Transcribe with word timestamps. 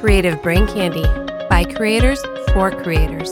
Creative 0.00 0.42
Brain 0.42 0.66
Candy 0.66 1.04
by 1.50 1.62
creators 1.62 2.22
for 2.54 2.70
creators. 2.70 3.30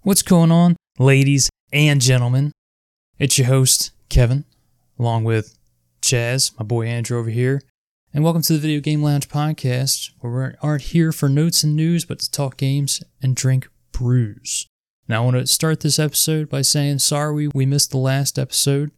What's 0.00 0.22
going 0.22 0.50
on, 0.50 0.76
ladies 0.98 1.50
and 1.70 2.00
gentlemen? 2.00 2.52
It's 3.18 3.36
your 3.36 3.48
host, 3.48 3.92
Kevin, 4.08 4.46
along 4.98 5.24
with 5.24 5.58
Chaz, 6.00 6.58
my 6.58 6.64
boy 6.64 6.86
Andrew 6.86 7.18
over 7.18 7.28
here, 7.28 7.60
and 8.14 8.22
welcome 8.22 8.42
to 8.42 8.52
the 8.52 8.60
Video 8.60 8.80
Game 8.80 9.02
Lounge 9.02 9.28
podcast, 9.28 10.12
where 10.20 10.32
we 10.32 10.56
aren't 10.62 10.82
here 10.82 11.10
for 11.10 11.28
notes 11.28 11.64
and 11.64 11.74
news, 11.74 12.04
but 12.04 12.20
to 12.20 12.30
talk 12.30 12.56
games 12.56 13.02
and 13.20 13.34
drink 13.34 13.68
brews. 13.90 14.68
Now, 15.08 15.22
I 15.22 15.24
want 15.24 15.36
to 15.36 15.48
start 15.48 15.80
this 15.80 15.98
episode 15.98 16.48
by 16.48 16.62
saying 16.62 17.00
sorry 17.00 17.48
we 17.52 17.66
missed 17.66 17.90
the 17.90 17.98
last 17.98 18.38
episode. 18.38 18.92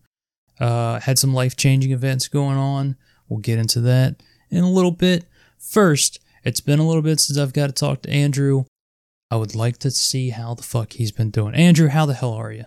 Uh, 0.61 1.01
had 1.01 1.19
some 1.19 1.33
life 1.33 1.57
changing 1.57 1.93
events 1.93 2.29
going 2.29 2.59
on. 2.59 2.97
We'll 3.27 3.41
get 3.41 3.59
into 3.59 3.81
that 3.81 4.23
in 4.51 4.63
a 4.63 4.71
little 4.71 4.91
bit. 4.91 5.25
First, 5.59 6.21
it's 6.45 6.61
been 6.61 6.79
a 6.79 6.87
little 6.87 7.03
bit 7.03 7.19
since 7.19 7.39
I've 7.39 7.55
got 7.55 7.69
to 7.69 7.73
talk 7.73 8.03
to 8.03 8.11
Andrew. 8.11 8.65
I 9.31 9.37
would 9.37 9.55
like 9.55 9.79
to 9.79 9.91
see 9.91 10.29
how 10.29 10.53
the 10.53 10.63
fuck 10.63 10.93
he's 10.93 11.11
been 11.11 11.31
doing. 11.31 11.55
Andrew, 11.55 11.89
how 11.89 12.05
the 12.05 12.15
hell 12.15 12.35
are 12.35 12.53
you? 12.53 12.67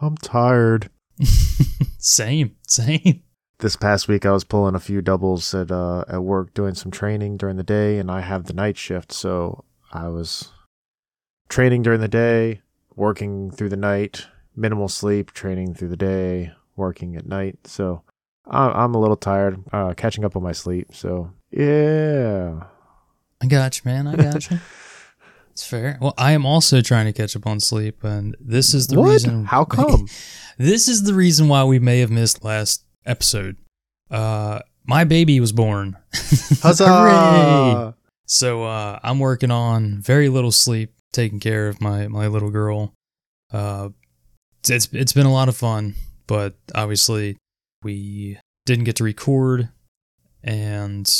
I'm 0.00 0.16
tired. 0.16 0.90
Same, 1.98 2.56
same. 2.66 3.22
This 3.62 3.76
past 3.76 4.08
week, 4.08 4.26
I 4.26 4.32
was 4.32 4.42
pulling 4.42 4.74
a 4.74 4.80
few 4.80 5.00
doubles 5.02 5.54
at 5.54 5.70
uh, 5.70 6.04
at 6.08 6.24
work, 6.24 6.52
doing 6.52 6.74
some 6.74 6.90
training 6.90 7.36
during 7.36 7.56
the 7.56 7.62
day, 7.62 7.98
and 7.98 8.10
I 8.10 8.20
have 8.20 8.46
the 8.46 8.52
night 8.54 8.76
shift, 8.76 9.12
so 9.12 9.62
I 9.92 10.08
was 10.08 10.50
training 11.48 11.82
during 11.82 12.00
the 12.00 12.08
day, 12.08 12.60
working 12.96 13.52
through 13.52 13.68
the 13.68 13.76
night, 13.76 14.26
minimal 14.56 14.88
sleep, 14.88 15.30
training 15.30 15.74
through 15.74 15.90
the 15.90 15.96
day, 15.96 16.50
working 16.74 17.14
at 17.14 17.24
night. 17.24 17.68
So 17.68 18.02
I- 18.50 18.82
I'm 18.82 18.96
a 18.96 19.00
little 19.00 19.16
tired, 19.16 19.62
uh, 19.72 19.94
catching 19.96 20.24
up 20.24 20.34
on 20.34 20.42
my 20.42 20.50
sleep. 20.52 20.88
So 20.92 21.30
yeah, 21.52 22.64
I 23.40 23.46
got 23.46 23.76
you, 23.76 23.82
man. 23.84 24.08
I 24.08 24.16
got 24.16 24.50
you. 24.50 24.58
It's 25.52 25.66
fair. 25.66 25.98
Well, 26.00 26.14
I 26.16 26.32
am 26.32 26.46
also 26.46 26.80
trying 26.80 27.04
to 27.04 27.12
catch 27.12 27.36
up 27.36 27.46
on 27.46 27.60
sleep, 27.60 28.02
and 28.04 28.34
this 28.40 28.72
is 28.72 28.86
the 28.86 28.98
what? 28.98 29.10
reason. 29.10 29.44
How 29.44 29.64
come? 29.78 30.08
this 30.56 30.88
is 30.88 31.02
the 31.02 31.12
reason 31.12 31.46
why 31.46 31.62
we 31.64 31.78
may 31.78 32.00
have 32.00 32.10
missed 32.10 32.42
last 32.42 32.81
episode. 33.06 33.56
Uh, 34.10 34.60
my 34.84 35.04
baby 35.04 35.40
was 35.40 35.52
born. 35.52 35.96
Huzzah! 36.62 37.94
So 38.26 38.64
uh, 38.64 38.98
I'm 39.02 39.18
working 39.18 39.50
on 39.50 40.00
very 40.00 40.28
little 40.28 40.52
sleep, 40.52 40.94
taking 41.12 41.40
care 41.40 41.68
of 41.68 41.80
my 41.80 42.08
my 42.08 42.26
little 42.26 42.50
girl. 42.50 42.94
Uh, 43.52 43.90
it's 44.68 44.88
it's 44.92 45.12
been 45.12 45.26
a 45.26 45.32
lot 45.32 45.48
of 45.48 45.56
fun, 45.56 45.94
but 46.26 46.54
obviously 46.74 47.36
we 47.82 48.38
didn't 48.66 48.84
get 48.84 48.96
to 48.96 49.04
record, 49.04 49.68
and 50.42 51.10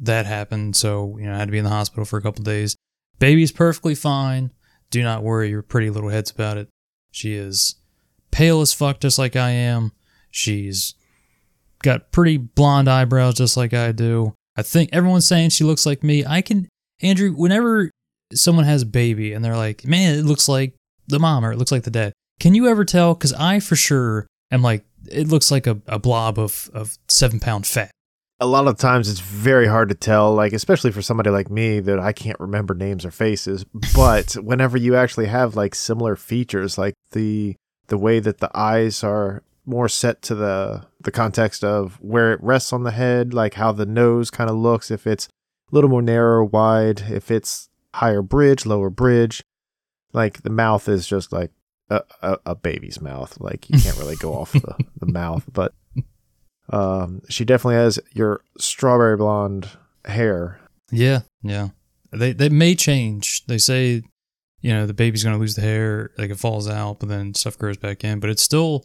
that 0.00 0.26
happened. 0.26 0.76
So 0.76 1.16
you 1.18 1.26
know 1.26 1.34
I 1.34 1.38
had 1.38 1.48
to 1.48 1.52
be 1.52 1.58
in 1.58 1.64
the 1.64 1.70
hospital 1.70 2.04
for 2.04 2.18
a 2.18 2.22
couple 2.22 2.42
days. 2.42 2.76
Baby's 3.18 3.52
perfectly 3.52 3.94
fine. 3.94 4.52
Do 4.90 5.02
not 5.02 5.22
worry 5.22 5.50
your 5.50 5.62
pretty 5.62 5.90
little 5.90 6.10
heads 6.10 6.30
about 6.30 6.56
it. 6.58 6.68
She 7.12 7.34
is 7.34 7.76
pale 8.30 8.60
as 8.60 8.72
fuck, 8.72 9.00
just 9.00 9.18
like 9.18 9.36
I 9.36 9.50
am. 9.50 9.92
She's 10.30 10.94
got 11.82 12.12
pretty 12.12 12.36
blonde 12.36 12.88
eyebrows, 12.88 13.34
just 13.34 13.56
like 13.56 13.74
I 13.74 13.92
do. 13.92 14.34
I 14.56 14.62
think 14.62 14.90
everyone's 14.92 15.26
saying 15.26 15.50
she 15.50 15.64
looks 15.64 15.86
like 15.86 16.02
me. 16.02 16.24
I 16.26 16.42
can, 16.42 16.68
Andrew, 17.00 17.32
whenever 17.32 17.90
someone 18.34 18.64
has 18.64 18.82
a 18.82 18.86
baby 18.86 19.32
and 19.32 19.44
they're 19.44 19.56
like, 19.56 19.84
man, 19.84 20.18
it 20.18 20.24
looks 20.24 20.48
like 20.48 20.74
the 21.08 21.18
mom 21.18 21.44
or 21.44 21.52
it 21.52 21.58
looks 21.58 21.72
like 21.72 21.84
the 21.84 21.90
dad. 21.90 22.12
Can 22.40 22.54
you 22.54 22.68
ever 22.68 22.84
tell? 22.84 23.14
Because 23.14 23.32
I 23.34 23.60
for 23.60 23.76
sure 23.76 24.26
am 24.50 24.62
like, 24.62 24.84
it 25.10 25.28
looks 25.28 25.50
like 25.50 25.66
a, 25.66 25.80
a 25.86 25.98
blob 25.98 26.38
of, 26.38 26.70
of 26.74 26.98
seven 27.08 27.40
pound 27.40 27.66
fat. 27.66 27.90
a 28.40 28.46
lot 28.46 28.66
of 28.66 28.76
times 28.76 29.08
it's 29.08 29.20
very 29.20 29.66
hard 29.66 29.88
to 29.88 29.94
tell, 29.94 30.34
like 30.34 30.52
especially 30.52 30.90
for 30.92 31.02
somebody 31.02 31.30
like 31.30 31.50
me 31.50 31.80
that 31.80 31.98
I 31.98 32.12
can't 32.12 32.38
remember 32.40 32.74
names 32.74 33.04
or 33.04 33.10
faces. 33.10 33.64
But 33.94 34.32
whenever 34.34 34.76
you 34.76 34.96
actually 34.96 35.26
have 35.26 35.56
like 35.56 35.74
similar 35.74 36.16
features, 36.16 36.76
like 36.78 36.94
the 37.12 37.56
the 37.88 37.98
way 37.98 38.20
that 38.20 38.38
the 38.38 38.50
eyes 38.54 39.04
are 39.04 39.42
more 39.66 39.88
set 39.88 40.22
to 40.22 40.34
the 40.34 40.86
the 41.04 41.10
context 41.10 41.64
of 41.64 41.98
where 42.00 42.32
it 42.32 42.42
rests 42.42 42.72
on 42.72 42.82
the 42.82 42.90
head, 42.90 43.34
like 43.34 43.54
how 43.54 43.72
the 43.72 43.86
nose 43.86 44.30
kind 44.30 44.50
of 44.50 44.56
looks, 44.56 44.90
if 44.90 45.06
it's 45.06 45.26
a 45.26 45.74
little 45.74 45.90
more 45.90 46.02
narrow, 46.02 46.44
wide, 46.44 47.02
if 47.10 47.30
it's 47.30 47.68
higher 47.94 48.22
bridge, 48.22 48.66
lower 48.66 48.90
bridge, 48.90 49.42
like 50.12 50.42
the 50.42 50.50
mouth 50.50 50.88
is 50.88 51.06
just 51.06 51.32
like 51.32 51.50
a, 51.90 52.02
a, 52.22 52.38
a 52.46 52.54
baby's 52.54 53.00
mouth. 53.00 53.38
Like 53.40 53.68
you 53.68 53.78
can't 53.78 53.98
really 53.98 54.16
go 54.16 54.34
off 54.34 54.52
the, 54.52 54.76
the 54.98 55.06
mouth, 55.12 55.44
but 55.52 55.74
um, 56.70 57.22
she 57.28 57.44
definitely 57.44 57.76
has 57.76 57.98
your 58.12 58.42
strawberry 58.58 59.16
blonde 59.16 59.68
hair. 60.04 60.60
Yeah, 60.90 61.20
yeah. 61.42 61.68
They 62.12 62.32
they 62.32 62.48
may 62.48 62.74
change. 62.74 63.44
They 63.46 63.58
say, 63.58 64.02
you 64.60 64.72
know, 64.72 64.86
the 64.86 64.94
baby's 64.94 65.24
gonna 65.24 65.38
lose 65.38 65.54
the 65.54 65.62
hair, 65.62 66.10
like 66.18 66.30
it 66.30 66.38
falls 66.38 66.68
out, 66.68 67.00
but 67.00 67.08
then 67.08 67.34
stuff 67.34 67.58
grows 67.58 67.76
back 67.76 68.04
in. 68.04 68.20
But 68.20 68.30
it's 68.30 68.42
still 68.42 68.84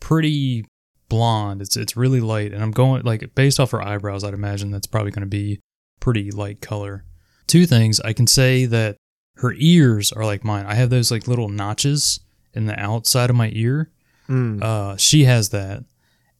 pretty 0.00 0.64
blonde. 1.12 1.60
It's 1.60 1.76
it's 1.76 1.94
really 1.94 2.20
light, 2.22 2.54
and 2.54 2.62
I'm 2.62 2.70
going 2.70 3.02
like 3.02 3.34
based 3.34 3.60
off 3.60 3.72
her 3.72 3.82
eyebrows, 3.82 4.24
I'd 4.24 4.32
imagine 4.32 4.70
that's 4.70 4.86
probably 4.86 5.10
gonna 5.10 5.26
be 5.26 5.60
pretty 6.00 6.30
light 6.30 6.62
color. 6.62 7.04
Two 7.46 7.66
things 7.66 8.00
I 8.00 8.14
can 8.14 8.26
say 8.26 8.64
that 8.64 8.96
her 9.36 9.52
ears 9.58 10.10
are 10.10 10.24
like 10.24 10.42
mine. 10.42 10.64
I 10.64 10.74
have 10.74 10.88
those 10.88 11.10
like 11.10 11.28
little 11.28 11.50
notches 11.50 12.20
in 12.54 12.64
the 12.64 12.80
outside 12.80 13.28
of 13.28 13.36
my 13.36 13.50
ear. 13.52 13.90
Mm. 14.26 14.62
Uh, 14.62 14.96
she 14.96 15.24
has 15.24 15.50
that, 15.50 15.84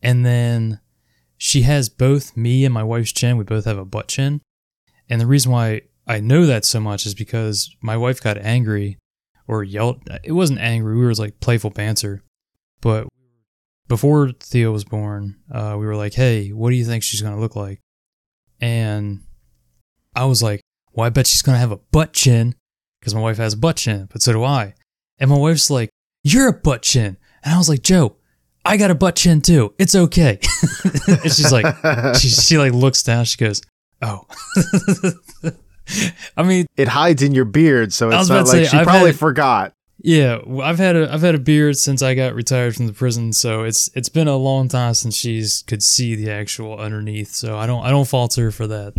and 0.03 0.25
then 0.25 0.81
she 1.37 1.63
has 1.63 1.91
both 1.91 2.35
me 2.35 2.65
and 2.65 2.73
my 2.73 2.83
wife's 2.83 3.13
chin. 3.13 3.37
We 3.37 3.45
both 3.45 3.67
have 3.67 3.79
a 3.79 3.85
butt 3.85 4.09
chin, 4.09 4.41
and 5.11 5.21
the 5.21 5.27
reason 5.27 5.53
why 5.53 5.83
I 6.07 6.21
know 6.21 6.47
that 6.47 6.65
so 6.65 6.81
much 6.81 7.05
is 7.05 7.15
because 7.15 7.77
my 7.83 7.99
wife 7.99 8.23
got 8.23 8.39
angry 8.39 8.97
or 9.47 9.63
yelled. 9.63 10.01
It 10.25 10.33
wasn't 10.33 10.61
angry. 10.61 10.97
We 10.97 11.05
were 11.05 11.13
like 11.13 11.41
playful 11.41 11.71
banter, 11.71 12.23
but 12.81 13.07
before 13.89 14.31
Theo 14.41 14.73
was 14.73 14.85
born, 14.85 15.37
uh, 15.51 15.77
we 15.79 15.87
were 15.87 15.97
like, 15.97 16.15
"Hey, 16.15 16.49
what 16.51 16.71
do 16.71 16.77
you 16.77 16.85
think 16.85 17.03
she's 17.03 17.21
gonna 17.23 17.41
look 17.41 17.57
like?" 17.57 17.81
And 18.61 19.21
I 20.15 20.25
was 20.25 20.43
like, 20.43 20.61
"Well, 20.93 21.07
I 21.07 21.11
bet 21.11 21.27
she's 21.27 21.43
gonna 21.43 21.59
have 21.59 21.73
a 21.73 21.77
butt 21.77 22.13
chin 22.13 22.55
because 23.01 23.15
my 23.15 23.21
wife 23.21 23.39
has 23.39 23.55
a 23.55 23.59
butt 23.59 23.77
chin, 23.77 24.09
but 24.13 24.23
so 24.23 24.33
do 24.33 24.45
I." 24.45 24.75
And 25.19 25.31
my 25.31 25.37
wife's 25.37 25.71
like, 25.71 25.91
"You're 26.23 26.49
a 26.49 26.53
butt 26.53 26.83
chin," 26.83 27.17
and 27.45 27.55
I 27.55 27.59
was 27.59 27.69
like, 27.69 27.83
"Joe, 27.83 28.17
I 28.65 28.77
got 28.77 28.91
a 28.91 28.95
butt 28.95 29.17
chin 29.17 29.41
too. 29.41 29.75
It's 29.79 29.95
okay." 29.95 30.39
and 31.09 31.23
she's 31.33 31.53
like, 31.53 31.67
she 32.19 32.29
she 32.29 32.59
like 32.59 32.73
looks 32.73 33.03
down. 33.03 33.25
She 33.25 33.37
goes, 33.37 33.63
"Oh." 34.01 34.27
I 36.37 36.43
mean, 36.45 36.67
it 36.77 36.89
hides 36.89 37.23
in 37.23 37.35
your 37.35 37.45
beard, 37.45 37.93
so 37.93 38.11
it's 38.11 38.29
not 38.29 38.47
like 38.47 38.53
say, 38.53 38.65
she 38.67 38.77
I've 38.79 38.87
probably 38.87 39.11
had- 39.11 39.19
forgot. 39.19 39.75
Yeah, 40.03 40.39
I've 40.63 40.79
had 40.79 40.97
a 40.97 41.13
I've 41.13 41.23
had 41.23 41.37
a 41.37 41.41
beard 41.41 41.77
since 41.77 42.03
I 42.03 42.15
got 42.15 42.35
retired 42.35 42.75
from 42.75 42.89
the 42.89 42.93
prison, 42.93 43.33
so 43.33 43.63
it's 43.63 43.89
it's 43.95 44.09
been 44.09 44.27
a 44.27 44.37
long 44.37 44.69
time 44.69 44.95
since 44.95 45.15
she's 45.15 45.63
could 45.63 45.83
see 45.83 46.17
the 46.17 46.31
actual 46.31 46.77
underneath. 46.79 47.31
So 47.31 47.57
I 47.57 47.67
don't 47.67 47.85
I 47.85 47.91
don't 47.91 48.09
fault 48.09 48.35
her 48.35 48.51
for 48.51 48.67
that. 48.67 48.95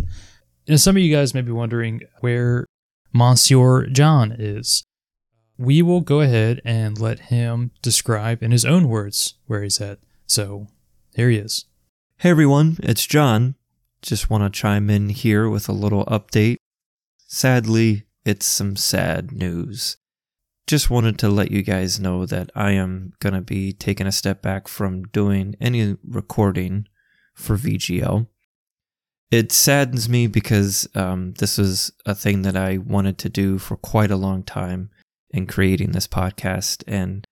Know, 0.66 0.76
some 0.76 0.96
of 0.96 1.02
you 1.02 1.14
guys 1.14 1.34
may 1.34 1.42
be 1.42 1.52
wondering 1.52 2.00
where 2.20 2.64
Monsieur 3.12 3.86
John 3.86 4.32
is. 4.32 4.82
We 5.58 5.82
will 5.82 6.00
go 6.00 6.22
ahead 6.22 6.62
and 6.64 6.98
let 6.98 7.20
him 7.20 7.70
describe 7.82 8.42
in 8.42 8.50
his 8.50 8.64
own 8.64 8.88
words 8.88 9.34
where 9.46 9.62
he's 9.62 9.80
at. 9.80 9.98
So 10.26 10.68
here 11.14 11.28
he 11.28 11.36
is. 11.36 11.66
Hey 12.18 12.30
everyone, 12.30 12.78
it's 12.82 13.06
John. 13.06 13.56
Just 14.00 14.30
want 14.30 14.42
to 14.42 14.50
chime 14.58 14.88
in 14.88 15.10
here 15.10 15.50
with 15.50 15.68
a 15.68 15.72
little 15.72 16.06
update. 16.06 16.56
Sadly, 17.26 18.04
it's 18.24 18.46
some 18.46 18.74
sad 18.74 19.32
news. 19.32 19.98
Just 20.66 20.88
wanted 20.88 21.18
to 21.18 21.28
let 21.28 21.50
you 21.50 21.62
guys 21.62 22.00
know 22.00 22.24
that 22.26 22.50
I 22.54 22.72
am 22.72 23.12
going 23.20 23.34
to 23.34 23.42
be 23.42 23.72
taking 23.72 24.06
a 24.06 24.12
step 24.12 24.40
back 24.40 24.66
from 24.66 25.04
doing 25.04 25.56
any 25.60 25.96
recording 26.02 26.88
for 27.34 27.56
VGL. 27.56 28.26
It 29.30 29.52
saddens 29.52 30.08
me 30.08 30.26
because 30.26 30.88
um, 30.94 31.34
this 31.34 31.58
is 31.58 31.92
a 32.06 32.14
thing 32.14 32.42
that 32.42 32.56
I 32.56 32.78
wanted 32.78 33.18
to 33.18 33.28
do 33.28 33.58
for 33.58 33.76
quite 33.76 34.10
a 34.10 34.16
long 34.16 34.42
time 34.42 34.90
in 35.30 35.46
creating 35.46 35.90
this 35.92 36.06
podcast, 36.06 36.84
and 36.86 37.26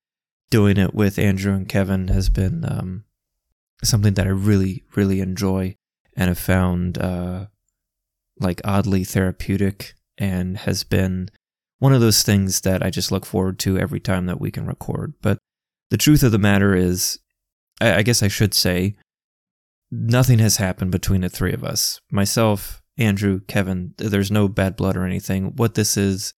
doing 0.50 0.76
it 0.76 0.92
with 0.92 1.18
Andrew 1.18 1.54
and 1.54 1.68
Kevin 1.68 2.08
has 2.08 2.28
been 2.28 2.64
um, 2.64 3.04
something 3.84 4.14
that 4.14 4.26
I 4.26 4.30
really, 4.30 4.84
really 4.96 5.20
enjoy 5.20 5.76
and 6.16 6.28
have 6.28 6.38
found 6.38 6.98
uh, 6.98 7.46
like 8.40 8.60
oddly 8.64 9.04
therapeutic 9.04 9.94
and 10.18 10.58
has 10.58 10.84
been 10.84 11.30
one 11.82 11.92
of 11.92 12.00
those 12.00 12.22
things 12.22 12.60
that 12.60 12.80
I 12.80 12.90
just 12.90 13.10
look 13.10 13.26
forward 13.26 13.58
to 13.58 13.76
every 13.76 13.98
time 13.98 14.26
that 14.26 14.40
we 14.40 14.52
can 14.52 14.66
record. 14.66 15.14
But 15.20 15.38
the 15.90 15.96
truth 15.96 16.22
of 16.22 16.30
the 16.30 16.38
matter 16.38 16.76
is, 16.76 17.18
I, 17.80 17.94
I 17.96 18.02
guess 18.02 18.22
I 18.22 18.28
should 18.28 18.54
say, 18.54 18.94
nothing 19.90 20.38
has 20.38 20.58
happened 20.58 20.92
between 20.92 21.22
the 21.22 21.28
three 21.28 21.52
of 21.52 21.64
us. 21.64 22.00
Myself 22.08 22.80
Andrew, 22.96 23.40
Kevin, 23.48 23.94
there's 23.96 24.30
no 24.30 24.46
bad 24.46 24.76
blood 24.76 24.96
or 24.96 25.04
anything. 25.04 25.56
What 25.56 25.74
this 25.74 25.96
is, 25.96 26.34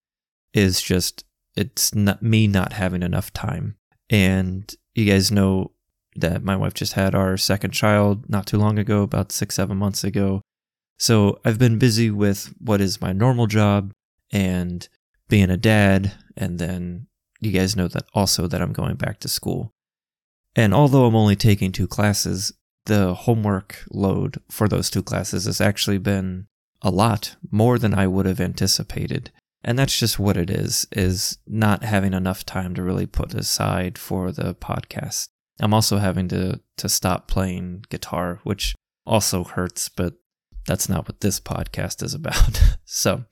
is 0.55 0.81
just, 0.81 1.27
it's 1.55 1.95
not 1.95 2.23
me 2.23 2.47
not 2.47 2.73
having 2.73 3.03
enough 3.03 3.31
time. 3.31 3.77
And 4.09 4.75
you 4.95 5.05
guys 5.05 5.31
know 5.31 5.73
that 6.17 6.43
my 6.43 6.57
wife 6.57 6.73
just 6.73 6.95
had 6.95 7.15
our 7.15 7.37
second 7.37 7.73
child 7.73 8.31
not 8.31 8.47
too 8.47 8.57
long 8.57 8.79
ago, 8.79 9.03
about 9.03 9.31
six, 9.31 9.57
seven 9.57 9.77
months 9.77 10.05
ago. 10.05 10.41
So 10.99 11.39
I've 11.45 11.59
been 11.59 11.79
busy 11.79 12.11
with 12.11 12.55
what 12.59 12.81
is 12.81 13.03
my 13.03 13.13
normal 13.13 13.47
job 13.47 13.93
and 14.33 14.89
being 15.35 15.51
a 15.51 15.57
dad. 15.57 16.13
And 16.37 16.61
then 16.61 17.09
you 17.41 17.51
guys 17.51 17.75
know 17.75 17.89
that 17.89 18.05
also 18.15 18.47
that 18.47 18.63
I'm 18.63 18.73
going 18.73 18.95
back 18.95 19.19
to 19.19 19.29
school. 19.29 19.75
And 20.55 20.73
although 20.73 21.07
I'm 21.07 21.17
only 21.17 21.35
taking 21.35 21.73
two 21.73 21.89
classes, 21.89 22.53
the 22.87 23.15
homework 23.15 23.83
load 23.91 24.41
for 24.49 24.69
those 24.69 24.91
two 24.91 25.03
classes 25.03 25.47
has 25.47 25.61
actually 25.61 25.99
been 25.99 26.47
a 26.83 26.91
lot 26.93 27.35
more 27.51 27.81
than 27.81 27.95
I 27.95 28.07
would 28.07 28.27
have 28.27 28.41
anticipated. 28.41 29.33
And 29.65 29.77
that's 29.77 29.99
just 29.99 30.21
what 30.21 30.37
it 30.37 30.51
is, 30.51 30.87
is 30.93 31.39
not 31.49 31.83
having 31.83 32.15
enough 32.15 32.47
time 32.47 32.73
to 32.77 32.85
really 32.85 33.07
put 33.07 33.35
aside 33.35 33.99
for 33.99 34.31
the 34.31 34.55
podcast. 34.55 35.31
I'm 35.59 35.75
also 35.75 35.97
having 35.97 36.29
to, 36.29 36.61
to 36.77 36.89
stop 36.89 37.27
playing 37.27 37.87
guitar, 37.89 38.39
which 38.45 38.77
also 39.05 39.43
hurts, 39.43 39.89
but 39.89 40.15
that's 40.69 40.89
not 40.89 41.09
what 41.09 41.23
this 41.23 41.41
podcast 41.41 42.05
is 42.05 42.15
about. 42.15 42.77
so 42.85 43.25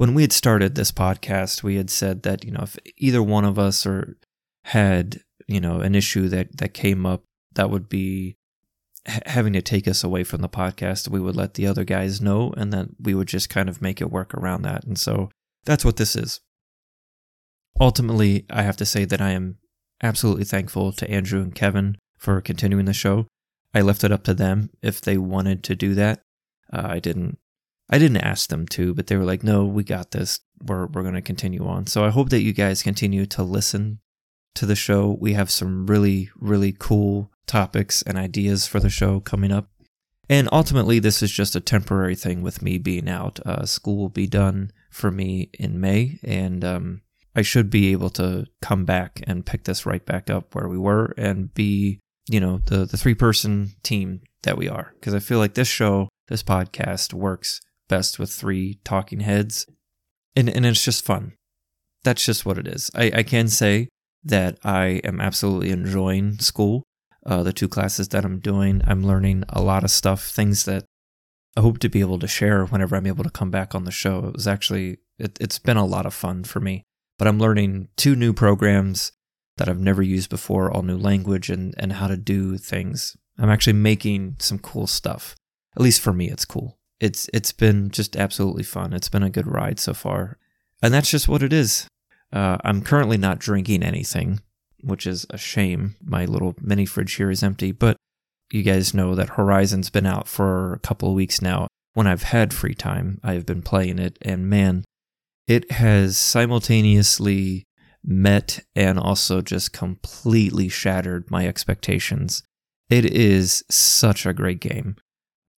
when 0.00 0.14
we 0.14 0.22
had 0.22 0.32
started 0.32 0.74
this 0.74 0.90
podcast, 0.90 1.62
we 1.62 1.76
had 1.76 1.90
said 1.90 2.22
that, 2.22 2.42
you 2.42 2.50
know, 2.50 2.62
if 2.62 2.78
either 2.96 3.22
one 3.22 3.44
of 3.44 3.58
us 3.58 3.84
or 3.84 4.16
had, 4.64 5.20
you 5.46 5.60
know, 5.60 5.80
an 5.80 5.94
issue 5.94 6.26
that, 6.26 6.56
that 6.56 6.72
came 6.72 7.04
up 7.04 7.22
that 7.52 7.68
would 7.68 7.86
be 7.86 8.38
having 9.26 9.52
to 9.52 9.60
take 9.60 9.86
us 9.86 10.02
away 10.02 10.24
from 10.24 10.40
the 10.40 10.48
podcast, 10.48 11.10
we 11.10 11.20
would 11.20 11.36
let 11.36 11.52
the 11.52 11.66
other 11.66 11.84
guys 11.84 12.18
know 12.18 12.50
and 12.56 12.72
then 12.72 12.96
we 12.98 13.14
would 13.14 13.28
just 13.28 13.50
kind 13.50 13.68
of 13.68 13.82
make 13.82 14.00
it 14.00 14.10
work 14.10 14.32
around 14.32 14.62
that. 14.62 14.84
And 14.84 14.98
so 14.98 15.28
that's 15.66 15.84
what 15.84 15.98
this 15.98 16.16
is. 16.16 16.40
Ultimately, 17.78 18.46
I 18.48 18.62
have 18.62 18.78
to 18.78 18.86
say 18.86 19.04
that 19.04 19.20
I 19.20 19.32
am 19.32 19.58
absolutely 20.02 20.44
thankful 20.44 20.92
to 20.92 21.10
Andrew 21.10 21.42
and 21.42 21.54
Kevin 21.54 21.98
for 22.16 22.40
continuing 22.40 22.86
the 22.86 22.94
show. 22.94 23.26
I 23.74 23.82
left 23.82 24.02
it 24.02 24.12
up 24.12 24.24
to 24.24 24.32
them 24.32 24.70
if 24.80 25.02
they 25.02 25.18
wanted 25.18 25.62
to 25.64 25.76
do 25.76 25.94
that. 25.96 26.22
Uh, 26.72 26.86
I 26.88 27.00
didn't. 27.00 27.36
I 27.90 27.98
didn't 27.98 28.18
ask 28.18 28.48
them 28.48 28.66
to, 28.68 28.94
but 28.94 29.08
they 29.08 29.16
were 29.16 29.24
like, 29.24 29.42
"No, 29.42 29.64
we 29.64 29.82
got 29.82 30.12
this. 30.12 30.40
We're 30.62 30.86
we're 30.86 31.02
going 31.02 31.14
to 31.14 31.20
continue 31.20 31.66
on." 31.66 31.86
So 31.86 32.04
I 32.04 32.10
hope 32.10 32.30
that 32.30 32.42
you 32.42 32.52
guys 32.52 32.82
continue 32.82 33.26
to 33.26 33.42
listen 33.42 33.98
to 34.54 34.64
the 34.64 34.76
show. 34.76 35.18
We 35.20 35.32
have 35.32 35.50
some 35.50 35.86
really 35.86 36.30
really 36.38 36.74
cool 36.78 37.32
topics 37.46 38.02
and 38.02 38.16
ideas 38.16 38.66
for 38.66 38.78
the 38.78 38.90
show 38.90 39.18
coming 39.18 39.50
up. 39.50 39.68
And 40.28 40.48
ultimately, 40.52 41.00
this 41.00 41.20
is 41.24 41.32
just 41.32 41.56
a 41.56 41.60
temporary 41.60 42.14
thing 42.14 42.42
with 42.42 42.62
me 42.62 42.78
being 42.78 43.08
out. 43.08 43.40
Uh, 43.44 43.66
school 43.66 43.96
will 43.96 44.08
be 44.08 44.28
done 44.28 44.70
for 44.88 45.10
me 45.10 45.50
in 45.54 45.80
May, 45.80 46.20
and 46.22 46.64
um, 46.64 47.02
I 47.34 47.42
should 47.42 47.68
be 47.68 47.90
able 47.90 48.10
to 48.10 48.46
come 48.62 48.84
back 48.84 49.20
and 49.26 49.44
pick 49.44 49.64
this 49.64 49.84
right 49.84 50.06
back 50.06 50.30
up 50.30 50.54
where 50.54 50.68
we 50.68 50.78
were 50.78 51.14
and 51.18 51.52
be, 51.52 51.98
you 52.28 52.38
know, 52.38 52.58
the, 52.58 52.84
the 52.84 52.96
three 52.96 53.14
person 53.14 53.72
team 53.82 54.20
that 54.44 54.56
we 54.56 54.68
are. 54.68 54.94
Because 54.94 55.14
I 55.14 55.18
feel 55.18 55.38
like 55.38 55.54
this 55.54 55.66
show, 55.66 56.08
this 56.28 56.44
podcast 56.44 57.12
works 57.12 57.60
best 57.90 58.18
with 58.18 58.30
three 58.32 58.80
talking 58.84 59.20
heads, 59.20 59.66
and, 60.34 60.48
and 60.48 60.64
it's 60.64 60.84
just 60.84 61.04
fun. 61.04 61.34
That's 62.02 62.24
just 62.24 62.46
what 62.46 62.56
it 62.56 62.66
is. 62.66 62.90
I, 62.94 63.12
I 63.16 63.22
can 63.22 63.48
say 63.48 63.88
that 64.24 64.58
I 64.64 65.02
am 65.04 65.20
absolutely 65.20 65.70
enjoying 65.70 66.38
school 66.38 66.84
uh, 67.26 67.42
the 67.42 67.52
two 67.52 67.68
classes 67.68 68.08
that 68.08 68.24
I'm 68.24 68.38
doing. 68.38 68.82
I'm 68.86 69.06
learning 69.06 69.44
a 69.48 69.60
lot 69.60 69.84
of 69.84 69.90
stuff, 69.90 70.28
things 70.28 70.64
that 70.64 70.84
I 71.56 71.60
hope 71.60 71.78
to 71.80 71.88
be 71.88 72.00
able 72.00 72.18
to 72.20 72.28
share 72.28 72.64
whenever 72.64 72.96
I'm 72.96 73.06
able 73.06 73.24
to 73.24 73.30
come 73.30 73.50
back 73.50 73.74
on 73.74 73.84
the 73.84 73.90
show. 73.90 74.26
It 74.26 74.34
was 74.34 74.46
actually, 74.46 74.98
it, 75.18 75.36
it's 75.40 75.58
been 75.58 75.76
a 75.76 75.84
lot 75.84 76.06
of 76.06 76.14
fun 76.14 76.44
for 76.44 76.60
me. 76.60 76.84
But 77.18 77.28
I'm 77.28 77.38
learning 77.38 77.88
two 77.96 78.16
new 78.16 78.32
programs 78.32 79.12
that 79.58 79.68
I've 79.68 79.80
never 79.80 80.00
used 80.02 80.30
before, 80.30 80.70
all 80.70 80.82
new 80.82 80.96
language 80.96 81.50
and, 81.50 81.74
and 81.76 81.92
how 81.94 82.08
to 82.08 82.16
do 82.16 82.56
things. 82.56 83.16
I'm 83.38 83.50
actually 83.50 83.74
making 83.74 84.36
some 84.38 84.58
cool 84.58 84.86
stuff. 84.86 85.36
At 85.76 85.82
least 85.82 86.00
for 86.00 86.14
me, 86.14 86.30
it's 86.30 86.46
cool. 86.46 86.78
It's 87.00 87.28
it's 87.32 87.52
been 87.52 87.90
just 87.90 88.16
absolutely 88.16 88.62
fun. 88.62 88.92
It's 88.92 89.08
been 89.08 89.22
a 89.22 89.30
good 89.30 89.46
ride 89.46 89.80
so 89.80 89.94
far, 89.94 90.38
and 90.82 90.92
that's 90.92 91.10
just 91.10 91.28
what 91.28 91.42
it 91.42 91.52
is. 91.52 91.88
Uh, 92.32 92.58
I'm 92.62 92.82
currently 92.82 93.16
not 93.16 93.38
drinking 93.38 93.82
anything 93.82 94.40
which 94.82 95.06
is 95.06 95.26
a 95.30 95.38
shame. 95.38 95.96
My 96.02 96.24
little 96.24 96.54
mini 96.60 96.86
fridge 96.86 97.14
here 97.14 97.30
is 97.30 97.42
empty, 97.42 97.72
but 97.72 97.96
you 98.50 98.62
guys 98.62 98.94
know 98.94 99.14
that 99.14 99.30
Horizon's 99.30 99.90
been 99.90 100.06
out 100.06 100.28
for 100.28 100.74
a 100.74 100.78
couple 100.78 101.08
of 101.08 101.14
weeks 101.14 101.40
now. 101.40 101.66
When 101.94 102.06
I've 102.06 102.24
had 102.24 102.54
free 102.54 102.74
time, 102.74 103.20
I've 103.22 103.46
been 103.46 103.62
playing 103.62 103.98
it, 103.98 104.18
and 104.22 104.48
man, 104.48 104.84
it 105.46 105.72
has 105.72 106.16
simultaneously 106.16 107.64
met 108.02 108.60
and 108.74 108.98
also 108.98 109.42
just 109.42 109.72
completely 109.72 110.68
shattered 110.68 111.30
my 111.30 111.46
expectations. 111.46 112.42
It 112.88 113.04
is 113.04 113.64
such 113.68 114.24
a 114.24 114.32
great 114.32 114.60
game. 114.60 114.96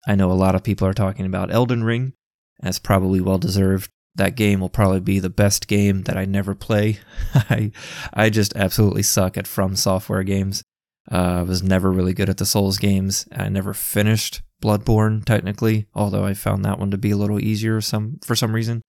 I 0.07 0.15
know 0.15 0.31
a 0.31 0.33
lot 0.33 0.55
of 0.55 0.63
people 0.63 0.87
are 0.87 0.93
talking 0.93 1.25
about 1.25 1.53
Elden 1.53 1.83
Ring, 1.83 2.13
as 2.61 2.79
probably 2.79 3.21
well 3.21 3.37
deserved 3.37 3.89
that 4.15 4.35
game 4.35 4.59
will 4.59 4.69
probably 4.69 4.99
be 4.99 5.19
the 5.19 5.29
best 5.29 5.67
game 5.67 6.03
that 6.03 6.17
I 6.17 6.25
never 6.25 6.53
play. 6.55 6.99
I 7.33 7.71
I 8.13 8.29
just 8.29 8.55
absolutely 8.55 9.03
suck 9.03 9.37
at 9.37 9.47
From 9.47 9.75
Software 9.75 10.23
games. 10.23 10.63
Uh, 11.11 11.39
I 11.39 11.41
was 11.43 11.63
never 11.63 11.91
really 11.91 12.13
good 12.13 12.29
at 12.29 12.37
the 12.37 12.45
Souls 12.45 12.77
games. 12.77 13.27
I 13.31 13.49
never 13.49 13.73
finished 13.73 14.41
Bloodborne 14.61 15.25
technically, 15.25 15.87
although 15.95 16.23
I 16.23 16.33
found 16.33 16.63
that 16.65 16.79
one 16.79 16.91
to 16.91 16.97
be 16.97 17.11
a 17.11 17.17
little 17.17 17.39
easier 17.39 17.81
some 17.81 18.19
for 18.23 18.35
some 18.35 18.53
reason. 18.53 18.81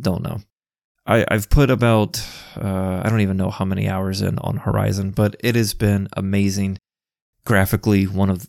Don't 0.00 0.22
know. 0.22 0.40
I, 1.06 1.24
I've 1.28 1.48
put 1.50 1.70
about 1.70 2.24
uh, 2.56 3.02
I 3.04 3.08
don't 3.08 3.20
even 3.20 3.36
know 3.36 3.50
how 3.50 3.64
many 3.64 3.88
hours 3.88 4.22
in 4.22 4.38
on 4.38 4.58
Horizon, 4.58 5.10
but 5.10 5.36
it 5.40 5.56
has 5.56 5.74
been 5.74 6.08
amazing. 6.12 6.78
Graphically, 7.44 8.06
one 8.06 8.30
of 8.30 8.46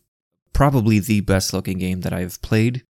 probably 0.59 0.99
the 0.99 1.21
best 1.21 1.53
looking 1.53 1.77
game 1.77 2.01
that 2.01 2.11
I've 2.11 2.41
played. 2.41 2.83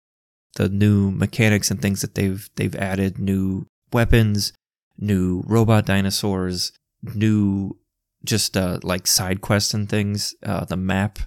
The 0.55 0.69
new 0.69 1.11
mechanics 1.11 1.69
and 1.69 1.83
things 1.83 2.01
that 2.01 2.15
they've 2.15 2.49
they've 2.55 2.77
added 2.77 3.19
new 3.19 3.67
weapons 3.93 4.53
new 4.97 5.43
robot 5.47 5.85
dinosaurs 5.85 6.71
new 7.15 7.77
just 8.25 8.57
uh, 8.57 8.79
like 8.85 9.09
side 9.09 9.41
quests 9.41 9.75
and 9.75 9.89
things. 9.89 10.33
Uh, 10.45 10.65
the 10.65 10.77
map 10.77 11.19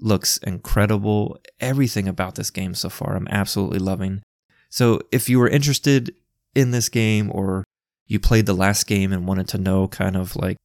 looks 0.00 0.38
incredible. 0.38 1.38
Everything 1.60 2.08
about 2.08 2.34
this 2.34 2.50
game 2.50 2.74
so 2.74 2.88
far 2.88 3.14
i'm 3.14 3.28
absolutely 3.30 3.78
loving. 3.78 4.22
So 4.68 5.00
if 5.12 5.28
you 5.28 5.38
were 5.38 5.48
interested 5.48 6.12
in 6.56 6.72
this 6.72 6.88
game 6.88 7.30
or 7.32 7.62
you 8.08 8.18
played 8.18 8.46
the 8.46 8.54
last 8.54 8.88
game 8.88 9.12
and 9.12 9.28
wanted 9.28 9.46
to 9.50 9.58
know 9.58 9.86
kind 9.86 10.16
of 10.16 10.34
like 10.34 10.56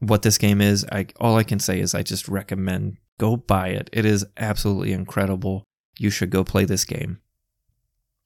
what 0.00 0.22
this 0.22 0.38
game 0.38 0.60
is 0.60 0.84
I 0.90 1.06
all 1.20 1.36
I 1.36 1.44
can 1.44 1.60
say 1.60 1.78
is 1.78 1.94
I 1.94 2.02
just 2.02 2.26
recommend 2.26 2.96
go 3.18 3.36
buy 3.36 3.68
it. 3.68 3.90
It 3.92 4.04
is 4.04 4.26
absolutely 4.36 4.92
incredible. 4.92 5.64
You 5.98 6.10
should 6.10 6.30
go 6.30 6.44
play 6.44 6.64
this 6.64 6.84
game. 6.84 7.18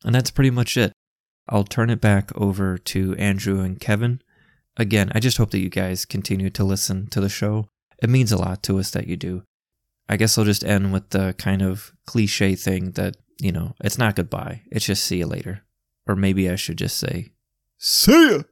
And 0.05 0.15
that's 0.15 0.31
pretty 0.31 0.51
much 0.51 0.77
it. 0.77 0.93
I'll 1.49 1.65
turn 1.65 1.91
it 1.91 2.01
back 2.01 2.31
over 2.37 2.79
to 2.79 3.15
Andrew 3.17 3.61
and 3.61 3.81
Kevin. 3.81 4.23
Again, 4.77 5.11
I 5.15 5.21
just 5.21 5.37
hope 5.37 5.51
that 5.51 5.61
you 5.61 5.69
guys 5.69 6.05
continue 6.05 6.51
to 6.51 6.65
listen 6.65 7.09
to 7.09 7.21
the 7.21 7.29
show. 7.29 7.69
It 8.03 8.09
means 8.09 8.33
a 8.33 8.39
lot 8.39 8.63
to 8.65 8.79
us 8.79 8.91
that 8.93 9.07
you 9.07 9.17
do. 9.17 9.43
I 10.09 10.17
guess 10.17 10.37
I'll 10.39 10.45
just 10.45 10.65
end 10.65 10.93
with 10.93 11.11
the 11.11 11.35
kind 11.39 11.63
of 11.63 11.93
cliche 12.07 12.55
thing 12.55 12.93
that, 12.93 13.17
you 13.41 13.53
know, 13.53 13.75
it's 13.83 13.99
not 13.99 14.17
goodbye. 14.17 14.63
It's 14.71 14.87
just 14.87 15.05
see 15.05 15.19
you 15.19 15.27
later. 15.27 15.63
Or 16.07 16.17
maybe 16.17 16.51
I 16.51 16.57
should 16.57 16.79
just 16.79 16.97
say, 16.97 17.33
see 17.79 18.31
ya. 18.31 18.43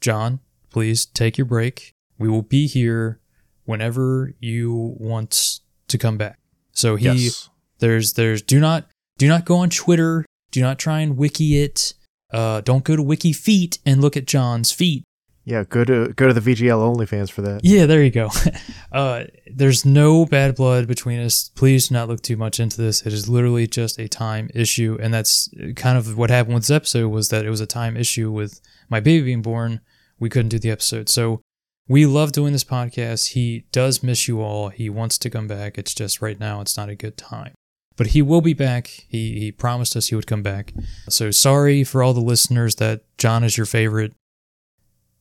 John, 0.00 0.40
please 0.70 1.06
take 1.06 1.38
your 1.38 1.46
break. 1.46 1.94
We 2.18 2.28
will 2.28 2.42
be 2.42 2.66
here 2.66 3.20
whenever 3.66 4.32
you 4.40 4.96
want 4.98 5.60
to 5.88 5.98
come 5.98 6.16
back. 6.16 6.38
So 6.72 6.96
he 6.96 7.04
Yes. 7.06 7.48
there's 7.78 8.14
there's 8.14 8.42
do 8.42 8.58
not 8.58 8.88
do 9.18 9.28
not 9.28 9.44
go 9.44 9.56
on 9.56 9.70
Twitter. 9.70 10.24
Do 10.50 10.60
not 10.60 10.78
try 10.78 11.00
and 11.00 11.16
wiki 11.16 11.58
it. 11.62 11.94
Uh, 12.32 12.60
don't 12.60 12.84
go 12.84 12.96
to 12.96 13.02
Wiki 13.02 13.32
Feet 13.32 13.78
and 13.86 14.00
look 14.00 14.16
at 14.16 14.26
John's 14.26 14.72
feet. 14.72 15.04
Yeah, 15.44 15.62
go 15.62 15.84
to 15.84 16.12
go 16.14 16.26
to 16.26 16.34
the 16.34 16.40
VGL 16.40 16.96
OnlyFans 16.96 17.30
for 17.30 17.40
that. 17.42 17.60
Yeah, 17.62 17.86
there 17.86 18.02
you 18.02 18.10
go. 18.10 18.30
uh, 18.92 19.24
there's 19.46 19.84
no 19.84 20.26
bad 20.26 20.56
blood 20.56 20.88
between 20.88 21.20
us. 21.20 21.50
Please 21.54 21.88
do 21.88 21.94
not 21.94 22.08
look 22.08 22.20
too 22.20 22.36
much 22.36 22.58
into 22.58 22.76
this. 22.82 23.06
It 23.06 23.12
is 23.12 23.28
literally 23.28 23.68
just 23.68 23.98
a 24.00 24.08
time 24.08 24.50
issue, 24.54 24.98
and 25.00 25.14
that's 25.14 25.48
kind 25.76 25.96
of 25.96 26.18
what 26.18 26.30
happened 26.30 26.54
with 26.54 26.64
this 26.64 26.70
episode. 26.74 27.08
Was 27.10 27.28
that 27.28 27.44
it 27.46 27.50
was 27.50 27.60
a 27.60 27.66
time 27.66 27.96
issue 27.96 28.32
with 28.32 28.60
my 28.88 28.98
baby 28.98 29.26
being 29.26 29.42
born. 29.42 29.80
We 30.18 30.28
couldn't 30.30 30.48
do 30.48 30.58
the 30.58 30.70
episode, 30.70 31.08
so 31.08 31.42
we 31.88 32.06
love 32.06 32.32
doing 32.32 32.52
this 32.52 32.64
podcast. 32.64 33.32
He 33.32 33.66
does 33.70 34.02
miss 34.02 34.26
you 34.26 34.40
all. 34.40 34.70
He 34.70 34.90
wants 34.90 35.18
to 35.18 35.30
come 35.30 35.46
back. 35.46 35.78
It's 35.78 35.94
just 35.94 36.20
right 36.20 36.38
now 36.38 36.60
it's 36.60 36.76
not 36.76 36.88
a 36.88 36.96
good 36.96 37.16
time. 37.16 37.54
But 37.96 38.08
he 38.08 38.22
will 38.22 38.40
be 38.40 38.54
back. 38.54 38.88
He 39.08 39.38
he 39.40 39.52
promised 39.52 39.96
us 39.96 40.08
he 40.08 40.14
would 40.14 40.26
come 40.26 40.42
back. 40.42 40.74
So 41.08 41.30
sorry 41.30 41.84
for 41.84 42.02
all 42.02 42.12
the 42.12 42.20
listeners 42.20 42.74
that 42.76 43.02
John 43.16 43.44
is 43.44 43.56
your 43.56 43.66
favorite. 43.66 44.12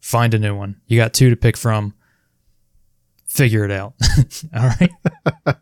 Find 0.01 0.33
a 0.33 0.39
new 0.39 0.55
one. 0.55 0.81
You 0.87 0.99
got 0.99 1.13
two 1.13 1.29
to 1.29 1.35
pick 1.35 1.57
from. 1.57 1.93
Figure 3.25 3.63
it 3.65 3.71
out. 3.71 3.93
all 4.55 4.69
right. 4.79 4.91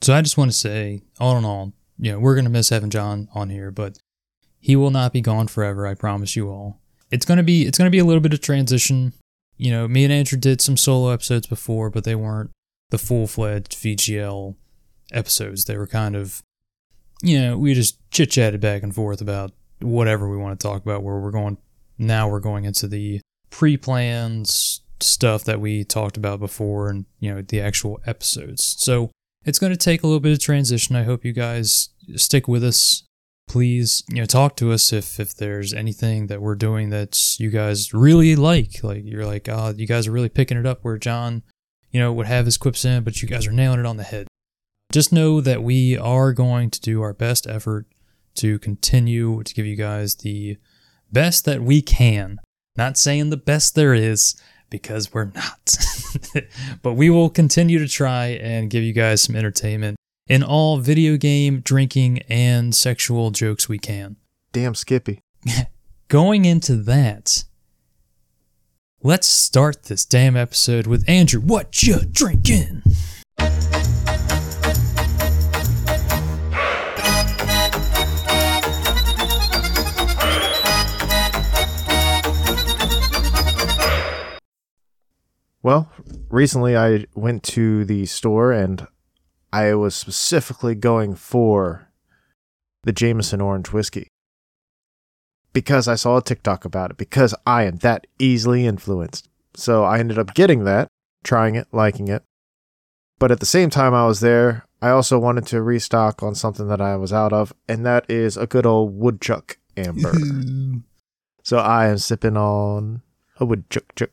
so 0.00 0.14
I 0.14 0.22
just 0.22 0.38
want 0.38 0.50
to 0.50 0.56
say, 0.56 1.02
all 1.18 1.36
in 1.36 1.44
all, 1.44 1.72
you 1.98 2.12
know, 2.12 2.20
we're 2.20 2.34
going 2.34 2.44
to 2.44 2.50
miss 2.50 2.68
having 2.68 2.90
John 2.90 3.28
on 3.34 3.50
here, 3.50 3.70
but 3.70 3.98
he 4.60 4.76
will 4.76 4.90
not 4.90 5.12
be 5.12 5.20
gone 5.20 5.48
forever. 5.48 5.86
I 5.86 5.94
promise 5.94 6.36
you 6.36 6.48
all. 6.50 6.80
It's 7.10 7.26
going 7.26 7.38
to 7.38 7.42
be, 7.42 7.66
it's 7.66 7.78
going 7.78 7.86
to 7.86 7.90
be 7.90 7.98
a 7.98 8.04
little 8.04 8.20
bit 8.20 8.32
of 8.32 8.40
transition. 8.40 9.12
You 9.56 9.70
know, 9.70 9.88
me 9.88 10.04
and 10.04 10.12
Andrew 10.12 10.38
did 10.38 10.60
some 10.60 10.76
solo 10.76 11.10
episodes 11.10 11.46
before, 11.46 11.90
but 11.90 12.04
they 12.04 12.14
weren't 12.14 12.50
the 12.90 12.98
full 12.98 13.26
fledged 13.26 13.72
VGL 13.72 14.56
episodes. 15.12 15.64
They 15.64 15.76
were 15.76 15.86
kind 15.86 16.16
of, 16.16 16.42
you 17.22 17.40
know, 17.40 17.58
we 17.58 17.74
just 17.74 17.98
chit 18.10 18.30
chatted 18.30 18.60
back 18.60 18.82
and 18.82 18.94
forth 18.94 19.20
about 19.20 19.52
whatever 19.80 20.28
we 20.28 20.36
want 20.36 20.58
to 20.58 20.66
talk 20.66 20.82
about. 20.82 21.02
Where 21.02 21.18
we're 21.18 21.30
going 21.30 21.58
now, 21.98 22.28
we're 22.28 22.40
going 22.40 22.64
into 22.64 22.88
the 22.88 23.20
pre 23.50 23.76
plans 23.76 24.80
stuff 25.00 25.44
that 25.44 25.60
we 25.60 25.84
talked 25.84 26.16
about 26.16 26.40
before, 26.40 26.88
and 26.88 27.04
you 27.20 27.32
know, 27.32 27.42
the 27.42 27.60
actual 27.60 28.00
episodes. 28.06 28.74
So 28.78 29.10
it's 29.44 29.58
going 29.58 29.72
to 29.72 29.76
take 29.76 30.02
a 30.02 30.06
little 30.06 30.20
bit 30.20 30.32
of 30.32 30.38
transition. 30.40 30.96
I 30.96 31.04
hope 31.04 31.24
you 31.24 31.32
guys 31.32 31.90
stick 32.16 32.48
with 32.48 32.64
us. 32.64 33.04
Please, 33.48 34.02
you 34.08 34.16
know, 34.16 34.26
talk 34.26 34.56
to 34.56 34.72
us 34.72 34.92
if 34.92 35.20
if 35.20 35.34
there's 35.34 35.72
anything 35.72 36.26
that 36.26 36.40
we're 36.40 36.54
doing 36.54 36.90
that 36.90 37.38
you 37.38 37.50
guys 37.50 37.92
really 37.92 38.34
like. 38.36 38.82
Like 38.82 39.02
you're 39.04 39.26
like, 39.26 39.48
oh, 39.48 39.74
you 39.76 39.86
guys 39.86 40.06
are 40.06 40.12
really 40.12 40.28
picking 40.28 40.58
it 40.58 40.66
up 40.66 40.80
where 40.82 40.98
John, 40.98 41.42
you 41.90 42.00
know, 42.00 42.12
would 42.12 42.26
have 42.26 42.46
his 42.46 42.56
quips 42.56 42.84
in, 42.84 43.04
but 43.04 43.22
you 43.22 43.28
guys 43.28 43.46
are 43.46 43.52
nailing 43.52 43.80
it 43.80 43.86
on 43.86 43.96
the 43.96 44.02
head. 44.02 44.26
Just 44.92 45.12
know 45.12 45.40
that 45.40 45.62
we 45.62 45.96
are 45.98 46.32
going 46.32 46.70
to 46.70 46.80
do 46.80 47.02
our 47.02 47.12
best 47.12 47.46
effort 47.46 47.86
to 48.36 48.58
continue 48.58 49.42
to 49.42 49.54
give 49.54 49.66
you 49.66 49.76
guys 49.76 50.16
the 50.16 50.56
best 51.12 51.44
that 51.44 51.62
we 51.62 51.82
can. 51.82 52.40
Not 52.76 52.96
saying 52.96 53.30
the 53.30 53.36
best 53.36 53.74
there 53.74 53.94
is, 53.94 54.34
because 54.70 55.14
we're 55.14 55.26
not. 55.26 55.76
but 56.82 56.94
we 56.94 57.08
will 57.10 57.30
continue 57.30 57.78
to 57.78 57.86
try 57.86 58.26
and 58.26 58.70
give 58.70 58.82
you 58.82 58.92
guys 58.92 59.22
some 59.22 59.36
entertainment 59.36 59.96
in 60.26 60.42
all 60.42 60.78
video 60.78 61.16
game, 61.16 61.60
drinking, 61.60 62.20
and 62.28 62.74
sexual 62.74 63.30
jokes 63.30 63.68
we 63.68 63.78
can. 63.78 64.16
Damn 64.52 64.74
Skippy. 64.74 65.20
Going 66.08 66.44
into 66.44 66.76
that, 66.76 67.44
let's 69.02 69.26
start 69.26 69.84
this 69.84 70.04
damn 70.04 70.36
episode 70.36 70.86
with 70.86 71.04
Andrew. 71.08 71.40
What 71.40 71.82
you 71.82 72.00
drinking? 72.00 72.82
Well, 85.62 85.90
recently 86.28 86.76
I 86.76 87.06
went 87.14 87.42
to 87.44 87.86
the 87.86 88.04
store 88.04 88.52
and 88.52 88.86
I 89.54 89.72
was 89.74 89.94
specifically 89.94 90.74
going 90.74 91.14
for 91.14 91.86
the 92.82 92.92
Jameson 92.92 93.40
Orange 93.40 93.72
Whiskey. 93.72 94.08
Because 95.52 95.86
I 95.86 95.94
saw 95.94 96.16
a 96.16 96.22
TikTok 96.22 96.64
about 96.64 96.90
it, 96.90 96.96
because 96.96 97.36
I 97.46 97.62
am 97.62 97.76
that 97.76 98.08
easily 98.18 98.66
influenced. 98.66 99.28
So 99.54 99.84
I 99.84 100.00
ended 100.00 100.18
up 100.18 100.34
getting 100.34 100.64
that, 100.64 100.88
trying 101.22 101.54
it, 101.54 101.68
liking 101.70 102.08
it. 102.08 102.24
But 103.20 103.30
at 103.30 103.38
the 103.38 103.46
same 103.46 103.70
time 103.70 103.94
I 103.94 104.06
was 104.06 104.18
there, 104.18 104.66
I 104.82 104.90
also 104.90 105.20
wanted 105.20 105.46
to 105.46 105.62
restock 105.62 106.20
on 106.20 106.34
something 106.34 106.66
that 106.66 106.80
I 106.80 106.96
was 106.96 107.12
out 107.12 107.32
of, 107.32 107.52
and 107.68 107.86
that 107.86 108.10
is 108.10 108.36
a 108.36 108.48
good 108.48 108.66
old 108.66 108.98
woodchuck 108.98 109.58
amber. 109.76 110.14
so 111.44 111.58
I 111.58 111.86
am 111.86 111.98
sipping 111.98 112.36
on 112.36 113.02
a 113.36 113.44
woodchuck 113.44 113.94
chuck. 113.94 114.10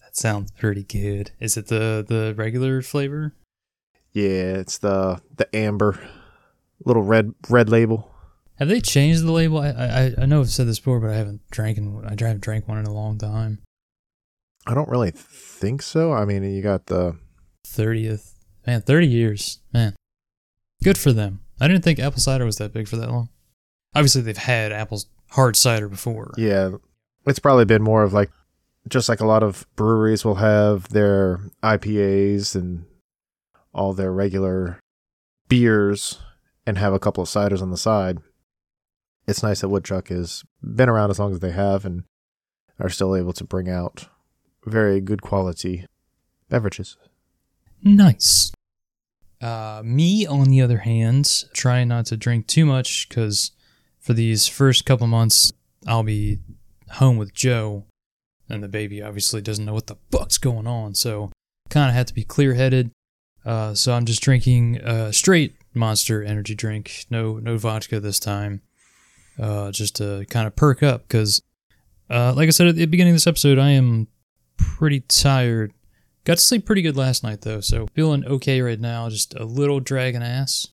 That 0.00 0.14
sounds 0.14 0.52
pretty 0.52 0.84
good. 0.84 1.32
Is 1.40 1.56
it 1.56 1.66
the 1.66 2.04
the 2.06 2.34
regular 2.36 2.82
flavor? 2.82 3.34
Yeah, 4.12 4.56
it's 4.58 4.78
the 4.78 5.20
the 5.36 5.54
amber 5.54 5.98
little 6.84 7.02
red 7.02 7.34
red 7.48 7.68
label. 7.68 8.14
Have 8.58 8.68
they 8.68 8.80
changed 8.80 9.24
the 9.24 9.32
label? 9.32 9.58
I 9.58 9.68
I, 9.70 10.14
I 10.22 10.26
know 10.26 10.40
I've 10.40 10.50
said 10.50 10.66
this 10.66 10.78
before, 10.78 11.00
but 11.00 11.10
I 11.10 11.14
haven't 11.16 11.40
drank 11.50 11.78
in, 11.78 12.04
I 12.04 12.10
haven't 12.10 12.40
drank 12.40 12.66
one 12.66 12.78
in 12.78 12.86
a 12.86 12.92
long 12.92 13.18
time. 13.18 13.60
I 14.66 14.74
don't 14.74 14.88
really 14.88 15.12
think 15.12 15.82
so. 15.82 16.12
I 16.12 16.24
mean, 16.24 16.42
you 16.42 16.62
got 16.62 16.86
the 16.86 17.16
Thirtieth 17.66 18.34
man, 18.66 18.82
thirty 18.82 19.06
years 19.06 19.60
man. 19.72 19.94
Good 20.82 20.98
for 20.98 21.12
them. 21.12 21.40
I 21.60 21.68
didn't 21.68 21.82
think 21.82 21.98
apple 21.98 22.20
cider 22.20 22.44
was 22.44 22.56
that 22.56 22.72
big 22.72 22.88
for 22.88 22.96
that 22.96 23.10
long. 23.10 23.28
Obviously, 23.94 24.22
they've 24.22 24.36
had 24.36 24.72
apples 24.72 25.06
hard 25.30 25.56
cider 25.56 25.88
before. 25.88 26.32
yeah. 26.36 26.70
It's 27.26 27.38
probably 27.38 27.66
been 27.66 27.82
more 27.82 28.02
of 28.04 28.14
like 28.14 28.30
just 28.88 29.08
like 29.08 29.20
a 29.20 29.26
lot 29.26 29.42
of 29.42 29.66
breweries 29.76 30.24
will 30.24 30.36
have 30.36 30.88
their 30.88 31.40
IPAs 31.62 32.54
and 32.54 32.86
all 33.72 33.92
their 33.92 34.12
regular 34.12 34.80
beers 35.48 36.18
and 36.66 36.78
have 36.78 36.92
a 36.92 36.98
couple 36.98 37.22
of 37.22 37.28
ciders 37.28 37.62
on 37.62 37.70
the 37.70 37.76
side. 37.76 38.18
It's 39.26 39.42
nice 39.42 39.60
that 39.60 39.68
Woodchuck 39.68 40.08
has 40.08 40.42
been 40.62 40.88
around 40.88 41.10
as 41.10 41.18
long 41.18 41.32
as 41.32 41.40
they 41.40 41.50
have 41.50 41.84
and 41.84 42.04
are 42.80 42.88
still 42.88 43.14
able 43.14 43.32
to 43.34 43.44
bring 43.44 43.68
out 43.68 44.08
very 44.64 45.00
good 45.00 45.22
quality 45.22 45.86
beverages. 46.48 46.96
Nice. 47.82 48.52
Uh, 49.40 49.82
me, 49.84 50.26
on 50.26 50.48
the 50.48 50.60
other 50.60 50.78
hand, 50.78 51.44
try 51.52 51.84
not 51.84 52.06
to 52.06 52.16
drink 52.16 52.46
too 52.46 52.66
much 52.66 53.08
because 53.08 53.52
for 54.00 54.12
these 54.12 54.48
first 54.48 54.84
couple 54.84 55.06
months, 55.06 55.52
I'll 55.86 56.02
be 56.02 56.38
home 56.92 57.16
with 57.18 57.32
Joe, 57.32 57.84
and 58.48 58.62
the 58.62 58.68
baby 58.68 59.02
obviously 59.02 59.40
doesn't 59.40 59.64
know 59.64 59.74
what 59.74 59.86
the 59.86 59.96
fuck's 60.10 60.38
going 60.38 60.66
on. 60.66 60.94
So, 60.94 61.30
kind 61.70 61.88
of 61.88 61.94
have 61.94 62.06
to 62.06 62.14
be 62.14 62.24
clear 62.24 62.54
headed. 62.54 62.90
Uh, 63.44 63.74
so 63.74 63.92
I'm 63.92 64.04
just 64.04 64.22
drinking 64.22 64.76
a 64.78 65.12
straight 65.12 65.54
Monster 65.74 66.22
energy 66.22 66.54
drink, 66.54 67.06
no 67.10 67.38
no 67.38 67.56
vodka 67.56 68.00
this 68.00 68.18
time, 68.18 68.62
uh, 69.38 69.70
just 69.70 69.96
to 69.96 70.26
kind 70.28 70.46
of 70.46 70.56
perk 70.56 70.82
up 70.82 71.06
because, 71.06 71.42
uh, 72.10 72.32
like 72.34 72.48
I 72.48 72.50
said 72.50 72.66
at 72.66 72.76
the 72.76 72.86
beginning 72.86 73.12
of 73.12 73.16
this 73.16 73.26
episode, 73.26 73.58
I 73.58 73.70
am 73.70 74.08
pretty 74.56 75.00
tired. 75.00 75.72
Got 76.24 76.38
to 76.38 76.42
sleep 76.42 76.66
pretty 76.66 76.82
good 76.82 76.96
last 76.96 77.22
night 77.22 77.42
though, 77.42 77.60
so 77.60 77.86
feeling 77.94 78.24
okay 78.24 78.60
right 78.60 78.80
now. 78.80 79.08
Just 79.08 79.34
a 79.34 79.44
little 79.44 79.78
dragging 79.78 80.22
ass, 80.22 80.68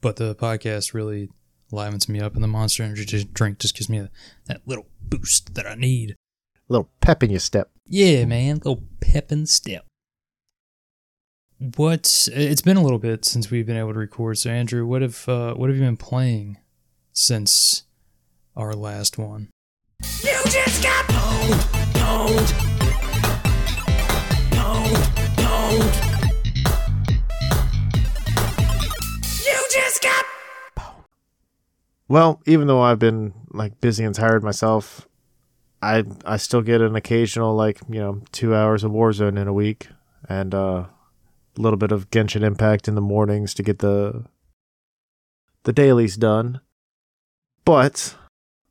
but 0.00 0.16
the 0.16 0.34
podcast 0.34 0.94
really 0.94 1.28
livens 1.72 2.08
me 2.08 2.20
up, 2.20 2.34
and 2.34 2.44
the 2.44 2.48
Monster 2.48 2.82
Energy 2.82 3.24
drink 3.24 3.58
just 3.58 3.74
gives 3.74 3.88
me 3.88 3.98
a, 3.98 4.10
that 4.46 4.62
little 4.66 4.86
boost 5.02 5.54
that 5.54 5.66
I 5.66 5.74
need. 5.74 6.12
A 6.12 6.72
little 6.72 6.90
pep 7.00 7.22
in 7.22 7.30
your 7.30 7.40
step. 7.40 7.70
Yeah, 7.88 8.24
man, 8.24 8.56
A 8.56 8.68
little 8.68 8.82
pep 9.00 9.32
in 9.32 9.46
step. 9.46 9.86
What? 11.58 12.28
It's 12.32 12.60
been 12.60 12.76
a 12.76 12.82
little 12.82 12.98
bit 12.98 13.24
since 13.24 13.50
we've 13.50 13.64
been 13.64 13.78
able 13.78 13.94
to 13.94 13.98
record. 13.98 14.36
So, 14.36 14.50
Andrew, 14.50 14.84
what 14.86 15.00
have 15.00 15.26
uh, 15.26 15.54
what 15.54 15.70
have 15.70 15.78
you 15.78 15.84
been 15.84 15.96
playing 15.96 16.58
since 17.14 17.84
our 18.54 18.74
last 18.74 19.16
one? 19.16 19.48
You 20.22 20.36
just 20.44 20.82
got 20.82 21.06
pwned, 21.06 21.60
pwned, 21.94 22.46
pwned, 24.50 24.96
pwned. 25.36 26.26
You 29.46 29.68
just 29.72 30.02
got 30.02 30.24
Pwned. 30.76 31.04
Well, 32.06 32.42
even 32.44 32.66
though 32.66 32.82
I've 32.82 32.98
been 32.98 33.32
like 33.48 33.80
busy 33.80 34.04
and 34.04 34.14
tired 34.14 34.44
myself, 34.44 35.08
I 35.80 36.04
I 36.26 36.36
still 36.36 36.60
get 36.60 36.82
an 36.82 36.94
occasional 36.96 37.54
like 37.54 37.80
you 37.88 38.00
know 38.00 38.20
two 38.30 38.54
hours 38.54 38.84
of 38.84 38.92
Warzone 38.92 39.40
in 39.40 39.48
a 39.48 39.54
week, 39.54 39.88
and 40.28 40.54
uh, 40.54 40.84
a 41.56 41.60
little 41.60 41.76
bit 41.76 41.92
of 41.92 42.10
Genshin 42.10 42.42
Impact 42.42 42.88
in 42.88 42.94
the 42.94 43.00
mornings 43.00 43.54
to 43.54 43.62
get 43.62 43.78
the 43.78 44.24
the 45.64 45.72
dailies 45.72 46.16
done. 46.16 46.60
But 47.64 48.16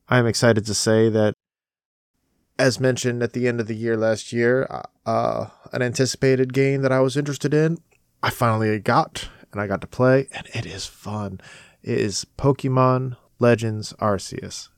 I'm 0.07 0.25
excited 0.27 0.65
to 0.65 0.73
say 0.73 1.09
that, 1.09 1.33
as 2.57 2.79
mentioned 2.79 3.21
at 3.21 3.33
the 3.33 3.47
end 3.47 3.59
of 3.59 3.67
the 3.67 3.75
year 3.75 3.97
last 3.97 4.31
year, 4.31 4.67
uh, 5.05 5.47
an 5.73 5.81
anticipated 5.81 6.53
game 6.53 6.81
that 6.83 6.91
I 6.91 7.01
was 7.01 7.17
interested 7.17 7.53
in, 7.53 7.79
I 8.23 8.29
finally 8.29 8.79
got 8.79 9.29
and 9.51 9.61
I 9.61 9.67
got 9.67 9.81
to 9.81 9.87
play, 9.87 10.27
and 10.31 10.47
it 10.53 10.65
is 10.65 10.85
fun. 10.85 11.39
It 11.83 11.97
is 11.97 12.25
Pokemon 12.37 13.17
Legends 13.39 13.93
Arceus. 13.99 14.69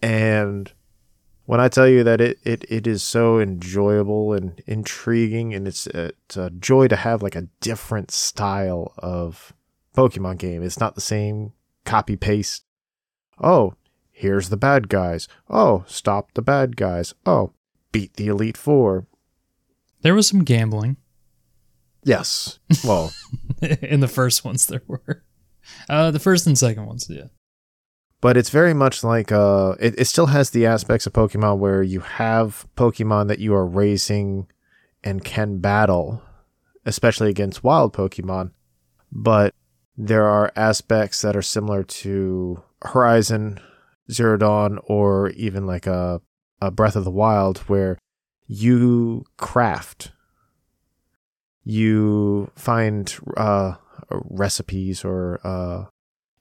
And 0.00 0.72
when 1.52 1.60
I 1.60 1.68
tell 1.68 1.86
you 1.86 2.02
that 2.04 2.22
it, 2.22 2.38
it, 2.44 2.64
it 2.70 2.86
is 2.86 3.02
so 3.02 3.38
enjoyable 3.38 4.32
and 4.32 4.58
intriguing, 4.66 5.52
and 5.52 5.68
it's, 5.68 5.86
it's 5.86 6.34
a 6.34 6.48
joy 6.48 6.88
to 6.88 6.96
have 6.96 7.22
like 7.22 7.36
a 7.36 7.48
different 7.60 8.10
style 8.10 8.94
of 8.96 9.52
Pokemon 9.94 10.38
game. 10.38 10.62
It's 10.62 10.80
not 10.80 10.94
the 10.94 11.02
same 11.02 11.52
copy 11.84 12.16
paste. 12.16 12.64
Oh, 13.38 13.74
here's 14.10 14.48
the 14.48 14.56
bad 14.56 14.88
guys. 14.88 15.28
Oh, 15.50 15.84
stop 15.86 16.32
the 16.32 16.40
bad 16.40 16.74
guys. 16.74 17.12
Oh, 17.26 17.52
beat 17.92 18.14
the 18.14 18.28
Elite 18.28 18.56
Four. 18.56 19.06
There 20.00 20.14
was 20.14 20.26
some 20.26 20.44
gambling 20.44 20.96
Yes. 22.02 22.60
Well, 22.82 23.12
in 23.60 24.00
the 24.00 24.08
first 24.08 24.42
ones. 24.42 24.66
There 24.66 24.80
were, 24.86 25.22
uh, 25.86 26.12
the 26.12 26.18
first 26.18 26.46
and 26.46 26.56
second 26.56 26.86
ones. 26.86 27.08
Yeah. 27.10 27.26
But 28.22 28.38
it's 28.38 28.48
very 28.48 28.72
much 28.72 29.04
like 29.04 29.30
uh 29.30 29.74
it, 29.78 29.94
it 29.98 30.06
still 30.06 30.26
has 30.26 30.50
the 30.50 30.64
aspects 30.64 31.06
of 31.06 31.12
pokemon 31.12 31.58
where 31.58 31.82
you 31.82 32.00
have 32.00 32.66
pokemon 32.74 33.28
that 33.28 33.38
you 33.38 33.54
are 33.54 33.66
raising 33.66 34.46
and 35.04 35.22
can 35.24 35.58
battle 35.58 36.22
especially 36.86 37.28
against 37.28 37.62
wild 37.62 37.92
pokemon 37.92 38.50
but 39.12 39.54
there 39.96 40.26
are 40.26 40.52
aspects 40.56 41.20
that 41.22 41.36
are 41.36 41.42
similar 41.42 41.82
to 41.82 42.62
Horizon 42.82 43.60
Zero 44.10 44.36
Dawn 44.36 44.78
or 44.84 45.30
even 45.30 45.66
like 45.66 45.86
a, 45.86 46.20
a 46.60 46.70
Breath 46.70 46.96
of 46.96 47.04
the 47.04 47.10
Wild 47.10 47.58
where 47.60 47.98
you 48.46 49.24
craft. 49.36 50.12
You 51.64 52.50
find 52.56 53.14
uh, 53.36 53.74
recipes 54.10 55.04
or 55.04 55.40
uh, 55.44 55.84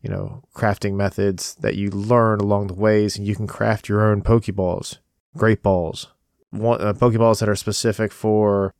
you 0.01 0.10
know 0.10 0.43
crafting 0.55 0.93
methods 0.93 1.55
that 1.55 1.75
you 1.75 1.89
learn 1.89 2.39
along 2.39 2.67
the 2.67 2.74
ways, 2.74 3.17
and 3.17 3.27
you 3.27 3.36
can 3.36 3.48
craft 3.48 3.88
your 3.88 4.01
own 4.01 4.22
Pokeballs, 4.22 4.98
Great 5.38 5.63
Balls, 5.63 6.08
one, 6.50 6.81
uh, 6.81 6.93
Pokeballs 6.93 7.39
that 7.39 7.50
are 7.50 7.55
specific 7.55 8.12
for 8.12 8.74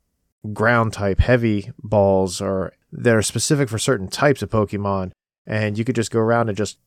ground 0.52 0.92
type, 0.92 1.20
heavy 1.20 1.70
balls, 1.78 2.40
or 2.40 2.72
that 2.90 3.14
are 3.14 3.22
specific 3.22 3.68
for 3.68 3.78
certain 3.78 4.08
types 4.08 4.42
of 4.42 4.50
Pokemon, 4.50 5.12
and 5.46 5.78
you 5.78 5.84
could 5.84 5.96
just 5.96 6.10
go 6.10 6.20
around 6.20 6.48
and 6.48 6.58
just 6.58 6.78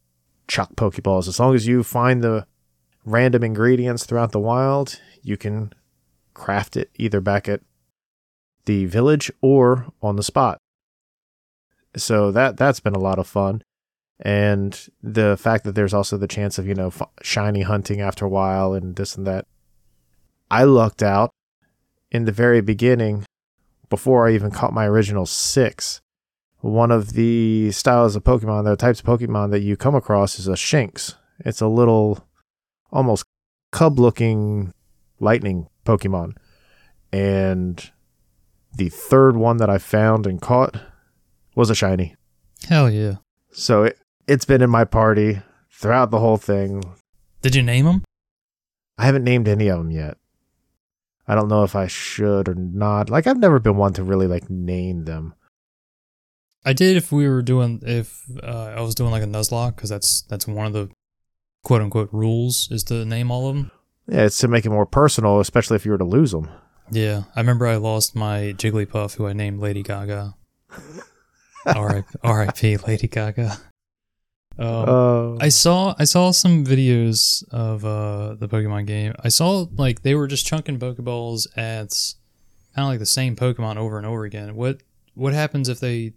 chuck 0.48 0.76
Pokeballs 0.76 1.28
as 1.28 1.40
long 1.40 1.56
as 1.56 1.68
you 1.68 1.84
find 1.84 2.24
the 2.24 2.46
random 3.06 3.44
ingredients 3.44 4.06
throughout 4.06 4.32
the 4.32 4.40
wild. 4.40 5.00
You 5.22 5.38
can 5.38 5.74
craft 6.34 6.76
it 6.76 6.92
either 6.96 7.22
back 7.22 7.48
at 7.48 7.62
the 8.66 8.86
village 8.86 9.32
or 9.42 9.88
on 10.02 10.16
the 10.16 10.24
spot. 10.24 10.60
So 11.96 12.32
that 12.32 12.58
that's 12.58 12.80
been 12.80 12.96
a 12.96 13.00
lot 13.00 13.20
of 13.20 13.28
fun, 13.28 13.64
and 14.20 14.88
the 15.02 15.38
fact 15.38 15.64
that 15.66 15.76
there's 15.76 15.94
also 15.94 16.18
the 16.18 16.28
chance 16.28 16.58
of 16.58 16.68
you 16.68 16.74
know 16.74 16.88
f- 16.88 17.10
shiny 17.22 17.62
hunting 17.62 18.02
after 18.02 18.26
a 18.26 18.30
while 18.30 18.74
and 18.74 18.96
this 18.96 19.16
and 19.16 19.28
that. 19.28 19.46
I 20.50 20.64
lucked 20.64 21.02
out 21.04 21.32
in 22.12 22.26
the 22.26 22.32
very 22.32 22.62
beginning, 22.62 23.26
before 23.90 24.28
I 24.28 24.34
even 24.34 24.52
caught 24.52 24.74
my 24.74 24.86
original 24.86 25.26
six. 25.26 26.02
One 26.62 26.92
of 26.92 27.14
the 27.14 27.72
styles 27.72 28.16
of 28.16 28.24
Pokemon, 28.24 28.64
the 28.64 28.76
types 28.76 29.00
of 29.00 29.06
Pokemon 29.06 29.52
that 29.52 29.62
you 29.62 29.76
come 29.78 29.96
across 29.96 30.40
is 30.40 30.48
a 30.48 30.54
Shinx. 30.54 31.16
It's 31.40 31.62
a 31.62 31.68
little, 31.68 32.26
almost 32.92 33.26
cub-looking 33.72 34.74
lightning 35.20 35.68
Pokemon, 35.86 36.36
and 37.12 37.92
the 38.76 38.90
third 38.90 39.36
one 39.36 39.58
that 39.58 39.70
I 39.70 39.78
found 39.78 40.26
and 40.26 40.42
caught 40.42 40.78
was 41.56 41.70
a 41.70 41.76
shiny. 41.76 42.16
Hell 42.68 42.90
yeah. 42.90 43.16
So 43.52 43.84
it, 43.84 44.00
it's 44.28 44.46
been 44.46 44.62
in 44.62 44.70
my 44.70 44.86
party 44.86 45.42
throughout 45.72 46.12
the 46.12 46.20
whole 46.20 46.38
thing. 46.38 46.84
Did 47.42 47.56
you 47.56 47.64
name 47.64 47.86
them? 47.86 48.04
I 48.98 49.06
haven't 49.06 49.24
named 49.24 49.48
any 49.48 49.68
of 49.68 49.80
them 49.80 49.92
yet. 49.92 50.18
I 51.28 51.36
don't 51.36 51.48
know 51.48 51.64
if 51.64 51.76
I 51.76 51.88
should 51.88 52.48
or 52.48 52.56
not. 52.56 53.10
Like 53.10 53.28
I've 53.28 53.40
never 53.40 53.60
been 53.60 53.78
one 53.78 53.94
to 53.94 54.04
really 54.04 54.28
like 54.28 54.50
name 54.50 55.06
them. 55.06 55.34
I 56.64 56.74
did 56.74 56.98
if 56.98 57.12
we 57.12 57.28
were 57.28 57.42
doing 57.42 57.82
if 57.86 58.24
uh, 58.42 58.74
I 58.76 58.82
was 58.82 58.96
doing 58.96 59.12
like 59.12 59.24
a 59.24 59.28
Nuzlocke 59.28 59.76
because 59.76 59.90
that's 59.90 60.22
that's 60.24 60.48
one 60.48 60.66
of 60.66 60.74
the 60.74 60.90
quote 61.64 61.82
unquote 61.82 62.10
rules 62.12 62.70
is 62.72 62.84
to 62.86 63.06
name 63.06 63.32
all 63.32 63.50
of 63.50 63.56
them. 63.56 63.72
Yeah, 64.08 64.26
it's 64.26 64.38
to 64.40 64.48
make 64.48 64.66
it 64.66 64.70
more 64.70 64.86
personal, 64.86 65.40
especially 65.40 65.76
if 65.76 65.86
you 65.86 65.92
were 65.92 65.98
to 65.98 66.04
lose 66.04 66.32
them. 66.32 66.50
Yeah, 66.92 67.24
I 67.36 67.40
remember 67.40 67.66
I 67.66 67.78
lost 67.78 68.16
my 68.16 68.54
Jigglypuff, 68.56 69.16
who 69.16 69.28
I 69.28 69.34
named 69.34 69.60
Lady 69.60 69.82
Gaga. 69.82 70.36
R.I.P. 71.66 72.08
R.I.P. 72.24 72.78
Lady 72.78 73.08
Gaga. 73.08 73.58
Um, 74.58 74.68
Uh, 74.68 75.36
I 75.42 75.50
saw 75.50 75.96
I 76.00 76.06
saw 76.06 76.32
some 76.32 76.66
videos 76.66 77.44
of 77.52 77.84
uh, 77.84 78.36
the 78.36 78.48
Pokemon 78.48 78.86
game. 78.88 79.14
I 79.24 79.30
saw 79.30 79.68
like 79.78 80.02
they 80.02 80.16
were 80.16 80.28
just 80.28 80.46
chunking 80.46 80.80
Pokeballs 80.80 81.48
at 81.58 81.92
kind 82.76 82.86
of 82.86 82.90
like 82.90 83.00
the 83.00 83.06
same 83.06 83.36
Pokemon 83.36 83.78
over 83.78 83.98
and 83.98 84.06
over 84.06 84.24
again. 84.24 84.56
What 84.56 84.82
what 85.14 85.34
happens 85.34 85.70
if 85.70 85.80
they 85.80 86.14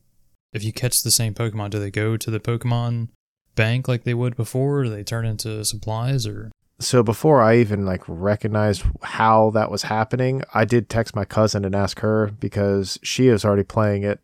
if 0.52 0.62
you 0.64 0.72
catch 0.72 1.02
the 1.02 1.10
same 1.10 1.34
Pokemon? 1.34 1.70
Do 1.70 1.78
they 1.78 1.90
go 1.90 2.16
to 2.16 2.30
the 2.30 2.40
Pokemon 2.40 3.08
bank 3.54 3.88
like 3.88 4.04
they 4.04 4.14
would 4.14 4.36
before? 4.36 4.84
Do 4.84 4.90
they 4.90 5.02
turn 5.04 5.26
into 5.26 5.64
supplies 5.64 6.26
or? 6.26 6.50
so 6.80 7.02
before 7.02 7.42
I 7.42 7.56
even 7.56 7.84
like 7.84 8.02
recognized 8.06 8.84
how 9.02 9.50
that 9.50 9.68
was 9.68 9.82
happening, 9.82 10.42
I 10.54 10.64
did 10.64 10.88
text 10.88 11.16
my 11.16 11.24
cousin 11.24 11.64
and 11.64 11.74
ask 11.74 11.98
her 12.00 12.30
because 12.38 13.00
she 13.02 13.26
is 13.26 13.44
already 13.44 13.64
playing 13.64 14.04
it. 14.04 14.20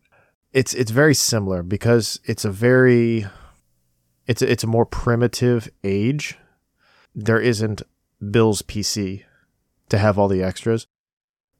It's 0.53 0.73
it's 0.73 0.91
very 0.91 1.15
similar 1.15 1.63
because 1.63 2.17
it's 2.23 2.45
a 2.45 2.49
very 2.49 3.25
it's 4.27 4.41
a, 4.41 4.51
it's 4.51 4.63
a 4.63 4.67
more 4.67 4.85
primitive 4.85 5.69
age. 5.83 6.37
There 7.13 7.39
isn't 7.39 7.81
Bill's 8.31 8.61
PC 8.61 9.23
to 9.89 9.97
have 9.97 10.17
all 10.17 10.27
the 10.27 10.43
extras. 10.43 10.87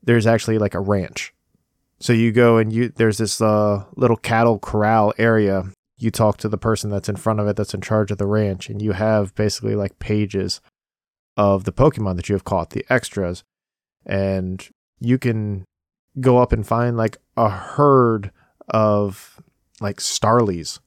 There's 0.04 0.28
actually 0.28 0.58
like 0.58 0.74
a 0.74 0.80
ranch. 0.80 1.34
So 2.00 2.14
you 2.14 2.32
go 2.32 2.58
and 2.58 2.74
you 2.74 2.90
there's 2.90 3.18
this 3.18 3.42
uh, 3.42 3.86
little 3.96 4.18
cattle 4.18 4.60
corral 4.60 5.14
area. 5.18 5.72
You 5.98 6.12
talk 6.12 6.38
to 6.38 6.50
the 6.50 6.58
person 6.58 6.90
that's 6.90 7.10
in 7.10 7.16
front 7.16 7.40
of 7.40 7.48
it 7.48 7.56
that's 7.56 7.74
in 7.74 7.82
charge 7.82 8.12
of 8.12 8.18
the 8.18 8.28
ranch 8.28 8.70
and 8.70 8.82
you 8.82 8.92
have 8.92 9.34
basically 9.36 9.76
like 9.76 9.98
pages 9.98 10.60
of 11.38 11.64
the 11.64 11.72
Pokemon 11.72 12.16
that 12.18 12.30
you 12.30 12.36
have 12.36 12.44
caught, 12.44 12.72
the 12.72 12.86
extras, 12.90 13.44
and 14.06 14.68
you 15.00 15.18
can 15.18 15.66
go 16.20 16.38
up 16.38 16.52
and 16.52 16.66
find 16.68 16.98
like 16.98 17.18
a 17.36 17.50
herd 17.50 18.32
of 18.70 19.42
like 19.82 19.98
Starlies, 19.98 20.80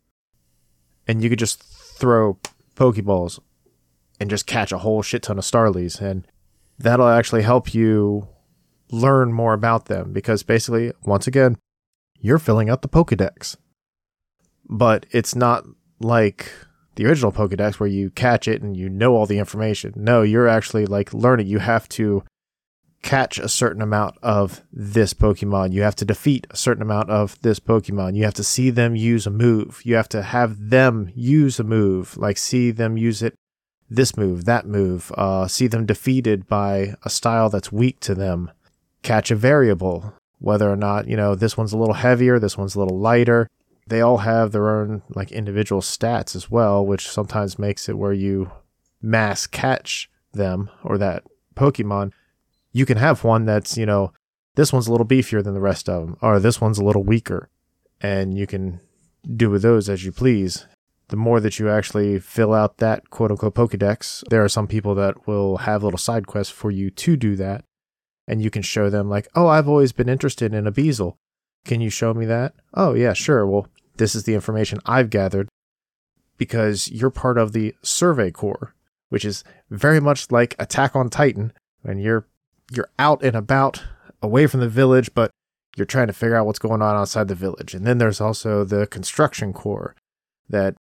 and 1.09 1.23
you 1.23 1.31
could 1.31 1.38
just 1.38 1.62
throw 1.62 2.38
Pokeballs 2.77 3.40
and 4.21 4.31
just 4.31 4.47
catch 4.47 4.71
a 4.71 4.79
whole 4.79 5.03
shit 5.03 5.23
ton 5.23 5.38
of 5.38 5.44
Starlies, 5.44 6.01
and 6.01 6.27
that'll 6.79 7.09
actually 7.09 7.42
help 7.42 7.75
you 7.75 8.29
learn 8.90 9.33
more 9.33 9.55
about 9.55 9.87
them 9.87 10.12
because 10.12 10.42
basically, 10.42 10.92
once 11.05 11.27
again, 11.27 11.57
you're 12.21 12.38
filling 12.38 12.68
out 12.68 12.83
the 12.83 12.88
Pokedex, 12.88 13.57
but 14.68 15.07
it's 15.11 15.35
not 15.35 15.64
like 16.01 16.53
the 16.97 17.07
original 17.07 17.33
Pokedex 17.33 17.81
where 17.81 17.88
you 17.88 18.11
catch 18.11 18.47
it 18.47 18.61
and 18.61 18.77
you 18.77 18.88
know 18.88 19.14
all 19.14 19.27
the 19.27 19.38
information. 19.38 19.92
No, 19.97 20.23
you're 20.23 20.49
actually 20.49 20.85
like 20.85 21.14
learning. 21.14 21.47
You 21.47 21.61
have 21.61 21.88
to 21.90 22.25
catch 23.03 23.39
a 23.39 23.49
certain 23.49 23.81
amount 23.83 24.17
of 24.23 24.63
this 24.73 25.15
Pokemon. 25.15 25.73
You 25.73 25.83
have 25.83 25.97
to 25.97 26.05
defeat 26.05 26.47
a 26.51 26.57
certain 26.57 26.83
amount 26.83 27.11
of 27.11 27.41
this 27.43 27.61
Pokemon. 27.61 28.17
You 28.17 28.25
have 28.25 28.35
to 28.35 28.45
see 28.45 28.71
them 28.71 28.97
use 28.97 29.27
a 29.27 29.31
move. 29.31 29.81
You 29.85 29.95
have 29.95 30.09
to 30.11 30.23
have 30.23 30.71
them 30.71 31.11
use 31.15 31.59
a 31.59 31.65
move, 31.65 32.17
like 32.17 32.39
see 32.39 32.71
them 32.71 32.97
use 32.97 33.23
it 33.23 33.35
this 33.91 34.17
move, 34.17 34.45
that 34.45 34.67
move, 34.67 35.11
uh, 35.17 35.49
see 35.49 35.67
them 35.67 35.87
defeated 35.87 36.47
by 36.47 36.95
a 37.05 37.09
style 37.11 37.49
that's 37.49 37.73
weak 37.73 38.01
to 38.01 38.15
them. 38.15 38.51
Catch 39.03 39.31
a 39.31 39.37
variable, 39.37 40.13
whether 40.41 40.71
or 40.71 40.77
not, 40.77 41.09
you 41.09 41.17
know, 41.17 41.35
this 41.35 41.57
one's 41.57 41.73
a 41.73 41.79
little 41.79 41.95
heavier, 41.95 42.39
this 42.39 42.59
one's 42.59 42.75
a 42.75 42.81
little 42.81 42.99
lighter 42.99 43.49
they 43.89 44.01
all 44.01 44.19
have 44.19 44.53
their 44.53 44.71
own 44.71 45.03
like 45.09 45.33
individual 45.33 45.81
stats 45.81 46.37
as 46.37 46.51
well, 46.51 46.85
which 46.85 47.09
sometimes 47.09 47.59
makes 47.59 47.89
it 47.89 47.99
where 47.99 48.13
you 48.13 48.51
mass 49.01 49.47
catch 49.47 50.11
them 50.33 50.71
or 50.85 50.99
that 50.99 51.25
Pokemon. 51.55 52.13
You 52.73 52.87
can 52.87 52.99
have 52.99 53.25
one 53.25 53.45
that's, 53.45 53.77
you 53.77 53.87
know, 53.87 54.13
this 54.55 54.73
one's 54.73 54.89
a 54.89 54.91
little 54.91 55.07
beefier 55.07 55.43
than 55.43 55.55
the 55.55 55.61
rest 55.61 55.89
of 55.89 56.05
them, 56.05 56.17
or 56.21 56.41
this 56.41 56.61
one's 56.61 56.79
a 56.79 56.85
little 56.85 57.05
weaker. 57.05 57.49
And 58.01 58.37
you 58.37 58.47
can 58.47 58.81
do 59.37 59.51
with 59.51 59.63
those 59.63 59.89
as 59.89 60.05
you 60.05 60.13
please. 60.13 60.67
The 61.09 61.17
more 61.17 61.41
that 61.41 61.59
you 61.59 61.71
actually 61.71 62.19
fill 62.19 62.53
out 62.53 62.79
that 62.79 63.09
quote 63.09 63.31
unquote 63.31 63.55
Pokedex, 63.55 64.23
there 64.29 64.45
are 64.45 64.49
some 64.49 64.67
people 64.67 64.95
that 64.97 65.27
will 65.27 65.59
have 65.59 65.83
little 65.83 65.99
side 65.99 66.27
quests 66.27 66.53
for 66.53 66.71
you 66.71 66.91
to 66.91 67.17
do 67.17 67.35
that. 67.37 67.65
And 68.27 68.43
you 68.43 68.51
can 68.51 68.61
show 68.61 68.91
them, 68.91 69.09
like, 69.09 69.27
oh, 69.35 69.47
I've 69.47 69.69
always 69.69 69.93
been 69.93 70.09
interested 70.09 70.53
in 70.53 70.67
a 70.67 70.73
Buizel. 70.73 71.15
Can 71.65 71.81
you 71.81 71.89
show 71.89 72.13
me 72.13 72.27
that? 72.27 72.55
Oh, 72.75 72.93
yeah, 72.93 73.15
sure. 73.15 73.47
Well, 73.47 73.69
this 73.97 74.15
is 74.15 74.25
the 74.25 74.35
information 74.35 74.81
I've 74.85 75.09
gathered 75.09 75.49
because 76.37 76.91
you're 76.91 77.11
part 77.11 77.39
of 77.39 77.53
the 77.53 77.75
Survey 77.83 78.31
Corps, 78.31 78.75
which 79.09 79.25
is 79.25 79.45
very 79.71 79.99
much 79.99 80.31
like 80.31 80.55
Attack 80.59 80.95
on 80.95 81.09
Titan, 81.09 81.53
and 81.83 82.03
you're 82.03 82.27
you're 82.71 82.91
out 82.99 83.23
and 83.23 83.37
about 83.37 83.83
away 84.23 84.47
from 84.47 84.61
the 84.61 84.69
village, 84.69 85.15
but 85.15 85.31
you're 85.77 85.87
trying 85.87 86.09
to 86.09 86.13
figure 86.13 86.37
out 86.37 86.47
what's 86.47 86.59
going 86.59 86.83
on 86.83 86.97
outside 86.97 87.29
the 87.29 87.35
village. 87.35 87.75
And 87.75 87.87
then 87.87 87.99
there's 87.99 88.21
also 88.21 88.65
the 88.65 88.87
Construction 88.87 89.53
Corps 89.53 89.95
that 90.49 90.75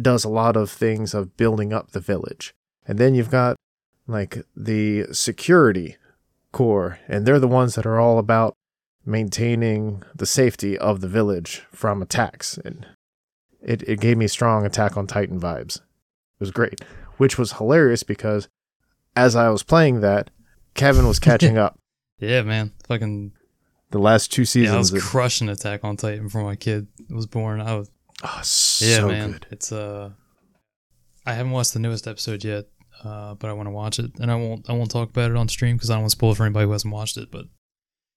does 0.00 0.24
a 0.24 0.28
lot 0.28 0.56
of 0.56 0.70
things 0.70 1.14
of 1.14 1.36
building 1.36 1.72
up 1.72 1.92
the 1.92 2.00
village. 2.00 2.52
And 2.86 2.98
then 2.98 3.14
you've 3.14 3.30
got 3.30 3.56
like 4.06 4.44
the 4.56 5.06
Security 5.12 5.96
Corps, 6.50 6.98
and 7.08 7.24
they're 7.24 7.38
the 7.38 7.48
ones 7.48 7.74
that 7.76 7.86
are 7.86 8.00
all 8.00 8.18
about 8.18 8.54
maintaining 9.04 10.02
the 10.14 10.26
safety 10.26 10.78
of 10.78 11.00
the 11.00 11.08
village 11.08 11.62
from 11.72 12.02
attacks. 12.02 12.58
And 12.58 12.86
it, 13.62 13.82
it 13.88 14.00
gave 14.00 14.16
me 14.16 14.26
strong 14.28 14.66
Attack 14.66 14.96
on 14.96 15.06
Titan 15.06 15.40
vibes. 15.40 15.76
It 15.76 16.40
was 16.40 16.50
great, 16.50 16.80
which 17.16 17.38
was 17.38 17.54
hilarious 17.54 18.02
because 18.02 18.48
as 19.16 19.36
I 19.36 19.48
was 19.50 19.62
playing 19.62 20.00
that, 20.00 20.30
Kevin 20.74 21.06
was 21.06 21.18
catching 21.18 21.58
up. 21.58 21.78
Yeah, 22.18 22.42
man. 22.42 22.70
Fucking 22.86 23.32
The 23.90 23.98
last 23.98 24.30
two 24.32 24.44
seasons. 24.44 24.70
yeah, 24.70 24.76
I 24.76 24.78
was 24.78 25.10
crushing 25.10 25.48
Attack 25.48 25.82
on 25.82 25.96
Titan 25.96 26.22
before 26.24 26.44
my 26.44 26.54
kid 26.54 26.86
was 27.10 27.26
born. 27.26 27.60
I 27.60 27.74
was 27.74 27.90
oh, 28.22 28.40
so 28.44 28.84
yeah, 28.86 29.04
man. 29.06 29.32
good. 29.32 29.46
It's 29.50 29.72
uh, 29.72 30.10
I 31.26 31.32
haven't 31.34 31.50
watched 31.50 31.72
the 31.72 31.80
newest 31.80 32.06
episode 32.06 32.44
yet, 32.44 32.66
uh, 33.02 33.34
but 33.34 33.50
I 33.50 33.54
want 33.54 33.66
to 33.66 33.72
watch 33.72 33.98
it, 33.98 34.12
and 34.20 34.30
I 34.30 34.36
won't 34.36 34.70
I 34.70 34.72
won't 34.72 34.92
talk 34.92 35.10
about 35.10 35.32
it 35.32 35.36
on 35.36 35.48
stream 35.48 35.74
because 35.74 35.90
I 35.90 35.94
don't 35.94 36.02
want 36.02 36.10
to 36.12 36.16
spoil 36.16 36.30
it 36.30 36.36
for 36.36 36.44
anybody 36.44 36.66
who 36.66 36.70
hasn't 36.70 36.94
watched 36.94 37.16
it. 37.16 37.32
But 37.32 37.46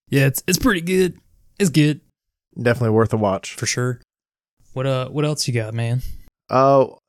yeah, 0.09 0.27
it's 0.27 0.43
it's 0.45 0.59
pretty 0.59 0.81
good. 0.81 1.17
It's 1.57 1.71
good 1.71 2.01
Definitely 2.55 2.91
worth 2.91 3.11
a 3.11 3.17
watch. 3.17 3.55
for 3.55 3.65
sure. 3.65 4.01
What 4.73 4.85
uh 4.85 5.09
what 5.09 5.25
else 5.25 5.47
you 5.47 5.53
got, 5.55 5.73
man? 5.73 6.03
Oh, 6.51 6.99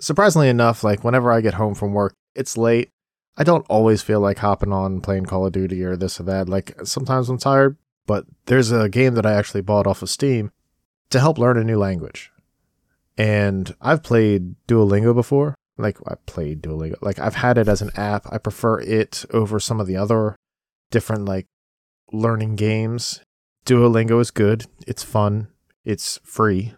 surprisingly 0.00 0.48
enough, 0.48 0.82
like 0.82 1.04
whenever 1.04 1.30
I 1.30 1.42
get 1.42 1.52
home 1.54 1.74
from 1.74 1.92
work, 1.92 2.14
it's 2.34 2.56
late. 2.56 2.88
I 3.36 3.44
don't 3.44 3.66
always 3.68 4.02
feel 4.02 4.20
like 4.20 4.38
hopping 4.38 4.72
on 4.72 5.00
playing 5.00 5.26
Call 5.26 5.46
of 5.46 5.52
Duty 5.52 5.82
or 5.82 5.96
this 5.96 6.20
or 6.20 6.24
that. 6.24 6.48
Like 6.48 6.74
sometimes 6.84 7.28
I'm 7.28 7.38
tired, 7.38 7.76
but 8.06 8.26
there's 8.46 8.70
a 8.70 8.88
game 8.88 9.14
that 9.14 9.26
I 9.26 9.34
actually 9.34 9.62
bought 9.62 9.86
off 9.86 10.02
of 10.02 10.10
Steam 10.10 10.52
to 11.10 11.20
help 11.20 11.38
learn 11.38 11.58
a 11.58 11.64
new 11.64 11.78
language. 11.78 12.30
And 13.16 13.74
I've 13.80 14.02
played 14.02 14.54
Duolingo 14.66 15.14
before. 15.14 15.54
Like 15.76 15.98
I 16.06 16.14
played 16.26 16.62
Duolingo. 16.62 16.96
Like 17.00 17.18
I've 17.18 17.36
had 17.36 17.58
it 17.58 17.68
as 17.68 17.82
an 17.82 17.90
app. 17.96 18.26
I 18.30 18.38
prefer 18.38 18.80
it 18.80 19.24
over 19.30 19.58
some 19.58 19.80
of 19.80 19.86
the 19.86 19.96
other 19.96 20.36
different 20.90 21.24
like 21.24 21.46
learning 22.12 22.56
games. 22.56 23.20
Duolingo 23.66 24.20
is 24.20 24.30
good. 24.30 24.66
It's 24.86 25.02
fun. 25.02 25.48
It's 25.84 26.20
free. 26.22 26.74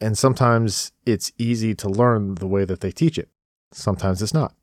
And 0.00 0.18
sometimes 0.18 0.92
it's 1.06 1.32
easy 1.38 1.74
to 1.76 1.88
learn 1.88 2.34
the 2.34 2.46
way 2.46 2.66
that 2.66 2.80
they 2.80 2.90
teach 2.90 3.18
it. 3.18 3.30
Sometimes 3.72 4.20
it's 4.20 4.34
not. 4.34 4.54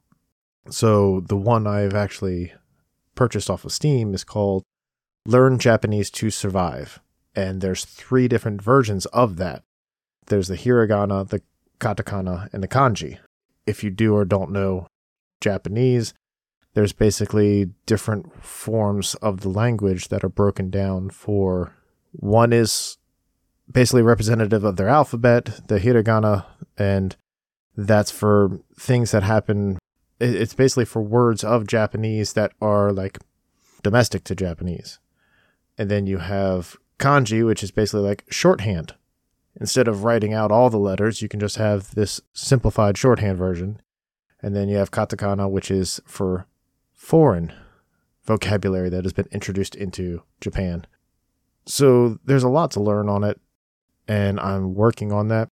So 0.70 1.22
the 1.22 1.38
one 1.38 1.68
I've 1.68 1.94
actually 1.94 2.54
purchased 3.16 3.50
off 3.50 3.66
of 3.66 3.72
Steam 3.72 4.14
is 4.14 4.24
called 4.24 4.64
Learn 5.26 5.60
Japanese 5.60 6.10
to 6.12 6.30
Survive. 6.30 7.00
And 7.36 7.62
there's 7.62 7.86
three 7.86 8.28
different 8.28 8.62
versions 8.62 9.06
of 9.08 9.38
that. 9.38 9.64
There's 10.28 10.48
the 10.48 10.56
hiragana, 10.56 11.28
the 11.28 11.42
katakana, 11.80 12.50
and 12.54 12.64
the 12.64 12.68
kanji. 12.68 13.20
If 13.66 13.84
you 13.84 13.90
do 13.90 14.16
or 14.16 14.26
don't 14.26 14.52
know 14.52 14.88
Japanese, 15.42 16.14
there's 16.74 16.94
basically 16.94 17.72
different 17.86 18.44
forms 18.44 19.16
of 19.16 19.42
the 19.42 19.50
language 19.50 20.08
that 20.10 20.24
are 20.24 20.30
broken 20.30 20.70
down 20.70 21.10
for 21.10 21.76
one 22.12 22.54
is 22.54 22.98
basically 23.72 24.02
representative 24.02 24.64
of 24.64 24.76
their 24.76 24.90
alphabet, 24.90 25.62
the 25.68 25.80
hiragana, 25.80 26.46
and 26.78 27.16
that's 27.76 28.12
for 28.12 28.60
things 28.78 29.12
that 29.12 29.24
happen. 29.24 29.78
It- 30.20 30.36
It's 30.36 30.54
basically 30.54 30.86
for 30.86 31.02
words 31.02 31.44
of 31.44 31.68
Japanese 31.68 32.34
that 32.34 32.52
are 32.62 32.92
like 32.92 33.20
domestic 33.82 34.24
to 34.26 34.36
Japanese. 34.36 35.00
And 35.78 35.90
then 35.90 36.08
you 36.08 36.20
have 36.20 36.78
kanji, 37.00 37.46
which 37.46 37.64
is 37.64 37.72
basically 37.72 38.02
like 38.08 38.26
shorthand. 38.30 38.96
Instead 39.60 39.88
of 39.88 40.04
writing 40.04 40.34
out 40.34 40.52
all 40.52 40.70
the 40.70 40.78
letters, 40.80 41.22
you 41.22 41.28
can 41.28 41.40
just 41.40 41.58
have 41.58 41.94
this 41.96 42.22
simplified 42.34 42.98
shorthand 42.98 43.38
version. 43.38 43.82
And 44.42 44.56
then 44.56 44.68
you 44.68 44.78
have 44.78 44.92
katakana, 44.92 45.50
which 45.50 45.70
is 45.70 46.02
for 46.06 46.48
foreign 46.92 47.54
vocabulary 48.24 48.90
that 48.90 49.04
has 49.04 49.14
been 49.14 49.28
introduced 49.32 49.76
into 49.76 50.24
Japan. 50.42 50.86
So 51.66 52.20
there's 52.26 52.44
a 52.44 52.50
lot 52.50 52.72
to 52.72 52.82
learn 52.82 53.10
on 53.10 53.24
it, 53.24 53.40
and 54.08 54.40
I'm 54.40 54.74
working 54.76 55.12
on 55.12 55.28
that. 55.30 55.50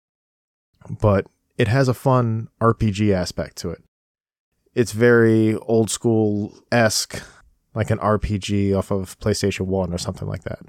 But 1.02 1.28
it 1.58 1.67
has 1.67 1.88
a 1.88 1.93
fun 1.93 2.50
RPG 2.62 3.12
aspect 3.13 3.58
to 3.58 3.72
it. 3.72 3.84
It's 4.78 4.92
very 4.92 5.56
old 5.56 5.90
school 5.90 6.54
esque, 6.72 7.24
like 7.74 7.90
an 7.90 7.98
RPG 7.98 8.78
off 8.78 8.92
of 8.92 9.18
PlayStation 9.18 9.62
1 9.62 9.92
or 9.92 9.98
something 9.98 10.28
like 10.28 10.44
that, 10.44 10.60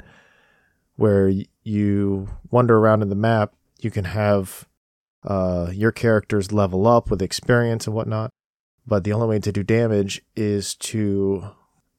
where 0.97 1.31
you 1.63 2.31
wander 2.51 2.79
around 2.79 3.03
in 3.03 3.11
the 3.11 3.15
map. 3.15 3.53
You 3.81 3.91
can 3.91 4.07
have 4.07 4.67
uh, 5.25 5.73
your 5.75 5.93
characters 5.93 6.53
level 6.53 6.87
up 6.87 7.11
with 7.11 7.21
experience 7.21 7.87
and 7.87 7.95
whatnot, 7.95 8.31
but 8.87 9.05
the 9.05 9.13
only 9.13 9.27
way 9.27 9.41
to 9.41 9.53
do 9.53 9.63
damage 9.63 10.23
is 10.35 10.75
to 10.77 11.51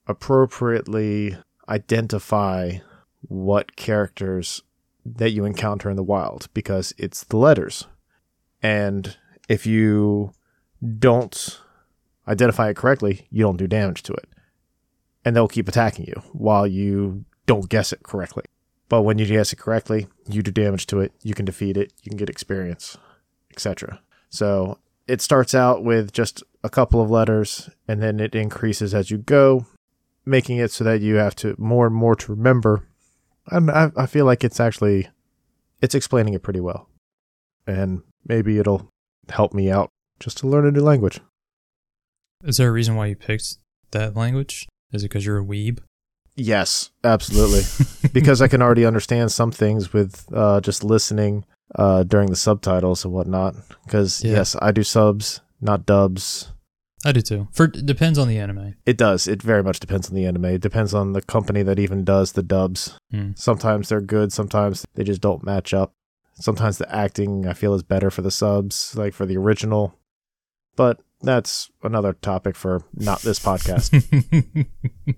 appropriately 0.08 1.38
identify 1.70 2.80
what 3.22 3.76
characters 3.76 4.64
that 5.06 5.30
you 5.30 5.46
encounter 5.46 5.92
in 5.92 5.96
the 5.96 6.02
wild 6.02 6.48
because 6.56 6.92
it's 6.98 7.24
the 7.26 7.38
letters. 7.38 7.86
And 8.64 9.16
if 9.48 9.68
you 9.68 10.32
don't 10.98 11.62
identify 12.30 12.70
it 12.70 12.76
correctly, 12.76 13.28
you 13.32 13.44
don't 13.44 13.58
do 13.58 13.68
damage 13.68 14.04
to 14.04 14.14
it. 14.14 14.30
And 15.26 15.36
they'll 15.36 15.48
keep 15.48 15.68
attacking 15.68 16.06
you 16.06 16.22
while 16.32 16.66
you 16.66 17.26
don't 17.46 17.68
guess 17.68 17.92
it 17.92 18.04
correctly. 18.04 18.44
But 18.88 19.02
when 19.02 19.18
you 19.20 19.26
guess 19.26 19.52
it 19.52 19.60
correctly, 19.60 20.08
you 20.28 20.42
do 20.42 20.52
damage 20.52 20.88
to 20.88 21.00
it, 21.00 21.12
you 21.24 21.34
can 21.34 21.46
defeat 21.46 21.78
it, 21.78 21.94
you 22.04 22.10
can 22.10 22.18
get 22.18 22.30
experience, 22.30 22.98
etc. 23.52 24.02
So 24.30 24.80
it 25.08 25.22
starts 25.22 25.54
out 25.54 25.84
with 25.84 26.12
just 26.12 26.44
a 26.64 26.70
couple 26.70 27.02
of 27.02 27.10
letters 27.10 27.70
and 27.88 28.02
then 28.02 28.20
it 28.20 28.36
increases 28.36 28.94
as 28.94 29.12
you 29.12 29.18
go, 29.18 29.66
making 30.26 30.58
it 30.58 30.72
so 30.72 30.84
that 30.84 31.02
you 31.02 31.16
have 31.16 31.36
to 31.36 31.56
more 31.58 31.88
and 31.88 31.96
more 31.96 32.16
to 32.16 32.32
remember. 32.32 32.88
And 33.48 33.70
I, 33.70 33.92
I 33.96 34.06
feel 34.06 34.26
like 34.26 34.44
it's 34.44 34.60
actually 34.60 35.10
it's 35.82 35.96
explaining 35.96 36.34
it 36.34 36.44
pretty 36.44 36.60
well. 36.60 36.90
And 37.66 38.02
maybe 38.26 38.58
it'll 38.58 38.92
help 39.30 39.54
me 39.54 39.70
out 39.72 39.90
just 40.20 40.38
to 40.40 40.48
learn 40.48 40.68
a 40.68 40.72
new 40.72 40.82
language. 40.82 41.20
Is 42.44 42.58
there 42.58 42.70
a 42.70 42.72
reason 42.72 42.96
why 42.96 43.08
you 43.08 43.16
picked 43.16 43.58
that 43.92 44.16
language? 44.16 44.68
Is 44.94 45.04
it 45.04 45.10
because 45.10 45.26
you're 45.26 45.40
a 45.40 45.44
weeb? 45.46 45.80
Yes, 46.36 46.92
absolutely. 47.04 47.64
because 48.14 48.42
I 48.42 48.48
can 48.48 48.62
already 48.62 48.86
understand 48.86 49.32
some 49.32 49.52
things 49.52 49.92
with 49.92 50.26
uh, 50.34 50.62
just 50.62 50.84
listening 50.84 51.44
uh, 51.76 52.04
during 52.04 52.30
the 52.30 52.36
subtitles 52.38 53.04
and 53.04 53.14
whatnot. 53.14 53.56
Because 53.86 54.24
Yeah. 54.24 54.34
yes, 54.38 54.56
I 54.62 54.72
do 54.72 54.84
subs, 54.84 55.42
not 55.60 55.86
dubs. 55.86 56.54
I 57.06 57.12
do 57.12 57.22
too. 57.22 57.48
For 57.52 57.68
depends 57.68 58.18
on 58.18 58.28
the 58.28 58.38
anime. 58.40 58.76
It 58.86 58.98
does. 58.98 59.28
It 59.28 59.42
very 59.42 59.64
much 59.64 59.80
depends 59.80 60.10
on 60.10 60.16
the 60.16 60.26
anime. 60.26 60.46
It 60.46 60.62
depends 60.62 60.94
on 60.94 61.14
the 61.14 61.22
company 61.22 61.62
that 61.64 61.80
even 61.80 62.04
does 62.04 62.34
the 62.34 62.44
dubs. 62.44 62.98
Hmm. 63.12 63.32
Sometimes 63.36 63.90
they're 63.90 64.02
good. 64.02 64.34
Sometimes 64.34 64.86
they 64.96 65.04
just 65.04 65.22
don't 65.22 65.44
match 65.44 65.74
up. 65.74 65.92
Sometimes 66.36 66.78
the 66.78 66.94
acting 66.94 67.46
I 67.48 67.54
feel 67.54 67.74
is 67.74 67.84
better 67.84 68.10
for 68.10 68.22
the 68.22 68.32
subs, 68.32 68.96
like 68.96 69.14
for 69.14 69.26
the 69.26 69.38
original. 69.38 69.96
But 70.76 71.00
that's 71.22 71.70
another 71.84 72.14
topic 72.14 72.56
for 72.56 72.84
not 72.94 73.22
this 73.22 73.40
podcast. 73.40 74.66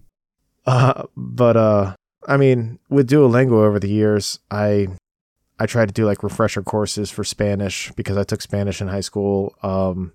Uh, 0.66 1.04
but 1.18 1.58
uh, 1.58 1.96
I 2.28 2.38
mean, 2.38 2.80
with 2.90 3.10
Duolingo 3.10 3.54
over 3.54 3.80
the 3.80 3.90
years, 3.90 4.40
I 4.50 4.88
I 5.60 5.66
tried 5.66 5.88
to 5.88 5.94
do 5.94 6.06
like 6.06 6.24
refresher 6.24 6.62
courses 6.62 7.12
for 7.12 7.24
Spanish 7.24 7.92
because 7.94 8.18
I 8.18 8.24
took 8.24 8.42
Spanish 8.42 8.82
in 8.82 8.88
high 8.88 9.02
school. 9.02 9.56
Um, 9.64 10.14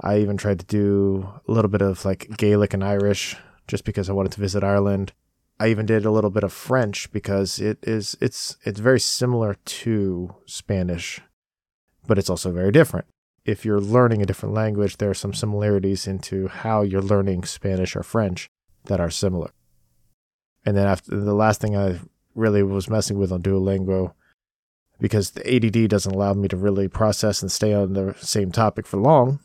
I 0.00 0.18
even 0.18 0.36
tried 0.36 0.60
to 0.60 0.66
do 0.66 1.28
a 1.48 1.52
little 1.52 1.70
bit 1.70 1.82
of 1.82 2.04
like 2.04 2.28
Gaelic 2.36 2.74
and 2.74 2.84
Irish 2.84 3.36
just 3.66 3.84
because 3.84 4.10
I 4.10 4.12
wanted 4.12 4.32
to 4.32 4.40
visit 4.40 4.62
Ireland. 4.62 5.12
I 5.58 5.68
even 5.68 5.86
did 5.86 6.04
a 6.04 6.10
little 6.10 6.30
bit 6.30 6.44
of 6.44 6.52
French 6.52 7.10
because 7.12 7.58
it 7.58 7.78
is 7.82 8.16
it's 8.20 8.56
it's 8.64 8.80
very 8.80 9.00
similar 9.00 9.54
to 9.54 10.34
Spanish, 10.44 11.20
but 12.06 12.18
it's 12.18 12.28
also 12.28 12.52
very 12.52 12.72
different. 12.72 13.06
If 13.46 13.64
you're 13.64 13.80
learning 13.80 14.22
a 14.22 14.26
different 14.26 14.56
language, 14.56 14.96
there 14.96 15.08
are 15.08 15.14
some 15.14 15.32
similarities 15.32 16.08
into 16.08 16.48
how 16.48 16.82
you're 16.82 17.00
learning 17.00 17.44
Spanish 17.44 17.94
or 17.94 18.02
French 18.02 18.48
that 18.86 18.98
are 18.98 19.08
similar. 19.08 19.50
And 20.64 20.76
then 20.76 20.88
after 20.88 21.16
the 21.16 21.32
last 21.32 21.60
thing 21.60 21.76
I 21.76 22.00
really 22.34 22.64
was 22.64 22.90
messing 22.90 23.18
with 23.18 23.30
on 23.30 23.42
Duolingo, 23.42 24.14
because 24.98 25.30
the 25.30 25.46
ADD 25.48 25.88
doesn't 25.88 26.12
allow 26.12 26.34
me 26.34 26.48
to 26.48 26.56
really 26.56 26.88
process 26.88 27.40
and 27.40 27.52
stay 27.52 27.72
on 27.72 27.92
the 27.92 28.16
same 28.18 28.50
topic 28.50 28.84
for 28.84 28.96
long, 28.96 29.38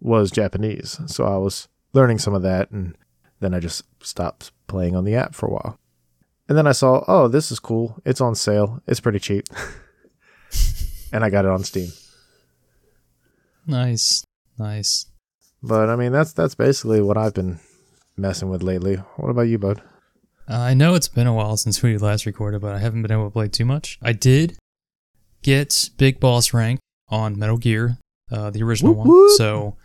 was 0.00 0.30
Japanese. 0.30 1.00
So 1.06 1.24
I 1.24 1.38
was 1.38 1.66
learning 1.94 2.18
some 2.18 2.34
of 2.34 2.42
that, 2.42 2.70
and 2.70 2.94
then 3.40 3.54
I 3.54 3.60
just 3.60 3.84
stopped 4.04 4.52
playing 4.66 4.94
on 4.94 5.04
the 5.04 5.14
app 5.14 5.34
for 5.34 5.46
a 5.46 5.52
while. 5.52 5.78
And 6.46 6.58
then 6.58 6.66
I 6.66 6.72
saw, 6.72 7.04
oh, 7.08 7.26
this 7.26 7.50
is 7.50 7.58
cool. 7.58 8.02
It's 8.04 8.20
on 8.20 8.34
sale. 8.34 8.82
It's 8.86 9.00
pretty 9.00 9.18
cheap. 9.18 9.48
and 11.12 11.24
I 11.24 11.30
got 11.30 11.46
it 11.46 11.50
on 11.50 11.64
Steam. 11.64 11.88
Nice, 13.70 14.24
nice. 14.58 15.06
But 15.62 15.88
I 15.88 15.96
mean, 15.96 16.12
that's 16.12 16.32
that's 16.32 16.54
basically 16.54 17.00
what 17.00 17.16
I've 17.16 17.34
been 17.34 17.60
messing 18.16 18.48
with 18.50 18.62
lately. 18.62 18.96
What 19.16 19.30
about 19.30 19.42
you, 19.42 19.58
bud? 19.58 19.82
Uh, 20.48 20.58
I 20.58 20.74
know 20.74 20.94
it's 20.94 21.08
been 21.08 21.26
a 21.26 21.34
while 21.34 21.56
since 21.56 21.82
we 21.82 21.96
last 21.96 22.26
recorded, 22.26 22.60
but 22.60 22.74
I 22.74 22.78
haven't 22.78 23.02
been 23.02 23.12
able 23.12 23.26
to 23.26 23.30
play 23.30 23.48
too 23.48 23.64
much. 23.64 23.98
I 24.02 24.12
did 24.12 24.58
get 25.42 25.90
Big 25.96 26.18
Boss 26.18 26.52
rank 26.52 26.80
on 27.08 27.38
Metal 27.38 27.56
Gear, 27.56 27.98
uh, 28.32 28.50
the 28.50 28.62
original 28.62 28.94
Whoop, 28.94 29.06
one. 29.06 29.36
So 29.36 29.76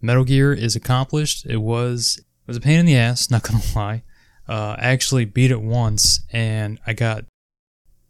Metal 0.00 0.24
Gear 0.24 0.52
is 0.52 0.76
accomplished. 0.76 1.46
It 1.46 1.58
was 1.58 2.18
it 2.18 2.48
was 2.48 2.56
a 2.56 2.60
pain 2.60 2.78
in 2.78 2.86
the 2.86 2.96
ass, 2.96 3.30
not 3.30 3.42
gonna 3.42 3.62
lie. 3.74 4.02
Uh, 4.48 4.76
I 4.78 4.86
actually 4.86 5.24
beat 5.24 5.50
it 5.50 5.62
once, 5.62 6.20
and 6.32 6.78
I 6.86 6.92
got 6.92 7.24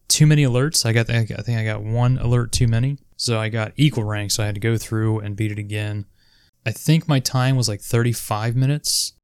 too 0.08 0.26
many 0.26 0.44
alerts. 0.44 0.84
I 0.84 0.92
got 0.92 1.10
I 1.10 1.24
think 1.24 1.58
I 1.58 1.64
got 1.64 1.82
one 1.82 2.18
alert 2.18 2.52
too 2.52 2.66
many, 2.68 2.98
so 3.24 3.40
I 3.40 3.48
got 3.48 3.72
equal 3.76 4.04
rank. 4.04 4.30
So 4.30 4.42
I 4.42 4.46
had 4.46 4.54
to 4.54 4.60
go 4.60 4.76
through 4.76 5.20
and 5.20 5.34
beat 5.34 5.50
it 5.50 5.58
again. 5.58 6.04
I 6.66 6.72
think 6.72 7.08
my 7.08 7.20
time 7.20 7.56
was 7.56 7.68
like 7.68 7.80
35 7.80 8.54
minutes. 8.54 9.14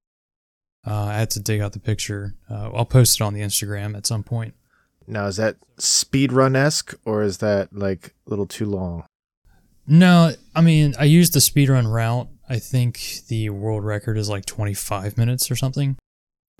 Uh, 0.86 1.04
I 1.04 1.18
had 1.18 1.30
to 1.30 1.40
dig 1.40 1.60
out 1.60 1.74
the 1.74 1.80
picture. 1.80 2.34
Uh, 2.50 2.70
I'll 2.72 2.86
post 2.86 3.20
it 3.20 3.24
on 3.24 3.34
the 3.34 3.42
Instagram 3.42 3.94
at 3.94 4.06
some 4.06 4.22
point. 4.22 4.54
Now, 5.06 5.26
is 5.26 5.36
that 5.36 5.56
speedrun 5.76 6.56
esque 6.56 6.94
or 7.04 7.22
is 7.22 7.38
that 7.38 7.74
like 7.74 8.14
a 8.26 8.30
little 8.30 8.46
too 8.46 8.64
long? 8.64 9.04
No, 9.86 10.32
I 10.54 10.60
mean 10.62 10.94
I 10.98 11.04
used 11.04 11.34
the 11.34 11.40
speedrun 11.40 11.92
route. 11.92 12.28
I 12.48 12.58
think 12.58 13.26
the 13.28 13.50
world 13.50 13.84
record 13.84 14.16
is 14.16 14.30
like 14.30 14.46
25 14.46 15.18
minutes 15.18 15.50
or 15.50 15.56
something. 15.56 15.98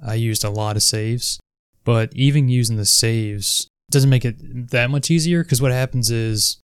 I 0.05 0.15
used 0.15 0.45
a 0.45 0.51
lot 0.51 0.77
of 0.77 0.83
saves, 0.83 1.41
but 1.85 2.13
even 2.15 2.49
using 2.49 2.77
the 2.77 2.85
saves, 2.85 3.67
doesn't 3.91 4.11
make 4.11 4.25
it 4.25 4.71
that 4.71 4.91
much 4.91 5.11
easier 5.11 5.43
because 5.43 5.61
what 5.61 5.73
happens 5.73 6.11
is 6.11 6.61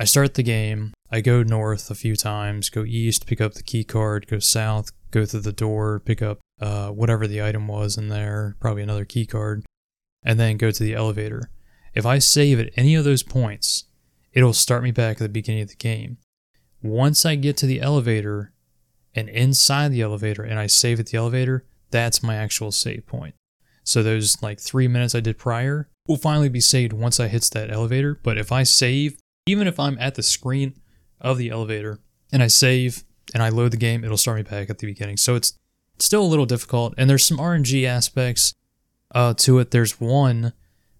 I 0.00 0.04
start 0.04 0.32
the 0.32 0.42
game, 0.42 0.94
I 1.10 1.20
go 1.20 1.42
north 1.42 1.90
a 1.90 1.94
few 1.94 2.16
times, 2.16 2.70
go 2.70 2.86
east, 2.86 3.26
pick 3.26 3.38
up 3.38 3.52
the 3.52 3.62
key 3.62 3.84
card, 3.84 4.26
go 4.28 4.38
south, 4.38 4.92
go 5.10 5.26
through 5.26 5.40
the 5.40 5.52
door, 5.52 6.00
pick 6.00 6.22
up 6.22 6.38
uh, 6.58 6.88
whatever 6.88 7.26
the 7.26 7.42
item 7.42 7.68
was 7.68 7.98
in 7.98 8.08
there, 8.08 8.56
probably 8.60 8.82
another 8.82 9.04
key 9.04 9.26
card, 9.26 9.62
and 10.22 10.40
then 10.40 10.56
go 10.56 10.70
to 10.70 10.82
the 10.82 10.94
elevator. 10.94 11.50
If 11.94 12.06
I 12.06 12.18
save 12.18 12.58
at 12.58 12.72
any 12.76 12.94
of 12.94 13.04
those 13.04 13.22
points, 13.22 13.84
it'll 14.32 14.54
start 14.54 14.82
me 14.82 14.90
back 14.90 15.16
at 15.16 15.18
the 15.18 15.28
beginning 15.28 15.64
of 15.64 15.68
the 15.68 15.74
game. 15.74 16.16
Once 16.82 17.26
I 17.26 17.34
get 17.34 17.58
to 17.58 17.66
the 17.66 17.82
elevator 17.82 18.54
and 19.14 19.28
inside 19.28 19.92
the 19.92 20.00
elevator 20.00 20.42
and 20.42 20.58
I 20.58 20.66
save 20.66 20.98
at 20.98 21.08
the 21.08 21.18
elevator, 21.18 21.66
that's 21.90 22.22
my 22.22 22.36
actual 22.36 22.72
save 22.72 23.06
point. 23.06 23.34
So 23.84 24.02
those 24.02 24.42
like 24.42 24.60
three 24.60 24.88
minutes 24.88 25.14
I 25.14 25.20
did 25.20 25.36
prior 25.36 25.90
will 26.08 26.16
finally 26.16 26.48
be 26.48 26.60
saved 26.60 26.94
once 26.94 27.20
I 27.20 27.28
hits 27.28 27.50
that 27.50 27.70
elevator. 27.70 28.18
But 28.22 28.38
if 28.38 28.50
I 28.50 28.62
save, 28.62 29.18
even 29.46 29.66
if 29.66 29.78
I'm 29.78 29.98
at 29.98 30.14
the 30.14 30.22
screen 30.22 30.74
of 31.20 31.38
the 31.38 31.50
elevator 31.50 32.00
and 32.32 32.42
I 32.42 32.46
save 32.48 33.04
and 33.34 33.42
I 33.42 33.48
load 33.48 33.72
the 33.72 33.76
game, 33.76 34.04
it'll 34.04 34.16
start 34.16 34.36
me 34.38 34.42
back 34.42 34.70
at 34.70 34.78
the 34.78 34.86
beginning. 34.86 35.16
So 35.16 35.34
it's 35.34 35.58
still 35.98 36.22
a 36.22 36.26
little 36.26 36.46
difficult. 36.46 36.94
And 36.96 37.08
there's 37.08 37.24
some 37.24 37.38
RNG 37.38 37.86
aspects 37.86 38.54
uh, 39.14 39.34
to 39.34 39.58
it. 39.58 39.70
There's 39.70 40.00
one 40.00 40.52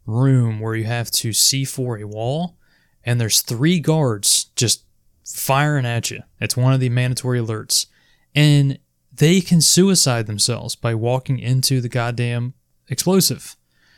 room 0.06 0.60
where 0.60 0.74
you 0.74 0.84
have 0.84 1.10
to 1.10 1.30
C4 1.30 2.02
a 2.02 2.06
wall, 2.06 2.56
and 3.04 3.20
there's 3.20 3.42
three 3.42 3.80
guards 3.80 4.46
just 4.56 4.84
firing 5.24 5.86
at 5.86 6.10
you. 6.10 6.22
It's 6.40 6.56
one 6.56 6.72
of 6.72 6.80
the 6.80 6.88
mandatory 6.88 7.38
alerts. 7.38 7.86
And 8.34 8.78
they 9.12 9.40
can 9.40 9.60
suicide 9.60 10.26
themselves 10.26 10.76
by 10.76 10.94
walking 10.94 11.38
into 11.38 11.80
the 11.80 11.88
goddamn 11.88 12.54
explosive. 12.88 13.56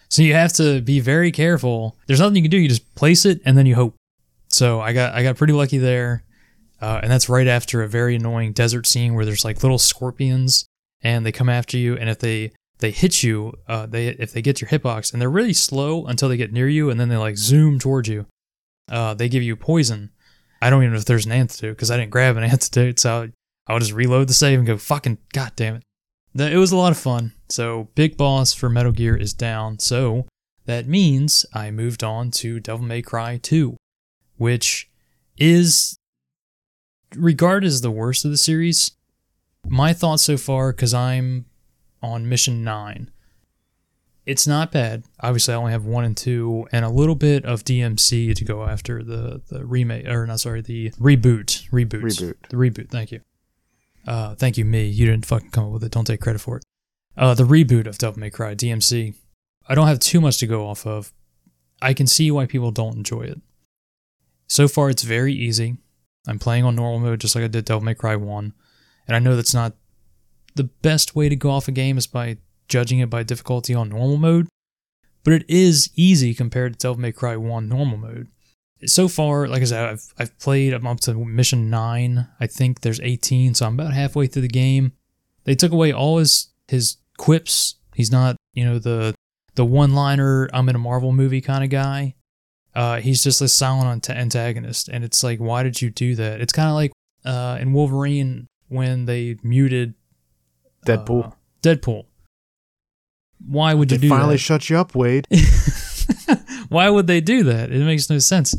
So 0.08 0.22
you 0.22 0.34
have 0.34 0.52
to 0.54 0.82
be 0.82 1.00
very 1.00 1.32
careful. 1.32 1.96
There's 2.06 2.20
nothing 2.20 2.36
you 2.36 2.42
can 2.42 2.50
do. 2.50 2.58
You 2.58 2.68
just 2.68 2.94
place 2.94 3.24
it 3.24 3.40
and 3.44 3.56
then 3.56 3.66
you 3.66 3.74
hope. 3.74 3.94
So 4.52 4.80
I 4.80 4.92
got 4.92 5.14
I 5.14 5.22
got 5.22 5.36
pretty 5.36 5.52
lucky 5.52 5.78
there. 5.78 6.24
Uh, 6.80 6.98
and 7.02 7.10
that's 7.10 7.28
right 7.28 7.46
after 7.46 7.82
a 7.82 7.88
very 7.88 8.16
annoying 8.16 8.52
desert 8.52 8.86
scene 8.88 9.14
where 9.14 9.24
there's 9.24 9.44
like 9.44 9.62
little 9.62 9.78
scorpions 9.78 10.66
and 11.00 11.24
they 11.24 11.30
come 11.30 11.48
after 11.48 11.78
you. 11.78 11.96
And 11.96 12.10
if 12.10 12.18
they 12.18 12.52
they 12.78 12.90
hit 12.90 13.22
you 13.22 13.52
uh, 13.68 13.86
they 13.86 14.08
if 14.08 14.32
they 14.32 14.42
get 14.42 14.60
your 14.60 14.68
hitbox 14.68 15.12
and 15.12 15.22
they're 15.22 15.30
really 15.30 15.52
slow 15.52 16.06
until 16.06 16.28
they 16.28 16.36
get 16.36 16.52
near 16.52 16.68
you 16.68 16.90
and 16.90 16.98
then 16.98 17.08
they 17.08 17.16
like 17.16 17.36
zoom 17.36 17.78
towards 17.78 18.08
you 18.08 18.26
uh, 18.90 19.14
they 19.14 19.28
give 19.28 19.42
you 19.42 19.56
poison. 19.56 20.10
I 20.60 20.70
don't 20.70 20.82
even 20.82 20.92
know 20.92 20.98
if 20.98 21.04
there's 21.04 21.26
an 21.26 21.32
antidote 21.32 21.76
because 21.76 21.90
i 21.90 21.96
didn't 21.96 22.10
grab 22.10 22.36
an 22.36 22.44
antidote. 22.44 22.98
So 22.98 23.28
I'll 23.66 23.78
just 23.78 23.92
reload 23.92 24.28
the 24.28 24.34
save 24.34 24.58
and 24.58 24.66
go 24.66 24.76
fucking 24.76 25.18
god 25.32 25.52
damn 25.56 25.76
it 25.76 25.82
it 26.34 26.56
was 26.56 26.72
a 26.72 26.76
lot 26.76 26.92
of 26.92 26.98
fun. 26.98 27.32
So 27.48 27.88
big 27.94 28.16
boss 28.16 28.52
for 28.52 28.68
metal 28.68 28.92
gear 28.92 29.14
is 29.16 29.34
down. 29.34 29.78
So 29.78 30.26
that 30.64 30.86
means 30.86 31.44
i 31.52 31.70
moved 31.70 32.04
on 32.04 32.30
to 32.30 32.60
devil 32.60 32.86
may 32.86 33.02
cry 33.02 33.38
2 33.42 33.76
which 34.42 34.90
is 35.38 35.96
regarded 37.14 37.66
as 37.68 37.80
the 37.80 37.92
worst 37.92 38.24
of 38.24 38.32
the 38.32 38.36
series 38.36 38.90
my 39.68 39.92
thoughts 39.92 40.24
so 40.24 40.36
far 40.36 40.72
because 40.72 40.92
i'm 40.92 41.46
on 42.02 42.28
mission 42.28 42.64
9 42.64 43.08
it's 44.24 44.46
not 44.46 44.70
bad. 44.72 45.04
Obviously 45.20 45.54
i 45.54 45.56
only 45.56 45.70
have 45.70 45.84
1 45.84 46.04
and 46.04 46.16
2 46.16 46.68
and 46.72 46.84
a 46.84 46.88
little 46.88 47.14
bit 47.14 47.44
of 47.44 47.62
dmc 47.62 48.34
to 48.34 48.44
go 48.44 48.64
after 48.64 49.04
the 49.04 49.40
the 49.48 49.64
remake 49.64 50.06
or 50.08 50.26
not 50.26 50.40
sorry 50.40 50.60
the 50.60 50.90
reboot 50.92 51.68
reboot. 51.70 52.02
Reboot. 52.02 52.34
the 52.48 52.56
reboot 52.56 52.90
thank 52.90 53.12
you. 53.12 53.20
Uh 54.06 54.34
thank 54.34 54.58
you 54.58 54.64
me. 54.64 54.86
You 54.86 55.06
didn't 55.06 55.26
fucking 55.26 55.50
come 55.50 55.66
up 55.66 55.72
with 55.72 55.84
it. 55.84 55.92
Don't 55.92 56.04
take 56.04 56.20
credit 56.20 56.40
for 56.40 56.56
it. 56.56 56.64
Uh 57.16 57.34
the 57.34 57.44
reboot 57.44 57.86
of 57.86 57.98
devil 57.98 58.18
may 58.18 58.30
cry 58.30 58.56
dmc 58.56 59.14
i 59.68 59.74
don't 59.76 59.86
have 59.86 60.00
too 60.00 60.20
much 60.20 60.38
to 60.38 60.46
go 60.48 60.66
off 60.66 60.84
of. 60.84 61.12
I 61.80 61.94
can 61.94 62.08
see 62.08 62.30
why 62.32 62.46
people 62.46 62.72
don't 62.72 62.96
enjoy 62.96 63.22
it 63.22 63.40
so 64.52 64.68
far 64.68 64.90
it's 64.90 65.02
very 65.02 65.32
easy 65.32 65.76
i'm 66.26 66.38
playing 66.38 66.64
on 66.64 66.76
normal 66.76 67.00
mode 67.00 67.20
just 67.20 67.34
like 67.34 67.44
i 67.44 67.48
did 67.48 67.64
devil 67.64 67.82
may 67.82 67.94
cry 67.94 68.16
1 68.16 68.52
and 69.06 69.16
i 69.16 69.18
know 69.18 69.36
that's 69.36 69.54
not 69.54 69.74
the 70.54 70.64
best 70.64 71.16
way 71.16 71.28
to 71.28 71.36
go 71.36 71.50
off 71.50 71.68
a 71.68 71.72
game 71.72 71.98
is 71.98 72.06
by 72.06 72.36
judging 72.68 73.00
it 73.00 73.10
by 73.10 73.22
difficulty 73.22 73.74
on 73.74 73.90
normal 73.90 74.16
mode, 74.16 74.48
but 75.24 75.34
it 75.34 75.44
is 75.48 75.90
easy 75.94 76.34
compared 76.34 76.72
to 76.72 76.78
Devil 76.78 77.00
May 77.00 77.12
Cry 77.12 77.36
1 77.36 77.68
normal 77.68 77.98
mode. 77.98 78.28
So 78.86 79.08
far, 79.08 79.46
like 79.46 79.62
I 79.62 79.66
said, 79.66 79.88
I've, 79.88 80.14
I've 80.18 80.38
played, 80.38 80.72
I'm 80.72 80.86
up 80.86 81.00
to 81.00 81.14
mission 81.14 81.70
9. 81.70 82.28
I 82.40 82.46
think 82.46 82.80
there's 82.80 82.98
18, 83.00 83.54
so 83.54 83.66
I'm 83.66 83.74
about 83.74 83.92
halfway 83.92 84.26
through 84.26 84.42
the 84.42 84.48
game. 84.48 84.92
They 85.44 85.54
took 85.54 85.70
away 85.70 85.92
all 85.92 86.18
his, 86.18 86.48
his 86.66 86.96
quips. 87.18 87.76
He's 87.94 88.10
not, 88.10 88.36
you 88.54 88.64
know, 88.64 88.78
the 88.78 89.14
the 89.54 89.66
one 89.66 89.94
liner, 89.94 90.48
I'm 90.54 90.70
in 90.70 90.76
a 90.76 90.78
Marvel 90.78 91.12
movie 91.12 91.42
kind 91.42 91.62
of 91.62 91.68
guy. 91.68 92.14
Uh, 92.74 93.00
he's 93.00 93.22
just 93.22 93.40
a 93.40 93.48
silent 93.48 94.08
antagonist. 94.08 94.88
And 94.88 95.04
it's 95.04 95.22
like, 95.22 95.38
why 95.38 95.62
did 95.62 95.82
you 95.82 95.90
do 95.90 96.14
that? 96.16 96.40
It's 96.40 96.52
kind 96.52 96.68
of 96.68 96.74
like 96.74 96.92
uh, 97.24 97.58
in 97.60 97.72
Wolverine 97.72 98.48
when 98.68 99.04
they 99.04 99.36
muted 99.42 99.94
Deadpool. 100.86 101.26
uh, 101.26 101.30
Deadpool. 101.62 102.06
Why 103.46 103.74
would 103.74 103.90
you 103.90 103.98
they 103.98 104.02
do 104.02 104.08
finally 104.08 104.34
that? 104.34 104.38
shut 104.38 104.70
you 104.70 104.78
up, 104.78 104.94
Wade. 104.94 105.26
Why 106.68 106.88
would 106.88 107.06
they 107.06 107.20
do 107.20 107.42
that? 107.44 107.70
It 107.70 107.84
makes 107.84 108.08
no 108.08 108.18
sense. 108.18 108.54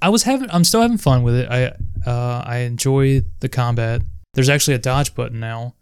I 0.00 0.08
was 0.08 0.22
having, 0.22 0.48
I'm 0.50 0.64
still 0.64 0.80
having 0.82 0.98
fun 0.98 1.22
with 1.22 1.34
it. 1.34 1.48
I, 1.50 1.66
uh, 2.08 2.42
I 2.46 2.58
enjoy 2.58 3.22
the 3.40 3.48
combat. 3.48 4.02
There's 4.34 4.48
actually 4.48 4.74
a 4.74 4.78
dodge 4.78 5.14
button 5.14 5.40
now. 5.40 5.74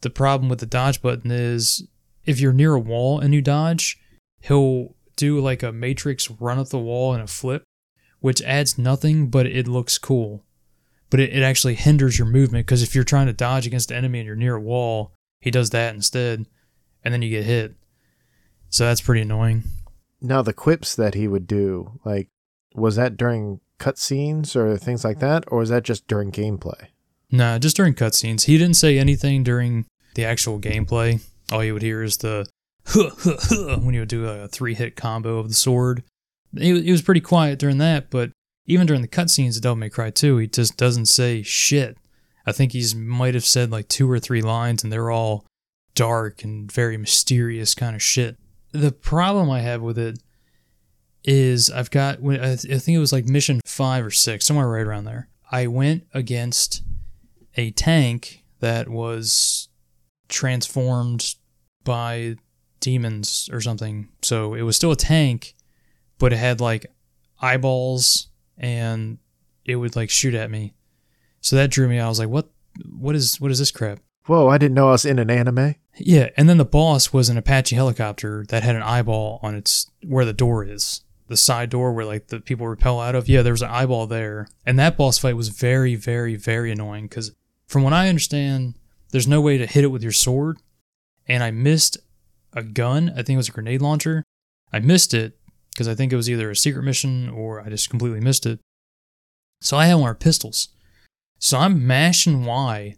The 0.00 0.10
problem 0.10 0.48
with 0.48 0.60
the 0.60 0.66
dodge 0.66 1.00
button 1.02 1.30
is 1.30 1.86
if 2.24 2.40
you're 2.40 2.52
near 2.52 2.74
a 2.74 2.80
wall 2.80 3.20
and 3.20 3.32
you 3.34 3.40
dodge, 3.42 3.98
he'll 4.42 4.94
do 5.16 5.40
like 5.40 5.62
a 5.62 5.72
matrix 5.72 6.30
run 6.30 6.58
up 6.58 6.68
the 6.68 6.78
wall 6.78 7.12
and 7.12 7.22
a 7.22 7.26
flip, 7.26 7.64
which 8.20 8.42
adds 8.42 8.78
nothing, 8.78 9.28
but 9.28 9.46
it 9.46 9.68
looks 9.68 9.98
cool. 9.98 10.44
But 11.10 11.20
it, 11.20 11.32
it 11.32 11.42
actually 11.42 11.74
hinders 11.74 12.18
your 12.18 12.26
movement 12.26 12.66
because 12.66 12.82
if 12.82 12.94
you're 12.94 13.04
trying 13.04 13.26
to 13.26 13.32
dodge 13.32 13.66
against 13.66 13.90
an 13.90 13.96
enemy 13.98 14.20
and 14.20 14.26
you're 14.26 14.36
near 14.36 14.56
a 14.56 14.60
wall, 14.60 15.12
he 15.40 15.50
does 15.50 15.70
that 15.70 15.94
instead, 15.94 16.46
and 17.04 17.12
then 17.12 17.22
you 17.22 17.30
get 17.30 17.44
hit. 17.44 17.74
So 18.70 18.84
that's 18.84 19.00
pretty 19.00 19.20
annoying. 19.20 19.64
now 20.20 20.42
the 20.42 20.52
quips 20.52 20.96
that 20.96 21.14
he 21.14 21.28
would 21.28 21.46
do, 21.46 22.00
like, 22.04 22.28
was 22.74 22.96
that 22.96 23.16
during 23.16 23.60
cutscenes 23.78 24.56
or 24.56 24.76
things 24.76 25.04
like 25.04 25.20
that, 25.20 25.44
or 25.48 25.58
was 25.58 25.68
that 25.68 25.84
just 25.84 26.08
during 26.08 26.32
gameplay? 26.32 26.86
Nah, 27.30 27.58
just 27.58 27.76
during 27.76 27.94
cutscenes. 27.94 28.44
He 28.44 28.58
didn't 28.58 28.76
say 28.76 28.98
anything 28.98 29.44
during 29.44 29.86
the 30.14 30.24
actual 30.24 30.58
gameplay. 30.58 31.22
All 31.52 31.62
you 31.62 31.74
would 31.74 31.82
hear 31.82 32.02
is 32.02 32.16
the 32.18 32.46
huh, 32.86 33.10
huh, 33.18 33.36
huh, 33.40 33.78
when 33.80 33.94
you 33.94 34.00
would 34.00 34.08
do 34.08 34.26
a 34.26 34.48
three 34.48 34.74
hit 34.74 34.96
combo 34.96 35.38
of 35.38 35.48
the 35.48 35.54
sword. 35.54 36.02
It, 36.54 36.86
it 36.86 36.90
was 36.90 37.02
pretty 37.02 37.20
quiet 37.20 37.58
during 37.58 37.78
that, 37.78 38.10
but 38.10 38.30
even 38.66 38.86
during 38.86 39.02
the 39.02 39.08
cutscenes 39.08 39.56
of 39.56 39.62
Devil 39.62 39.76
May 39.76 39.90
Cry 39.90 40.10
2, 40.10 40.38
he 40.38 40.46
just 40.46 40.76
doesn't 40.76 41.06
say 41.06 41.42
shit. 41.42 41.98
I 42.46 42.52
think 42.52 42.72
he's 42.72 42.94
might 42.94 43.34
have 43.34 43.44
said 43.44 43.70
like 43.70 43.88
two 43.88 44.10
or 44.10 44.18
three 44.18 44.42
lines, 44.42 44.82
and 44.82 44.92
they're 44.92 45.10
all 45.10 45.46
dark 45.94 46.44
and 46.44 46.70
very 46.70 46.96
mysterious 46.96 47.74
kind 47.74 47.94
of 47.94 48.02
shit. 48.02 48.36
The 48.72 48.92
problem 48.92 49.50
I 49.50 49.60
have 49.60 49.82
with 49.82 49.98
it 49.98 50.18
is 51.24 51.70
I've 51.70 51.90
got 51.90 52.18
I 52.18 52.56
think 52.56 52.88
it 52.88 52.98
was 52.98 53.12
like 53.12 53.24
mission 53.26 53.60
five 53.64 54.04
or 54.04 54.10
six, 54.10 54.44
somewhere 54.44 54.68
right 54.68 54.86
around 54.86 55.04
there. 55.04 55.28
I 55.50 55.66
went 55.68 56.06
against 56.12 56.82
a 57.56 57.70
tank 57.70 58.44
that 58.60 58.88
was 58.88 59.68
transformed 60.28 61.34
by 61.84 62.36
demons 62.84 63.48
or 63.50 63.60
something. 63.60 64.08
So 64.22 64.54
it 64.54 64.62
was 64.62 64.76
still 64.76 64.92
a 64.92 64.96
tank, 64.96 65.54
but 66.18 66.32
it 66.32 66.36
had 66.36 66.60
like 66.60 66.92
eyeballs 67.40 68.28
and 68.58 69.18
it 69.64 69.76
would 69.76 69.96
like 69.96 70.10
shoot 70.10 70.34
at 70.34 70.50
me. 70.50 70.74
So 71.40 71.56
that 71.56 71.70
drew 71.70 71.88
me. 71.88 71.98
I 71.98 72.08
was 72.08 72.18
like, 72.18 72.28
what? 72.28 72.50
What 72.90 73.14
is 73.14 73.40
what 73.40 73.50
is 73.50 73.58
this 73.60 73.70
crap? 73.70 74.00
Whoa, 74.26 74.48
I 74.48 74.58
didn't 74.58 74.74
know 74.74 74.88
I 74.88 74.92
was 74.92 75.04
in 75.04 75.18
an 75.18 75.30
anime. 75.30 75.76
Yeah, 75.96 76.30
and 76.36 76.48
then 76.48 76.58
the 76.58 76.64
boss 76.64 77.12
was 77.12 77.28
an 77.28 77.38
Apache 77.38 77.76
helicopter 77.76 78.44
that 78.48 78.62
had 78.62 78.74
an 78.74 78.82
eyeball 78.82 79.38
on 79.42 79.54
its 79.54 79.90
where 80.04 80.24
the 80.24 80.32
door 80.32 80.64
is. 80.64 81.02
The 81.28 81.36
side 81.36 81.70
door 81.70 81.92
where 81.92 82.04
like 82.04 82.28
the 82.28 82.40
people 82.40 82.66
repel 82.66 83.00
out 83.00 83.14
of. 83.14 83.28
Yeah, 83.28 83.42
there 83.42 83.52
was 83.52 83.62
an 83.62 83.70
eyeball 83.70 84.06
there. 84.06 84.48
And 84.66 84.78
that 84.78 84.96
boss 84.96 85.18
fight 85.18 85.36
was 85.36 85.48
very, 85.48 85.94
very, 85.94 86.34
very 86.34 86.72
annoying 86.72 87.06
because 87.06 87.32
from 87.66 87.82
what 87.82 87.92
I 87.92 88.08
understand, 88.08 88.74
there's 89.10 89.28
no 89.28 89.40
way 89.40 89.56
to 89.56 89.66
hit 89.66 89.84
it 89.84 89.88
with 89.88 90.02
your 90.02 90.12
sword. 90.12 90.58
And 91.26 91.42
I 91.42 91.50
missed 91.50 91.98
a 92.54 92.62
gun. 92.62 93.10
I 93.10 93.22
think 93.22 93.30
it 93.30 93.36
was 93.36 93.48
a 93.48 93.52
grenade 93.52 93.82
launcher. 93.82 94.22
I 94.72 94.80
missed 94.80 95.14
it 95.14 95.38
because 95.72 95.88
I 95.88 95.94
think 95.94 96.12
it 96.12 96.16
was 96.16 96.30
either 96.30 96.50
a 96.50 96.56
secret 96.56 96.82
mission 96.82 97.28
or 97.28 97.60
I 97.60 97.68
just 97.68 97.90
completely 97.90 98.20
missed 98.20 98.46
it. 98.46 98.60
So 99.60 99.76
I 99.76 99.86
had 99.86 99.94
one 99.94 100.10
of 100.10 100.18
pistols. 100.18 100.68
So 101.38 101.58
I'm 101.58 101.86
mashing 101.86 102.44
Y 102.44 102.96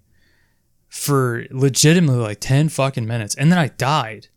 for 0.89 1.47
legitimately 1.51 2.21
like 2.21 2.41
10 2.41 2.69
fucking 2.69 3.07
minutes. 3.07 3.35
And 3.35 3.51
then 3.51 3.59
I 3.59 3.69
died. 3.69 4.29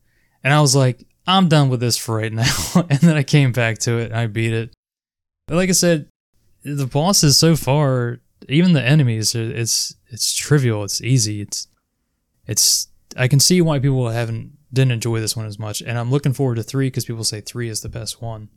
And 0.43 0.53
I 0.53 0.61
was 0.61 0.75
like, 0.75 1.05
I'm 1.27 1.47
done 1.47 1.69
with 1.69 1.79
this 1.79 1.97
for 1.97 2.17
right 2.17 2.33
now. 2.33 2.51
and 2.75 2.99
then 2.99 3.17
I 3.17 3.23
came 3.23 3.51
back 3.51 3.77
to 3.79 3.97
it 3.97 4.11
and 4.11 4.19
I 4.19 4.27
beat 4.27 4.53
it. 4.53 4.71
But 5.47 5.55
like 5.55 5.69
I 5.69 5.73
said, 5.73 6.07
the 6.63 6.87
bosses 6.87 7.37
so 7.37 7.55
far, 7.55 8.19
even 8.47 8.73
the 8.73 8.83
enemies, 8.83 9.35
it's 9.35 9.95
it's 10.07 10.33
trivial. 10.33 10.83
It's 10.83 11.01
easy. 11.01 11.41
It's 11.41 11.67
it's 12.47 12.87
I 13.17 13.27
can 13.27 13.39
see 13.39 13.61
why 13.61 13.79
people 13.79 14.09
haven't 14.09 14.51
didn't 14.71 14.91
enjoy 14.91 15.19
this 15.19 15.35
one 15.35 15.45
as 15.45 15.59
much. 15.59 15.81
And 15.81 15.97
I'm 15.97 16.11
looking 16.11 16.33
forward 16.33 16.55
to 16.55 16.63
three 16.63 16.87
because 16.87 17.05
people 17.05 17.23
say 17.23 17.41
three 17.41 17.69
is 17.69 17.81
the 17.81 17.89
best 17.89 18.21
one. 18.21 18.49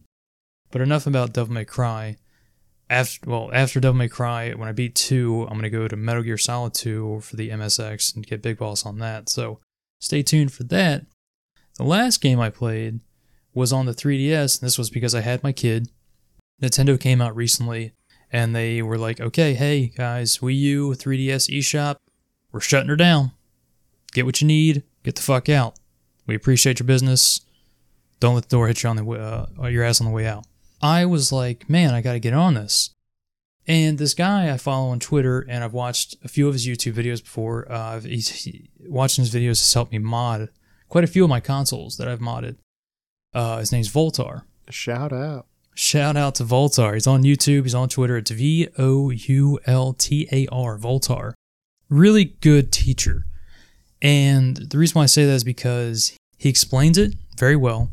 But 0.70 0.81
enough 0.81 1.07
about 1.07 1.33
Devil 1.33 1.55
May 1.55 1.64
Cry. 1.64 2.16
After 2.90 3.31
well, 3.31 3.51
after 3.53 3.81
Devil 3.81 3.98
May 3.98 4.09
Cry, 4.09 4.53
when 4.53 4.68
I 4.68 4.72
beat 4.72 4.94
two, 4.94 5.42
I'm 5.42 5.57
gonna 5.57 5.70
go 5.70 5.88
to 5.88 5.96
Metal 5.96 6.22
Gear 6.22 6.38
Solid 6.38 6.75
2 6.75 7.20
for 7.20 7.37
the 7.37 7.51
MSX 7.51 8.14
and 8.14 8.27
get 8.27 8.42
Big 8.42 8.59
Boss 8.59 8.85
on 8.85 8.98
that. 8.98 9.29
So 9.29 9.61
stay 10.01 10.22
tuned 10.22 10.53
for 10.53 10.64
that. 10.64 11.07
The 11.77 11.85
last 11.85 12.20
game 12.20 12.40
I 12.40 12.51
played 12.51 13.01
was 13.55 13.72
on 13.72 13.87
the 13.87 13.94
3DS, 13.94 14.61
and 14.61 14.66
this 14.66 14.79
was 14.79 14.90
because 14.90 15.14
I 15.14 15.20
had 15.20 15.42
my 15.42 15.53
kid. 15.53 15.88
Nintendo 16.62 17.01
came 17.01 17.20
out 17.20 17.35
recently, 17.35 17.92
and 18.31 18.55
they 18.55 18.83
were 18.83 18.98
like, 18.98 19.20
"Okay, 19.20 19.55
hey 19.55 19.88
guys, 19.88 20.38
Wii 20.38 20.59
U, 20.59 20.94
3DS 20.94 21.48
eShop, 21.48 21.96
we're 22.51 22.61
shutting 22.61 22.88
her 22.88 22.96
down. 22.96 23.33
Get 24.12 24.27
what 24.27 24.40
you 24.42 24.46
need, 24.46 24.83
get 25.03 25.16
the 25.16 25.22
fuck 25.22 25.48
out. 25.48 25.79
We 26.26 26.35
appreciate 26.35 26.78
your 26.78 26.87
business. 26.87 27.40
Don't 28.20 28.35
let 28.35 28.44
the 28.44 28.56
door 28.56 28.68
hit 28.68 28.82
you 28.82 28.88
on 28.88 28.96
the 28.96 29.48
uh, 29.61 29.66
your 29.66 29.85
ass 29.85 30.00
on 30.00 30.06
the 30.06 30.12
way 30.12 30.26
out." 30.26 30.46
I 30.80 31.04
was 31.06 31.32
like, 31.32 31.68
"Man, 31.68 31.94
I 31.94 32.00
got 32.00 32.12
to 32.12 32.20
get 32.20 32.35
on 32.35 32.54
this." 32.54 32.90
And 33.66 33.98
this 33.98 34.14
guy 34.14 34.52
I 34.52 34.56
follow 34.56 34.88
on 34.90 34.98
Twitter, 34.98 35.46
and 35.48 35.62
I've 35.62 35.72
watched 35.72 36.16
a 36.24 36.28
few 36.28 36.48
of 36.48 36.54
his 36.54 36.66
YouTube 36.66 36.94
videos 36.94 37.22
before. 37.22 37.70
Uh, 37.70 38.00
he's, 38.00 38.28
he, 38.28 38.68
watching 38.88 39.22
his 39.22 39.32
videos 39.32 39.61
has 39.61 39.72
helped 39.72 39.92
me 39.92 39.98
mod 39.98 40.48
quite 40.88 41.04
a 41.04 41.08
few 41.08 41.24
of 41.24 41.30
my 41.30 41.40
consoles 41.40 41.96
that 41.96 42.08
I've 42.08 42.18
modded. 42.18 42.56
Uh, 43.32 43.58
his 43.58 43.72
name's 43.72 43.90
Voultar. 43.90 44.42
Shout 44.68 45.12
out. 45.12 45.46
Shout 45.74 46.16
out 46.16 46.35
to 46.35 46.44
Voultar. 46.44 46.94
He's 46.94 47.06
on 47.06 47.22
YouTube. 47.22 47.62
He's 47.62 47.74
on 47.74 47.88
Twitter. 47.88 48.18
It's 48.18 48.30
V 48.30 48.68
O 48.76 49.11
U 49.11 49.58
L 49.64 49.94
T 49.94 50.28
A 50.30 50.46
R. 50.48 50.76
Voultar. 50.76 51.32
Really 51.88 52.24
good 52.24 52.72
teacher. 52.72 53.24
And 54.03 54.57
the 54.57 54.77
reason 54.79 54.95
why 54.99 55.05
I 55.05 55.07
say 55.07 55.25
that 55.25 55.33
is 55.33 55.45
because 55.45 56.15
he 56.37 56.49
explains 56.49 56.99
it 56.99 57.15
very 57.38 57.57
well, 57.57 57.91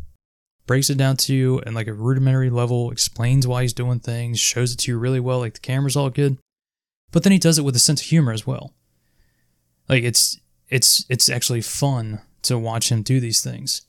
breaks 0.66 0.90
it 0.90 0.98
down 0.98 1.16
to 1.18 1.34
you 1.36 1.60
in 1.60 1.74
like 1.76 1.88
a 1.88 1.94
rudimentary 1.94 2.50
level, 2.50 2.92
explains 2.92 3.46
why 3.48 3.62
he's 3.62 3.74
doing 3.74 4.00
things, 4.00 4.40
shows 4.40 4.74
it 4.74 4.78
to 4.80 4.92
you 4.92 4.98
really 4.98 5.20
well, 5.20 5.40
like 5.40 5.54
the 5.54 5.60
camera's 5.60 5.96
all 5.96 6.10
good. 6.10 6.38
But 7.12 7.24
then 7.24 7.32
he 7.32 7.38
does 7.40 7.58
it 7.58 7.64
with 7.64 7.76
a 7.76 7.80
sense 7.80 8.02
of 8.02 8.08
humor 8.08 8.32
as 8.32 8.46
well. 8.48 8.74
Like 9.88 10.04
it's 10.04 10.40
it's 10.70 11.06
it's 11.10 11.30
actually 11.30 11.62
fun 11.62 12.22
to 12.44 12.58
watch 12.58 12.92
him 12.92 13.02
do 13.04 13.20
these 13.20 13.42
things. 13.42 13.84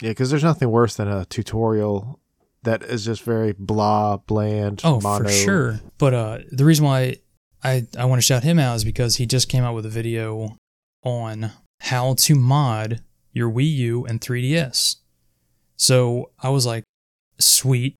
Yeah, 0.00 0.10
because 0.10 0.30
there's 0.30 0.44
nothing 0.44 0.70
worse 0.70 0.96
than 0.96 1.08
a 1.08 1.26
tutorial 1.26 2.20
that 2.62 2.82
is 2.82 3.04
just 3.04 3.22
very 3.22 3.52
blah, 3.52 4.16
bland, 4.18 4.80
Oh, 4.84 5.00
mono. 5.00 5.24
for 5.24 5.30
sure. 5.30 5.80
But 5.98 6.14
uh, 6.14 6.38
the 6.50 6.64
reason 6.64 6.84
why 6.86 7.16
I, 7.62 7.86
I 7.98 8.04
want 8.06 8.18
to 8.18 8.26
shout 8.26 8.42
him 8.42 8.58
out 8.58 8.76
is 8.76 8.84
because 8.84 9.16
he 9.16 9.26
just 9.26 9.48
came 9.50 9.62
out 9.64 9.74
with 9.74 9.84
a 9.86 9.90
video 9.90 10.56
on 11.02 11.52
how 11.80 12.14
to 12.14 12.34
mod 12.34 13.02
your 13.32 13.50
Wii 13.50 13.72
U 13.76 14.06
and 14.06 14.20
3DS. 14.20 14.96
So 15.76 16.30
I 16.42 16.50
was 16.50 16.66
like, 16.66 16.84
sweet. 17.38 17.96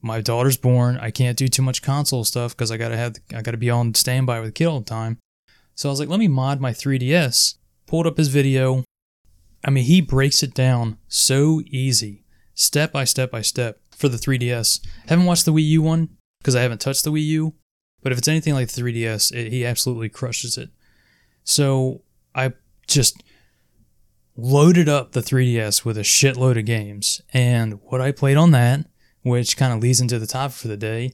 My 0.00 0.20
daughter's 0.20 0.56
born. 0.56 0.96
I 0.96 1.10
can't 1.10 1.36
do 1.36 1.46
too 1.46 1.62
much 1.62 1.82
console 1.82 2.24
stuff 2.24 2.56
because 2.56 2.72
I 2.72 2.76
gotta 2.76 2.96
have 2.96 3.16
I 3.34 3.42
gotta 3.42 3.56
be 3.56 3.70
on 3.70 3.94
standby 3.94 4.40
with 4.40 4.48
the 4.48 4.52
kid 4.52 4.66
all 4.66 4.80
the 4.80 4.86
time. 4.86 5.18
So 5.74 5.88
I 5.88 5.92
was 5.92 6.00
like, 6.00 6.08
let 6.08 6.18
me 6.18 6.28
mod 6.28 6.60
my 6.60 6.72
3DS. 6.72 7.56
Pulled 7.86 8.06
up 8.06 8.16
his 8.16 8.28
video. 8.28 8.84
I 9.64 9.70
mean, 9.70 9.84
he 9.84 10.00
breaks 10.00 10.42
it 10.42 10.54
down 10.54 10.98
so 11.06 11.62
easy, 11.66 12.24
step 12.54 12.92
by 12.92 13.04
step 13.04 13.30
by 13.30 13.42
step 13.42 13.78
for 13.90 14.08
the 14.08 14.16
3DS. 14.16 14.84
Haven't 15.06 15.26
watched 15.26 15.44
the 15.44 15.52
Wii 15.52 15.68
U 15.68 15.82
one 15.82 16.08
because 16.38 16.56
I 16.56 16.62
haven't 16.62 16.80
touched 16.80 17.04
the 17.04 17.12
Wii 17.12 17.24
U, 17.26 17.54
but 18.02 18.10
if 18.10 18.18
it's 18.18 18.28
anything 18.28 18.54
like 18.54 18.68
the 18.68 18.82
3DS, 18.82 19.32
it, 19.32 19.52
he 19.52 19.64
absolutely 19.64 20.08
crushes 20.08 20.58
it. 20.58 20.70
So 21.44 22.02
I 22.34 22.52
just 22.86 23.22
loaded 24.36 24.88
up 24.88 25.12
the 25.12 25.20
3DS 25.20 25.84
with 25.84 25.98
a 25.98 26.02
shitload 26.02 26.58
of 26.58 26.64
games, 26.64 27.20
and 27.32 27.80
what 27.84 28.00
I 28.00 28.12
played 28.12 28.36
on 28.36 28.50
that, 28.52 28.86
which 29.22 29.56
kind 29.56 29.72
of 29.72 29.80
leads 29.80 30.00
into 30.00 30.18
the 30.18 30.26
topic 30.26 30.56
for 30.56 30.68
the 30.68 30.76
day, 30.76 31.12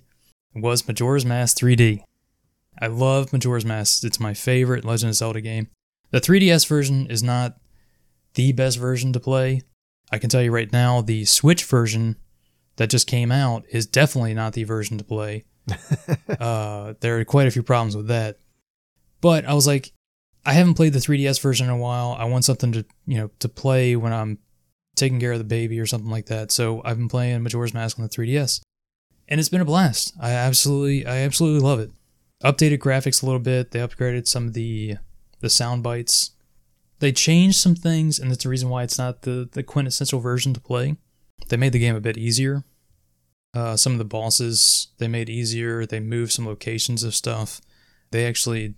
was 0.55 0.87
Majora's 0.87 1.27
Mask 1.27 1.59
3D. 1.59 2.03
I 2.81 2.87
love 2.87 3.33
Majora's 3.33 3.65
Mask. 3.65 4.05
It's 4.05 4.21
my 4.21 4.35
favorite 4.35 4.85
Legend 4.85 5.11
of 5.11 5.17
Zelda 5.17 5.41
game. 5.41 5.69
The 6.11 6.21
3DS 6.21 6.67
version 6.67 7.07
is 7.11 7.23
not 7.23 7.57
the 8.35 8.53
best 8.53 8.79
version 8.79 9.13
to 9.13 9.21
play. 9.21 9.63
I 10.11 10.19
can 10.19 10.31
tell 10.31 10.43
you 10.43 10.53
right 10.53 10.73
now, 10.73 11.01
the 11.01 11.25
Switch 11.25 11.65
version 11.65 12.17
that 12.77 12.91
just 12.91 13.07
came 13.07 13.33
out 13.33 13.65
is 13.71 13.87
definitely 13.87 14.35
not 14.35 14.53
the 14.53 14.65
version 14.65 14.97
to 14.99 15.05
play. 15.05 15.45
uh, 16.41 16.95
there 17.01 17.19
are 17.19 17.25
quite 17.25 17.47
a 17.49 17.51
few 17.51 17.63
problems 17.63 17.97
with 17.97 18.07
that. 18.07 18.39
But 19.21 19.45
I 19.45 19.55
was 19.55 19.67
like, 19.67 19.93
I 20.45 20.53
haven't 20.53 20.75
played 20.75 20.93
the 20.93 20.99
3DS 20.99 21.41
version 21.41 21.67
in 21.67 21.73
a 21.73 21.77
while. 21.77 22.17
I 22.19 22.25
want 22.25 22.45
something 22.45 22.73
to, 22.73 22.85
you 23.07 23.19
know, 23.19 23.31
to 23.41 23.49
play 23.49 23.97
when 23.97 24.13
I'm 24.13 24.39
taking 24.97 25.21
care 25.21 25.33
of 25.33 25.39
the 25.39 25.45
baby 25.45 25.79
or 25.79 25.87
something 25.87 26.11
like 26.11 26.27
that. 26.27 26.51
So 26.51 26.83
I've 26.85 26.97
been 26.97 27.09
playing 27.09 27.43
Majora's 27.43 27.75
Mask 27.75 27.99
on 27.99 28.05
the 28.05 28.09
3DS. 28.09 28.61
And 29.29 29.39
it's 29.39 29.49
been 29.49 29.61
a 29.61 29.67
blast. 29.67 30.15
I 30.21 30.31
absolutely 30.31 31.07
I 31.07 31.19
absolutely 31.19 31.61
love 31.61 31.81
it. 31.81 31.91
Updated 32.43 32.79
graphics 32.79 33.23
a 33.23 33.27
little 33.27 33.41
bit. 33.41 33.73
They 33.73 33.81
upgraded 33.81 34.27
some 34.27 34.47
of 34.47 34.55
the 34.55 34.97
the 35.41 35.51
sound 35.51 35.83
bites. 35.83 36.33
They 37.01 37.13
changed 37.13 37.59
some 37.59 37.77
things, 37.77 38.19
and 38.19 38.31
that's 38.31 38.43
the 38.43 38.49
reason 38.49 38.71
why 38.71 38.83
it's 38.83 38.99
not 38.99 39.23
the, 39.23 39.49
the 39.53 39.63
quintessential 39.63 40.19
version 40.19 40.53
to 40.55 40.61
play. 40.61 40.97
They 41.49 41.57
made 41.57 41.73
the 41.73 41.79
game 41.79 41.95
a 41.95 42.01
bit 42.01 42.17
easier. 42.17 42.65
Uh, 43.55 43.77
some 43.77 43.93
of 43.93 43.99
the 43.99 44.05
bosses 44.05 44.89
they 44.99 45.09
made 45.09 45.29
easier. 45.29 45.87
They 45.87 46.01
moved 46.01 46.33
some 46.33 46.47
locations 46.47 47.05
of 47.05 47.15
stuff. 47.15 47.61
They 48.11 48.27
actually 48.27 48.75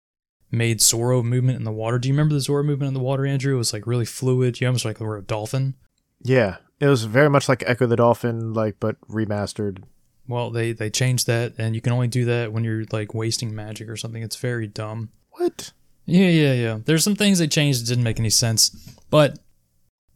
made 0.50 0.80
Zora 0.80 1.22
movement 1.22 1.58
in 1.58 1.64
the 1.64 1.72
water. 1.72 1.98
Do 1.98 2.08
you 2.08 2.14
remember 2.14 2.34
the 2.34 2.40
Zora 2.40 2.64
movement 2.64 2.88
in 2.88 2.94
the 2.94 3.00
water, 3.00 3.26
Andrew? 3.26 3.54
It 3.54 3.58
was 3.58 3.72
like 3.72 3.86
really 3.86 4.04
fluid. 4.04 4.60
You 4.60 4.66
almost 4.66 4.84
like 4.84 5.00
were 5.00 5.16
a 5.16 5.22
dolphin. 5.22 5.74
Yeah, 6.22 6.56
it 6.80 6.86
was 6.86 7.04
very 7.04 7.30
much 7.30 7.48
like 7.48 7.62
Echo 7.66 7.86
the 7.86 7.96
Dolphin, 7.96 8.52
like 8.52 8.76
but 8.80 9.00
remastered. 9.08 9.84
Well, 10.28 10.50
they 10.50 10.72
they 10.72 10.90
changed 10.90 11.26
that, 11.26 11.54
and 11.58 11.74
you 11.74 11.80
can 11.80 11.92
only 11.92 12.08
do 12.08 12.24
that 12.26 12.52
when 12.52 12.64
you're 12.64 12.84
like 12.92 13.14
wasting 13.14 13.54
magic 13.54 13.88
or 13.88 13.96
something. 13.96 14.22
It's 14.22 14.36
very 14.36 14.66
dumb. 14.66 15.10
What? 15.30 15.72
Yeah, 16.06 16.28
yeah, 16.28 16.52
yeah. 16.52 16.78
There's 16.84 17.04
some 17.04 17.16
things 17.16 17.38
they 17.38 17.46
changed 17.46 17.82
that 17.82 17.88
didn't 17.88 18.04
make 18.04 18.18
any 18.18 18.30
sense. 18.30 18.70
But 19.10 19.38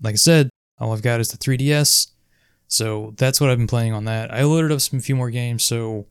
like 0.02 0.14
I 0.14 0.16
said, 0.16 0.50
all 0.78 0.92
I've 0.92 1.02
got 1.02 1.20
is 1.20 1.28
the 1.28 1.38
3DS. 1.38 2.08
So 2.66 3.14
that's 3.16 3.40
what 3.40 3.50
I've 3.50 3.58
been 3.58 3.66
playing 3.66 3.92
on 3.92 4.04
that. 4.06 4.32
I 4.32 4.42
loaded 4.42 4.72
up 4.72 4.80
some 4.80 5.00
few 5.00 5.14
more 5.14 5.30
games, 5.30 5.62
so 5.62 6.06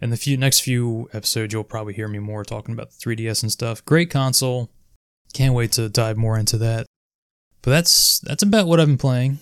in 0.00 0.10
the 0.10 0.16
few 0.16 0.36
next 0.36 0.60
few 0.60 1.08
episodes 1.12 1.52
you'll 1.52 1.64
probably 1.64 1.94
hear 1.94 2.08
me 2.08 2.18
more 2.18 2.44
talking 2.44 2.74
about 2.74 2.90
the 2.90 2.96
3DS 2.96 3.42
and 3.42 3.52
stuff. 3.52 3.84
Great 3.84 4.10
console. 4.10 4.70
Can't 5.32 5.54
wait 5.54 5.72
to 5.72 5.88
dive 5.88 6.16
more 6.16 6.38
into 6.38 6.58
that. 6.58 6.86
But 7.62 7.72
that's 7.72 8.20
that's 8.20 8.42
about 8.42 8.66
what 8.66 8.78
I've 8.80 8.86
been 8.86 8.98
playing. 8.98 9.38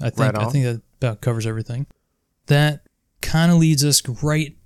I 0.00 0.10
think 0.10 0.34
Right 0.34 0.36
I 0.36 0.48
think 0.50 0.64
that 0.64 0.82
about 0.98 1.20
covers 1.20 1.46
everything. 1.46 1.86
That 2.46 2.86
kind 3.20 3.50
of 3.50 3.58
leads 3.58 3.84
us 3.84 4.02
right 4.22 4.56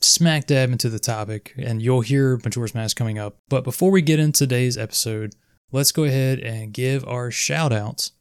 smack 0.00 0.46
dab 0.46 0.70
into 0.70 0.88
the 0.88 0.98
topic, 0.98 1.54
and 1.56 1.82
you'll 1.82 2.00
hear 2.00 2.38
Majora's 2.44 2.74
Mask 2.74 2.96
coming 2.96 3.18
up. 3.18 3.36
But 3.48 3.64
before 3.64 3.90
we 3.90 4.02
get 4.02 4.18
into 4.18 4.40
today's 4.40 4.78
episode, 4.78 5.34
let's 5.72 5.92
go 5.92 6.04
ahead 6.04 6.38
and 6.40 6.72
give 6.72 7.06
our 7.06 7.30
shout 7.30 7.72
outs. 7.72 8.12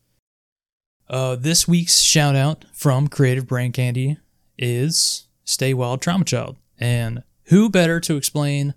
Uh, 1.09 1.35
this 1.35 1.67
week's 1.67 2.01
shout 2.01 2.35
out 2.35 2.65
from 2.73 3.07
Creative 3.07 3.47
Brain 3.47 3.71
Candy 3.71 4.17
is 4.57 5.26
Stay 5.47 5.73
Wild 5.73 6.01
Trauma 6.01 6.25
Child. 6.25 6.57
And 6.77 7.23
who 7.45 7.69
better 7.69 8.01
to 8.01 8.17
explain 8.17 8.73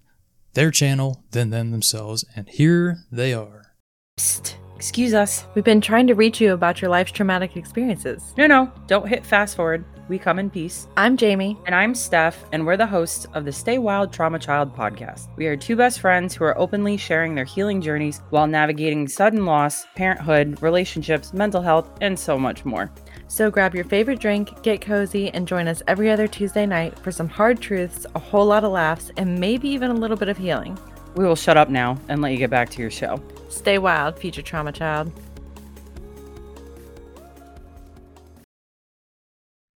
their 0.54 0.70
channel 0.70 1.24
than 1.32 1.50
them 1.50 1.72
themselves? 1.72 2.24
And 2.36 2.48
here 2.48 2.98
they 3.10 3.34
are. 3.34 3.74
Psst. 4.16 4.54
Excuse 4.76 5.12
us. 5.12 5.44
We've 5.54 5.64
been 5.64 5.82
trying 5.82 6.06
to 6.06 6.14
reach 6.14 6.40
you 6.40 6.54
about 6.54 6.80
your 6.80 6.90
life's 6.90 7.12
traumatic 7.12 7.54
experiences. 7.54 8.32
No, 8.38 8.46
no, 8.46 8.72
don't 8.86 9.06
hit 9.06 9.26
fast 9.26 9.56
forward. 9.56 9.84
We 10.08 10.18
come 10.18 10.38
in 10.38 10.48
peace. 10.48 10.88
I'm 10.96 11.16
Jamie. 11.16 11.58
And 11.66 11.74
I'm 11.74 11.94
Steph, 11.94 12.44
and 12.52 12.64
we're 12.64 12.78
the 12.78 12.86
hosts 12.86 13.26
of 13.34 13.44
the 13.44 13.52
Stay 13.52 13.76
Wild 13.78 14.12
Trauma 14.12 14.38
Child 14.38 14.74
podcast. 14.74 15.28
We 15.36 15.48
are 15.48 15.56
two 15.56 15.76
best 15.76 16.00
friends 16.00 16.34
who 16.34 16.44
are 16.44 16.56
openly 16.56 16.96
sharing 16.96 17.34
their 17.34 17.44
healing 17.44 17.82
journeys 17.82 18.22
while 18.30 18.46
navigating 18.46 19.06
sudden 19.06 19.44
loss, 19.44 19.86
parenthood, 19.96 20.62
relationships, 20.62 21.34
mental 21.34 21.60
health, 21.60 21.90
and 22.00 22.18
so 22.18 22.38
much 22.38 22.64
more. 22.64 22.90
So 23.30 23.48
grab 23.48 23.76
your 23.76 23.84
favorite 23.84 24.18
drink, 24.18 24.60
get 24.64 24.80
cozy, 24.80 25.30
and 25.30 25.46
join 25.46 25.68
us 25.68 25.84
every 25.86 26.10
other 26.10 26.26
Tuesday 26.26 26.66
night 26.66 26.98
for 26.98 27.12
some 27.12 27.28
hard 27.28 27.60
truths, 27.60 28.04
a 28.16 28.18
whole 28.18 28.44
lot 28.44 28.64
of 28.64 28.72
laughs, 28.72 29.12
and 29.16 29.38
maybe 29.38 29.68
even 29.68 29.88
a 29.88 29.94
little 29.94 30.16
bit 30.16 30.28
of 30.28 30.36
healing. 30.36 30.76
We 31.14 31.24
will 31.24 31.36
shut 31.36 31.56
up 31.56 31.68
now 31.68 31.96
and 32.08 32.20
let 32.20 32.32
you 32.32 32.38
get 32.38 32.50
back 32.50 32.70
to 32.70 32.80
your 32.82 32.90
show. 32.90 33.22
Stay 33.48 33.78
wild, 33.78 34.18
future 34.18 34.42
trauma 34.42 34.72
child. 34.72 35.12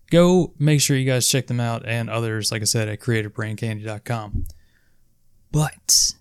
Go 0.10 0.56
make 0.58 0.82
sure 0.82 0.98
you 0.98 1.06
guys 1.06 1.30
check 1.30 1.46
them 1.46 1.60
out 1.60 1.84
and 1.86 2.10
others, 2.10 2.52
like 2.52 2.64
I 2.64 2.66
said, 2.66 2.90
at 2.90 3.02
creativebraincandy.com. 3.02 4.46
But 5.52 6.14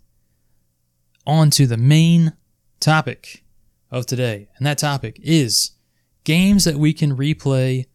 on 1.26 1.48
to 1.52 1.66
the 1.66 1.78
main 1.78 2.34
topic 2.78 3.42
of 3.90 4.04
today. 4.04 4.50
And 4.58 4.66
that 4.66 4.76
topic 4.76 5.18
is 5.22 5.70
games 6.24 6.64
that 6.64 6.76
we 6.76 6.92
can 6.92 7.16
replay 7.16 7.86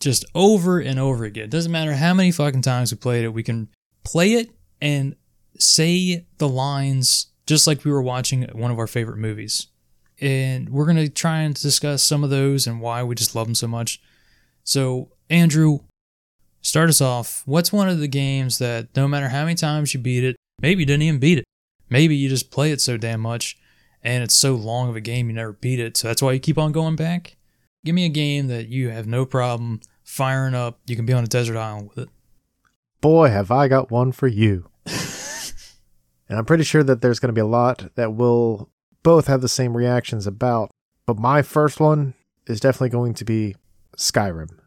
just 0.00 0.24
over 0.34 0.78
and 0.78 0.98
over 0.98 1.24
again. 1.24 1.44
It 1.44 1.50
doesn't 1.50 1.72
matter 1.72 1.94
how 1.94 2.14
many 2.14 2.30
fucking 2.30 2.62
times 2.62 2.92
we 2.92 2.98
played 2.98 3.24
it, 3.24 3.30
we 3.30 3.42
can 3.42 3.68
play 4.04 4.34
it 4.34 4.50
and 4.80 5.16
say 5.58 6.26
the 6.38 6.48
lines 6.48 7.26
just 7.46 7.66
like 7.66 7.84
we 7.84 7.90
were 7.90 8.02
watching 8.02 8.42
one 8.52 8.70
of 8.70 8.78
our 8.78 8.86
favorite 8.86 9.18
movies. 9.18 9.68
And 10.20 10.68
we're 10.70 10.86
going 10.86 10.96
to 10.96 11.08
try 11.08 11.40
and 11.40 11.54
discuss 11.54 12.02
some 12.02 12.24
of 12.24 12.30
those 12.30 12.66
and 12.66 12.80
why 12.80 13.02
we 13.02 13.14
just 13.14 13.34
love 13.34 13.46
them 13.46 13.54
so 13.54 13.68
much. 13.68 14.00
So, 14.64 15.10
Andrew, 15.28 15.80
start 16.62 16.88
us 16.88 17.00
off. 17.00 17.42
What's 17.44 17.72
one 17.72 17.88
of 17.88 17.98
the 17.98 18.08
games 18.08 18.58
that 18.58 18.88
no 18.96 19.06
matter 19.06 19.28
how 19.28 19.42
many 19.44 19.54
times 19.54 19.92
you 19.92 20.00
beat 20.00 20.24
it, 20.24 20.36
maybe 20.60 20.80
you 20.80 20.86
didn't 20.86 21.02
even 21.02 21.20
beat 21.20 21.38
it. 21.38 21.44
Maybe 21.88 22.16
you 22.16 22.28
just 22.28 22.50
play 22.50 22.72
it 22.72 22.80
so 22.80 22.96
damn 22.96 23.20
much 23.20 23.58
and 24.02 24.22
it's 24.22 24.34
so 24.34 24.54
long 24.54 24.88
of 24.88 24.96
a 24.96 25.00
game 25.00 25.28
you 25.28 25.34
never 25.34 25.52
beat 25.52 25.80
it. 25.80 25.96
So 25.96 26.08
that's 26.08 26.22
why 26.22 26.32
you 26.32 26.40
keep 26.40 26.58
on 26.58 26.72
going 26.72 26.96
back. 26.96 27.36
Give 27.86 27.94
me 27.94 28.04
a 28.04 28.08
game 28.08 28.48
that 28.48 28.66
you 28.66 28.90
have 28.90 29.06
no 29.06 29.24
problem 29.24 29.80
firing 30.02 30.56
up. 30.56 30.80
You 30.88 30.96
can 30.96 31.06
be 31.06 31.12
on 31.12 31.22
a 31.22 31.28
desert 31.28 31.56
island 31.56 31.88
with 31.88 31.98
it. 31.98 32.08
Boy, 33.00 33.28
have 33.28 33.52
I 33.52 33.68
got 33.68 33.92
one 33.92 34.10
for 34.10 34.26
you. 34.26 34.68
and 34.86 36.36
I'm 36.36 36.44
pretty 36.44 36.64
sure 36.64 36.82
that 36.82 37.00
there's 37.00 37.20
going 37.20 37.28
to 37.28 37.32
be 37.32 37.40
a 37.40 37.46
lot 37.46 37.94
that 37.94 38.16
will 38.16 38.70
both 39.04 39.28
have 39.28 39.40
the 39.40 39.48
same 39.48 39.76
reactions 39.76 40.26
about. 40.26 40.72
But 41.06 41.20
my 41.20 41.42
first 41.42 41.78
one 41.78 42.14
is 42.48 42.58
definitely 42.58 42.88
going 42.88 43.14
to 43.14 43.24
be 43.24 43.54
Skyrim. 43.96 44.58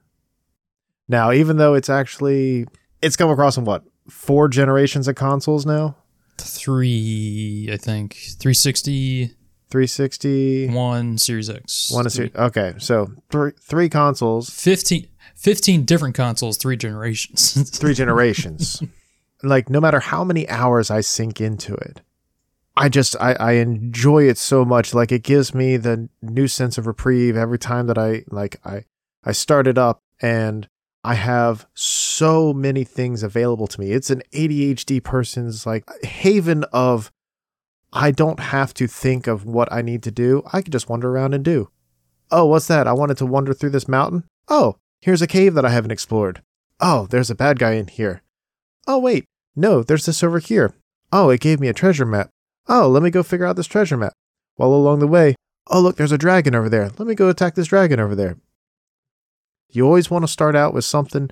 Now, 1.10 1.34
even 1.34 1.58
though 1.58 1.74
it's 1.74 1.90
actually 1.90 2.68
it's 3.02 3.18
come 3.18 3.30
across 3.30 3.58
in 3.58 3.66
what 3.66 3.84
four 4.08 4.48
generations 4.48 5.10
of 5.10 5.16
consoles 5.16 5.66
now, 5.66 5.98
Three, 6.40 7.70
I 7.70 7.76
think. 7.76 8.14
360, 8.14 9.36
360, 9.72 10.70
one 10.70 11.18
Series 11.18 11.50
X. 11.50 11.92
one 11.92 12.08
is 12.08 12.16
here. 12.16 12.30
Okay, 12.36 12.74
so 12.80 13.12
three 13.30 13.52
three 13.62 13.90
consoles, 13.90 14.50
15, 14.50 15.08
15 15.36 15.86
different 15.86 16.16
consoles, 16.16 16.58
three 16.58 16.76
generations. 16.78 17.70
three 17.78 17.94
generations. 17.94 18.82
like 19.44 19.70
no 19.70 19.80
matter 19.80 20.00
how 20.00 20.24
many 20.24 20.48
hours 20.50 20.90
I 20.90 21.02
sink 21.02 21.40
into 21.40 21.76
it, 21.76 22.02
I 22.76 22.90
just 22.90 23.16
I, 23.20 23.34
I 23.34 23.52
enjoy 23.54 24.24
it 24.24 24.38
so 24.38 24.66
much. 24.66 24.94
Like 24.94 25.12
it 25.12 25.24
gives 25.24 25.54
me 25.54 25.78
the 25.78 26.10
new 26.22 26.48
sense 26.48 26.78
of 26.78 26.88
reprieve 26.88 27.38
every 27.38 27.60
time 27.60 27.88
that 27.88 27.98
I 27.98 28.24
like 28.30 28.60
I 28.66 28.86
I 29.24 29.34
start 29.34 29.68
it 29.68 29.78
up 29.78 30.02
and 30.22 30.68
I 31.04 31.14
have 31.14 31.66
so 31.74 32.54
many 32.54 32.84
things 32.84 33.24
available 33.24 33.68
to 33.68 33.80
me. 33.80 33.92
It's 33.92 34.10
an 34.10 34.22
ADHD 34.34 35.04
person's 35.04 35.66
like 35.66 35.86
haven 36.04 36.66
of 36.74 37.12
I 37.92 38.12
don't 38.12 38.40
have 38.40 38.74
to 38.76 38.88
think 38.88 39.28
of 39.28 39.46
what 39.46 39.72
I 39.72 39.82
need 39.82 40.04
to 40.04 40.12
do. 40.12 40.44
I 40.54 40.62
can 40.62 40.72
just 40.72 40.90
wander 40.90 41.10
around 41.10 41.34
and 41.34 41.44
do. 41.44 41.70
Oh, 42.32 42.46
what's 42.46 42.68
that? 42.68 42.88
I 42.88 42.94
wanted 42.94 43.18
to 43.18 43.26
wander 43.26 43.54
through 43.54 43.72
this 43.72 43.88
mountain. 43.88 44.24
Oh, 44.48 44.76
here's 45.02 45.22
a 45.22 45.28
cave 45.28 45.56
that 45.56 45.66
I 45.66 45.70
haven't 45.70 45.92
explored. 45.92 46.42
Oh, 46.80 47.08
there's 47.08 47.30
a 47.30 47.36
bad 47.36 47.58
guy 47.58 47.74
in 47.74 47.88
here. 47.88 48.22
Oh, 48.88 49.00
wait. 49.00 49.26
No, 49.56 49.82
there's 49.84 50.06
this 50.06 50.24
over 50.24 50.40
here. 50.40 50.74
Oh, 51.12 51.30
it 51.30 51.42
gave 51.42 51.60
me 51.60 51.68
a 51.68 51.74
treasure 51.74 52.06
map. 52.06 52.30
Oh, 52.68 52.88
let 52.88 53.02
me 53.02 53.10
go 53.10 53.24
figure 53.24 53.46
out 53.46 53.56
this 53.56 53.68
treasure 53.68 53.98
map. 53.98 54.14
While 54.56 54.74
along 54.74 55.00
the 55.00 55.08
way, 55.08 55.36
oh, 55.68 55.80
look, 55.80 55.96
there's 55.96 56.12
a 56.12 56.18
dragon 56.18 56.54
over 56.54 56.70
there. 56.70 56.92
Let 56.98 57.08
me 57.08 57.16
go 57.16 57.30
attack 57.30 57.56
this 57.56 57.68
dragon 57.68 58.00
over 58.00 58.16
there. 58.16 58.38
You 59.72 59.86
always 59.86 60.12
want 60.12 60.24
to 60.24 60.32
start 60.32 60.56
out 60.56 60.74
with 60.74 60.86
something 60.86 61.32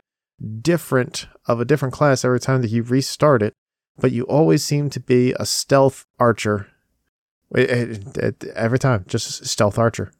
different 0.62 1.28
of 1.48 1.60
a 1.60 1.66
different 1.66 1.94
class 1.94 2.26
every 2.26 2.40
time 2.40 2.62
that 2.62 2.72
you 2.72 2.84
restart 2.84 3.42
it, 3.42 3.54
but 4.00 4.12
you 4.12 4.24
always 4.24 4.64
seem 4.64 4.90
to 4.92 5.00
be 5.00 5.34
a 5.40 5.46
stealth 5.46 6.06
archer. 6.20 6.68
It- 7.56 7.70
it- 7.70 8.18
it- 8.18 8.44
every 8.56 8.80
time, 8.80 9.06
just 9.08 9.46
stealth 9.46 9.78
archer. 9.78 10.12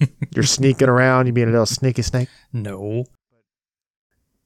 You're 0.34 0.44
sneaking 0.44 0.88
around, 0.88 1.26
you 1.26 1.32
being 1.32 1.48
a 1.48 1.52
little 1.52 1.66
sneaky 1.66 2.02
snake. 2.02 2.28
no. 2.52 3.04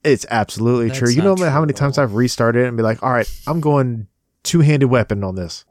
It's 0.05 0.27
absolutely 0.31 0.89
That's 0.89 0.99
true. 0.99 1.11
You 1.11 1.23
know 1.23 1.35
not 1.35 1.53
how 1.53 1.61
many 1.61 1.73
times. 1.75 1.97
I've 1.97 2.15
restarted 2.15 2.65
it 2.65 2.67
and 2.67 2.77
be 2.77 2.83
like, 2.83 3.01
all 3.05 3.13
right, 3.13 3.31
I'm 3.47 3.61
going 3.61 4.09
two 4.43 4.59
handed 4.59 4.87
weapon 4.87 5.23
on 5.23 5.37
this. 5.37 5.65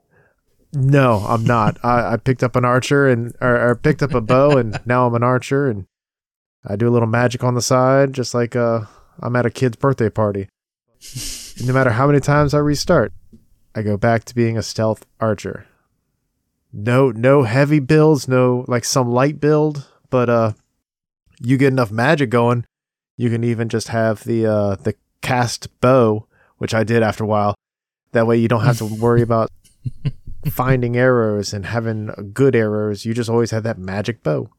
No, 0.71 1.25
I'm 1.27 1.43
not. 1.43 1.77
I, 1.83 2.13
I 2.13 2.15
picked 2.15 2.41
up 2.41 2.55
an 2.55 2.63
archer 2.63 3.09
and 3.09 3.35
or, 3.41 3.71
or 3.71 3.75
picked 3.75 4.01
up 4.01 4.13
a 4.13 4.21
bow 4.21 4.51
and 4.51 4.79
now 4.85 5.05
I'm 5.05 5.15
an 5.15 5.23
archer 5.23 5.67
and 5.69 5.85
I 6.65 6.77
do 6.77 6.87
a 6.87 6.91
little 6.91 7.09
magic 7.09 7.43
on 7.43 7.55
the 7.55 7.61
side, 7.61 8.13
just 8.13 8.33
like 8.33 8.55
uh, 8.55 8.85
I'm 9.19 9.35
at 9.35 9.45
a 9.45 9.49
kid's 9.49 9.75
birthday 9.75 10.09
party. 10.09 10.47
And 11.57 11.67
no 11.67 11.73
matter 11.73 11.91
how 11.91 12.07
many 12.07 12.19
times 12.19 12.53
I 12.53 12.59
restart, 12.59 13.13
I 13.75 13.81
go 13.81 13.97
back 13.97 14.23
to 14.25 14.35
being 14.35 14.57
a 14.57 14.63
stealth 14.63 15.05
archer. 15.19 15.67
No, 16.73 17.11
no 17.11 17.43
heavy 17.43 17.79
builds, 17.79 18.27
no 18.27 18.65
like 18.67 18.85
some 18.85 19.11
light 19.11 19.39
build, 19.39 19.87
but 20.09 20.29
uh, 20.29 20.53
you 21.39 21.57
get 21.57 21.73
enough 21.73 21.91
magic 21.91 22.29
going, 22.29 22.65
you 23.17 23.29
can 23.29 23.43
even 23.43 23.69
just 23.69 23.89
have 23.89 24.23
the 24.23 24.45
uh 24.45 24.75
the 24.75 24.95
cast 25.21 25.79
bow, 25.81 26.27
which 26.57 26.73
I 26.73 26.83
did 26.83 27.03
after 27.03 27.23
a 27.23 27.27
while. 27.27 27.55
That 28.13 28.27
way 28.27 28.37
you 28.37 28.47
don't 28.47 28.63
have 28.63 28.77
to 28.79 28.85
worry 28.85 29.21
about 29.21 29.49
finding 30.49 30.97
arrows 30.97 31.53
and 31.53 31.65
having 31.65 32.31
good 32.33 32.55
arrows. 32.55 33.05
You 33.05 33.13
just 33.13 33.29
always 33.29 33.51
have 33.51 33.63
that 33.63 33.77
magic 33.77 34.23
bow. 34.23 34.49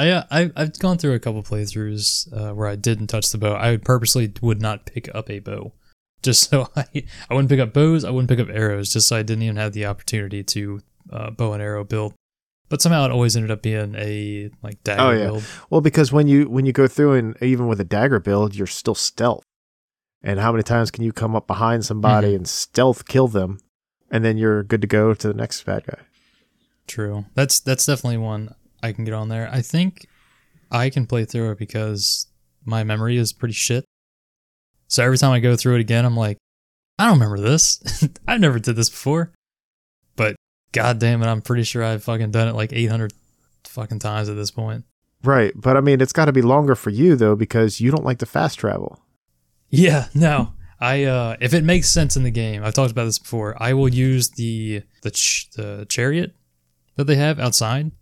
I, 0.00 0.10
uh, 0.10 0.24
I 0.30 0.50
I've 0.56 0.78
gone 0.78 0.98
through 0.98 1.14
a 1.14 1.18
couple 1.18 1.42
playthroughs 1.42 2.32
uh, 2.32 2.54
where 2.54 2.68
I 2.68 2.76
didn't 2.76 3.08
touch 3.08 3.30
the 3.30 3.38
bow. 3.38 3.54
I 3.56 3.76
purposely 3.76 4.32
would 4.40 4.60
not 4.62 4.86
pick 4.86 5.14
up 5.14 5.30
a 5.30 5.38
bow, 5.40 5.72
just 6.22 6.48
so 6.50 6.68
I 6.76 6.84
I 7.28 7.34
wouldn't 7.34 7.50
pick 7.50 7.60
up 7.60 7.72
bows. 7.72 8.04
I 8.04 8.10
wouldn't 8.10 8.28
pick 8.30 8.40
up 8.40 8.48
arrows, 8.54 8.92
just 8.92 9.08
so 9.08 9.16
I 9.16 9.22
didn't 9.22 9.42
even 9.42 9.56
have 9.56 9.72
the 9.72 9.86
opportunity 9.86 10.42
to 10.44 10.80
uh, 11.12 11.30
bow 11.30 11.52
and 11.52 11.62
arrow 11.62 11.84
build. 11.84 12.14
But 12.68 12.80
somehow 12.80 13.04
it 13.04 13.10
always 13.10 13.34
ended 13.36 13.50
up 13.50 13.62
being 13.62 13.94
a 13.96 14.48
like 14.62 14.82
dagger 14.84 15.02
Oh, 15.02 15.10
yeah. 15.10 15.24
build. 15.26 15.44
Well, 15.70 15.80
because 15.80 16.12
when 16.12 16.28
you 16.28 16.48
when 16.48 16.66
you 16.66 16.72
go 16.72 16.86
through 16.86 17.14
and 17.14 17.36
even 17.42 17.66
with 17.66 17.80
a 17.80 17.84
dagger 17.84 18.20
build, 18.20 18.54
you're 18.54 18.66
still 18.68 18.94
stealth. 18.94 19.42
And 20.22 20.38
how 20.38 20.52
many 20.52 20.62
times 20.62 20.90
can 20.90 21.02
you 21.02 21.12
come 21.12 21.34
up 21.34 21.46
behind 21.46 21.84
somebody 21.84 22.32
Mhm. 22.32 22.36
and 22.36 22.48
stealth 22.48 23.06
kill 23.08 23.26
them, 23.26 23.58
and 24.10 24.24
then 24.24 24.36
you're 24.38 24.62
good 24.62 24.82
to 24.82 24.86
go 24.86 25.14
to 25.14 25.28
the 25.28 25.34
next 25.34 25.62
bad 25.64 25.84
guy? 25.86 25.98
True. 26.86 27.24
That's 27.34 27.58
that's 27.60 27.86
definitely 27.86 28.18
one 28.18 28.54
I 28.82 28.92
can 28.92 29.04
get 29.04 29.14
on 29.14 29.28
there. 29.28 29.48
I 29.52 29.62
think 29.62 30.06
I 30.70 30.90
can 30.90 31.06
play 31.06 31.24
through 31.24 31.52
it 31.52 31.58
because 31.58 32.26
my 32.64 32.84
memory 32.84 33.16
is 33.16 33.32
pretty 33.32 33.54
shit. 33.54 33.84
So 34.88 35.04
every 35.04 35.18
time 35.18 35.32
I 35.32 35.40
go 35.40 35.56
through 35.56 35.76
it 35.76 35.80
again, 35.80 36.04
I'm 36.04 36.16
like, 36.16 36.38
I 36.98 37.04
don't 37.04 37.18
remember 37.18 37.40
this. 37.40 38.08
I 38.28 38.36
never 38.36 38.58
did 38.58 38.76
this 38.76 38.90
before. 38.90 39.32
But 40.16 40.36
god 40.72 40.98
damn 40.98 41.22
it, 41.22 41.26
I'm 41.26 41.42
pretty 41.42 41.62
sure 41.62 41.82
I've 41.82 42.04
fucking 42.04 42.30
done 42.30 42.48
it 42.48 42.54
like 42.54 42.72
800 42.72 43.12
fucking 43.64 44.00
times 44.00 44.28
at 44.28 44.36
this 44.36 44.50
point. 44.50 44.84
Right, 45.22 45.52
but 45.54 45.76
I 45.76 45.80
mean, 45.80 46.00
it's 46.00 46.12
got 46.12 46.26
to 46.26 46.32
be 46.32 46.42
longer 46.42 46.74
for 46.74 46.90
you 46.90 47.14
though 47.14 47.36
because 47.36 47.80
you 47.80 47.90
don't 47.90 48.04
like 48.04 48.18
to 48.18 48.26
fast 48.26 48.58
travel. 48.58 49.00
Yeah, 49.68 50.08
no. 50.14 50.54
I 50.80 51.04
uh 51.04 51.36
if 51.40 51.52
it 51.52 51.62
makes 51.62 51.90
sense 51.90 52.16
in 52.16 52.22
the 52.22 52.30
game, 52.30 52.64
I've 52.64 52.74
talked 52.74 52.90
about 52.90 53.04
this 53.04 53.18
before. 53.18 53.54
I 53.62 53.74
will 53.74 53.88
use 53.88 54.30
the 54.30 54.82
the 55.02 55.10
ch- 55.10 55.50
the 55.54 55.86
chariot 55.88 56.34
that 56.96 57.04
they 57.04 57.16
have 57.16 57.38
outside. 57.38 57.92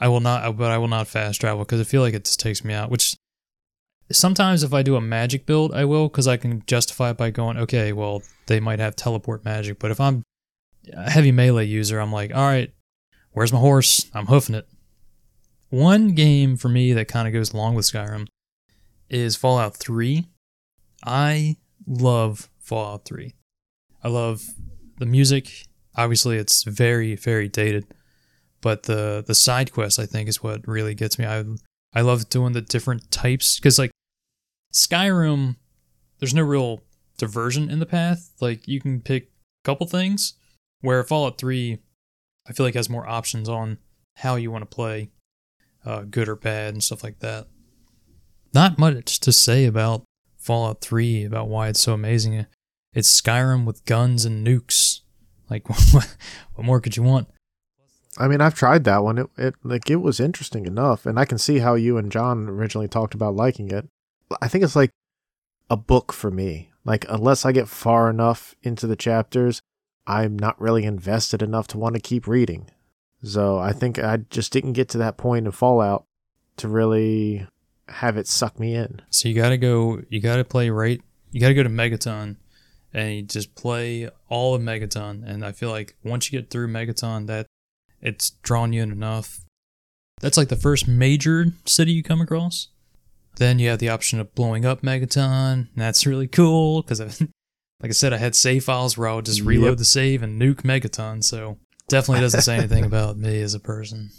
I 0.00 0.08
will 0.08 0.20
not 0.20 0.44
uh, 0.44 0.52
but 0.52 0.70
I 0.70 0.78
will 0.78 0.88
not 0.88 1.08
fast 1.08 1.40
travel 1.40 1.64
cuz 1.64 1.80
I 1.80 1.84
feel 1.84 2.02
like 2.02 2.14
it 2.14 2.24
just 2.24 2.40
takes 2.40 2.64
me 2.64 2.74
out, 2.74 2.90
which 2.90 3.16
sometimes 4.10 4.62
if 4.62 4.72
I 4.72 4.82
do 4.82 4.96
a 4.96 5.00
magic 5.00 5.46
build, 5.46 5.72
I 5.72 5.84
will 5.84 6.08
cuz 6.08 6.26
I 6.26 6.36
can 6.36 6.62
justify 6.66 7.10
it 7.10 7.16
by 7.16 7.30
going, 7.30 7.56
okay, 7.58 7.92
well, 7.92 8.22
they 8.46 8.60
might 8.60 8.78
have 8.78 8.96
teleport 8.96 9.44
magic, 9.44 9.78
but 9.78 9.90
if 9.90 10.00
I'm 10.00 10.22
a 10.92 11.10
heavy 11.10 11.32
melee 11.32 11.66
user, 11.66 11.98
I'm 11.98 12.12
like, 12.12 12.34
all 12.34 12.46
right, 12.46 12.72
where's 13.32 13.52
my 13.52 13.58
horse? 13.58 14.10
I'm 14.14 14.26
hoofing 14.26 14.54
it. 14.54 14.68
One 15.70 16.14
game 16.14 16.56
for 16.56 16.68
me 16.68 16.92
that 16.94 17.08
kind 17.08 17.28
of 17.28 17.34
goes 17.34 17.52
along 17.52 17.74
with 17.74 17.84
Skyrim 17.84 18.26
is 19.10 19.36
Fallout 19.36 19.76
3. 19.76 20.26
I 21.04 21.56
love 21.86 22.48
Fallout 22.58 23.04
3. 23.04 23.34
I 24.02 24.08
love 24.08 24.44
the 24.98 25.06
music. 25.06 25.66
Obviously, 25.94 26.36
it's 26.36 26.62
very, 26.62 27.16
very 27.16 27.48
dated, 27.48 27.86
but 28.60 28.84
the 28.84 29.24
the 29.26 29.34
side 29.34 29.72
quests 29.72 29.98
I 29.98 30.06
think 30.06 30.28
is 30.28 30.42
what 30.42 30.66
really 30.66 30.94
gets 30.94 31.18
me. 31.18 31.26
I 31.26 31.44
I 31.94 32.02
love 32.02 32.28
doing 32.28 32.52
the 32.52 32.60
different 32.60 33.10
types 33.10 33.58
because 33.58 33.78
like 33.78 33.90
Skyrim, 34.72 35.56
there's 36.18 36.34
no 36.34 36.42
real 36.42 36.82
diversion 37.16 37.70
in 37.70 37.78
the 37.78 37.86
path. 37.86 38.32
Like 38.40 38.66
you 38.68 38.80
can 38.80 39.00
pick 39.00 39.24
a 39.24 39.64
couple 39.64 39.86
things, 39.86 40.34
where 40.80 41.02
Fallout 41.04 41.38
3, 41.38 41.78
I 42.46 42.52
feel 42.52 42.64
like 42.64 42.74
has 42.74 42.90
more 42.90 43.08
options 43.08 43.48
on 43.48 43.78
how 44.16 44.36
you 44.36 44.50
want 44.50 44.62
to 44.62 44.74
play, 44.74 45.10
uh, 45.84 46.02
good 46.02 46.28
or 46.28 46.36
bad 46.36 46.74
and 46.74 46.82
stuff 46.82 47.02
like 47.02 47.20
that. 47.20 47.46
Not 48.54 48.78
much 48.78 49.20
to 49.20 49.32
say 49.32 49.66
about 49.66 50.04
Fallout 50.36 50.80
3 50.80 51.24
about 51.24 51.48
why 51.48 51.68
it's 51.68 51.80
so 51.80 51.92
amazing. 51.92 52.46
It's 52.94 53.20
Skyrim 53.20 53.64
with 53.64 53.84
guns 53.84 54.24
and 54.24 54.46
nukes. 54.46 55.00
Like, 55.50 55.68
what 55.92 56.16
more 56.58 56.80
could 56.80 56.96
you 56.96 57.02
want? 57.02 57.28
I 58.18 58.28
mean, 58.28 58.40
I've 58.40 58.54
tried 58.54 58.84
that 58.84 59.04
one. 59.04 59.18
It, 59.18 59.30
it 59.36 59.54
like 59.62 59.88
it 59.88 59.96
was 59.96 60.20
interesting 60.20 60.66
enough, 60.66 61.06
and 61.06 61.18
I 61.18 61.24
can 61.24 61.38
see 61.38 61.60
how 61.60 61.74
you 61.74 61.96
and 61.96 62.12
John 62.12 62.48
originally 62.48 62.88
talked 62.88 63.14
about 63.14 63.36
liking 63.36 63.70
it. 63.70 63.88
I 64.42 64.48
think 64.48 64.64
it's 64.64 64.76
like 64.76 64.90
a 65.70 65.76
book 65.76 66.12
for 66.12 66.30
me. 66.30 66.70
Like 66.84 67.06
unless 67.08 67.44
I 67.44 67.52
get 67.52 67.68
far 67.68 68.10
enough 68.10 68.54
into 68.62 68.86
the 68.86 68.96
chapters, 68.96 69.60
I'm 70.06 70.38
not 70.38 70.60
really 70.60 70.84
invested 70.84 71.42
enough 71.42 71.68
to 71.68 71.78
want 71.78 71.94
to 71.94 72.00
keep 72.00 72.26
reading. 72.26 72.70
So 73.22 73.58
I 73.58 73.72
think 73.72 73.98
I 73.98 74.18
just 74.30 74.52
didn't 74.52 74.72
get 74.72 74.88
to 74.90 74.98
that 74.98 75.16
point 75.16 75.46
in 75.46 75.52
Fallout 75.52 76.04
to 76.56 76.68
really 76.68 77.46
have 77.88 78.16
it 78.16 78.26
suck 78.26 78.58
me 78.58 78.74
in. 78.74 79.02
So 79.10 79.28
you 79.28 79.34
gotta 79.34 79.56
go, 79.56 80.02
you 80.08 80.20
gotta 80.20 80.44
play 80.44 80.70
right, 80.70 81.00
you 81.30 81.40
gotta 81.40 81.54
go 81.54 81.62
to 81.62 81.68
Megaton 81.68 82.36
and 82.92 83.14
you 83.14 83.22
just 83.22 83.54
play 83.54 84.08
all 84.28 84.54
of 84.54 84.62
Megaton. 84.62 85.28
And 85.28 85.44
I 85.44 85.52
feel 85.52 85.70
like 85.70 85.96
once 86.04 86.30
you 86.30 86.40
get 86.40 86.50
through 86.50 86.68
Megaton, 86.68 87.26
that 87.26 87.46
it's 88.00 88.30
drawn 88.42 88.72
you 88.72 88.82
in 88.82 88.92
enough. 88.92 89.40
That's 90.20 90.36
like 90.36 90.48
the 90.48 90.56
first 90.56 90.88
major 90.88 91.46
city 91.64 91.92
you 91.92 92.02
come 92.02 92.20
across. 92.20 92.68
Then 93.36 93.58
you 93.58 93.68
have 93.68 93.78
the 93.78 93.88
option 93.88 94.18
of 94.18 94.34
blowing 94.34 94.64
up 94.64 94.82
Megaton. 94.82 95.52
And 95.52 95.68
that's 95.76 96.06
really 96.06 96.26
cool 96.26 96.82
because, 96.82 97.00
like 97.20 97.30
I 97.84 97.90
said, 97.90 98.12
I 98.12 98.16
had 98.18 98.34
save 98.34 98.64
files 98.64 98.98
where 98.98 99.08
I 99.08 99.14
would 99.14 99.26
just 99.26 99.42
reload 99.42 99.70
Yep. 99.70 99.78
the 99.78 99.84
save 99.84 100.22
and 100.22 100.40
nuke 100.40 100.62
Megaton. 100.62 101.22
So 101.22 101.58
definitely 101.88 102.22
doesn't 102.22 102.42
say 102.42 102.56
anything 102.56 102.84
about 102.86 103.16
me 103.16 103.40
as 103.42 103.54
a 103.54 103.60
person. 103.60 104.10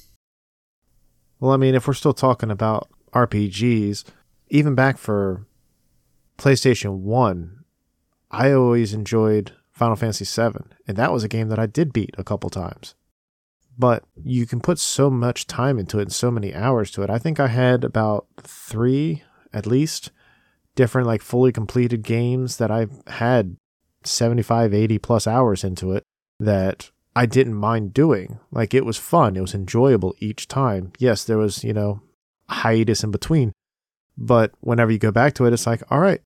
Well, 1.39 1.51
I 1.51 1.57
mean, 1.57 1.75
if 1.75 1.87
we're 1.87 1.93
still 1.93 2.13
talking 2.13 2.51
about 2.51 2.89
RPGs, 3.13 4.03
even 4.49 4.75
back 4.75 4.97
for 4.97 5.45
PlayStation 6.37 6.99
1, 6.99 7.63
I 8.31 8.51
always 8.51 8.93
enjoyed 8.93 9.53
Final 9.71 9.95
Fantasy 9.95 10.25
VII, 10.25 10.59
and 10.87 10.97
that 10.97 11.11
was 11.11 11.23
a 11.23 11.29
game 11.29 11.49
that 11.49 11.59
I 11.59 11.65
did 11.65 11.93
beat 11.93 12.13
a 12.17 12.23
couple 12.23 12.49
times. 12.49 12.95
But 13.79 14.03
you 14.21 14.45
can 14.45 14.59
put 14.59 14.77
so 14.77 15.09
much 15.09 15.47
time 15.47 15.79
into 15.79 15.99
it 15.99 16.03
and 16.03 16.13
so 16.13 16.29
many 16.29 16.53
hours 16.53 16.91
to 16.91 17.01
it. 17.01 17.09
I 17.09 17.17
think 17.17 17.39
I 17.39 17.47
had 17.47 17.85
about 17.85 18.27
three, 18.43 19.23
at 19.53 19.65
least, 19.65 20.11
different, 20.75 21.07
like 21.07 21.21
fully 21.21 21.53
completed 21.53 22.03
games 22.03 22.57
that 22.57 22.69
I've 22.69 23.01
had 23.07 23.55
75, 24.03 24.73
80 24.73 24.97
plus 24.99 25.25
hours 25.25 25.63
into 25.63 25.93
it 25.93 26.03
that 26.39 26.91
I 27.15 27.25
didn't 27.25 27.55
mind 27.55 27.93
doing. 27.93 28.39
Like 28.51 28.73
it 28.73 28.85
was 28.85 28.97
fun, 28.97 29.37
it 29.37 29.41
was 29.41 29.55
enjoyable 29.55 30.13
each 30.19 30.49
time. 30.49 30.91
Yes, 30.99 31.23
there 31.23 31.37
was, 31.37 31.63
you 31.63 31.73
know, 31.73 32.01
hiatus 32.49 33.03
in 33.03 33.11
between. 33.11 33.53
But 34.17 34.51
whenever 34.59 34.91
you 34.91 34.99
go 34.99 35.11
back 35.11 35.33
to 35.35 35.45
it, 35.45 35.53
it's 35.53 35.65
like, 35.65 35.83
all 35.89 35.99
right, 35.99 36.21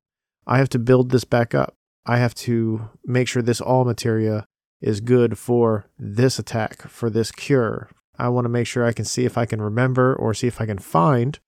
I 0.47 0.57
have 0.57 0.69
to 0.69 0.79
build 0.79 1.11
this 1.11 1.23
back 1.23 1.53
up. 1.53 1.75
I 2.05 2.17
have 2.17 2.33
to 2.35 2.89
make 3.05 3.27
sure 3.27 3.41
this 3.41 3.61
all 3.61 3.85
materia 3.85 4.45
is 4.83 4.99
good 4.99 5.39
for 5.39 5.85
this 5.97 6.37
attack, 6.37 6.81
for 6.89 7.09
this 7.09 7.31
cure. 7.31 7.89
I 8.19 8.27
want 8.27 8.45
to 8.45 8.49
make 8.49 8.67
sure 8.67 8.85
I 8.85 8.91
can 8.91 9.05
see 9.05 9.23
if 9.23 9.37
I 9.37 9.45
can 9.45 9.61
remember 9.61 10.13
or 10.13 10.33
see 10.33 10.47
if 10.47 10.59
I 10.59 10.65
can 10.65 10.77
find 10.77 11.39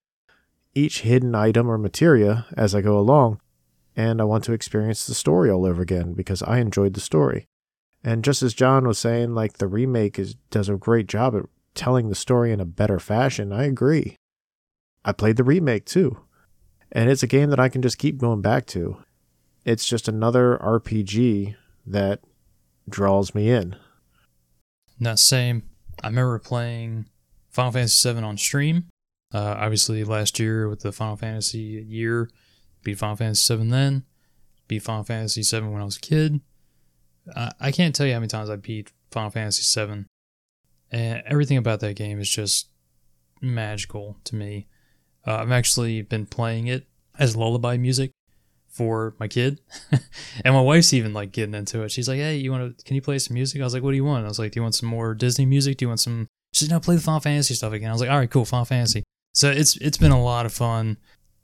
each 0.74 1.02
hidden 1.02 1.36
item 1.36 1.70
or 1.70 1.78
materia 1.78 2.46
as 2.56 2.74
I 2.74 2.82
go 2.82 2.98
along. 2.98 3.42
And 3.96 4.22
I 4.22 4.24
want 4.24 4.46
to 4.46 4.54
experience 4.54 5.06
the 5.06 5.14
story 5.14 5.52
all 5.52 5.66
over 5.66 5.82
again 5.82 6.14
because 6.14 6.42
I 6.44 6.60
enjoyed 6.60 6.94
the 6.94 7.02
story. 7.02 7.46
And 8.04 8.24
just 8.24 8.42
as 8.42 8.54
John 8.54 8.88
was 8.88 8.98
saying, 8.98 9.36
like 9.36 9.54
the 9.54 9.68
remake 9.68 10.18
is 10.18 10.36
does 10.50 10.70
a 10.70 10.76
great 10.76 11.08
job 11.08 11.36
at 11.36 11.44
telling 11.74 12.08
the 12.08 12.16
story 12.16 12.54
in 12.54 12.62
a 12.62 12.66
better 12.66 13.00
fashion. 13.00 13.52
I 13.52 13.66
agree. 13.66 14.16
I 15.04 15.12
played 15.12 15.36
the 15.36 15.44
remake 15.44 15.86
too. 15.86 16.20
And 16.92 17.10
it's 17.10 17.24
a 17.24 17.28
game 17.28 17.50
that 17.50 17.60
I 17.60 17.68
can 17.68 17.82
just 17.82 17.98
keep 17.98 18.18
going 18.18 18.42
back 18.42 18.66
to. 18.68 18.98
It's 19.66 19.86
just 19.86 20.08
another 20.08 20.58
RPG 20.64 21.56
that 21.86 22.22
draws 22.90 23.34
me 23.36 23.50
in. 23.50 23.76
Not 25.00 25.20
same. 25.20 25.64
I 26.04 26.08
remember 26.08 26.40
playing 26.40 27.08
Final 27.50 27.72
Fantasy 27.72 28.12
VII 28.14 28.24
on 28.24 28.38
stream. 28.38 28.86
Uh, 29.34 29.56
obviously, 29.58 30.04
last 30.04 30.40
year 30.40 30.70
with 30.70 30.82
the 30.82 30.92
Final 30.92 31.18
Fantasy 31.18 31.60
year, 31.60 32.30
beat 32.84 32.98
Final 32.98 33.16
Fantasy 33.16 33.56
VII 33.56 33.70
then, 33.70 34.06
beat 34.68 34.84
Final 34.84 35.04
Fantasy 35.04 35.42
VII 35.42 35.68
when 35.68 35.82
I 35.82 35.86
was 35.86 35.98
a 35.98 36.02
kid. 36.02 36.42
I 37.36 37.52
I 37.60 37.72
can't 37.72 37.96
tell 37.96 38.06
you 38.06 38.14
how 38.14 38.20
many 38.20 38.28
times 38.28 38.50
I 38.50 38.56
beat 38.56 38.92
Final 39.12 39.32
Fantasy 39.32 39.86
VII, 39.86 40.06
and 40.92 41.24
everything 41.26 41.58
about 41.58 41.80
that 41.82 41.96
game 41.96 42.20
is 42.20 42.30
just 42.30 42.70
magical 43.42 44.18
to 44.26 44.36
me. 44.36 44.68
Uh, 45.26 45.38
I've 45.38 45.52
actually 45.52 46.02
been 46.02 46.26
playing 46.26 46.68
it 46.68 46.88
as 47.18 47.36
lullaby 47.36 47.78
music 47.78 48.12
for 48.76 49.16
my 49.20 49.28
kid, 49.28 49.62
and 50.44 50.54
my 50.54 50.62
wife's 50.62 50.94
even 50.94 51.14
like 51.14 51.32
getting 51.32 51.56
into 51.56 51.84
it. 51.84 51.92
She's 51.92 52.10
like, 52.10 52.18
"Hey, 52.18 52.36
you 52.36 52.52
want 52.52 52.78
to? 52.78 52.84
Can 52.84 52.96
you 52.96 53.02
play 53.02 53.18
some 53.20 53.34
music?" 53.34 53.62
I 53.62 53.64
was 53.64 53.74
like, 53.74 53.84
"What 53.84 53.92
do 53.92 53.98
you 53.98 54.04
want?" 54.04 54.26
I 54.26 54.28
was 54.28 54.38
like, 54.38 54.52
"Do 54.52 54.60
you 54.60 54.64
want 54.64 54.76
some 54.76 54.90
more 54.90 55.14
Disney 55.14 55.46
music? 55.46 55.78
Do 55.78 55.86
you 55.86 55.90
want 55.90 56.02
some?" 56.02 56.28
She's 56.54 56.70
like, 56.70 56.76
"No, 56.76 56.80
play 56.82 56.96
the 56.96 57.02
Final 57.02 57.22
Fantasy 57.22 57.54
stuff 57.54 57.72
again." 57.72 57.90
I 57.90 57.94
was 57.94 58.02
like, 58.02 58.10
"All 58.10 58.18
right, 58.18 58.30
cool, 58.30 58.44
Final 58.44 58.66
Fantasy." 58.66 59.04
So 59.34 59.50
it's 59.50 59.78
it's 59.78 59.98
been 59.98 60.12
a 60.12 60.22
lot 60.22 60.46
of 60.46 60.54
fun. 60.54 60.98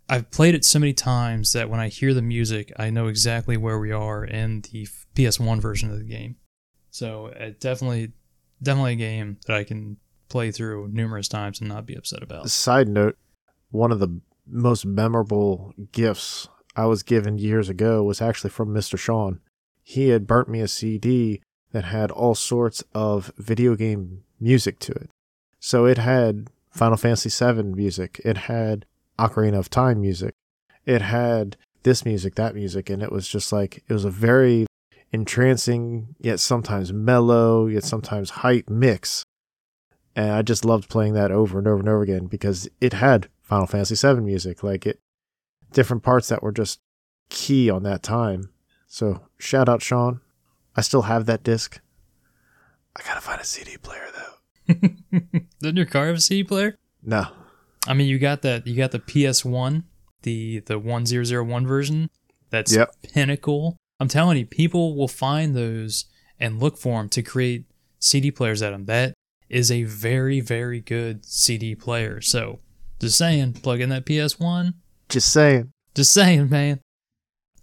I've 0.10 0.30
played 0.30 0.56
it 0.56 0.66
so 0.66 0.78
many 0.78 0.92
times 0.92 1.54
that 1.54 1.70
when 1.70 1.80
I 1.80 1.88
hear 1.88 2.14
the 2.14 2.22
music, 2.22 2.74
I 2.78 2.90
know 2.90 3.08
exactly 3.08 3.56
where 3.56 3.80
we 3.80 3.94
are 3.94 4.26
in 4.26 4.62
the 4.62 4.86
PS1 5.16 5.62
version 5.62 5.90
of 5.90 5.98
the 5.98 6.04
game. 6.04 6.36
So 6.90 7.28
it 7.28 7.62
definitely, 7.62 8.12
definitely 8.62 8.94
a 8.94 8.98
game 8.98 9.38
that 9.48 9.56
I 9.56 9.64
can 9.64 9.96
play 10.28 10.52
through 10.52 10.90
numerous 10.90 11.30
times 11.30 11.62
and 11.62 11.70
not 11.70 11.86
be 11.86 11.96
upset 11.96 12.24
about. 12.24 12.50
Side 12.50 12.90
note, 12.90 13.18
one 13.70 13.94
of 13.94 14.00
the 14.00 14.20
most 14.46 14.86
memorable 14.86 15.74
gifts 15.94 16.50
I 16.76 16.86
was 16.86 17.04
given 17.04 17.38
years 17.38 17.70
ago 17.70 18.04
was 18.04 18.22
actually 18.22 18.50
from 18.50 18.74
Mr. 18.74 18.98
Sean. 18.98 19.40
He 19.84 20.10
had 20.10 20.28
burnt 20.28 20.50
me 20.50 20.62
a 20.62 20.68
CD 20.68 21.42
that 21.72 21.86
had 21.86 22.12
all 22.12 22.36
sorts 22.36 22.84
of 22.94 23.32
video 23.38 23.76
game 23.76 24.24
music 24.40 24.80
to 24.80 24.92
it. 24.94 25.10
So 25.60 25.86
it 25.86 25.98
had 25.98 26.50
Final 26.70 26.98
Fantasy 26.98 27.30
VII 27.30 27.64
music, 27.64 28.22
it 28.24 28.38
had 28.38 28.86
Ocarina 29.20 29.60
of 29.60 29.70
Time 29.70 30.02
music, 30.02 30.34
it 30.86 31.02
had 31.02 31.58
this 31.84 32.06
music, 32.06 32.36
that 32.36 32.56
music, 32.56 32.90
and 32.90 33.04
it 33.04 33.12
was 33.12 33.28
just 33.28 33.52
like, 33.52 33.84
it 33.88 33.94
was 33.94 34.06
a 34.06 34.10
very 34.10 34.66
entrancing, 35.12 36.16
yet 36.20 36.40
sometimes 36.40 36.94
mellow, 36.94 37.68
yet 37.68 37.84
sometimes 37.84 38.30
hype 38.30 38.70
mix. 38.70 39.24
And 40.16 40.32
I 40.32 40.42
just 40.42 40.66
loved 40.66 40.90
playing 40.90 41.14
that 41.14 41.32
over 41.32 41.58
and 41.58 41.68
over 41.68 41.80
and 41.80 41.90
over 41.90 42.04
again 42.04 42.26
because 42.26 42.70
it 42.80 42.94
had 42.94 43.28
Final 43.42 43.68
Fantasy 43.68 43.96
VII 43.96 44.22
music, 44.22 44.64
like 44.64 44.86
it, 44.86 45.00
different 45.74 46.04
parts 46.04 46.28
that 46.30 46.44
were 46.44 46.52
just 46.52 46.80
key 47.30 47.70
on 47.70 47.84
that 47.84 48.04
time. 48.04 48.50
So 48.88 49.22
shout 49.38 49.70
out 49.70 49.82
Sean. 49.82 50.22
I 50.76 50.82
still 50.82 51.04
have 51.04 51.26
that 51.26 51.44
disc. 51.44 51.80
I 52.96 53.02
gotta 53.06 53.22
find 53.22 53.40
a 53.40 53.46
CD 53.46 53.78
player 53.78 54.08
though. 54.14 54.76
Doesn't 55.62 55.78
your 55.78 55.86
car 55.86 56.08
have 56.08 56.16
a 56.16 56.22
CD 56.22 56.44
player? 56.44 56.76
No, 57.04 57.26
I 57.88 57.94
mean, 57.94 58.08
you 58.08 58.20
got 58.20 58.42
that. 58.44 58.68
You 58.68 58.76
got 58.76 58.92
the 58.92 59.00
PS1, 59.00 59.84
the 60.24 60.60
the 60.60 60.78
one 60.78 61.06
zero 61.06 61.24
zero 61.24 61.44
one 61.44 61.66
version. 61.66 62.10
That's 62.50 62.74
Yep. 62.76 62.94
pinnacle. 63.14 63.78
I'm 64.00 64.08
telling 64.08 64.38
you, 64.38 64.46
people 64.46 64.96
will 64.96 65.08
find 65.08 65.56
those 65.56 66.06
and 66.40 66.60
look 66.60 66.78
for 66.78 67.00
them 67.00 67.10
to 67.10 67.22
create 67.22 67.66
CD 68.00 68.30
players 68.32 68.62
at 68.62 68.72
them. 68.72 68.86
That 68.86 69.14
is 69.50 69.72
a 69.72 69.84
very 69.84 70.40
very 70.42 70.80
good 70.82 71.26
CD 71.26 71.76
player. 71.76 72.20
So, 72.22 72.60
just 73.00 73.18
saying, 73.18 73.54
plug 73.54 73.80
in 73.80 73.90
that 73.90 74.06
PS1. 74.06 74.74
Just 75.12 75.32
saying. 75.32 75.72
Just 75.94 76.14
saying, 76.14 76.50
man. 76.50 76.80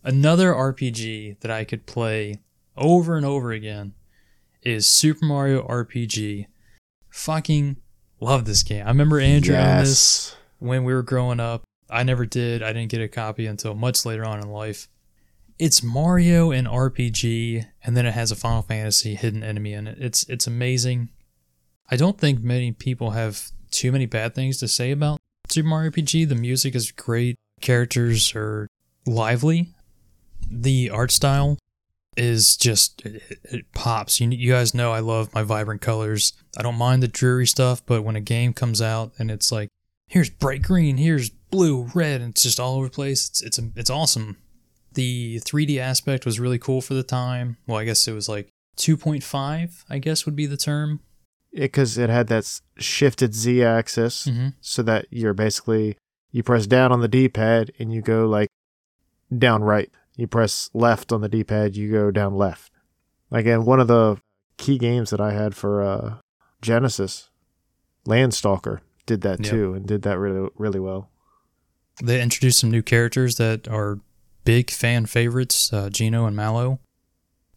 Another 0.04 0.52
RPG 0.52 1.40
that 1.40 1.50
I 1.50 1.64
could 1.64 1.86
play 1.86 2.40
over 2.76 3.16
and 3.16 3.26
over 3.26 3.50
again 3.50 3.94
is 4.62 4.86
Super 4.86 5.24
Mario 5.24 5.66
RPG. 5.66 6.46
Fucking 7.10 7.76
love 8.20 8.44
this 8.44 8.62
game. 8.62 8.84
I 8.84 8.90
remember 8.90 9.18
Andrew 9.18 9.56
on 9.56 9.80
this 9.80 10.36
when 10.58 10.84
we 10.84 10.94
were 10.94 11.02
growing 11.02 11.40
up. 11.40 11.62
I 11.90 12.02
never 12.02 12.26
did. 12.26 12.62
I 12.62 12.72
didn't 12.72 12.90
get 12.90 13.00
a 13.00 13.08
copy 13.08 13.46
until 13.46 13.74
much 13.74 14.04
later 14.04 14.24
on 14.24 14.40
in 14.40 14.50
life. 14.50 14.88
It's 15.58 15.82
Mario 15.82 16.52
and 16.52 16.68
RPG, 16.68 17.66
and 17.82 17.96
then 17.96 18.06
it 18.06 18.12
has 18.12 18.30
a 18.30 18.36
Final 18.36 18.62
Fantasy 18.62 19.16
hidden 19.16 19.42
enemy 19.42 19.72
in 19.72 19.88
it. 19.88 19.98
It's 19.98 20.28
it's 20.28 20.46
amazing. 20.46 21.08
I 21.90 21.96
don't 21.96 22.18
think 22.18 22.40
many 22.40 22.70
people 22.72 23.10
have 23.10 23.50
too 23.70 23.90
many 23.90 24.06
bad 24.06 24.34
things 24.34 24.58
to 24.58 24.68
say 24.68 24.92
about 24.92 25.18
Super 25.50 25.68
Mario 25.68 25.90
RPG. 25.90 26.28
The 26.28 26.34
music 26.34 26.74
is 26.74 26.92
great. 26.92 27.36
Characters 27.60 28.34
are 28.34 28.68
lively. 29.06 29.74
The 30.50 30.90
art 30.90 31.10
style 31.10 31.58
is 32.16 32.56
just 32.56 33.04
it, 33.04 33.22
it 33.44 33.72
pops. 33.72 34.20
You 34.20 34.28
you 34.30 34.52
guys 34.52 34.74
know 34.74 34.92
I 34.92 35.00
love 35.00 35.32
my 35.34 35.42
vibrant 35.42 35.80
colors. 35.80 36.32
I 36.56 36.62
don't 36.62 36.76
mind 36.76 37.02
the 37.02 37.08
dreary 37.08 37.46
stuff, 37.46 37.84
but 37.86 38.02
when 38.02 38.16
a 38.16 38.20
game 38.20 38.52
comes 38.52 38.82
out 38.82 39.12
and 39.18 39.30
it's 39.30 39.52
like 39.52 39.68
here's 40.08 40.30
bright 40.30 40.62
green, 40.62 40.96
here's 40.96 41.30
blue, 41.30 41.88
red, 41.94 42.20
and 42.20 42.30
it's 42.30 42.42
just 42.42 42.60
all 42.60 42.76
over 42.76 42.86
the 42.86 42.94
place. 42.94 43.28
It's 43.28 43.42
it's 43.42 43.60
it's 43.76 43.90
awesome. 43.90 44.36
The 44.94 45.40
3D 45.40 45.78
aspect 45.78 46.26
was 46.26 46.40
really 46.40 46.58
cool 46.58 46.80
for 46.80 46.94
the 46.94 47.02
time. 47.02 47.56
Well, 47.66 47.78
I 47.78 47.84
guess 47.84 48.08
it 48.08 48.12
was 48.12 48.28
like 48.28 48.48
2.5, 48.78 49.84
I 49.88 49.98
guess 49.98 50.24
would 50.24 50.34
be 50.34 50.46
the 50.46 50.56
term. 50.56 51.00
Because 51.52 51.96
it, 51.96 52.10
had 52.10 52.26
that 52.28 52.60
shifted 52.78 53.34
Z 53.34 53.62
axis, 53.62 54.26
Mhm. 54.26 54.54
so 54.60 54.82
that 54.82 55.06
you're 55.10 55.34
basically 55.34 55.96
you 56.30 56.42
press 56.42 56.66
down 56.66 56.92
on 56.92 57.00
the 57.00 57.08
D-pad 57.08 57.72
and 57.78 57.90
you 57.92 58.02
go 58.02 58.26
like 58.28 58.48
down 59.36 59.62
right. 59.64 59.90
You 60.14 60.26
press 60.26 60.68
left 60.74 61.10
on 61.12 61.20
the 61.22 61.28
D-pad, 61.28 61.74
you 61.76 61.90
go 61.90 62.10
down 62.10 62.34
left. 62.34 62.70
Again, 63.30 63.64
one 63.64 63.80
of 63.80 63.88
the 63.88 64.20
key 64.58 64.76
games 64.78 65.08
that 65.10 65.20
I 65.20 65.32
had 65.32 65.54
for 65.54 65.82
uh, 65.82 66.16
Genesis, 66.60 67.30
Landstalker, 68.06 68.80
did 69.06 69.22
that 69.22 69.40
Yep. 69.44 69.50
too 69.50 69.74
and 69.74 69.86
did 69.86 70.02
that 70.02 70.18
really 70.18 70.48
really 70.56 70.80
well. 70.80 71.10
They 72.02 72.20
introduced 72.22 72.58
some 72.60 72.70
new 72.70 72.82
characters 72.82 73.36
that 73.36 73.66
are 73.68 74.00
big 74.44 74.70
fan 74.70 75.06
favorites, 75.06 75.72
uh, 75.72 75.88
Geno 75.90 76.26
and 76.26 76.36
Mallow. 76.36 76.80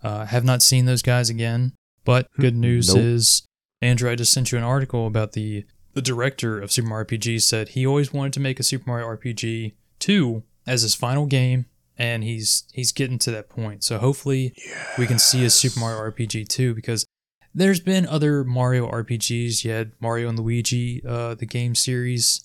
Uh, 0.02 0.26
have 0.26 0.44
not 0.44 0.64
seen 0.64 0.86
those 0.86 1.02
guys 1.04 1.30
again, 1.30 1.74
but 2.06 2.28
good 2.40 2.56
news 2.56 2.88
Nope. 2.96 3.04
is, 3.04 3.44
Andrew, 3.82 4.10
I 4.12 4.16
just 4.16 4.32
sent 4.32 4.52
you 4.52 4.58
an 4.58 4.64
article 4.64 5.08
about 5.08 5.34
the 5.34 5.66
the 5.94 6.02
director 6.02 6.60
of 6.60 6.72
Super 6.72 6.88
Mario 6.88 7.06
RPG 7.06 7.42
said 7.42 7.70
he 7.70 7.86
always 7.86 8.14
wanted 8.14 8.34
to 8.34 8.40
make 8.40 8.60
a 8.60 8.64
Super 8.64 8.90
Mario 8.90 9.08
RPG 9.08 9.74
2 10.00 10.44
as 10.66 10.84
his 10.84 10.96
final 10.96 11.26
game, 11.26 11.66
and 11.98 12.24
he's 12.24 12.64
he's 12.74 12.92
getting 12.92 13.20
to 13.20 13.32
that 13.32 13.50
point. 13.50 13.84
So 13.84 13.98
hopefully 13.98 14.54
we 14.98 15.08
can 15.08 15.20
see 15.20 15.44
a 15.44 15.50
Super 15.50 15.80
Mario 15.80 16.12
RPG 16.12 16.48
2 16.48 16.74
because 16.74 17.06
there's 17.54 17.80
been 17.80 18.08
other 18.08 18.44
Mario 18.44 18.90
RPGs. 18.90 19.66
You 19.66 19.72
had 19.72 19.92
Mario 20.00 20.30
and 20.30 20.40
Luigi, 20.40 21.02
uh, 21.06 21.36
the 21.36 21.46
game 21.46 21.76
series. 21.76 22.42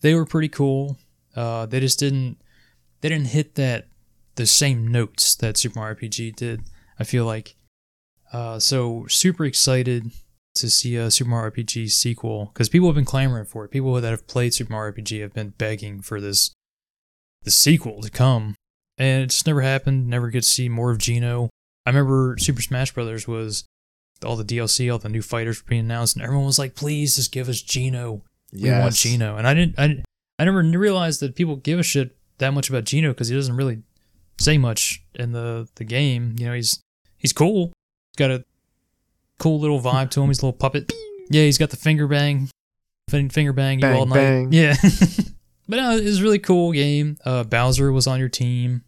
They 0.00 0.14
were 0.14 0.26
pretty 0.26 0.48
cool. 0.48 0.98
Uh, 1.34 1.66
they 1.66 1.80
just 1.80 1.98
didn't 1.98 2.38
they 3.00 3.08
didn't 3.08 3.28
hit 3.28 3.56
that 3.56 3.88
the 4.36 4.46
same 4.46 4.86
notes 4.86 5.34
that 5.36 5.56
Super 5.56 5.80
Mario 5.80 5.96
RPG 5.96 6.36
did. 6.36 6.62
I 6.98 7.04
feel 7.04 7.24
like. 7.24 7.56
Uh, 8.32 8.58
so 8.58 9.06
super 9.08 9.44
excited 9.44 10.10
to 10.56 10.70
see 10.70 10.96
a 10.96 11.10
Super 11.10 11.30
Mario 11.30 11.50
RPG 11.50 11.90
sequel 11.90 12.50
because 12.52 12.68
people 12.68 12.88
have 12.88 12.94
been 12.94 13.04
clamoring 13.04 13.44
for 13.46 13.64
it. 13.64 13.70
People 13.70 13.94
that 14.00 14.10
have 14.10 14.26
played 14.26 14.54
Super 14.54 14.72
Mario 14.72 14.92
RPG 14.92 15.20
have 15.20 15.32
been 15.34 15.50
begging 15.50 16.00
for 16.00 16.20
this 16.20 16.52
the 17.42 17.50
sequel 17.50 18.00
to 18.02 18.10
come, 18.10 18.54
and 18.96 19.24
it 19.24 19.30
just 19.30 19.46
never 19.46 19.60
happened. 19.60 20.08
Never 20.08 20.28
get 20.28 20.44
to 20.44 20.48
see 20.48 20.68
more 20.68 20.90
of 20.90 20.98
Geno. 20.98 21.50
I 21.84 21.90
remember 21.90 22.36
Super 22.38 22.62
Smash 22.62 22.92
Brothers 22.92 23.28
was 23.28 23.64
all 24.24 24.36
the 24.36 24.44
DLC, 24.44 24.90
all 24.90 24.98
the 24.98 25.08
new 25.08 25.20
fighters 25.22 25.62
were 25.62 25.68
being 25.68 25.80
announced, 25.84 26.16
and 26.16 26.24
everyone 26.24 26.46
was 26.46 26.58
like, 26.58 26.74
"Please, 26.74 27.16
just 27.16 27.32
give 27.32 27.48
us 27.48 27.60
Geno. 27.60 28.22
We 28.52 28.70
want 28.70 28.84
Yes. 28.84 29.02
Geno." 29.02 29.36
And 29.36 29.46
I 29.46 29.54
didn't, 29.54 29.78
I, 29.78 30.02
I 30.38 30.44
never 30.44 30.62
realized 30.62 31.20
that 31.20 31.34
people 31.34 31.56
give 31.56 31.78
a 31.78 31.82
shit 31.82 32.16
that 32.38 32.54
much 32.54 32.70
about 32.70 32.84
Geno 32.84 33.10
because 33.10 33.28
he 33.28 33.36
doesn't 33.36 33.56
really 33.56 33.82
say 34.40 34.56
much 34.58 35.02
in 35.14 35.32
the 35.32 35.68
the 35.74 35.84
game. 35.84 36.34
You 36.38 36.46
know, 36.46 36.54
he's 36.54 36.80
he's 37.18 37.32
cool. 37.32 37.72
He's 38.12 38.16
got 38.16 38.30
a 38.30 38.44
cool 39.38 39.60
little 39.60 39.80
vibe 39.80 40.10
to 40.10 40.22
him. 40.22 40.28
He's 40.28 40.40
a 40.40 40.46
little 40.46 40.58
puppet. 40.58 40.92
Yeah, 41.30 41.42
he's 41.42 41.58
got 41.58 41.70
the 41.70 41.76
finger 41.76 42.06
bang, 42.06 42.48
finger 43.10 43.52
bang 43.52 43.80
you 43.80 43.88
all 43.88 44.06
night. 44.06 44.14
bang. 44.14 44.52
Yeah, 44.52 44.76
but 45.68 45.76
no, 45.76 45.96
it 45.96 46.04
was 46.04 46.20
a 46.20 46.22
really 46.22 46.38
cool 46.38 46.72
game. 46.72 47.16
Uh, 47.24 47.44
Bowser 47.44 47.92
was 47.92 48.06
on 48.06 48.18
your 48.18 48.28
team. 48.28 48.82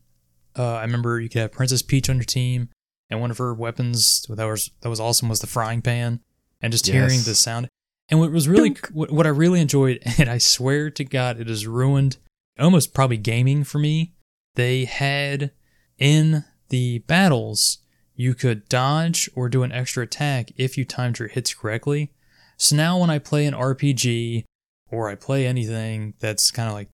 Uh, 0.58 0.74
I 0.74 0.82
remember 0.82 1.20
you 1.20 1.28
could 1.28 1.42
have 1.42 1.52
Princess 1.52 1.82
Peach 1.82 2.08
on 2.08 2.16
your 2.16 2.24
team, 2.24 2.68
and 3.10 3.20
one 3.20 3.30
of 3.30 3.38
her 3.38 3.54
weapons 3.54 4.26
that 4.28 4.44
was 4.44 4.70
that 4.80 4.88
was 4.88 5.00
awesome 5.00 5.28
was 5.28 5.40
the 5.40 5.46
frying 5.46 5.82
pan, 5.82 6.20
and 6.60 6.72
just 6.72 6.86
hearing 6.86 7.20
the 7.24 7.34
sound. 7.34 7.68
And 8.08 8.20
what 8.20 8.30
was 8.30 8.48
really 8.48 8.76
what, 8.92 9.10
what 9.10 9.26
I 9.26 9.30
really 9.30 9.60
enjoyed, 9.60 10.00
and 10.18 10.28
I 10.28 10.38
swear 10.38 10.90
to 10.90 11.04
God, 11.04 11.40
it 11.40 11.48
has 11.48 11.66
ruined 11.66 12.18
almost 12.58 12.94
probably 12.94 13.16
gaming 13.16 13.64
for 13.64 13.78
me. 13.78 14.12
They 14.54 14.84
had 14.84 15.52
in 15.98 16.44
the 16.68 16.98
battles 17.00 17.78
you 18.16 18.34
could 18.34 18.68
dodge 18.68 19.28
or 19.34 19.48
do 19.48 19.62
an 19.62 19.72
extra 19.72 20.02
attack 20.02 20.50
if 20.56 20.76
you 20.76 20.84
timed 20.84 21.18
your 21.18 21.28
hits 21.28 21.54
correctly. 21.54 22.10
So 22.56 22.74
now 22.74 22.98
when 22.98 23.10
I 23.10 23.18
play 23.18 23.46
an 23.46 23.54
RPG 23.54 24.44
or 24.90 25.08
I 25.08 25.14
play 25.14 25.46
anything 25.46 26.14
that's 26.18 26.50
kind 26.50 26.68
of 26.68 26.74
like 26.74 26.88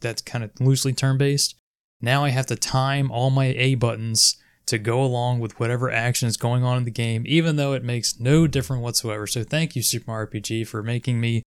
that's 0.00 0.22
kind 0.22 0.44
of 0.44 0.50
loosely 0.60 0.92
turn 0.92 1.18
based, 1.18 1.56
now 2.00 2.24
I 2.24 2.28
have 2.28 2.46
to 2.46 2.56
time 2.56 3.10
all 3.10 3.30
my 3.30 3.46
A 3.46 3.74
buttons 3.74 4.36
to 4.66 4.78
go 4.78 5.02
along 5.02 5.40
with 5.40 5.58
whatever 5.58 5.90
action 5.90 6.28
is 6.28 6.36
going 6.36 6.62
on 6.62 6.78
in 6.78 6.84
the 6.84 6.90
game, 6.90 7.24
even 7.26 7.56
though 7.56 7.72
it 7.72 7.82
makes 7.82 8.20
no 8.20 8.46
difference 8.46 8.82
whatsoever. 8.82 9.26
So 9.26 9.42
thank 9.42 9.74
you, 9.74 9.82
Super 9.82 10.10
Mario 10.10 10.28
RPG, 10.28 10.66
for 10.66 10.82
making 10.82 11.20
me 11.20 11.42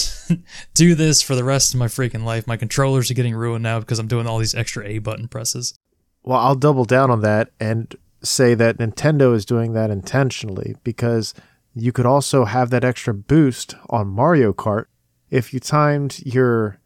do 0.74 0.94
this 0.94 1.20
for 1.20 1.34
the 1.34 1.44
rest 1.44 1.74
of 1.74 1.80
my 1.80 1.86
freaking 1.86 2.24
life. 2.24 2.46
My 2.46 2.56
controllers 2.56 3.10
are 3.10 3.14
getting 3.14 3.34
ruined 3.34 3.64
now 3.64 3.80
because 3.80 3.98
I'm 3.98 4.06
doing 4.06 4.26
all 4.26 4.38
these 4.38 4.54
extra 4.54 4.86
A 4.86 4.98
button 4.98 5.28
presses. 5.28 5.74
Well, 6.22 6.38
I'll 6.38 6.54
double 6.54 6.84
down 6.84 7.10
on 7.10 7.20
that 7.22 7.50
and 7.58 7.94
say 8.22 8.54
that 8.54 8.78
Nintendo 8.78 9.34
is 9.34 9.44
doing 9.44 9.72
that 9.72 9.90
intentionally 9.90 10.76
because 10.84 11.34
you 11.74 11.92
could 11.92 12.06
also 12.06 12.44
have 12.44 12.70
that 12.70 12.84
extra 12.84 13.14
boost 13.14 13.74
on 13.90 14.08
Mario 14.08 14.52
Kart 14.52 14.86
if 15.30 15.54
you 15.54 15.60
timed 15.60 16.20
your 16.24 16.78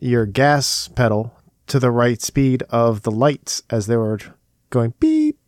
your 0.00 0.26
gas 0.26 0.88
pedal 0.88 1.34
to 1.66 1.78
the 1.78 1.90
right 1.90 2.22
speed 2.22 2.62
of 2.70 3.02
the 3.02 3.10
lights 3.10 3.62
as 3.68 3.86
they 3.86 3.96
were 3.96 4.18
going 4.70 4.94
beep 5.00 5.38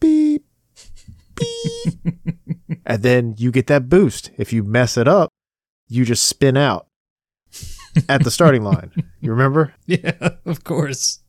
beep 0.00 0.44
beep 1.34 1.98
and 2.86 3.02
then 3.02 3.34
you 3.36 3.50
get 3.50 3.66
that 3.66 3.88
boost. 3.88 4.30
If 4.36 4.52
you 4.52 4.62
mess 4.62 4.96
it 4.96 5.08
up, 5.08 5.30
you 5.88 6.04
just 6.04 6.24
spin 6.24 6.56
out 6.56 6.86
at 8.08 8.24
the 8.24 8.30
starting 8.30 8.62
line. 8.62 8.92
You 9.20 9.30
remember? 9.30 9.74
Yeah, 9.86 10.30
of 10.44 10.64
course. 10.64 11.20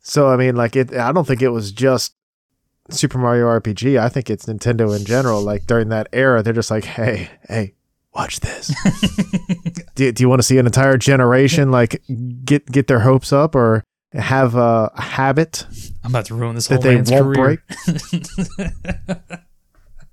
So 0.00 0.28
I 0.28 0.36
mean, 0.36 0.56
like 0.56 0.76
it. 0.76 0.92
I 0.94 1.12
don't 1.12 1.26
think 1.26 1.42
it 1.42 1.48
was 1.50 1.72
just 1.72 2.12
Super 2.90 3.18
Mario 3.18 3.46
RPG. 3.46 3.98
I 3.98 4.08
think 4.08 4.28
it's 4.30 4.46
Nintendo 4.46 4.96
in 4.96 5.04
general. 5.04 5.42
Like 5.42 5.66
during 5.66 5.88
that 5.90 6.08
era, 6.12 6.42
they're 6.42 6.52
just 6.52 6.70
like, 6.70 6.84
hey, 6.84 7.30
hey, 7.48 7.74
watch 8.14 8.40
this. 8.40 8.74
do, 9.94 10.12
do 10.12 10.22
you 10.22 10.28
want 10.28 10.40
to 10.40 10.44
see 10.44 10.58
an 10.58 10.66
entire 10.66 10.96
generation 10.96 11.70
like 11.70 12.02
get 12.44 12.66
get 12.66 12.86
their 12.86 13.00
hopes 13.00 13.32
up 13.32 13.54
or 13.54 13.84
have 14.12 14.54
a, 14.54 14.90
habit 14.94 15.66
I'm 16.04 16.10
about 16.10 16.26
to 16.26 16.34
ruin 16.34 16.54
this 16.54 16.66
whole 16.66 16.78
that 16.78 16.86
they 16.86 16.94
man's 16.96 17.10
won't 17.10 17.34
career. 17.34 17.62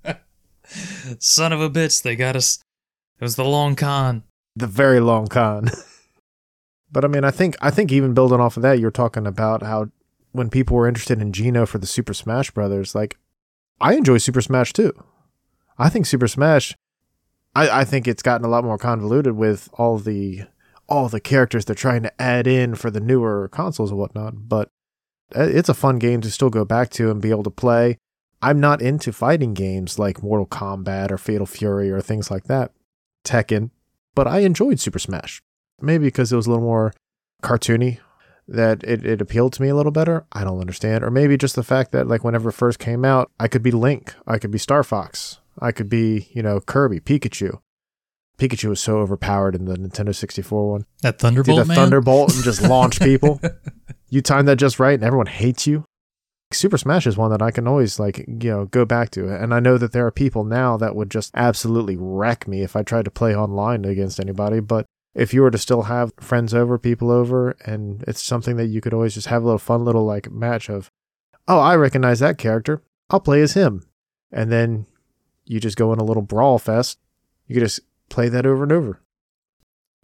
break? 0.04 0.18
Son 1.20 1.52
of 1.52 1.60
a 1.62 1.70
bitch, 1.70 2.04
they 2.04 2.16
got 2.16 2.36
us. 2.36 2.60
It 3.20 3.24
was 3.24 3.36
the 3.36 3.44
long 3.44 3.76
con. 3.76 4.24
The 4.56 4.68
very 4.68 5.00
long 5.00 5.28
con. 5.28 5.70
but 6.92 7.04
I 7.04 7.08
mean, 7.08 7.24
I 7.24 7.32
think 7.32 7.58
I 7.62 7.72
think 7.72 7.92
even 7.92 8.14
building 8.14 8.40
off 8.40 8.56
of 8.56 8.64
that, 8.64 8.80
you're 8.80 8.92
talking 8.92 9.26
about 9.26 9.64
how 9.64 9.90
when 10.32 10.50
people 10.50 10.76
were 10.76 10.88
interested 10.88 11.22
in 11.22 11.34
Geno 11.34 11.66
for 11.66 11.78
the 11.78 11.88
Super 11.88 12.14
Smash 12.14 12.52
Brothers, 12.52 12.96
like 12.96 13.18
I 13.82 13.96
enjoy 13.96 14.18
Super 14.18 14.42
Smash 14.42 14.74
too. 14.74 14.94
I 15.78 15.90
think 15.90 16.06
Super 16.06 16.28
Smash 16.28 16.76
I, 17.56 17.82
I 17.82 17.86
think 17.86 18.08
it's 18.08 18.24
gotten 18.24 18.46
a 18.46 18.50
lot 18.50 18.64
more 18.64 18.78
convoluted 18.78 19.34
with 19.34 19.70
all 19.74 19.98
the 19.98 20.44
all 20.88 21.08
the 21.08 21.20
characters 21.20 21.66
they're 21.66 21.76
trying 21.76 22.04
to 22.04 22.22
add 22.22 22.48
in 22.48 22.74
for 22.76 22.90
the 22.90 23.00
newer 23.00 23.48
consoles 23.52 23.92
and 23.92 24.00
whatnot. 24.00 24.48
But 24.48 24.70
uh, 25.36 25.44
it's 25.44 25.70
a 25.70 25.74
fun 25.74 26.00
game 26.00 26.22
to 26.22 26.32
still 26.32 26.50
go 26.50 26.66
back 26.66 26.90
to 26.92 27.12
and 27.12 27.22
be 27.22 27.30
able 27.30 27.44
to 27.44 27.52
play. 27.52 27.98
I'm 28.42 28.60
not 28.60 28.82
into 28.82 29.12
fighting 29.12 29.54
games 29.54 30.00
like 30.00 30.24
Mortal 30.24 30.48
Kombat 30.48 31.12
or 31.12 31.18
Fatal 31.18 31.46
Fury 31.46 31.92
or 31.92 32.02
things 32.02 32.32
like 32.32 32.46
that, 32.46 32.72
Tekken, 33.26 33.70
but 34.16 34.28
I 34.28 34.40
enjoyed 34.40 34.80
Super 34.80 35.00
Smash. 35.00 35.42
Maybe 35.82 36.06
because 36.06 36.32
it 36.32 36.36
was 36.36 36.48
a 36.48 36.50
little 36.50 36.64
more 36.64 36.94
cartoony 37.44 38.00
that 38.50 38.84
it, 38.84 39.06
it 39.06 39.22
appealed 39.22 39.54
to 39.54 39.62
me 39.62 39.70
a 39.70 39.76
little 39.76 39.92
better. 39.92 40.26
I 40.32 40.44
don't 40.44 40.60
understand. 40.60 41.04
Or 41.04 41.12
maybe 41.12 41.38
just 41.38 41.56
the 41.56 41.64
fact 41.64 41.92
that 41.92 42.08
like 42.08 42.24
whenever 42.24 42.50
it 42.50 42.54
first 42.54 42.80
came 42.80 43.06
out, 43.06 43.32
I 43.40 43.48
could 43.48 43.64
be 43.64 43.72
Link, 43.72 44.16
I 44.28 44.38
could 44.38 44.52
be 44.52 44.58
Star 44.58 44.84
Fox, 44.84 45.40
I 45.60 45.72
could 45.72 45.90
be, 45.90 46.30
you 46.34 46.42
know, 46.42 46.60
Kirby, 46.60 47.00
Pikachu. 47.00 47.60
Pikachu 48.38 48.70
was 48.70 48.80
so 48.80 49.00
overpowered 49.00 49.54
in 49.54 49.66
the 49.66 49.76
Nintendo 49.76 50.16
64 50.16 50.72
one. 50.72 50.86
That 51.02 51.18
Did 51.18 51.22
Thunderbolt 51.22 51.60
the 51.60 51.66
man. 51.66 51.76
Thunderbolt 51.76 52.34
and 52.34 52.44
just 52.44 52.62
launch 52.62 53.00
people. 53.02 53.40
you 54.10 54.22
time 54.22 54.46
that 54.46 54.56
just 54.56 54.80
right 54.80 54.96
and 54.96 55.04
everyone 55.04 55.28
hates 55.28 55.68
you. 55.68 55.86
Super 56.52 56.80
Smash 56.80 57.06
is 57.06 57.16
one 57.16 57.30
that 57.30 57.44
I 57.44 57.52
can 57.52 57.68
always 57.68 58.00
like, 58.00 58.18
you 58.28 58.50
know, 58.50 58.66
go 58.66 58.84
back 58.84 59.12
to. 59.12 59.28
And 59.28 59.54
I 59.54 59.60
know 59.60 59.78
that 59.78 59.92
there 59.92 60.08
are 60.08 60.12
people 60.12 60.44
now 60.44 60.78
that 60.78 60.96
would 60.96 61.12
just 61.12 61.32
absolutely 61.36 61.96
wreck 61.96 62.48
me 62.48 62.64
if 62.64 62.76
I 62.76 62.82
tried 62.82 63.06
to 63.06 63.12
play 63.12 63.36
online 63.36 63.86
against 63.86 64.20
anybody, 64.20 64.60
but 64.60 64.88
if 65.16 65.34
you 65.34 65.42
were 65.42 65.52
to 65.52 65.58
still 65.58 65.84
have 65.84 66.14
friends 66.20 66.54
over, 66.54 66.78
people 66.78 67.12
over, 67.12 67.52
and 67.66 68.04
it's 68.08 68.22
something 68.24 68.58
that 68.58 68.68
you 68.68 68.82
could 68.82 68.94
always 68.94 69.14
just 69.16 69.28
have 69.28 69.42
a 69.42 69.46
little 69.46 69.60
fun 69.60 69.84
little 69.84 70.06
like 70.06 70.32
match 70.32 70.70
of, 70.70 70.92
oh, 71.48 71.60
I 71.60 71.76
recognize 71.76 72.20
that 72.20 72.38
character. 72.38 72.82
I'll 73.10 73.20
play 73.20 73.42
as 73.42 73.54
him. 73.54 73.86
And 74.32 74.52
then 74.52 74.86
you 75.46 75.60
just 75.60 75.78
go 75.78 75.92
in 75.94 76.00
a 76.00 76.04
little 76.04 76.22
brawl 76.22 76.60
fest. 76.60 77.00
You 77.48 77.56
could 77.56 77.64
just 77.64 77.80
play 78.10 78.30
that 78.30 78.46
over 78.46 78.64
and 78.64 78.72
over. 78.72 79.02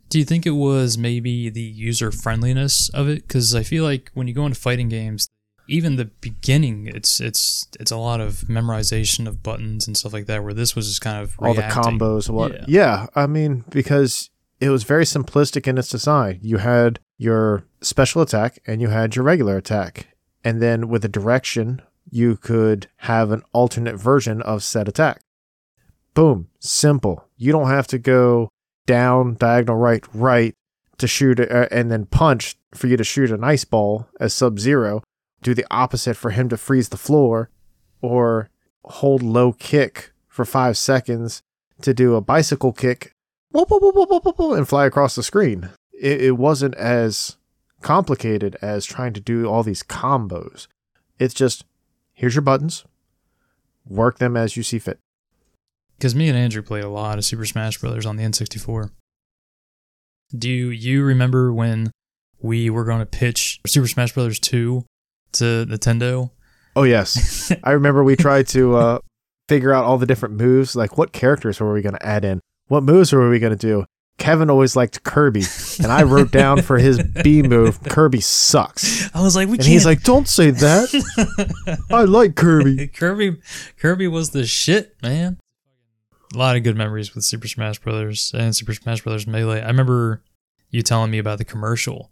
Do 0.10 0.20
you 0.20 0.26
think 0.26 0.46
it 0.46 0.52
was 0.52 0.98
maybe 0.98 1.50
the 1.50 1.62
user 1.62 2.12
friendliness 2.12 2.90
of 2.90 3.08
it? 3.08 3.28
Because 3.28 3.54
I 3.54 3.64
feel 3.64 3.84
like 3.84 4.12
when 4.14 4.28
you 4.28 4.34
go 4.34 4.46
into 4.46 4.60
fighting 4.60 4.90
games, 4.90 5.28
even 5.68 5.96
the 5.96 6.06
beginning, 6.06 6.88
it's 6.88 7.20
it's 7.20 7.68
it's 7.80 7.92
a 7.92 7.98
lot 7.98 8.22
of 8.22 8.42
memorization 8.42 9.28
of 9.28 9.42
buttons 9.42 9.88
and 9.88 9.98
stuff 9.98 10.14
like 10.14 10.28
that. 10.28 10.44
Where 10.44 10.54
this 10.54 10.76
was 10.76 10.88
just 10.88 11.02
kind 11.02 11.22
of 11.24 11.36
all 11.40 11.56
the 11.56 11.64
combos 11.64 12.30
what 12.30 12.52
Yeah. 12.54 12.66
yeah. 12.68 13.06
i 13.16 13.26
mean 13.26 13.66
because 13.70 14.30
it 14.60 14.70
was 14.70 14.84
very 14.84 15.06
simplistic 15.06 15.68
in 15.68 15.78
its 15.78 15.90
design. 15.90 16.40
You 16.42 16.58
had 16.58 17.00
your 17.18 17.66
special 17.82 18.22
attack 18.22 18.60
and 18.66 18.82
you 18.82 18.90
had 18.90 19.16
your 19.16 19.26
regular 19.26 19.58
attack. 19.58 20.08
And 20.44 20.62
then 20.62 20.88
with 20.88 21.04
a 21.04 21.10
direction 21.10 21.82
you 22.10 22.38
could 22.38 22.88
have 22.98 23.32
an 23.32 23.42
alternate 23.52 23.96
version 23.96 24.42
of 24.42 24.64
said 24.64 24.88
attack. 24.88 25.22
Boom. 26.14 26.48
Simple. 26.60 27.28
You 27.36 27.52
don't 27.52 27.70
have 27.70 27.88
to 27.88 27.98
go 27.98 28.50
down 28.86 29.36
diagonal 29.36 29.76
right 29.76 30.06
right 30.14 30.54
to 30.98 31.08
shoot 31.08 31.40
uh, 31.40 31.68
and 31.72 31.92
then 31.92 32.06
punch 32.06 32.56
for 32.74 32.88
you 32.88 32.96
to 32.96 33.04
shoot 33.04 33.32
an 33.32 33.44
ice 33.44 33.66
ball 33.66 34.08
as 34.20 34.34
sub 34.34 34.60
zero 34.60 35.02
do 35.42 35.54
the 35.54 35.66
opposite 35.72 36.16
for 36.16 36.30
him 36.30 36.48
to 36.50 36.58
freeze 36.58 36.90
the 36.90 36.98
floor 36.98 37.50
or 38.02 38.50
hold 38.86 39.24
low 39.24 39.52
kick 39.52 40.12
for 40.28 40.46
five 40.46 40.78
seconds 40.78 41.42
to 41.82 41.94
do 41.94 42.16
a 42.16 42.22
bicycle 42.22 42.72
kick 42.72 43.15
whoop, 43.56 43.70
whoop, 43.70 44.36
whoop, 44.38 44.58
and 44.58 44.68
fly 44.68 44.86
across 44.86 45.16
the 45.16 45.24
screen. 45.24 45.70
It, 45.94 46.22
it 46.22 46.32
wasn't 46.38 46.76
as 46.76 47.38
complicated 47.82 48.58
as 48.62 48.86
trying 48.86 49.14
to 49.14 49.20
do 49.20 49.46
all 49.48 49.64
these 49.64 49.84
combos. 49.84 50.68
It's 51.20 51.34
just 51.34 51.66
here's 52.14 52.36
your 52.36 52.42
buttons, 52.42 52.84
work 53.88 54.20
them 54.20 54.36
as 54.36 54.58
you 54.58 54.64
see 54.64 54.80
fit. 54.80 55.00
Because 55.98 56.16
me 56.16 56.28
and 56.28 56.38
Andrew 56.38 56.62
played 56.62 56.84
a 56.84 56.90
lot 56.90 57.18
of 57.18 57.26
Super 57.26 57.46
Smash 57.46 57.80
Brothers 57.80 58.06
on 58.06 58.18
the 58.18 58.24
N64. 58.24 58.92
Do 60.38 60.50
you 60.50 61.04
remember 61.04 61.54
when 61.54 61.92
we 62.42 62.70
were 62.70 62.84
going 62.84 63.00
to 63.00 63.06
pitch 63.06 63.62
Super 63.66 63.88
Smash 63.88 64.14
Brothers 64.14 64.40
2 64.40 64.84
to 65.34 65.44
Nintendo? 65.44 66.32
Oh 66.76 66.84
yes, 66.84 67.54
I 67.64 67.72
remember 67.72 68.04
we 68.04 68.18
tried 68.18 68.48
to 68.50 68.76
uh, 68.76 69.00
figure 69.48 69.74
out 69.74 69.86
all 69.86 69.98
the 69.98 70.06
different 70.06 70.36
moves. 70.36 70.76
Like 70.76 70.98
what 70.98 71.14
characters 71.14 71.60
were 71.60 71.74
we 71.74 71.82
going 71.82 71.96
to 71.96 72.06
add 72.06 72.26
in? 72.26 72.42
What 72.68 72.84
moves 72.84 73.12
were 73.14 73.30
we 73.30 73.40
going 73.40 73.56
to 73.56 73.68
do? 73.68 73.86
Kevin 74.18 74.50
always 74.50 74.78
liked 74.78 75.04
Kirby, 75.04 75.44
and 75.84 75.92
I 75.92 76.04
wrote 76.04 76.32
down 76.32 76.62
for 76.62 76.78
his 76.78 77.04
B 77.24 77.42
move, 77.42 77.84
Kirby 77.84 78.22
sucks. 78.22 79.14
I 79.14 79.22
was 79.22 79.36
like, 79.36 79.48
we 79.50 79.54
And 79.56 79.62
can't. 79.62 79.68
he's 79.74 79.86
like, 79.86 80.04
don't 80.04 80.28
say 80.28 80.52
that. 80.52 81.78
I 81.92 82.04
like 82.06 82.36
Kirby. 82.36 82.88
Kirby 82.88 83.38
Kirby 83.78 84.08
was 84.08 84.30
the 84.30 84.46
shit, 84.46 84.96
man. 85.04 85.38
A 86.34 86.38
lot 86.38 86.56
of 86.56 86.64
good 86.64 86.78
memories 86.78 87.14
with 87.14 87.26
Super 87.26 87.48
Smash 87.50 87.80
Brothers 87.80 88.32
and 88.34 88.56
Super 88.56 88.74
Smash 88.74 89.02
Brothers 89.02 89.28
Melee. 89.28 89.62
I 89.62 89.68
remember 89.68 90.24
you 90.70 90.82
telling 90.82 91.12
me 91.12 91.18
about 91.18 91.38
the 91.38 91.46
commercial. 91.46 92.12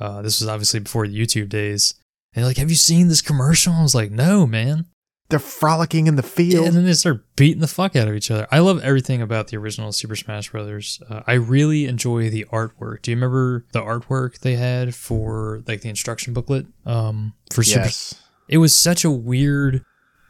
Uh, 0.00 0.22
this 0.22 0.40
was 0.40 0.48
obviously 0.48 0.80
before 0.80 1.06
the 1.06 1.14
YouTube 1.18 1.50
days. 1.50 1.94
And 2.34 2.40
you're 2.42 2.48
like, 2.48 2.56
have 2.56 2.70
you 2.70 2.76
seen 2.76 3.08
this 3.08 3.22
commercial? 3.22 3.74
I 3.74 3.82
was 3.82 3.94
like, 3.94 4.10
no, 4.10 4.46
man. 4.46 4.86
They're 5.30 5.38
frolicking 5.38 6.06
in 6.06 6.16
the 6.16 6.22
field. 6.22 6.66
And 6.66 6.76
then 6.76 6.84
they 6.84 6.92
start 6.92 7.24
beating 7.34 7.60
the 7.60 7.66
fuck 7.66 7.96
out 7.96 8.08
of 8.08 8.14
each 8.14 8.30
other. 8.30 8.46
I 8.50 8.58
love 8.58 8.82
everything 8.82 9.22
about 9.22 9.48
the 9.48 9.56
original 9.56 9.90
Super 9.90 10.16
Smash 10.16 10.50
Brothers. 10.50 11.00
Uh, 11.08 11.22
I 11.26 11.34
really 11.34 11.86
enjoy 11.86 12.28
the 12.28 12.44
artwork. 12.52 13.02
Do 13.02 13.10
you 13.10 13.16
remember 13.16 13.64
the 13.72 13.80
artwork 13.80 14.40
they 14.40 14.56
had 14.56 14.94
for 14.94 15.62
like 15.66 15.80
the 15.80 15.88
instruction 15.88 16.34
booklet? 16.34 16.66
Um, 16.84 17.32
for 17.52 17.62
Super 17.62 17.86
yes. 17.86 18.14
it 18.48 18.58
was 18.58 18.76
such 18.76 19.04
a 19.04 19.10
weird 19.10 19.84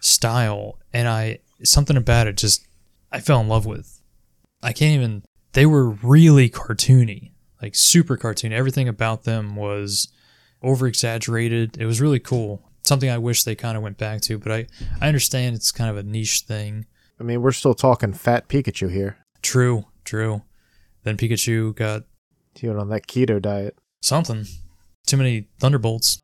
style 0.04 0.78
and 0.92 1.08
i 1.08 1.38
something 1.62 1.96
about 1.96 2.26
it 2.26 2.36
just 2.36 2.66
i 3.10 3.18
fell 3.18 3.40
in 3.40 3.48
love 3.48 3.64
with 3.64 4.02
i 4.62 4.70
can't 4.70 4.94
even 4.94 5.22
they 5.54 5.64
were 5.64 5.88
really 5.88 6.50
cartoony 6.50 7.32
like 7.62 7.74
super 7.74 8.18
cartoony 8.18 8.52
everything 8.52 8.86
about 8.86 9.24
them 9.24 9.56
was 9.56 10.08
over 10.62 10.86
exaggerated 10.86 11.78
it 11.78 11.86
was 11.86 12.02
really 12.02 12.18
cool 12.18 12.70
something 12.84 13.10
i 13.10 13.18
wish 13.18 13.44
they 13.44 13.54
kind 13.54 13.76
of 13.76 13.82
went 13.82 13.98
back 13.98 14.20
to 14.20 14.38
but 14.38 14.52
i 14.52 14.66
i 15.00 15.08
understand 15.08 15.54
it's 15.56 15.72
kind 15.72 15.90
of 15.90 15.96
a 15.96 16.02
niche 16.02 16.40
thing 16.46 16.86
I 17.20 17.22
mean, 17.22 17.42
we're 17.42 17.52
still 17.52 17.74
talking 17.74 18.12
fat 18.12 18.48
Pikachu 18.48 18.90
here. 18.90 19.18
true 19.40 19.84
true 20.04 20.42
then 21.04 21.16
pikachu 21.16 21.74
got 21.76 22.02
He 22.56 22.66
went 22.66 22.80
on 22.80 22.88
that 22.88 23.06
keto 23.06 23.40
diet. 23.40 23.76
something. 24.02 24.46
Too 25.06 25.16
many 25.16 25.48
Thunderbolts. 25.60 26.18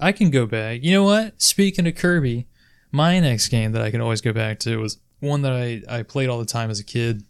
I 0.00 0.12
can 0.12 0.30
go 0.30 0.46
back. 0.46 0.82
You 0.82 0.92
know 0.92 1.04
what? 1.04 1.40
Speaking 1.40 1.86
of 1.86 1.94
Kirby, 1.94 2.46
my 2.90 3.20
next 3.20 3.48
game 3.48 3.72
that 3.72 3.82
I 3.82 3.90
can 3.90 4.00
always 4.00 4.20
go 4.20 4.32
back 4.32 4.58
to 4.60 4.78
was 4.78 4.98
one 5.20 5.42
that 5.42 5.52
I, 5.52 5.82
I 5.88 6.02
played 6.02 6.28
all 6.28 6.38
the 6.38 6.44
time 6.46 6.70
as 6.70 6.80
a 6.80 6.84
kid 6.84 7.22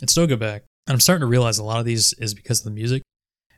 and 0.00 0.10
still 0.10 0.26
go 0.26 0.36
back. 0.36 0.64
And 0.86 0.94
I'm 0.94 1.00
starting 1.00 1.20
to 1.20 1.26
realize 1.26 1.58
a 1.58 1.64
lot 1.64 1.78
of 1.78 1.84
these 1.86 2.12
is 2.14 2.34
because 2.34 2.60
of 2.60 2.64
the 2.64 2.70
music. 2.72 3.02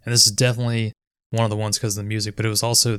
And 0.05 0.13
this 0.13 0.27
is 0.27 0.33
definitely 0.33 0.93
one 1.31 1.45
of 1.45 1.51
the 1.51 1.57
ones 1.57 1.79
because 1.79 1.97
of 1.97 2.05
the 2.05 2.09
music, 2.09 2.37
but 2.37 2.45
it 2.45 2.51
was 2.51 2.63
also, 2.63 2.99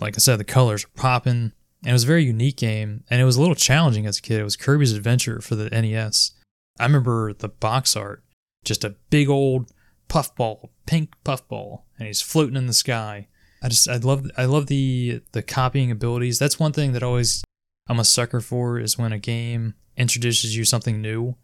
like 0.00 0.16
I 0.16 0.18
said, 0.18 0.38
the 0.38 0.44
colors 0.44 0.84
are 0.84 1.00
popping. 1.00 1.52
And 1.82 1.90
it 1.90 1.92
was 1.92 2.04
a 2.04 2.08
very 2.08 2.24
unique 2.24 2.56
game. 2.56 3.04
And 3.10 3.20
it 3.20 3.24
was 3.24 3.36
a 3.36 3.40
little 3.40 3.54
challenging 3.54 4.06
as 4.06 4.18
a 4.18 4.22
kid. 4.22 4.40
It 4.40 4.44
was 4.44 4.56
Kirby's 4.56 4.92
Adventure 4.92 5.40
for 5.40 5.54
the 5.54 5.70
NES. 5.70 6.32
I 6.78 6.84
remember 6.84 7.32
the 7.32 7.48
box 7.48 7.96
art, 7.96 8.22
just 8.64 8.84
a 8.84 8.96
big 9.10 9.28
old 9.28 9.72
puffball, 10.08 10.72
pink 10.86 11.12
puffball, 11.24 11.86
and 11.98 12.06
he's 12.06 12.20
floating 12.20 12.56
in 12.56 12.66
the 12.66 12.74
sky. 12.74 13.28
I 13.62 13.68
just 13.68 13.88
I 13.88 13.96
love 13.96 14.30
I 14.36 14.44
love 14.44 14.66
the 14.66 15.22
the 15.32 15.42
copying 15.42 15.90
abilities. 15.90 16.38
That's 16.38 16.60
one 16.60 16.72
thing 16.72 16.92
that 16.92 17.02
always 17.02 17.42
I'm 17.88 17.98
a 17.98 18.04
sucker 18.04 18.40
for 18.40 18.78
is 18.78 18.98
when 18.98 19.12
a 19.12 19.18
game 19.18 19.74
introduces 19.96 20.56
you 20.56 20.64
something 20.64 21.00
new, 21.00 21.36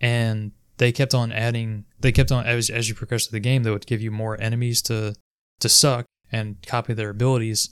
and 0.00 0.52
they 0.76 0.92
kept 0.92 1.14
on 1.14 1.32
adding. 1.32 1.84
They 2.00 2.12
kept 2.12 2.30
on 2.30 2.46
as 2.46 2.68
as 2.68 2.88
you 2.88 2.94
progress 2.94 3.26
through 3.26 3.36
the 3.36 3.40
game, 3.40 3.62
they 3.62 3.70
would 3.70 3.86
give 3.86 4.02
you 4.02 4.10
more 4.10 4.40
enemies 4.40 4.82
to 4.82 5.14
to 5.60 5.68
suck 5.68 6.04
and 6.30 6.60
copy 6.66 6.92
their 6.92 7.10
abilities. 7.10 7.70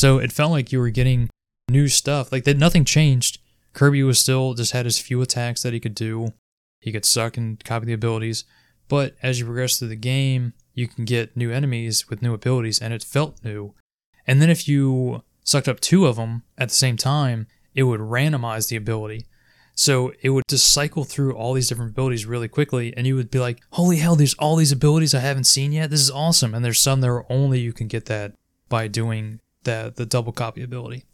So 0.00 0.16
it 0.16 0.32
felt 0.32 0.50
like 0.50 0.72
you 0.72 0.78
were 0.78 0.88
getting 0.88 1.28
new 1.68 1.86
stuff. 1.86 2.32
Like 2.32 2.44
that 2.44 2.56
nothing 2.56 2.86
changed. 2.86 3.36
Kirby 3.74 4.02
was 4.02 4.18
still 4.18 4.54
just 4.54 4.72
had 4.72 4.86
his 4.86 4.98
few 4.98 5.20
attacks 5.20 5.62
that 5.62 5.74
he 5.74 5.78
could 5.78 5.94
do. 5.94 6.32
He 6.80 6.90
could 6.90 7.04
suck 7.04 7.36
and 7.36 7.62
copy 7.64 7.84
the 7.84 7.92
abilities. 7.92 8.44
But 8.88 9.14
as 9.22 9.38
you 9.38 9.44
progress 9.44 9.78
through 9.78 9.88
the 9.88 9.96
game, 9.96 10.54
you 10.72 10.88
can 10.88 11.04
get 11.04 11.36
new 11.36 11.50
enemies 11.50 12.08
with 12.08 12.22
new 12.22 12.32
abilities, 12.32 12.80
and 12.80 12.94
it 12.94 13.04
felt 13.04 13.44
new. 13.44 13.74
And 14.26 14.40
then 14.40 14.48
if 14.48 14.66
you 14.66 15.22
sucked 15.44 15.68
up 15.68 15.80
two 15.80 16.06
of 16.06 16.16
them 16.16 16.44
at 16.56 16.70
the 16.70 16.74
same 16.74 16.96
time, 16.96 17.46
it 17.74 17.82
would 17.82 18.00
randomize 18.00 18.70
the 18.70 18.76
ability. 18.76 19.26
So 19.74 20.14
it 20.22 20.30
would 20.30 20.44
just 20.48 20.72
cycle 20.72 21.04
through 21.04 21.34
all 21.34 21.52
these 21.52 21.68
different 21.68 21.90
abilities 21.90 22.24
really 22.24 22.48
quickly, 22.48 22.96
and 22.96 23.06
you 23.06 23.16
would 23.16 23.30
be 23.30 23.38
like, 23.38 23.60
"Holy 23.72 23.98
hell! 23.98 24.16
There's 24.16 24.32
all 24.38 24.56
these 24.56 24.72
abilities 24.72 25.14
I 25.14 25.20
haven't 25.20 25.44
seen 25.44 25.72
yet. 25.72 25.90
This 25.90 26.00
is 26.00 26.10
awesome!" 26.10 26.54
And 26.54 26.64
there's 26.64 26.78
some 26.78 27.02
that 27.02 27.10
are 27.10 27.30
only 27.30 27.60
you 27.60 27.74
can 27.74 27.86
get 27.86 28.06
that 28.06 28.32
by 28.70 28.88
doing 28.88 29.40
the 29.64 29.92
the 29.94 30.06
double 30.06 30.32
copy 30.32 30.62
ability. 30.62 31.04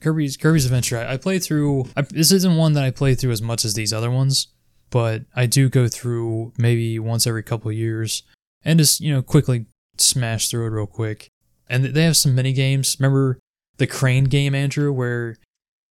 Kirby's 0.00 0.36
Kirby's 0.36 0.64
Adventure. 0.64 0.98
I, 0.98 1.14
I 1.14 1.16
played 1.16 1.42
through. 1.42 1.86
I, 1.96 2.02
this 2.02 2.32
isn't 2.32 2.56
one 2.56 2.72
that 2.74 2.84
I 2.84 2.90
play 2.90 3.14
through 3.14 3.32
as 3.32 3.42
much 3.42 3.64
as 3.64 3.74
these 3.74 3.92
other 3.92 4.10
ones, 4.10 4.48
but 4.90 5.22
I 5.34 5.46
do 5.46 5.68
go 5.68 5.88
through 5.88 6.52
maybe 6.56 6.98
once 6.98 7.26
every 7.26 7.42
couple 7.42 7.70
years 7.72 8.22
and 8.64 8.78
just 8.78 9.00
you 9.00 9.12
know 9.12 9.22
quickly 9.22 9.66
smash 9.98 10.48
through 10.48 10.66
it 10.66 10.70
real 10.70 10.86
quick. 10.86 11.28
And 11.68 11.84
they 11.84 12.02
have 12.02 12.16
some 12.16 12.34
mini 12.34 12.52
games. 12.52 12.96
Remember 12.98 13.38
the 13.76 13.86
crane 13.86 14.24
game, 14.24 14.54
Andrew, 14.54 14.92
where 14.92 15.36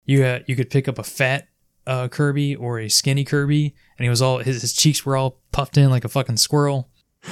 you 0.06 0.22
had, 0.22 0.46
you 0.48 0.56
could 0.56 0.70
pick 0.70 0.88
up 0.88 0.98
a 0.98 1.04
fat 1.04 1.48
uh, 1.86 2.08
Kirby 2.08 2.56
or 2.56 2.80
a 2.80 2.90
skinny 2.90 3.24
Kirby, 3.24 3.76
and 3.98 4.04
he 4.04 4.10
was 4.10 4.22
all 4.22 4.40
his, 4.40 4.62
his 4.62 4.74
cheeks 4.74 5.06
were 5.06 5.18
all 5.18 5.42
puffed 5.52 5.78
in 5.78 5.90
like 5.90 6.06
a 6.06 6.10
fucking 6.10 6.38
squirrel, 6.38 6.90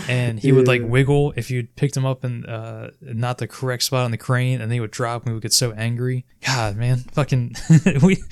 and 0.08 0.40
he 0.40 0.52
would 0.52 0.68
like 0.68 0.82
wiggle 0.84 1.34
if 1.36 1.52
you 1.52 1.68
picked 1.76 1.96
him 1.96 2.06
up 2.06 2.24
in 2.24 2.46
uh, 2.46 2.92
not 3.02 3.38
the 3.38 3.48
correct 3.48 3.84
spot 3.84 4.06
on 4.06 4.12
the 4.12 4.18
crane, 4.18 4.62
and 4.62 4.72
they 4.72 4.80
would 4.80 4.92
drop, 4.92 5.24
and 5.24 5.32
we 5.32 5.34
would 5.36 5.44
get 5.44 5.54
so 5.54 5.72
angry. 5.74 6.26
God, 6.46 6.76
man, 6.76 6.98
fucking 6.98 7.56
we, 8.04 8.24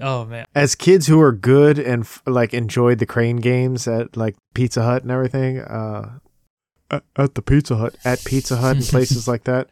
oh 0.00 0.24
man, 0.26 0.46
As 0.54 0.74
kids 0.74 1.06
who 1.06 1.20
are 1.20 1.32
good 1.32 1.78
and 1.78 2.02
f- 2.02 2.22
like 2.26 2.52
enjoyed 2.54 2.98
the 2.98 3.06
crane 3.06 3.36
games 3.36 3.86
at 3.88 4.16
like 4.16 4.36
Pizza 4.54 4.82
Hut 4.82 5.02
and 5.02 5.10
everything, 5.10 5.60
uh, 5.60 6.18
at, 6.90 7.04
at 7.16 7.34
the 7.34 7.42
Pizza 7.42 7.76
Hut, 7.76 7.96
at 8.04 8.24
Pizza 8.24 8.56
Hut 8.56 8.76
and 8.76 8.84
places 8.88 9.26
like 9.26 9.44
that, 9.44 9.68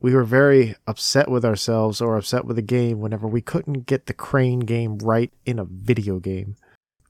we 0.00 0.14
were 0.14 0.24
very 0.24 0.74
upset 0.86 1.30
with 1.30 1.44
ourselves 1.44 2.00
or 2.00 2.16
upset 2.16 2.44
with 2.44 2.56
the 2.56 2.62
game 2.62 3.00
whenever 3.00 3.26
we 3.26 3.42
couldn't 3.42 3.86
get 3.86 4.06
the 4.06 4.14
crane 4.14 4.60
game 4.60 4.98
right 4.98 5.32
in 5.44 5.58
a 5.58 5.64
video 5.64 6.18
game. 6.18 6.56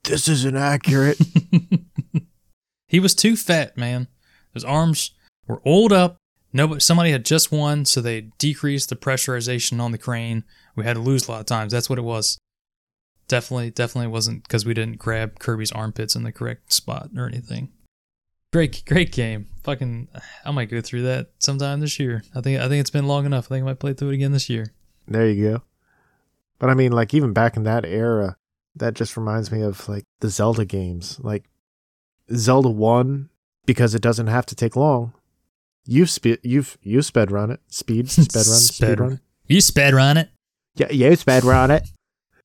This 0.03 0.27
isn't 0.27 0.57
accurate. 0.57 1.19
he 2.91 2.99
was 2.99 3.15
too 3.15 3.37
fat, 3.37 3.77
man. 3.77 4.09
His 4.53 4.65
arms 4.65 5.11
were 5.47 5.61
oiled 5.65 5.93
up. 5.93 6.17
Nobody, 6.51 6.81
somebody 6.81 7.11
had 7.11 7.23
just 7.23 7.49
won, 7.49 7.85
so 7.85 8.01
they 8.01 8.31
decreased 8.37 8.89
the 8.89 8.97
pressurization 8.97 9.79
on 9.79 9.93
the 9.93 9.97
crane. 9.97 10.43
We 10.75 10.83
had 10.83 10.97
to 10.97 11.01
lose 11.01 11.25
a 11.25 11.31
lot 11.31 11.39
of 11.39 11.45
times. 11.45 11.71
That's 11.71 11.89
what 11.89 11.99
it 11.99 12.01
was. 12.01 12.37
Definitely, 13.29 13.69
definitely 13.69 14.11
wasn't 14.11 14.43
because 14.43 14.65
we 14.65 14.73
didn't 14.73 14.99
grab 14.99 15.39
Kirby's 15.39 15.71
armpits 15.71 16.17
in 16.17 16.23
the 16.23 16.33
correct 16.33 16.73
spot 16.73 17.11
or 17.15 17.27
anything. 17.27 17.69
Great, 18.51 18.83
great 18.85 19.13
game. 19.13 19.47
Fucking, 19.63 20.09
I 20.43 20.51
might 20.51 20.69
go 20.69 20.81
through 20.81 21.03
that 21.03 21.29
sometime 21.39 21.79
this 21.79 21.97
year. 21.97 22.23
I 22.35 22.41
think, 22.41 22.59
I 22.59 22.67
think 22.67 22.81
it's 22.81 22.89
been 22.89 23.07
long 23.07 23.25
enough. 23.25 23.45
I 23.45 23.55
think 23.55 23.63
I 23.63 23.67
might 23.67 23.79
play 23.79 23.93
through 23.93 24.09
it 24.09 24.15
again 24.15 24.33
this 24.33 24.49
year. 24.49 24.73
There 25.07 25.29
you 25.29 25.51
go. 25.51 25.63
But 26.59 26.69
I 26.69 26.73
mean, 26.73 26.91
like 26.91 27.13
even 27.13 27.31
back 27.31 27.55
in 27.55 27.63
that 27.63 27.85
era, 27.85 28.35
that 28.75 28.95
just 28.95 29.15
reminds 29.15 29.49
me 29.49 29.61
of 29.61 29.87
like 29.87 30.03
the 30.19 30.27
Zelda 30.29 30.65
games, 30.65 31.17
like 31.21 31.45
Zelda 32.35 32.69
One, 32.69 33.29
because 33.65 33.95
it 33.95 34.01
doesn't 34.01 34.27
have 34.27 34.45
to 34.47 34.55
take 34.55 34.75
long. 34.75 35.13
You've 35.85 36.09
spe- 36.09 36.43
you've 36.43 36.77
you 36.81 37.01
sped 37.01 37.31
run 37.31 37.51
it, 37.51 37.59
speed 37.67 38.09
sped 38.11 38.35
run, 38.35 38.43
speed 38.43 38.99
run. 38.99 39.19
You 39.47 39.61
sped 39.61 39.93
run 39.93 40.17
it. 40.17 40.29
Yeah, 40.75 40.91
you 40.91 41.15
sped 41.15 41.43
run 41.43 41.71
it. 41.71 41.83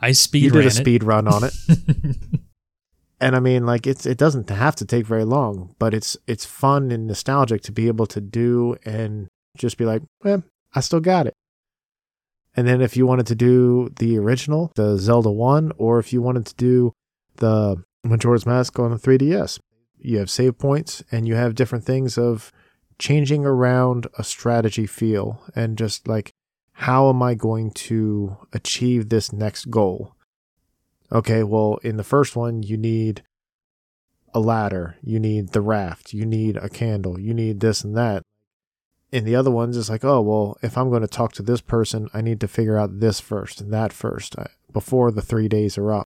I 0.00 0.12
speed 0.12 0.52
run. 0.52 0.62
you 0.62 0.62
did 0.62 0.64
a 0.64 0.80
it. 0.80 0.80
speed 0.80 1.04
run 1.04 1.28
on 1.28 1.44
it, 1.44 1.52
and 3.20 3.36
I 3.36 3.40
mean, 3.40 3.66
like 3.66 3.86
it's 3.86 4.06
it 4.06 4.18
doesn't 4.18 4.50
have 4.50 4.76
to 4.76 4.84
take 4.84 5.06
very 5.06 5.24
long, 5.24 5.74
but 5.78 5.94
it's 5.94 6.16
it's 6.26 6.44
fun 6.44 6.90
and 6.90 7.06
nostalgic 7.06 7.62
to 7.62 7.72
be 7.72 7.88
able 7.88 8.06
to 8.06 8.20
do 8.20 8.76
and 8.84 9.28
just 9.56 9.78
be 9.78 9.84
like, 9.84 10.02
well, 10.22 10.42
I 10.74 10.80
still 10.80 11.00
got 11.00 11.26
it. 11.26 11.34
And 12.56 12.66
then 12.66 12.80
if 12.80 12.96
you 12.96 13.06
wanted 13.06 13.26
to 13.26 13.34
do 13.34 13.90
the 13.98 14.18
original, 14.18 14.72
the 14.76 14.96
Zelda 14.96 15.30
1, 15.30 15.72
or 15.76 15.98
if 15.98 16.12
you 16.12 16.22
wanted 16.22 16.46
to 16.46 16.54
do 16.54 16.92
the 17.36 17.82
Majora's 18.02 18.46
Mask 18.46 18.78
on 18.78 18.90
the 18.92 18.96
3DS, 18.96 19.58
you 20.06 20.18
have 20.18 20.30
save 20.30 20.58
points 20.58 21.02
and 21.10 21.26
you 21.26 21.34
have 21.34 21.54
different 21.54 21.84
things 21.84 22.16
of 22.16 22.52
changing 22.98 23.44
around 23.44 24.06
a 24.18 24.24
strategy 24.24 24.86
feel 24.86 25.42
and 25.54 25.76
just 25.76 26.08
like, 26.08 26.30
how 26.72 27.08
am 27.08 27.22
I 27.22 27.34
going 27.34 27.70
to 27.72 28.36
achieve 28.52 29.08
this 29.08 29.32
next 29.32 29.70
goal? 29.70 30.14
Okay, 31.10 31.42
well, 31.42 31.78
in 31.82 31.96
the 31.96 32.04
first 32.04 32.36
one, 32.36 32.62
you 32.62 32.76
need 32.76 33.22
a 34.34 34.40
ladder, 34.40 34.96
you 35.02 35.18
need 35.18 35.50
the 35.50 35.60
raft, 35.60 36.12
you 36.12 36.26
need 36.26 36.56
a 36.56 36.68
candle, 36.68 37.18
you 37.18 37.32
need 37.32 37.60
this 37.60 37.82
and 37.82 37.96
that 37.96 38.22
in 39.12 39.24
the 39.24 39.36
other 39.36 39.50
ones 39.50 39.76
it's 39.76 39.88
like 39.88 40.04
oh 40.04 40.20
well 40.20 40.58
if 40.62 40.76
i'm 40.76 40.90
going 40.90 41.02
to 41.02 41.08
talk 41.08 41.32
to 41.32 41.42
this 41.42 41.60
person 41.60 42.08
i 42.12 42.20
need 42.20 42.40
to 42.40 42.48
figure 42.48 42.76
out 42.76 43.00
this 43.00 43.20
first 43.20 43.60
and 43.60 43.72
that 43.72 43.92
first 43.92 44.36
uh, 44.38 44.44
before 44.72 45.10
the 45.10 45.22
three 45.22 45.48
days 45.48 45.78
are 45.78 45.92
up 45.92 46.06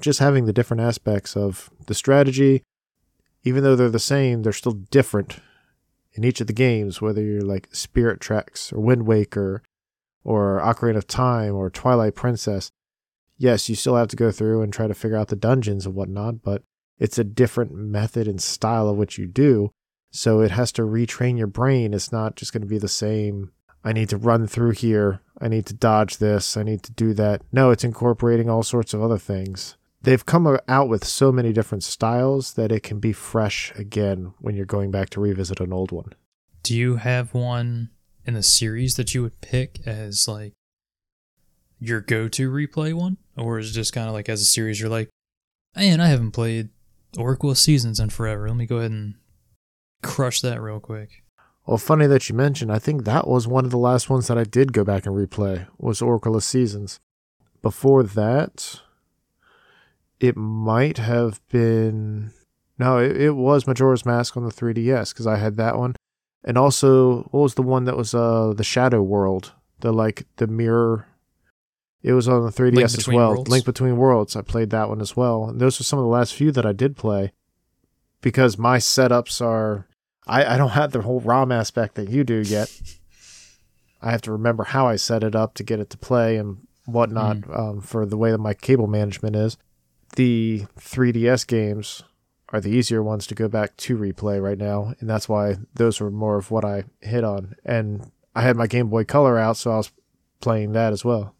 just 0.00 0.18
having 0.18 0.44
the 0.44 0.52
different 0.52 0.80
aspects 0.80 1.36
of 1.36 1.70
the 1.86 1.94
strategy 1.94 2.62
even 3.44 3.62
though 3.62 3.76
they're 3.76 3.88
the 3.88 3.98
same 3.98 4.42
they're 4.42 4.52
still 4.52 4.72
different 4.72 5.38
in 6.12 6.24
each 6.24 6.40
of 6.40 6.46
the 6.46 6.52
games 6.52 7.00
whether 7.00 7.22
you're 7.22 7.42
like 7.42 7.68
spirit 7.72 8.20
tracks 8.20 8.72
or 8.72 8.80
wind 8.80 9.06
waker 9.06 9.62
or 10.24 10.60
ocarina 10.60 10.96
of 10.96 11.06
time 11.06 11.54
or 11.54 11.70
twilight 11.70 12.14
princess 12.14 12.70
yes 13.36 13.68
you 13.68 13.74
still 13.74 13.96
have 13.96 14.08
to 14.08 14.16
go 14.16 14.30
through 14.30 14.62
and 14.62 14.72
try 14.72 14.86
to 14.86 14.94
figure 14.94 15.16
out 15.16 15.28
the 15.28 15.36
dungeons 15.36 15.86
and 15.86 15.94
whatnot 15.94 16.42
but 16.42 16.62
it's 16.98 17.18
a 17.18 17.24
different 17.24 17.72
method 17.72 18.28
and 18.28 18.40
style 18.40 18.88
of 18.88 18.96
what 18.96 19.18
you 19.18 19.26
do. 19.26 19.70
So 20.10 20.40
it 20.40 20.52
has 20.52 20.70
to 20.72 20.82
retrain 20.82 21.36
your 21.36 21.48
brain. 21.48 21.92
It's 21.92 22.12
not 22.12 22.36
just 22.36 22.52
going 22.52 22.62
to 22.62 22.68
be 22.68 22.78
the 22.78 22.88
same. 22.88 23.52
I 23.82 23.92
need 23.92 24.08
to 24.10 24.16
run 24.16 24.46
through 24.46 24.72
here. 24.72 25.20
I 25.40 25.48
need 25.48 25.66
to 25.66 25.74
dodge 25.74 26.18
this. 26.18 26.56
I 26.56 26.62
need 26.62 26.82
to 26.84 26.92
do 26.92 27.12
that. 27.14 27.42
No, 27.52 27.70
it's 27.70 27.84
incorporating 27.84 28.48
all 28.48 28.62
sorts 28.62 28.94
of 28.94 29.02
other 29.02 29.18
things. 29.18 29.76
They've 30.04 30.26
come 30.26 30.58
out 30.68 30.88
with 30.90 31.02
so 31.02 31.32
many 31.32 31.54
different 31.54 31.82
styles 31.82 32.54
that 32.54 32.70
it 32.70 32.82
can 32.82 33.00
be 33.00 33.14
fresh 33.14 33.72
again 33.74 34.34
when 34.38 34.54
you're 34.54 34.66
going 34.66 34.90
back 34.90 35.08
to 35.10 35.20
revisit 35.20 35.60
an 35.60 35.72
old 35.72 35.92
one. 35.92 36.12
Do 36.62 36.76
you 36.76 36.96
have 36.96 37.32
one 37.32 37.88
in 38.26 38.34
the 38.34 38.42
series 38.42 38.96
that 38.96 39.14
you 39.14 39.22
would 39.22 39.40
pick 39.40 39.80
as 39.86 40.28
like 40.28 40.52
your 41.80 42.02
go-to 42.02 42.50
replay 42.50 42.92
one, 42.92 43.16
or 43.34 43.58
is 43.58 43.70
it 43.70 43.74
just 43.74 43.94
kind 43.94 44.06
of 44.06 44.12
like 44.12 44.28
as 44.28 44.42
a 44.42 44.44
series 44.44 44.78
you're 44.78 44.90
like, 44.90 45.08
man, 45.74 46.02
I 46.02 46.08
haven't 46.08 46.32
played 46.32 46.68
Oracle 47.16 47.50
of 47.50 47.58
Seasons 47.58 47.98
in 47.98 48.10
forever. 48.10 48.46
Let 48.46 48.58
me 48.58 48.66
go 48.66 48.78
ahead 48.78 48.90
and 48.90 49.14
crush 50.02 50.42
that 50.42 50.60
real 50.60 50.80
quick. 50.80 51.22
Well, 51.66 51.78
funny 51.78 52.06
that 52.08 52.28
you 52.28 52.34
mentioned. 52.34 52.70
I 52.70 52.78
think 52.78 53.04
that 53.04 53.26
was 53.26 53.48
one 53.48 53.64
of 53.64 53.70
the 53.70 53.78
last 53.78 54.10
ones 54.10 54.28
that 54.28 54.36
I 54.36 54.44
did 54.44 54.74
go 54.74 54.84
back 54.84 55.06
and 55.06 55.14
replay. 55.14 55.66
Was 55.78 56.02
Oracle 56.02 56.36
of 56.36 56.44
Seasons. 56.44 57.00
Before 57.62 58.02
that, 58.02 58.82
it 60.24 60.36
might 60.36 60.96
have 60.96 61.40
been 61.48 62.30
no, 62.78 62.98
it, 62.98 63.16
it 63.20 63.30
was 63.32 63.66
Majora's 63.66 64.06
Mask 64.06 64.36
on 64.36 64.44
the 64.44 64.50
3DS 64.50 65.12
because 65.12 65.26
I 65.26 65.36
had 65.36 65.56
that 65.56 65.76
one, 65.78 65.94
and 66.42 66.56
also 66.56 67.24
what 67.24 67.40
was 67.40 67.54
the 67.54 67.62
one 67.62 67.84
that 67.84 67.96
was 67.96 68.14
uh 68.14 68.54
the 68.56 68.64
Shadow 68.64 69.02
World, 69.02 69.52
the 69.80 69.92
like 69.92 70.26
the 70.36 70.46
mirror. 70.46 71.06
It 72.02 72.12
was 72.12 72.28
on 72.28 72.44
the 72.44 72.50
3DS 72.50 72.98
as 72.98 73.08
well. 73.08 73.30
Worlds? 73.30 73.50
Link 73.50 73.64
Between 73.64 73.96
Worlds. 73.96 74.36
I 74.36 74.42
played 74.42 74.68
that 74.70 74.90
one 74.90 75.00
as 75.00 75.16
well. 75.16 75.48
And 75.48 75.58
those 75.58 75.80
were 75.80 75.84
some 75.84 75.98
of 75.98 76.04
the 76.04 76.10
last 76.10 76.34
few 76.34 76.52
that 76.52 76.66
I 76.66 76.72
did 76.72 76.98
play 76.98 77.32
because 78.20 78.58
my 78.58 78.76
setups 78.76 79.40
are 79.40 79.86
I, 80.26 80.54
I 80.54 80.56
don't 80.58 80.70
have 80.70 80.92
the 80.92 81.00
whole 81.00 81.20
ROM 81.20 81.50
aspect 81.50 81.94
that 81.94 82.10
you 82.10 82.24
do 82.24 82.40
yet. 82.40 82.70
I 84.02 84.10
have 84.10 84.20
to 84.22 84.32
remember 84.32 84.64
how 84.64 84.86
I 84.86 84.96
set 84.96 85.24
it 85.24 85.34
up 85.34 85.54
to 85.54 85.62
get 85.62 85.80
it 85.80 85.88
to 85.90 85.98
play 85.98 86.36
and 86.36 86.66
whatnot 86.84 87.38
um, 87.50 87.80
for 87.80 88.04
the 88.04 88.18
way 88.18 88.30
that 88.30 88.38
my 88.38 88.52
cable 88.52 88.86
management 88.86 89.34
is. 89.36 89.56
The 90.16 90.64
3DS 90.78 91.46
games 91.46 92.02
are 92.50 92.60
the 92.60 92.70
easier 92.70 93.02
ones 93.02 93.26
to 93.26 93.34
go 93.34 93.48
back 93.48 93.76
to 93.78 93.96
replay 93.96 94.40
right 94.40 94.58
now, 94.58 94.94
and 95.00 95.10
that's 95.10 95.28
why 95.28 95.56
those 95.74 96.00
were 96.00 96.10
more 96.10 96.36
of 96.36 96.50
what 96.50 96.64
I 96.64 96.84
hit 97.00 97.24
on. 97.24 97.54
And 97.64 98.10
I 98.34 98.42
had 98.42 98.56
my 98.56 98.66
Game 98.66 98.88
Boy 98.88 99.04
Color 99.04 99.38
out, 99.38 99.56
so 99.56 99.72
I 99.72 99.76
was 99.78 99.90
playing 100.40 100.72
that 100.72 100.92
as 100.92 101.04
well. 101.04 101.34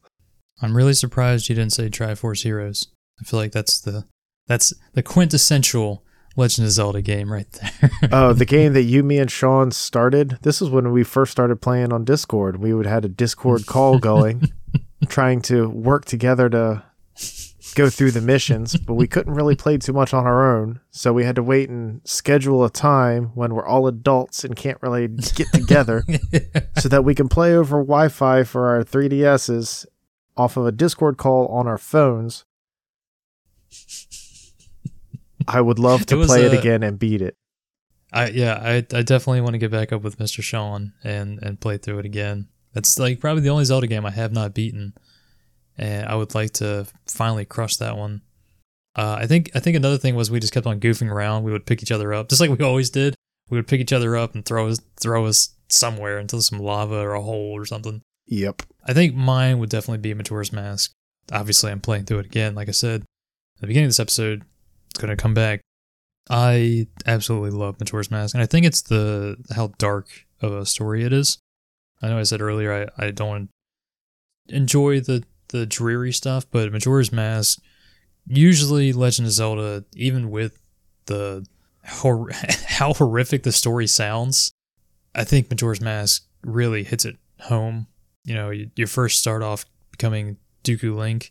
I'm 0.62 0.77
really 0.77 0.95
surprised 0.95 1.49
you 1.49 1.55
didn't 1.55 1.72
say 1.72 1.89
Triforce 1.89 2.43
Heroes. 2.43 2.89
I 3.20 3.25
feel 3.25 3.39
like 3.39 3.53
that's 3.53 3.81
the 3.81 4.05
that's 4.47 4.72
the 4.93 5.03
quintessential 5.03 6.05
Legend 6.37 6.66
of 6.66 6.72
Zelda 6.72 7.01
game 7.01 7.33
right 7.33 7.51
there. 7.53 7.91
Oh, 8.12 8.33
the 8.33 8.45
game 8.45 8.72
that 8.75 8.83
you, 8.83 9.03
me, 9.03 9.18
and 9.18 9.31
Sean 9.31 9.70
started. 9.70 10.39
This 10.43 10.61
is 10.61 10.68
when 10.68 10.93
we 10.93 11.05
first 11.05 11.33
started 11.33 11.62
playing 11.62 11.93
on 11.93 12.05
Discord. 12.05 12.57
We 12.57 12.75
would 12.75 12.87
had 12.87 13.05
a 13.05 13.09
Discord 13.09 13.66
call 13.66 13.99
going, 14.12 14.53
trying 15.09 15.43
to 15.43 15.68
work 15.68 16.05
together 16.05 16.49
to 16.51 16.83
go 17.75 17.91
through 17.91 18.12
the 18.12 18.20
missions, 18.20 18.77
but 18.77 18.95
we 18.95 19.07
couldn't 19.07 19.35
really 19.35 19.57
play 19.57 19.79
too 19.79 19.93
much 19.93 20.14
on 20.14 20.27
our 20.27 20.57
own. 20.57 20.81
So 20.91 21.12
we 21.12 21.25
had 21.25 21.37
to 21.37 21.43
wait 21.43 21.68
and 21.68 22.01
schedule 22.05 22.64
a 22.64 22.70
time 22.70 23.33
when 23.35 23.55
we're 23.55 23.66
all 23.66 23.87
adults 23.87 24.45
and 24.45 24.57
can't 24.57 24.79
really 24.83 25.09
get 25.09 25.49
together, 25.53 26.05
so 26.79 26.89
that 26.89 27.05
we 27.05 27.14
can 27.14 27.29
play 27.29 27.55
over 27.55 27.79
Wi-Fi 27.79 28.45
for 28.45 28.68
our 28.68 28.85
3DSs 28.85 29.87
off 30.37 30.57
of 30.57 30.66
a 30.66 30.72
Discord 30.72 31.16
call 31.16 31.47
on 31.49 31.66
our 31.66 31.79
phones. 31.79 32.45
I 35.47 35.61
would 35.61 35.79
love 35.79 36.07
to 36.07 36.20
It 36.20 36.27
play 36.27 36.45
it 36.45 36.55
uh, 36.55 36.59
again 36.59 36.83
and 36.83 36.99
beat 36.99 37.20
it. 37.20 37.37
I 38.12 38.29
yeah, 38.29 38.61
I 38.62 38.77
I 38.97 39.03
definitely 39.03 39.41
want 39.41 39.55
to 39.55 39.59
get 39.59 39.70
back 39.70 39.93
up 39.93 40.03
with 40.03 40.18
Mr. 40.18 40.43
Sean 40.43 40.93
and 41.03 41.43
and 41.43 41.61
play 41.61 41.77
through 41.79 41.99
it 41.99 42.07
again. 42.07 42.49
That's 42.72 42.99
like 42.99 43.20
probably 43.20 43.43
the 43.43 43.51
only 43.51 43.64
Zelda 43.64 43.87
game 43.87 44.07
I 44.07 44.11
have 44.11 44.33
not 44.33 44.55
beaten, 44.55 44.95
and 45.77 46.07
I 46.07 46.14
would 46.14 46.35
like 46.35 46.53
to 46.55 46.87
finally 47.07 47.45
crush 47.45 47.77
that 47.77 47.97
one. 47.97 48.22
Uh, 48.97 49.18
I 49.20 49.27
think 49.27 49.51
I 49.55 49.61
think 49.61 49.77
another 49.77 49.99
thing 49.99 50.14
was 50.14 50.31
we 50.31 50.41
just 50.41 50.53
kept 50.53 50.66
on 50.66 50.81
goofing 50.81 51.11
around. 51.11 51.43
We 51.43 51.53
would 51.53 51.66
pick 51.66 51.83
each 51.83 51.93
other 51.93 52.14
up, 52.14 52.29
just 52.29 52.41
like 52.41 52.51
we 52.51 52.64
always 52.64 52.91
did. 52.91 53.14
We 53.51 53.59
would 53.59 53.66
pick 53.66 53.81
each 53.81 53.93
other 53.93 54.16
up 54.16 54.35
and 54.35 54.45
throw 54.45 54.68
us 54.68 54.81
throw 55.01 55.27
us 55.27 55.55
somewhere 55.68 56.18
into 56.18 56.41
some 56.43 56.61
lava 56.61 56.97
or 56.97 57.14
a 57.14 57.22
hole 57.22 57.53
or 57.53 57.66
something. 57.66 58.03
Yep. 58.27 58.62
I 58.85 58.93
think 58.93 59.14
mine 59.14 59.59
would 59.59 59.70
definitely 59.70 59.99
be 59.99 60.14
Majora's 60.14 60.53
Mask. 60.53 60.93
Obviously, 61.33 61.70
I'm 61.70 61.81
playing 61.81 62.05
through 62.05 62.20
it 62.20 62.27
again. 62.27 62.55
Like 62.55 62.68
I 62.68 62.72
said 62.72 63.03
at 63.03 63.61
the 63.61 63.66
beginning 63.66 63.87
of 63.87 63.91
this 63.91 64.01
episode, 64.01 64.45
it's 64.91 65.01
going 65.01 65.14
to 65.14 65.20
come 65.20 65.35
back. 65.35 65.61
I 66.31 66.87
absolutely 67.07 67.51
love 67.51 67.79
Majora's 67.81 68.11
Mask, 68.11 68.35
and 68.35 68.43
I 68.43 68.47
think 68.47 68.64
it's 68.64 68.83
the 68.83 69.37
how 69.55 69.72
dark 69.79 70.09
of 70.41 70.53
a 70.53 70.64
story 70.64 71.05
it 71.05 71.12
is. 71.12 71.39
I 72.01 72.09
know 72.09 72.18
I 72.18 72.22
said 72.22 72.41
earlier 72.41 72.91
I, 72.99 73.07
I 73.07 73.11
don't 73.11 73.49
enjoy 74.49 75.01
the 75.01 75.25
the 75.55 75.67
dreary 75.67 76.13
stuff, 76.13 76.45
but 76.51 76.73
Majora's 76.73 77.13
Mask, 77.13 77.61
usually 78.27 78.93
Legend 78.93 79.27
of 79.27 79.33
Zelda, 79.33 79.85
even 79.95 80.29
with 80.33 80.61
the 81.07 81.47
hor- 81.87 82.31
how 82.67 82.93
horrific 82.93 83.45
the 83.45 83.53
story 83.53 83.87
sounds, 83.87 84.51
I 85.15 85.23
think 85.23 85.49
Majora's 85.49 85.81
Mask 85.81 86.27
really 86.43 86.83
hits 86.83 87.05
it 87.05 87.17
home. 87.43 87.87
You 88.25 88.35
know, 88.35 88.51
you, 88.51 88.71
you 88.75 88.89
first 88.89 89.21
start 89.21 89.45
off 89.45 89.65
becoming 89.93 90.39
Deku 90.65 90.97
Link, 90.97 91.31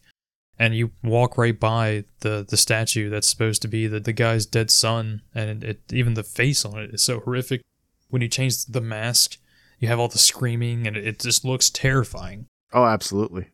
and 0.57 0.73
you 0.73 0.91
walk 1.03 1.37
right 1.37 1.59
by 1.59 2.05
the 2.21 2.45
the 2.47 2.55
statue 2.55 3.09
that's 3.09 3.27
supposed 3.27 3.61
to 3.63 3.67
be 3.67 3.87
the, 3.87 3.99
the 3.99 4.13
guy's 4.13 4.45
dead 4.45 4.71
son, 4.71 5.21
and 5.35 5.63
it, 5.65 5.69
it 5.69 5.93
even 5.93 6.13
the 6.13 6.23
face 6.23 6.63
on 6.63 6.79
it 6.79 6.93
is 6.93 7.03
so 7.03 7.19
horrific. 7.19 7.61
When 8.09 8.21
you 8.21 8.29
change 8.29 8.65
the 8.67 8.79
mask, 8.79 9.37
you 9.79 9.89
have 9.89 9.99
all 9.99 10.07
the 10.07 10.17
screaming, 10.17 10.87
and 10.87 10.95
it, 10.95 11.05
it 11.05 11.19
just 11.19 11.43
looks 11.43 11.69
terrifying. 11.69 12.45
Oh, 12.71 12.85
absolutely. 12.85 13.49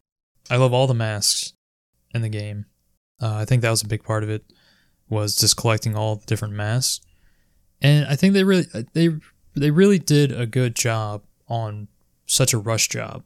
I 0.50 0.58
love 0.58 0.74
all 0.74 0.88
the 0.88 0.94
masks 0.94 1.54
in 2.14 2.22
the 2.22 2.30
game. 2.30 2.66
Uh, 3.22 3.36
I 3.36 3.46
think 3.46 3.62
that 3.62 3.70
was 3.70 3.84
a 3.84 3.88
big 3.88 4.04
part 4.04 4.24
of 4.24 4.30
it 4.30 4.44
was 5.10 5.36
just 5.36 5.58
collecting 5.58 5.96
all 5.96 6.18
the 6.18 6.26
different 6.26 6.54
masks, 6.54 7.04
and 7.82 8.06
I 8.06 8.16
think 8.16 8.34
they 8.34 8.44
really 8.44 8.66
they 8.94 9.10
they 9.56 9.72
really 9.72 10.00
did 10.00 10.32
a 10.32 10.46
good 10.46 10.76
job 10.76 11.24
on 11.48 11.88
such 12.26 12.54
a 12.54 12.58
rush 12.58 12.88
job 12.88 13.24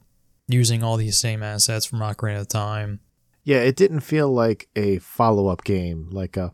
using 0.48 0.84
all 0.84 0.98
these 0.98 1.18
same 1.18 1.44
assets 1.44 1.86
from 1.86 2.00
Ocarina 2.00 2.42
of 2.42 2.48
Time. 2.48 3.00
Yeah, 3.44 3.58
it 3.58 3.76
didn't 3.76 4.02
feel 4.02 4.32
like 4.32 4.70
a 4.76 5.00
follow 5.00 5.48
up 5.48 5.64
game, 5.64 6.10
like 6.12 6.38
a, 6.38 6.54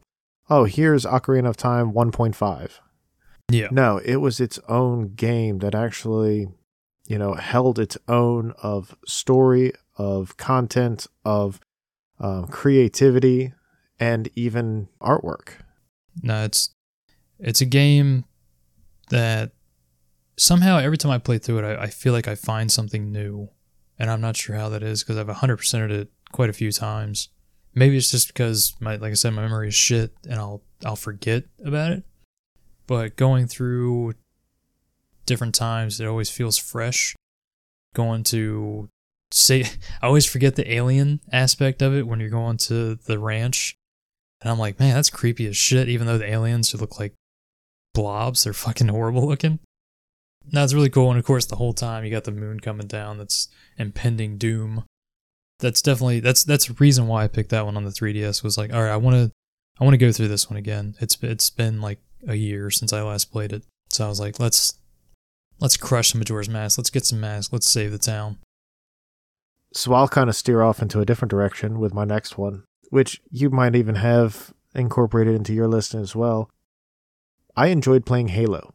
oh, 0.50 0.64
here's 0.64 1.06
Ocarina 1.06 1.50
of 1.50 1.58
Time 1.58 1.94
1.5. 1.94 2.72
Yeah, 3.52 3.68
No, 3.72 3.98
it 4.04 4.18
was 4.18 4.40
its 4.40 4.60
own 4.68 5.14
game 5.16 5.60
that 5.60 5.76
actually, 5.76 6.48
you 7.08 7.18
know, 7.18 7.34
held 7.34 7.80
its 7.80 7.98
own 8.08 8.54
of 8.62 8.96
story, 9.06 9.74
of 10.00 10.38
content, 10.38 11.06
of 11.26 11.60
um, 12.20 12.48
creativity, 12.48 13.54
and 14.00 14.30
even 14.36 14.88
artwork. 15.02 15.50
no, 16.24 16.46
it's 16.46 16.74
it's 17.38 17.62
a 17.62 17.66
game 17.66 18.26
that 19.10 19.52
somehow 20.38 20.78
every 20.78 20.98
time 20.98 21.12
I 21.12 21.18
play 21.18 21.38
through 21.38 21.60
it, 21.60 21.66
I, 21.66 21.84
I 21.84 21.88
feel 21.88 22.14
like 22.14 22.28
I 22.28 22.36
find 22.36 22.72
something 22.72 23.12
new, 23.12 23.50
and 23.98 24.10
I'm 24.10 24.22
not 24.22 24.38
sure 24.38 24.56
how 24.56 24.70
that 24.70 24.84
is 24.84 25.04
because 25.04 25.18
I've 25.18 25.28
100%ed 25.28 25.92
it 25.92 26.12
quite 26.32 26.50
a 26.50 26.54
few 26.54 26.72
times. 26.72 27.30
Maybe 27.76 27.98
it's 27.98 28.12
just 28.12 28.28
because 28.28 28.76
my 28.80 28.96
like 28.96 29.12
I 29.12 29.16
said, 29.16 29.34
my 29.34 29.42
memory 29.42 29.68
is 29.68 29.76
shit, 29.76 30.14
and 30.24 30.36
I'll 30.36 30.64
I'll 30.86 30.96
forget 30.96 31.44
about 31.64 31.92
it. 31.92 32.04
But 32.88 33.18
going 33.18 33.48
through 33.48 34.14
different 35.26 35.54
times, 35.56 36.00
it 36.00 36.08
always 36.08 36.30
feels 36.30 36.58
fresh. 36.58 37.16
Going 37.94 38.24
to 38.26 38.90
say, 39.32 39.66
I 40.02 40.08
always 40.08 40.26
forget 40.26 40.56
the 40.56 40.72
alien 40.74 41.22
aspect 41.32 41.82
of 41.82 41.94
it 41.94 42.08
when 42.08 42.20
you're 42.20 42.30
going 42.30 42.58
to 42.58 42.96
the 42.96 43.20
ranch, 43.20 43.76
and 44.42 44.52
I'm 44.52 44.60
like, 44.60 44.80
man, 44.80 44.96
that's 44.96 45.10
creepy 45.10 45.48
as 45.48 45.58
shit. 45.58 45.90
Even 45.90 46.08
though 46.08 46.18
the 46.18 46.30
aliens 46.30 46.74
look 46.74 47.00
like 47.00 47.14
blobs, 47.94 48.44
they're 48.44 48.54
fucking 48.54 48.88
horrible 48.90 49.28
looking. 49.28 49.60
It's 50.52 50.74
really 50.74 50.90
cool, 50.90 51.10
and 51.10 51.20
of 51.20 51.26
course, 51.26 51.46
the 51.46 51.58
whole 51.58 51.74
time 51.74 52.04
you 52.04 52.12
got 52.12 52.24
the 52.24 52.32
moon 52.32 52.60
coming 52.60 52.88
down. 52.88 53.18
That's 53.18 53.50
impending 53.78 54.38
doom. 54.38 54.86
That's 55.60 55.82
definitely 55.82 56.22
that's 56.22 56.44
that's 56.44 56.68
the 56.68 56.74
reason 56.80 57.08
why 57.08 57.24
I 57.24 57.28
picked 57.28 57.50
that 57.52 57.66
one 57.66 57.78
on 57.78 57.84
the 57.84 57.92
3DS. 57.92 58.44
Was 58.44 58.58
like, 58.58 58.74
all 58.74 58.82
right, 58.82 58.92
I 58.92 58.98
want 58.98 59.16
to 59.16 59.32
I 59.80 59.84
want 59.84 59.94
to 59.94 59.98
go 59.98 60.12
through 60.12 60.30
this 60.30 60.50
one 60.50 60.58
again. 60.58 60.96
It's 61.00 61.18
it's 61.22 61.50
been 61.50 61.82
like 61.82 62.00
a 62.28 62.36
year 62.36 62.72
since 62.72 62.94
I 62.94 63.02
last 63.02 63.32
played 63.32 63.54
it, 63.54 63.64
so 63.90 64.06
I 64.06 64.10
was 64.10 64.20
like, 64.20 64.40
let's 64.40 64.80
let's 65.60 65.78
crush 65.78 66.14
the 66.14 66.18
Majora's 66.18 66.50
Mask. 66.50 66.78
Let's 66.78 66.90
get 66.90 67.06
some 67.06 67.20
masks. 67.20 67.54
Let's 67.54 67.70
save 67.70 67.92
the 67.92 67.98
town. 67.98 68.38
So 69.74 69.94
I'll 69.94 70.08
kind 70.08 70.30
of 70.30 70.36
steer 70.36 70.62
off 70.62 70.82
into 70.82 71.00
a 71.00 71.06
different 71.06 71.30
direction 71.30 71.80
with 71.80 71.94
my 71.94 72.04
next 72.06 72.38
one, 72.38 72.64
which 72.90 73.22
you 73.30 73.50
might 73.50 73.76
even 73.76 73.96
have 73.96 74.54
incorporated 74.74 75.36
into 75.36 75.54
your 75.54 75.68
list 75.68 75.94
as 75.94 76.16
well. 76.16 76.50
I 77.56 77.68
enjoyed 77.68 78.06
playing 78.06 78.30
Halo. 78.30 78.74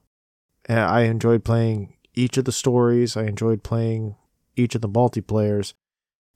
I 0.69 1.03
enjoyed 1.03 1.45
playing 1.45 1.97
each 2.15 2.37
of 2.37 2.45
the 2.45 2.53
stories. 2.53 3.17
I 3.17 3.25
enjoyed 3.25 3.63
playing 3.63 4.17
each 4.57 4.75
of 4.75 4.83
the 4.83 4.89
multiplayers. 4.89 5.75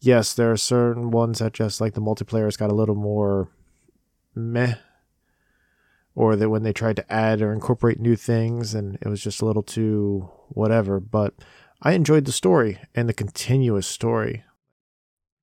Yes, 0.00 0.34
there 0.34 0.50
are 0.50 0.56
certain 0.56 1.10
ones 1.10 1.38
that 1.38 1.52
just 1.52 1.80
like 1.80 1.94
the 1.94 2.00
multiplayers 2.00 2.58
got 2.58 2.70
a 2.70 2.74
little 2.74 2.94
more 2.94 3.50
meh. 4.34 4.74
or 6.14 6.34
that 6.34 6.50
when 6.50 6.64
they 6.64 6.72
tried 6.72 6.96
to 6.96 7.12
add 7.12 7.40
or 7.40 7.52
incorporate 7.52 8.00
new 8.00 8.16
things 8.16 8.74
and 8.74 8.98
it 9.00 9.06
was 9.06 9.22
just 9.22 9.40
a 9.40 9.44
little 9.44 9.62
too 9.62 10.28
whatever. 10.48 10.98
But 10.98 11.34
I 11.80 11.92
enjoyed 11.92 12.24
the 12.24 12.32
story 12.32 12.78
and 12.92 13.08
the 13.08 13.14
continuous 13.14 13.86
story. 13.86 14.42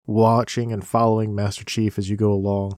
Watching 0.05 0.71
and 0.71 0.85
following 0.85 1.33
Master 1.33 1.63
Chief 1.63 1.97
as 1.97 2.09
you 2.09 2.15
go 2.15 2.31
along, 2.31 2.77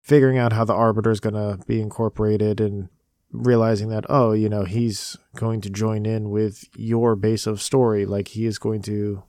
figuring 0.00 0.38
out 0.38 0.52
how 0.52 0.64
the 0.64 0.74
Arbiter 0.74 1.10
is 1.10 1.20
going 1.20 1.34
to 1.34 1.64
be 1.66 1.80
incorporated 1.80 2.60
and 2.60 2.88
realizing 3.32 3.88
that, 3.88 4.04
oh, 4.08 4.32
you 4.32 4.48
know, 4.48 4.64
he's 4.64 5.16
going 5.34 5.60
to 5.62 5.70
join 5.70 6.06
in 6.06 6.30
with 6.30 6.68
your 6.76 7.16
base 7.16 7.46
of 7.46 7.60
story. 7.60 8.06
Like 8.06 8.28
he 8.28 8.46
is 8.46 8.58
going 8.58 8.82
to 8.82 9.24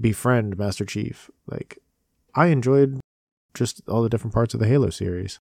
befriend 0.00 0.56
Master 0.56 0.84
Chief. 0.84 1.30
Like 1.46 1.78
I 2.34 2.46
enjoyed 2.46 3.00
just 3.54 3.82
all 3.88 4.02
the 4.02 4.08
different 4.08 4.34
parts 4.34 4.54
of 4.54 4.60
the 4.60 4.68
Halo 4.68 4.90
series. 4.90 5.40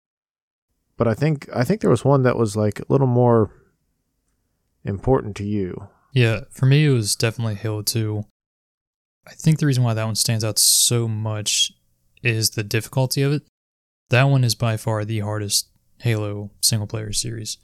But 0.96 1.06
I 1.06 1.14
think 1.14 1.48
I 1.54 1.62
think 1.62 1.80
there 1.80 1.90
was 1.90 2.04
one 2.04 2.22
that 2.22 2.38
was 2.38 2.56
like 2.56 2.80
a 2.80 2.86
little 2.88 3.06
more 3.06 3.50
important 4.84 5.36
to 5.36 5.44
you. 5.44 5.88
Yeah, 6.12 6.40
for 6.50 6.64
me, 6.64 6.86
it 6.86 6.90
was 6.90 7.14
definitely 7.14 7.56
Halo 7.56 7.82
2. 7.82 8.24
I 9.26 9.32
think 9.32 9.58
the 9.58 9.66
reason 9.66 9.82
why 9.82 9.94
that 9.94 10.04
one 10.04 10.14
stands 10.14 10.44
out 10.44 10.58
so 10.58 11.08
much 11.08 11.72
is 12.22 12.50
the 12.50 12.62
difficulty 12.64 13.22
of 13.22 13.32
it. 13.32 13.42
That 14.10 14.24
one 14.24 14.44
is 14.44 14.54
by 14.54 14.76
far 14.76 15.04
the 15.04 15.20
hardest 15.20 15.68
Halo 16.00 16.50
single 16.60 16.86
player 16.86 17.12
series. 17.12 17.58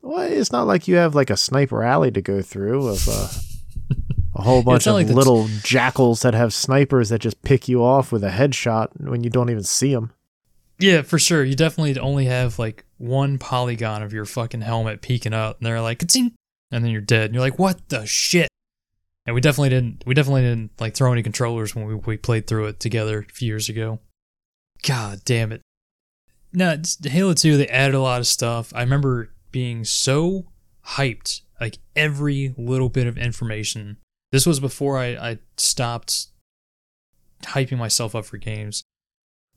Well, 0.00 0.20
it's 0.20 0.52
not 0.52 0.66
like 0.66 0.86
you 0.86 0.96
have 0.96 1.14
like 1.14 1.30
a 1.30 1.36
sniper 1.36 1.82
alley 1.82 2.10
to 2.12 2.22
go 2.22 2.40
through 2.40 2.86
of 2.88 3.08
uh, 3.08 3.28
a 4.36 4.42
whole 4.42 4.62
bunch 4.64 4.86
of 4.86 4.94
like 4.94 5.08
the 5.08 5.12
t- 5.12 5.16
little 5.16 5.48
jackals 5.64 6.22
that 6.22 6.34
have 6.34 6.52
snipers 6.54 7.08
that 7.08 7.20
just 7.20 7.42
pick 7.42 7.68
you 7.68 7.82
off 7.82 8.12
with 8.12 8.22
a 8.22 8.30
headshot 8.30 8.88
when 9.00 9.24
you 9.24 9.30
don't 9.30 9.50
even 9.50 9.64
see 9.64 9.92
them. 9.92 10.12
Yeah, 10.78 11.02
for 11.02 11.18
sure. 11.18 11.42
You 11.42 11.56
definitely 11.56 11.98
only 11.98 12.26
have 12.26 12.58
like 12.60 12.84
one 12.98 13.38
polygon 13.38 14.02
of 14.02 14.12
your 14.12 14.24
fucking 14.24 14.60
helmet 14.60 15.02
peeking 15.02 15.34
out, 15.34 15.56
and 15.58 15.66
they're 15.66 15.80
like, 15.80 15.98
"Ka-ting," 15.98 16.34
and 16.70 16.84
then 16.84 16.92
you're 16.92 17.00
dead. 17.00 17.26
And 17.26 17.34
you're 17.34 17.42
like, 17.42 17.58
what 17.58 17.88
the 17.88 18.06
shit? 18.06 18.48
And 19.28 19.34
we 19.34 19.42
definitely 19.42 19.68
didn't. 19.68 20.04
We 20.06 20.14
definitely 20.14 20.40
didn't 20.40 20.70
like 20.80 20.94
throw 20.94 21.12
any 21.12 21.22
controllers 21.22 21.76
when 21.76 21.84
we, 21.84 21.94
we 21.96 22.16
played 22.16 22.46
through 22.46 22.68
it 22.68 22.80
together 22.80 23.26
a 23.28 23.30
few 23.34 23.46
years 23.46 23.68
ago. 23.68 23.98
God 24.82 25.20
damn 25.26 25.52
it! 25.52 25.60
No, 26.50 26.80
Halo 27.04 27.34
Two. 27.34 27.58
They 27.58 27.68
added 27.68 27.94
a 27.94 28.00
lot 28.00 28.20
of 28.20 28.26
stuff. 28.26 28.72
I 28.74 28.80
remember 28.80 29.34
being 29.52 29.84
so 29.84 30.46
hyped. 30.82 31.42
Like 31.60 31.76
every 31.94 32.54
little 32.56 32.88
bit 32.88 33.06
of 33.06 33.18
information. 33.18 33.98
This 34.32 34.46
was 34.46 34.60
before 34.60 34.96
I, 34.96 35.08
I 35.08 35.38
stopped 35.58 36.28
hyping 37.42 37.76
myself 37.76 38.14
up 38.14 38.24
for 38.24 38.38
games. 38.38 38.82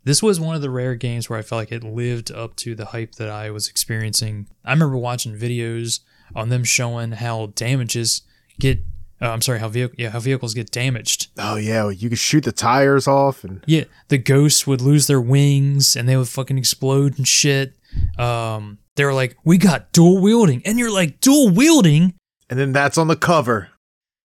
This 0.04 0.22
was 0.22 0.38
one 0.38 0.58
of 0.58 0.62
the 0.62 0.70
rare 0.70 0.96
games 0.96 1.30
where 1.30 1.40
I 1.40 1.44
felt 1.44 1.62
like 1.62 1.72
it 1.72 1.82
lived 1.82 2.30
up 2.30 2.58
to 2.58 2.76
the 2.76 2.88
hype 2.88 3.16
that 3.16 3.30
I 3.30 3.52
was 3.52 3.70
experiencing. 3.70 4.50
I 4.66 4.74
remember 4.74 4.98
watching 4.98 5.38
videos 5.38 6.02
on 6.36 6.50
them 6.50 6.66
showing 6.66 7.14
how 7.14 7.54
damages 7.56 8.24
get. 8.60 8.82
Uh, 9.22 9.30
I'm 9.30 9.42
sorry, 9.42 9.60
how 9.60 9.68
vehicle 9.68 9.96
yeah 9.98 10.10
how 10.10 10.20
vehicles 10.20 10.54
get 10.54 10.72
damaged. 10.72 11.28
Oh 11.38 11.56
yeah, 11.56 11.90
you 11.90 12.10
could 12.10 12.18
shoot 12.18 12.44
the 12.44 12.52
tires 12.52 13.08
off 13.08 13.44
and 13.44 13.64
Yeah, 13.68 13.84
the 14.08 14.18
ghosts 14.18 14.66
would 14.66 14.82
lose 14.82 15.08
their 15.08 15.22
wings 15.22 15.96
and 15.96 16.10
they 16.10 16.18
would 16.18 16.28
fucking 16.28 16.58
explode 16.58 17.18
and 17.18 17.28
shit. 17.28 17.76
Um, 18.18 18.80
they 18.96 19.06
were 19.06 19.14
like, 19.14 19.38
"We 19.44 19.58
got 19.58 19.92
dual 19.92 20.20
wielding," 20.22 20.62
and 20.66 20.80
you're 20.80 20.92
like, 20.92 21.20
"Dual 21.22 21.50
wielding? 21.50 22.14
and 22.50 22.60
then 22.60 22.74
that's 22.74 22.98
on 22.98 23.08
the 23.08 23.16
cover. 23.16 23.70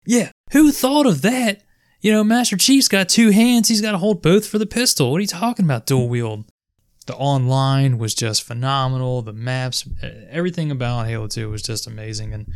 Yeah, 0.05 0.30
who 0.53 0.72
thought 0.72 1.07
of 1.07 1.22
that?" 1.22 1.62
You 2.01 2.12
know, 2.12 2.22
Master 2.22 2.57
Chief's 2.57 2.88
got 2.88 3.09
two 3.09 3.30
hands. 3.30 3.68
He's 3.68 3.80
got 3.80 3.92
to 3.92 3.99
hold 3.99 4.22
both 4.22 4.47
for 4.47 4.59
the 4.59 4.66
pistol. 4.66 5.11
What 5.11 5.18
are 5.18 5.22
you 5.22 5.26
talking 5.26 5.64
about, 5.64 5.86
dual 5.86 6.09
wield? 6.09 6.44
The 7.07 7.16
online 7.16 7.99
was 7.99 8.14
just 8.14 8.42
phenomenal. 8.44 9.22
The 9.22 9.32
maps, 9.32 9.88
everything 10.30 10.70
about 10.70 11.07
Halo 11.07 11.26
2 11.28 11.51
was 11.51 11.62
just 11.62 11.86
amazing. 11.86 12.32
And 12.32 12.47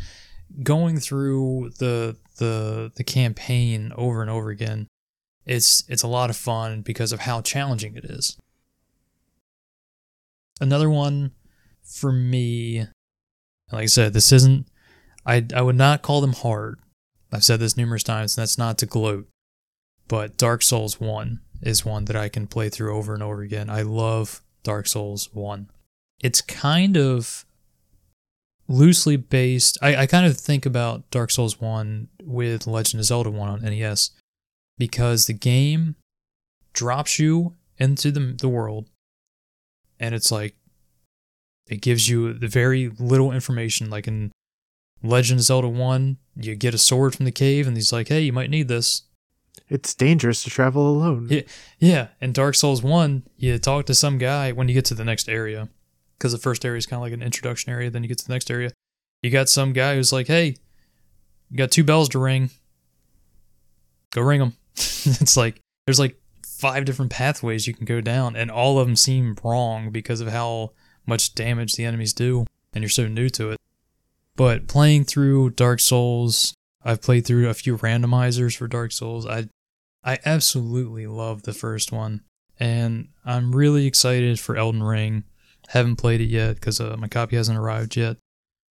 going 0.62 0.98
through 0.98 1.70
the 1.78 2.16
the 2.36 2.92
the 2.94 3.04
campaign 3.04 3.92
over 3.96 4.20
and 4.20 4.30
over 4.30 4.50
again, 4.50 4.88
it's 5.46 5.84
it's 5.88 6.02
a 6.02 6.08
lot 6.08 6.30
of 6.30 6.36
fun 6.36 6.82
because 6.82 7.12
of 7.12 7.20
how 7.20 7.40
challenging 7.40 7.96
it 7.96 8.04
is. 8.04 8.36
Another 10.60 10.90
one 10.90 11.32
for 11.82 12.12
me, 12.12 12.86
like 13.72 13.82
I 13.82 13.86
said, 13.86 14.12
this 14.12 14.32
isn't. 14.32 14.66
I 15.26 15.46
I 15.54 15.62
would 15.62 15.76
not 15.76 16.02
call 16.02 16.20
them 16.20 16.32
hard. 16.32 16.80
I've 17.32 17.44
said 17.44 17.60
this 17.60 17.76
numerous 17.76 18.02
times, 18.02 18.36
and 18.36 18.42
that's 18.42 18.58
not 18.58 18.78
to 18.78 18.86
gloat. 18.86 19.28
But 20.08 20.36
Dark 20.36 20.62
Souls 20.62 20.98
1 21.00 21.40
is 21.62 21.84
one 21.84 22.06
that 22.06 22.16
I 22.16 22.28
can 22.28 22.48
play 22.48 22.68
through 22.68 22.96
over 22.96 23.14
and 23.14 23.22
over 23.22 23.42
again. 23.42 23.70
I 23.70 23.82
love 23.82 24.42
Dark 24.64 24.88
Souls 24.88 25.28
1. 25.32 25.70
It's 26.20 26.40
kind 26.40 26.96
of 26.96 27.46
loosely 28.70 29.16
based. 29.16 29.76
I, 29.82 29.96
I 29.96 30.06
kind 30.06 30.24
of 30.24 30.36
think 30.36 30.64
about 30.64 31.10
Dark 31.10 31.30
Souls 31.30 31.60
1 31.60 32.08
with 32.22 32.66
Legend 32.66 33.00
of 33.00 33.04
Zelda 33.04 33.30
1 33.30 33.48
on 33.48 33.62
NES 33.62 34.12
because 34.78 35.26
the 35.26 35.32
game 35.34 35.96
drops 36.72 37.18
you 37.18 37.56
into 37.78 38.12
the, 38.12 38.36
the 38.38 38.48
world 38.48 38.88
and 39.98 40.14
it's 40.14 40.30
like 40.30 40.54
it 41.68 41.80
gives 41.80 42.08
you 42.08 42.32
the 42.32 42.48
very 42.48 42.90
little 42.98 43.32
information 43.32 43.90
like 43.90 44.06
in 44.06 44.30
Legend 45.02 45.40
of 45.40 45.44
Zelda 45.44 45.68
1, 45.68 46.18
you 46.36 46.54
get 46.54 46.74
a 46.74 46.78
sword 46.78 47.14
from 47.14 47.24
the 47.24 47.32
cave 47.32 47.66
and 47.66 47.76
he's 47.76 47.92
like, 47.92 48.08
"Hey, 48.08 48.20
you 48.20 48.32
might 48.32 48.50
need 48.50 48.68
this." 48.68 49.02
It's 49.68 49.94
dangerous 49.94 50.42
to 50.44 50.50
travel 50.50 50.88
alone. 50.88 51.28
Yeah, 51.30 51.42
yeah. 51.78 52.08
In 52.20 52.32
Dark 52.32 52.54
Souls 52.54 52.82
1, 52.82 53.22
you 53.36 53.58
talk 53.58 53.86
to 53.86 53.94
some 53.94 54.18
guy 54.18 54.52
when 54.52 54.68
you 54.68 54.74
get 54.74 54.84
to 54.86 54.94
the 54.94 55.04
next 55.04 55.28
area. 55.28 55.68
Because 56.20 56.32
the 56.32 56.38
first 56.38 56.66
area 56.66 56.76
is 56.76 56.84
kind 56.84 56.98
of 56.98 57.02
like 57.02 57.14
an 57.14 57.22
introduction 57.22 57.72
area, 57.72 57.88
then 57.88 58.02
you 58.02 58.08
get 58.08 58.18
to 58.18 58.26
the 58.26 58.32
next 58.34 58.50
area. 58.50 58.70
You 59.22 59.30
got 59.30 59.48
some 59.48 59.72
guy 59.72 59.94
who's 59.94 60.12
like, 60.12 60.26
hey, 60.26 60.56
you 61.50 61.56
got 61.56 61.70
two 61.70 61.82
bells 61.82 62.10
to 62.10 62.18
ring. 62.18 62.50
Go 64.10 64.20
ring 64.20 64.40
them. 64.40 64.52
it's 64.76 65.36
like, 65.36 65.60
there's 65.86 65.98
like 65.98 66.20
five 66.60 66.84
different 66.84 67.10
pathways 67.10 67.66
you 67.66 67.74
can 67.74 67.86
go 67.86 68.02
down, 68.02 68.36
and 68.36 68.50
all 68.50 68.78
of 68.78 68.86
them 68.86 68.96
seem 68.96 69.34
wrong 69.42 69.90
because 69.90 70.20
of 70.20 70.28
how 70.28 70.72
much 71.06 71.34
damage 71.34 71.72
the 71.72 71.84
enemies 71.84 72.12
do, 72.12 72.44
and 72.74 72.82
you're 72.82 72.90
so 72.90 73.08
new 73.08 73.30
to 73.30 73.50
it. 73.50 73.58
But 74.36 74.68
playing 74.68 75.04
through 75.04 75.50
Dark 75.50 75.80
Souls, 75.80 76.54
I've 76.84 77.02
played 77.02 77.26
through 77.26 77.48
a 77.48 77.54
few 77.54 77.78
randomizers 77.78 78.56
for 78.56 78.68
Dark 78.68 78.92
Souls. 78.92 79.26
I 79.26 79.48
I 80.04 80.18
absolutely 80.24 81.06
love 81.06 81.42
the 81.42 81.52
first 81.52 81.92
one, 81.92 82.22
and 82.58 83.08
I'm 83.24 83.54
really 83.54 83.86
excited 83.86 84.38
for 84.38 84.56
Elden 84.56 84.82
Ring. 84.82 85.24
Haven't 85.70 85.96
played 85.96 86.20
it 86.20 86.28
yet 86.28 86.56
because 86.56 86.80
uh, 86.80 86.96
my 86.98 87.08
copy 87.08 87.36
hasn't 87.36 87.58
arrived 87.58 87.96
yet. 87.96 88.16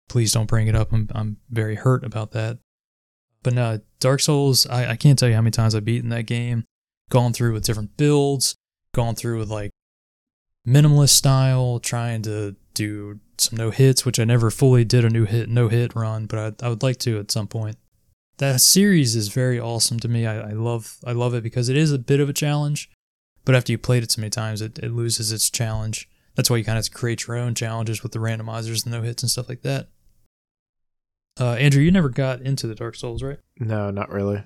Please 0.09 0.31
don't 0.31 0.47
bring 0.47 0.67
it 0.67 0.75
up. 0.75 0.91
I'm 0.91 1.09
I'm 1.13 1.37
very 1.49 1.75
hurt 1.75 2.03
about 2.03 2.31
that. 2.31 2.59
But 3.43 3.53
no, 3.53 3.79
Dark 3.99 4.19
Souls. 4.19 4.65
I, 4.67 4.91
I 4.91 4.95
can't 4.95 5.17
tell 5.17 5.29
you 5.29 5.35
how 5.35 5.41
many 5.41 5.51
times 5.51 5.75
I've 5.75 5.85
beaten 5.85 6.09
that 6.09 6.25
game. 6.25 6.65
Gone 7.09 7.33
through 7.33 7.53
with 7.53 7.65
different 7.65 7.97
builds. 7.97 8.55
Gone 8.93 9.15
through 9.15 9.39
with 9.39 9.49
like 9.49 9.71
minimalist 10.67 11.09
style, 11.09 11.79
trying 11.79 12.21
to 12.23 12.55
do 12.73 13.19
some 13.37 13.57
no 13.57 13.69
hits, 13.69 14.05
which 14.05 14.19
I 14.19 14.23
never 14.23 14.49
fully 14.49 14.83
did 14.83 15.05
a 15.05 15.09
new 15.09 15.25
hit 15.25 15.49
no 15.49 15.67
hit 15.67 15.95
run, 15.95 16.25
but 16.25 16.39
I, 16.39 16.65
I 16.65 16.69
would 16.69 16.83
like 16.83 16.97
to 16.99 17.19
at 17.19 17.31
some 17.31 17.47
point 17.47 17.77
that 18.37 18.61
series 18.61 19.15
is 19.15 19.29
very 19.29 19.59
awesome 19.59 19.99
to 19.99 20.07
me. 20.07 20.25
I, 20.25 20.49
I 20.49 20.51
love 20.51 20.97
I 21.05 21.11
love 21.11 21.33
it 21.33 21.43
because 21.43 21.69
it 21.69 21.77
is 21.77 21.91
a 21.91 21.99
bit 21.99 22.19
of 22.19 22.29
a 22.29 22.33
challenge, 22.33 22.89
but 23.45 23.55
after 23.55 23.71
you 23.71 23.77
played 23.77 24.03
it 24.03 24.11
so 24.11 24.21
many 24.21 24.29
times, 24.29 24.61
it, 24.61 24.79
it 24.79 24.91
loses 24.91 25.31
its 25.31 25.49
challenge. 25.49 26.09
That's 26.38 26.49
why 26.49 26.57
you 26.57 26.63
kind 26.63 26.77
of 26.77 26.89
create 26.93 27.27
your 27.27 27.35
own 27.35 27.55
challenges 27.55 28.03
with 28.03 28.13
the 28.13 28.19
randomizers 28.19 28.85
and 28.85 28.93
no 28.93 29.01
hits 29.01 29.23
and 29.23 29.29
stuff 29.29 29.49
like 29.49 29.63
that. 29.63 29.89
Uh, 31.39 31.53
Andrew, 31.53 31.81
you 31.83 31.91
never 31.91 32.09
got 32.09 32.41
into 32.41 32.67
the 32.67 32.75
Dark 32.75 32.95
Souls, 32.95 33.21
right? 33.21 33.39
No, 33.59 33.91
not 33.91 34.11
really. 34.11 34.43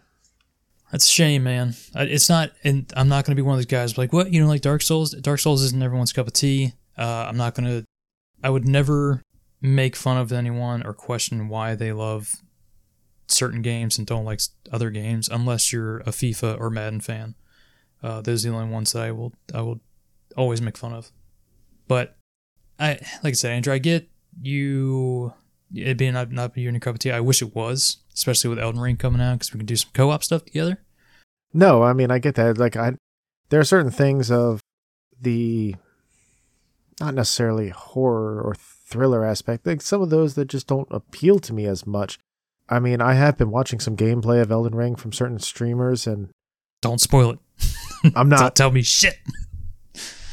That's 0.91 1.05
a 1.05 1.11
shame, 1.11 1.43
man. 1.43 1.75
It's 1.93 2.29
not, 2.29 2.51
and 2.63 2.91
I'm 2.95 3.09
not 3.09 3.25
going 3.25 3.35
to 3.35 3.41
be 3.41 3.45
one 3.45 3.53
of 3.53 3.59
those 3.59 3.65
guys 3.65 3.97
like, 3.97 4.11
what? 4.11 4.31
You 4.31 4.41
know, 4.41 4.47
like 4.47 4.61
Dark 4.61 4.81
Souls? 4.81 5.11
Dark 5.11 5.39
Souls 5.39 5.61
isn't 5.63 5.83
everyone's 5.83 6.13
cup 6.13 6.27
of 6.27 6.33
tea. 6.33 6.73
Uh, 6.97 7.25
I'm 7.27 7.37
not 7.37 7.55
going 7.55 7.65
to, 7.65 7.85
I 8.43 8.49
would 8.49 8.67
never 8.67 9.21
make 9.61 9.95
fun 9.95 10.17
of 10.17 10.31
anyone 10.31 10.85
or 10.85 10.93
question 10.93 11.49
why 11.49 11.75
they 11.75 11.93
love 11.93 12.37
certain 13.27 13.61
games 13.61 13.97
and 13.97 14.07
don't 14.07 14.25
like 14.25 14.41
other 14.71 14.89
games 14.89 15.29
unless 15.29 15.71
you're 15.71 15.99
a 15.99 16.09
FIFA 16.09 16.59
or 16.59 16.69
Madden 16.69 16.99
fan. 16.99 17.35
Uh, 18.01 18.21
those 18.21 18.45
are 18.45 18.49
the 18.49 18.55
only 18.55 18.71
ones 18.71 18.93
that 18.93 19.03
I 19.03 19.11
will 19.11 19.33
I 19.53 19.61
will 19.61 19.79
always 20.35 20.61
make 20.61 20.77
fun 20.77 20.93
of. 20.93 21.11
But 21.91 22.15
I 22.79 22.91
like 23.21 23.31
I 23.31 23.33
said, 23.33 23.51
Andrew, 23.51 23.73
I 23.73 23.77
get 23.77 24.07
you 24.41 25.33
it 25.75 25.97
being 25.97 26.13
not 26.13 26.31
not 26.31 26.55
your 26.55 26.71
cup 26.79 26.95
of 26.95 26.99
tea. 26.99 27.11
I 27.11 27.19
wish 27.19 27.41
it 27.41 27.53
was, 27.53 27.97
especially 28.13 28.49
with 28.49 28.59
Elden 28.59 28.79
Ring 28.79 28.95
coming 28.95 29.19
out 29.19 29.33
because 29.33 29.53
we 29.53 29.57
can 29.57 29.65
do 29.65 29.75
some 29.75 29.89
co-op 29.93 30.23
stuff 30.23 30.45
together. 30.45 30.77
No, 31.53 31.83
I 31.83 31.91
mean 31.91 32.09
I 32.09 32.17
get 32.17 32.35
that. 32.35 32.57
Like 32.57 32.77
I, 32.77 32.93
there 33.49 33.59
are 33.59 33.65
certain 33.65 33.91
things 33.91 34.31
of 34.31 34.61
the, 35.19 35.75
not 37.01 37.13
necessarily 37.13 37.67
horror 37.67 38.41
or 38.41 38.55
thriller 38.55 39.25
aspect. 39.25 39.67
Like 39.67 39.81
some 39.81 40.01
of 40.01 40.09
those 40.09 40.35
that 40.35 40.45
just 40.45 40.67
don't 40.67 40.87
appeal 40.91 41.39
to 41.39 41.51
me 41.51 41.65
as 41.65 41.85
much. 41.85 42.19
I 42.69 42.79
mean, 42.79 43.01
I 43.01 43.15
have 43.15 43.37
been 43.37 43.51
watching 43.51 43.81
some 43.81 43.97
gameplay 43.97 44.41
of 44.41 44.49
Elden 44.49 44.75
Ring 44.75 44.95
from 44.95 45.11
certain 45.11 45.39
streamers, 45.39 46.07
and 46.07 46.29
Don't 46.81 47.01
spoil 47.01 47.31
it. 47.31 47.39
I'm 48.05 48.11
Don't 48.13 48.29
not. 48.29 48.55
tell 48.55 48.71
me 48.71 48.81
shit. 48.81 49.17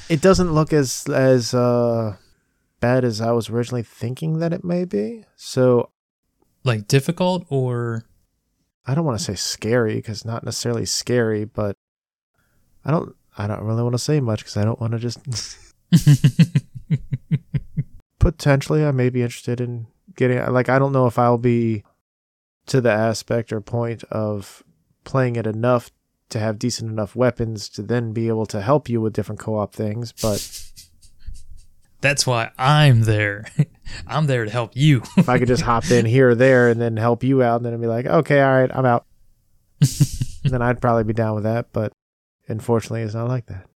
It 0.09 0.21
doesn't 0.23 0.53
look 0.53 0.73
as 0.73 1.07
as 1.09 1.53
uh 1.55 2.17
bad 2.81 3.05
as 3.05 3.21
I 3.21 3.33
was 3.33 3.51
originally 3.51 3.83
thinking 3.83 4.39
that 4.39 4.53
it 4.53 4.65
may 4.65 4.85
be. 4.85 5.25
So 5.37 5.91
Like 6.65 6.89
difficult 6.89 7.47
or 7.49 8.05
I 8.87 8.95
don't 8.95 9.05
want 9.05 9.19
to 9.19 9.25
say 9.25 9.35
scary 9.35 9.97
because 9.97 10.25
not 10.25 10.45
necessarily 10.45 10.87
scary, 10.87 11.45
but 11.45 11.77
I 12.85 12.91
don't 12.91 13.15
I 13.37 13.47
don't 13.47 13.63
really 13.63 13.83
want 13.83 13.95
to 13.95 13.99
say 13.99 14.21
much 14.21 14.41
because 14.41 14.57
I 14.57 14.65
don't 14.65 14.81
want 14.81 14.93
to 14.93 14.99
just 14.99 15.21
potentially 18.19 18.85
I 18.85 18.91
may 18.91 19.11
be 19.11 19.23
interested 19.23 19.61
in 19.61 19.87
getting 20.17 20.45
like 20.53 20.69
I 20.69 20.79
don't 20.79 20.93
know 20.93 21.07
if 21.07 21.19
I'll 21.19 21.39
be 21.39 21.85
to 22.67 22.81
the 22.81 22.91
aspect 22.91 23.53
or 23.53 23.61
point 23.61 24.05
of 24.05 24.63
playing 25.05 25.37
it 25.37 25.47
enough 25.47 25.91
to 26.31 26.39
have 26.39 26.59
decent 26.59 26.91
enough 26.91 27.17
weapons 27.17 27.69
to 27.71 27.83
then 27.83 28.13
be 28.13 28.29
able 28.29 28.47
to 28.47 28.61
help 28.61 28.89
you 28.89 29.01
with 29.01 29.13
different 29.13 29.41
co-op 29.41 29.75
things, 29.75 30.13
but 30.21 30.47
That's 32.01 32.27
why 32.27 32.51
I'm 32.59 33.03
there. 33.03 33.47
I'm 34.07 34.27
there 34.27 34.45
to 34.45 34.51
help 34.51 34.77
you. 34.77 35.03
if 35.17 35.29
I 35.29 35.39
could 35.39 35.49
just 35.49 35.63
hop 35.63 35.91
in 35.91 36.07
here 36.15 36.31
or 36.31 36.35
there 36.35 36.69
and 36.69 36.81
then 36.81 36.97
help 36.97 37.25
you 37.25 37.43
out, 37.43 37.57
and 37.57 37.65
then 37.67 37.75
I'd 37.75 37.81
be 37.81 37.87
like, 37.87 38.07
okay, 38.07 38.41
all 38.41 38.53
right, 38.61 38.71
I'm 38.73 38.87
out. 38.87 39.05
then 40.45 40.63
I'd 40.63 40.81
probably 40.81 41.05
be 41.05 41.13
down 41.13 41.35
with 41.35 41.45
that, 41.45 41.73
but 41.73 41.93
unfortunately, 42.49 43.03
it's 43.03 43.15
not 43.15 43.29
like 43.29 43.47
that. 43.47 43.67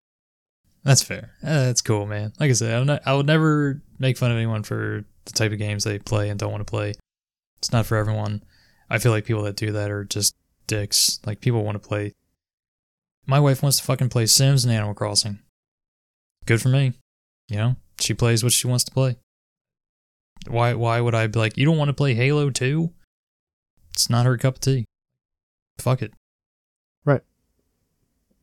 That's 0.84 1.02
fair. 1.02 1.32
Uh, 1.42 1.66
that's 1.66 1.80
cool, 1.80 2.06
man. 2.06 2.32
Like 2.40 2.50
I 2.50 2.54
said, 2.54 2.74
I'm 2.74 2.86
not, 2.86 3.02
I 3.06 3.14
would 3.14 3.26
never 3.26 3.80
make 3.98 4.18
fun 4.18 4.30
of 4.32 4.36
anyone 4.36 4.62
for 4.64 5.04
the 5.24 5.32
type 5.32 5.52
of 5.52 5.58
games 5.58 5.84
they 5.84 5.98
play 5.98 6.28
and 6.28 6.38
don't 6.38 6.50
want 6.50 6.66
to 6.66 6.70
play. 6.70 6.94
It's 7.58 7.72
not 7.72 7.86
for 7.86 7.96
everyone. 7.96 8.42
I 8.90 8.98
feel 8.98 9.12
like 9.12 9.24
people 9.24 9.44
that 9.44 9.56
do 9.56 9.72
that 9.72 9.90
are 9.90 10.04
just 10.04 10.34
dicks. 10.66 11.20
Like 11.24 11.40
people 11.40 11.62
want 11.62 11.80
to 11.80 11.88
play. 11.88 12.12
My 13.26 13.40
wife 13.40 13.62
wants 13.62 13.78
to 13.78 13.84
fucking 13.84 14.08
play 14.08 14.26
Sims 14.26 14.64
and 14.64 14.72
Animal 14.72 14.94
Crossing. 14.94 15.38
Good 16.46 16.60
for 16.60 16.68
me. 16.68 16.92
You 17.48 17.56
know, 17.56 17.76
she 18.00 18.14
plays 18.14 18.42
what 18.42 18.52
she 18.52 18.66
wants 18.66 18.84
to 18.84 18.92
play. 18.92 19.16
Why? 20.48 20.74
Why 20.74 21.00
would 21.00 21.14
I 21.14 21.26
be 21.28 21.38
like, 21.38 21.56
you 21.56 21.64
don't 21.64 21.78
want 21.78 21.88
to 21.88 21.94
play 21.94 22.14
Halo 22.14 22.50
2? 22.50 22.90
It's 23.92 24.10
not 24.10 24.26
her 24.26 24.36
cup 24.36 24.56
of 24.56 24.60
tea. 24.60 24.86
Fuck 25.78 26.02
it. 26.02 26.12
Right. 27.04 27.22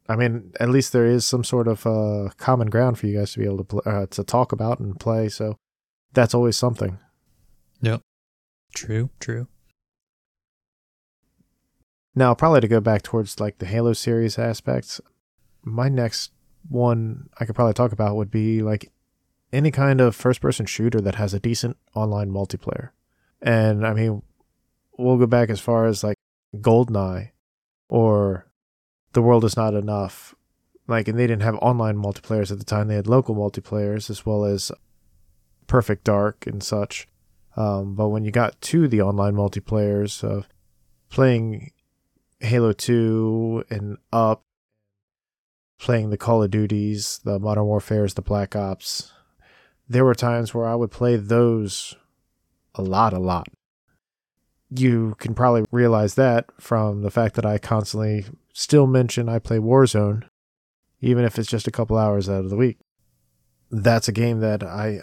I 0.07 0.15
mean, 0.15 0.53
at 0.59 0.69
least 0.69 0.93
there 0.93 1.05
is 1.05 1.25
some 1.25 1.43
sort 1.43 1.67
of 1.67 1.85
uh, 1.85 2.29
common 2.37 2.69
ground 2.69 2.99
for 2.99 3.07
you 3.07 3.17
guys 3.17 3.33
to 3.33 3.39
be 3.39 3.45
able 3.45 3.57
to 3.57 3.63
pl- 3.63 3.83
uh, 3.85 4.05
to 4.07 4.23
talk 4.23 4.51
about 4.51 4.79
and 4.79 4.99
play. 4.99 5.29
So 5.29 5.57
that's 6.13 6.33
always 6.33 6.57
something. 6.57 6.97
Yep. 7.81 8.01
True. 8.73 9.09
True. 9.19 9.47
Now, 12.15 12.33
probably 12.33 12.61
to 12.61 12.67
go 12.67 12.79
back 12.79 13.01
towards 13.03 13.39
like 13.39 13.59
the 13.59 13.65
Halo 13.65 13.93
series 13.93 14.39
aspects, 14.39 14.99
my 15.63 15.89
next 15.89 16.31
one 16.67 17.29
I 17.39 17.45
could 17.45 17.55
probably 17.55 17.73
talk 17.73 17.91
about 17.91 18.15
would 18.15 18.31
be 18.31 18.61
like 18.61 18.91
any 19.51 19.71
kind 19.71 20.01
of 20.01 20.15
first 20.15 20.41
person 20.41 20.65
shooter 20.65 21.01
that 21.01 21.15
has 21.15 21.33
a 21.33 21.39
decent 21.39 21.77
online 21.95 22.29
multiplayer. 22.29 22.89
And 23.41 23.85
I 23.85 23.93
mean, 23.93 24.21
we'll 24.97 25.17
go 25.17 25.27
back 25.27 25.49
as 25.49 25.59
far 25.59 25.85
as 25.85 26.03
like 26.03 26.17
Goldeneye 26.55 27.31
or 27.87 28.47
The 29.13 29.21
World 29.21 29.45
Is 29.45 29.57
Not 29.57 29.73
Enough. 29.73 30.35
Like, 30.87 31.07
and 31.07 31.17
they 31.17 31.27
didn't 31.27 31.43
have 31.43 31.55
online 31.55 31.97
multiplayers 31.97 32.51
at 32.51 32.57
the 32.57 32.65
time, 32.65 32.87
they 32.87 32.95
had 32.95 33.07
local 33.07 33.35
multiplayers 33.35 34.09
as 34.09 34.25
well 34.25 34.43
as 34.43 34.71
Perfect 35.67 36.03
Dark 36.03 36.47
and 36.47 36.63
such. 36.63 37.07
Um, 37.55 37.95
but 37.95 38.09
when 38.09 38.25
you 38.25 38.31
got 38.31 38.59
to 38.61 38.87
the 38.87 39.01
online 39.01 39.35
multiplayers 39.35 40.23
of 40.23 40.47
playing 41.09 41.71
Halo 42.39 42.71
2 42.71 43.65
and 43.69 43.97
up, 44.13 44.43
playing 45.77 46.09
the 46.09 46.17
Call 46.17 46.43
of 46.43 46.51
Duties, 46.51 47.19
the 47.23 47.39
Modern 47.39 47.65
Warfares, 47.65 48.13
the 48.13 48.21
Black 48.21 48.55
Ops, 48.55 49.11
there 49.87 50.05
were 50.05 50.15
times 50.15 50.53
where 50.53 50.67
I 50.67 50.75
would 50.75 50.91
play 50.91 51.15
those 51.15 51.95
a 52.75 52.81
lot, 52.81 53.11
a 53.11 53.19
lot. 53.19 53.47
You 54.69 55.15
can 55.17 55.33
probably 55.33 55.65
realize 55.71 56.13
that 56.15 56.45
from 56.59 57.01
the 57.01 57.09
fact 57.09 57.35
that 57.35 57.45
I 57.45 57.57
constantly 57.57 58.25
still 58.53 58.85
mention 58.85 59.27
I 59.27 59.39
play 59.39 59.57
Warzone, 59.57 60.23
even 61.01 61.25
if 61.25 61.39
it's 61.39 61.49
just 61.49 61.67
a 61.67 61.71
couple 61.71 61.97
hours 61.97 62.29
out 62.29 62.43
of 62.43 62.51
the 62.51 62.55
week. 62.55 62.77
That's 63.71 64.07
a 64.07 64.13
game 64.13 64.39
that 64.41 64.63
I 64.63 64.99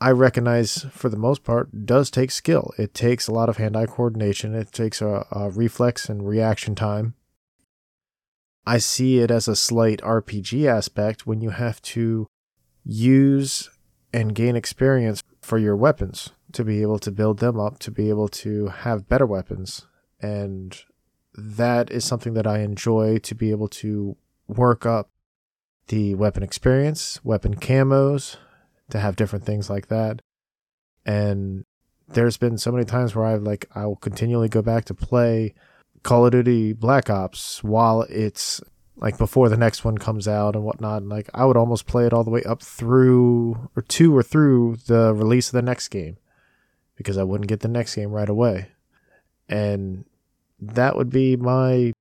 I 0.00 0.10
recognize 0.10 0.86
for 0.90 1.08
the 1.08 1.16
most 1.16 1.42
part 1.42 1.86
does 1.86 2.10
take 2.10 2.30
skill. 2.30 2.72
It 2.78 2.92
takes 2.92 3.26
a 3.26 3.32
lot 3.32 3.48
of 3.48 3.56
hand-eye 3.56 3.86
coordination. 3.86 4.54
It 4.54 4.72
takes 4.72 5.00
a, 5.00 5.26
a 5.30 5.50
reflex 5.50 6.08
and 6.08 6.28
reaction 6.28 6.74
time. 6.74 7.14
I 8.66 8.78
see 8.78 9.20
it 9.20 9.30
as 9.30 9.48
a 9.48 9.56
slight 9.56 10.00
RPG 10.02 10.66
aspect 10.66 11.26
when 11.26 11.40
you 11.40 11.50
have 11.50 11.80
to 11.82 12.26
use 12.84 13.70
and 14.12 14.34
gain 14.34 14.56
experience 14.56 15.22
for 15.40 15.58
your 15.58 15.76
weapons 15.76 16.30
to 16.52 16.64
be 16.64 16.82
able 16.82 16.98
to 16.98 17.10
build 17.10 17.38
them 17.38 17.58
up, 17.58 17.78
to 17.78 17.90
be 17.90 18.08
able 18.08 18.28
to 18.28 18.68
have 18.68 19.08
better 19.08 19.26
weapons. 19.26 19.86
And 20.20 20.78
that 21.34 21.90
is 21.90 22.04
something 22.04 22.34
that 22.34 22.46
I 22.46 22.60
enjoy 22.60 23.18
to 23.18 23.34
be 23.34 23.50
able 23.50 23.68
to 23.68 24.16
work 24.48 24.84
up 24.84 25.10
the 25.88 26.14
weapon 26.14 26.42
experience, 26.42 27.24
weapon 27.24 27.54
camos, 27.54 28.36
to 28.90 28.98
have 28.98 29.16
different 29.16 29.44
things 29.44 29.68
like 29.68 29.88
that. 29.88 30.20
And 31.04 31.64
there's 32.08 32.36
been 32.36 32.58
so 32.58 32.72
many 32.72 32.84
times 32.84 33.14
where 33.14 33.26
I've 33.26 33.42
like 33.42 33.66
I 33.74 33.86
will 33.86 33.96
continually 33.96 34.48
go 34.48 34.62
back 34.62 34.84
to 34.86 34.94
play 34.94 35.54
Call 36.02 36.26
of 36.26 36.32
Duty 36.32 36.72
Black 36.72 37.10
Ops 37.10 37.62
while 37.64 38.02
it's 38.02 38.60
like 38.96 39.18
before 39.18 39.48
the 39.48 39.56
next 39.56 39.84
one 39.84 39.98
comes 39.98 40.26
out 40.26 40.54
and 40.54 40.64
whatnot. 40.64 41.02
And 41.02 41.10
like 41.10 41.28
I 41.34 41.44
would 41.44 41.56
almost 41.56 41.86
play 41.86 42.06
it 42.06 42.12
all 42.12 42.24
the 42.24 42.30
way 42.30 42.42
up 42.44 42.62
through 42.62 43.70
or 43.76 43.82
to 43.82 44.16
or 44.16 44.22
through 44.22 44.78
the 44.86 45.12
release 45.14 45.48
of 45.48 45.52
the 45.52 45.62
next 45.62 45.88
game 45.88 46.16
because 46.96 47.18
I 47.18 47.24
wouldn't 47.24 47.48
get 47.48 47.60
the 47.60 47.68
next 47.68 47.94
game 47.94 48.10
right 48.10 48.28
away. 48.28 48.68
And 49.48 50.04
that 50.60 50.96
would 50.96 51.10
be 51.10 51.36
my 51.36 51.92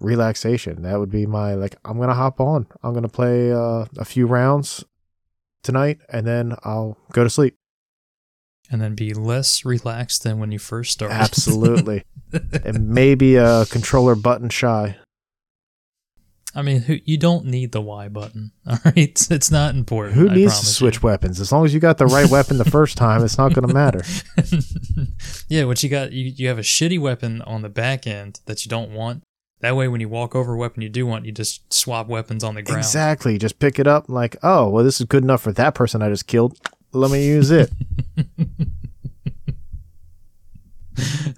relaxation. 0.00 0.82
That 0.82 0.98
would 0.98 1.10
be 1.10 1.26
my 1.26 1.54
like 1.54 1.76
I'm 1.84 1.98
gonna 1.98 2.14
hop 2.14 2.40
on. 2.40 2.66
I'm 2.82 2.94
gonna 2.94 3.08
play 3.08 3.52
uh, 3.52 3.86
a 3.96 4.04
few 4.04 4.26
rounds 4.26 4.84
tonight 5.62 5.98
and 6.08 6.26
then 6.26 6.54
I'll 6.64 6.98
go 7.12 7.24
to 7.24 7.30
sleep. 7.30 7.54
And 8.70 8.82
then 8.82 8.94
be 8.94 9.14
less 9.14 9.64
relaxed 9.64 10.24
than 10.24 10.38
when 10.38 10.52
you 10.52 10.58
first 10.58 10.92
started. 10.92 11.14
Absolutely. 11.14 12.04
and 12.64 12.90
maybe 12.90 13.36
a 13.36 13.64
controller 13.66 14.14
button 14.14 14.50
shy. 14.50 14.96
I 16.54 16.62
mean, 16.62 16.80
who, 16.80 16.98
you 17.04 17.18
don't 17.18 17.44
need 17.44 17.72
the 17.72 17.80
Y 17.80 18.08
button. 18.08 18.52
All 18.68 18.78
right, 18.84 19.26
it's, 19.30 19.50
not 19.50 19.74
important. 19.74 20.16
Who 20.16 20.28
needs 20.28 20.58
to 20.58 20.66
switch 20.66 20.96
you. 20.96 21.00
weapons? 21.02 21.40
As 21.40 21.52
long 21.52 21.64
as 21.64 21.74
you 21.74 21.80
got 21.80 21.98
the 21.98 22.06
right 22.06 22.28
weapon 22.28 22.58
the 22.58 22.64
first 22.64 22.96
time, 22.96 23.22
it's 23.22 23.38
not 23.38 23.54
going 23.54 23.68
to 23.68 23.72
matter. 23.72 24.02
yeah, 25.48 25.64
what 25.64 25.82
you 25.82 25.88
got? 25.88 26.12
You 26.12 26.32
you 26.36 26.48
have 26.48 26.58
a 26.58 26.62
shitty 26.62 26.98
weapon 26.98 27.42
on 27.42 27.62
the 27.62 27.68
back 27.68 28.06
end 28.06 28.40
that 28.46 28.64
you 28.64 28.70
don't 28.70 28.90
want. 28.90 29.22
That 29.60 29.74
way, 29.74 29.88
when 29.88 30.00
you 30.00 30.08
walk 30.08 30.36
over 30.36 30.54
a 30.54 30.56
weapon 30.56 30.82
you 30.82 30.88
do 30.88 31.06
want, 31.06 31.24
you 31.24 31.32
just 31.32 31.72
swap 31.72 32.06
weapons 32.06 32.44
on 32.44 32.54
the 32.54 32.62
ground. 32.62 32.78
Exactly. 32.78 33.38
Just 33.38 33.58
pick 33.58 33.78
it 33.78 33.88
up 33.88 34.08
like, 34.08 34.36
oh, 34.42 34.68
well, 34.68 34.84
this 34.84 35.00
is 35.00 35.06
good 35.06 35.24
enough 35.24 35.42
for 35.42 35.52
that 35.52 35.74
person 35.74 36.00
I 36.00 36.08
just 36.08 36.28
killed. 36.28 36.56
Let 36.92 37.10
me 37.10 37.26
use 37.26 37.50
it. 37.50 37.70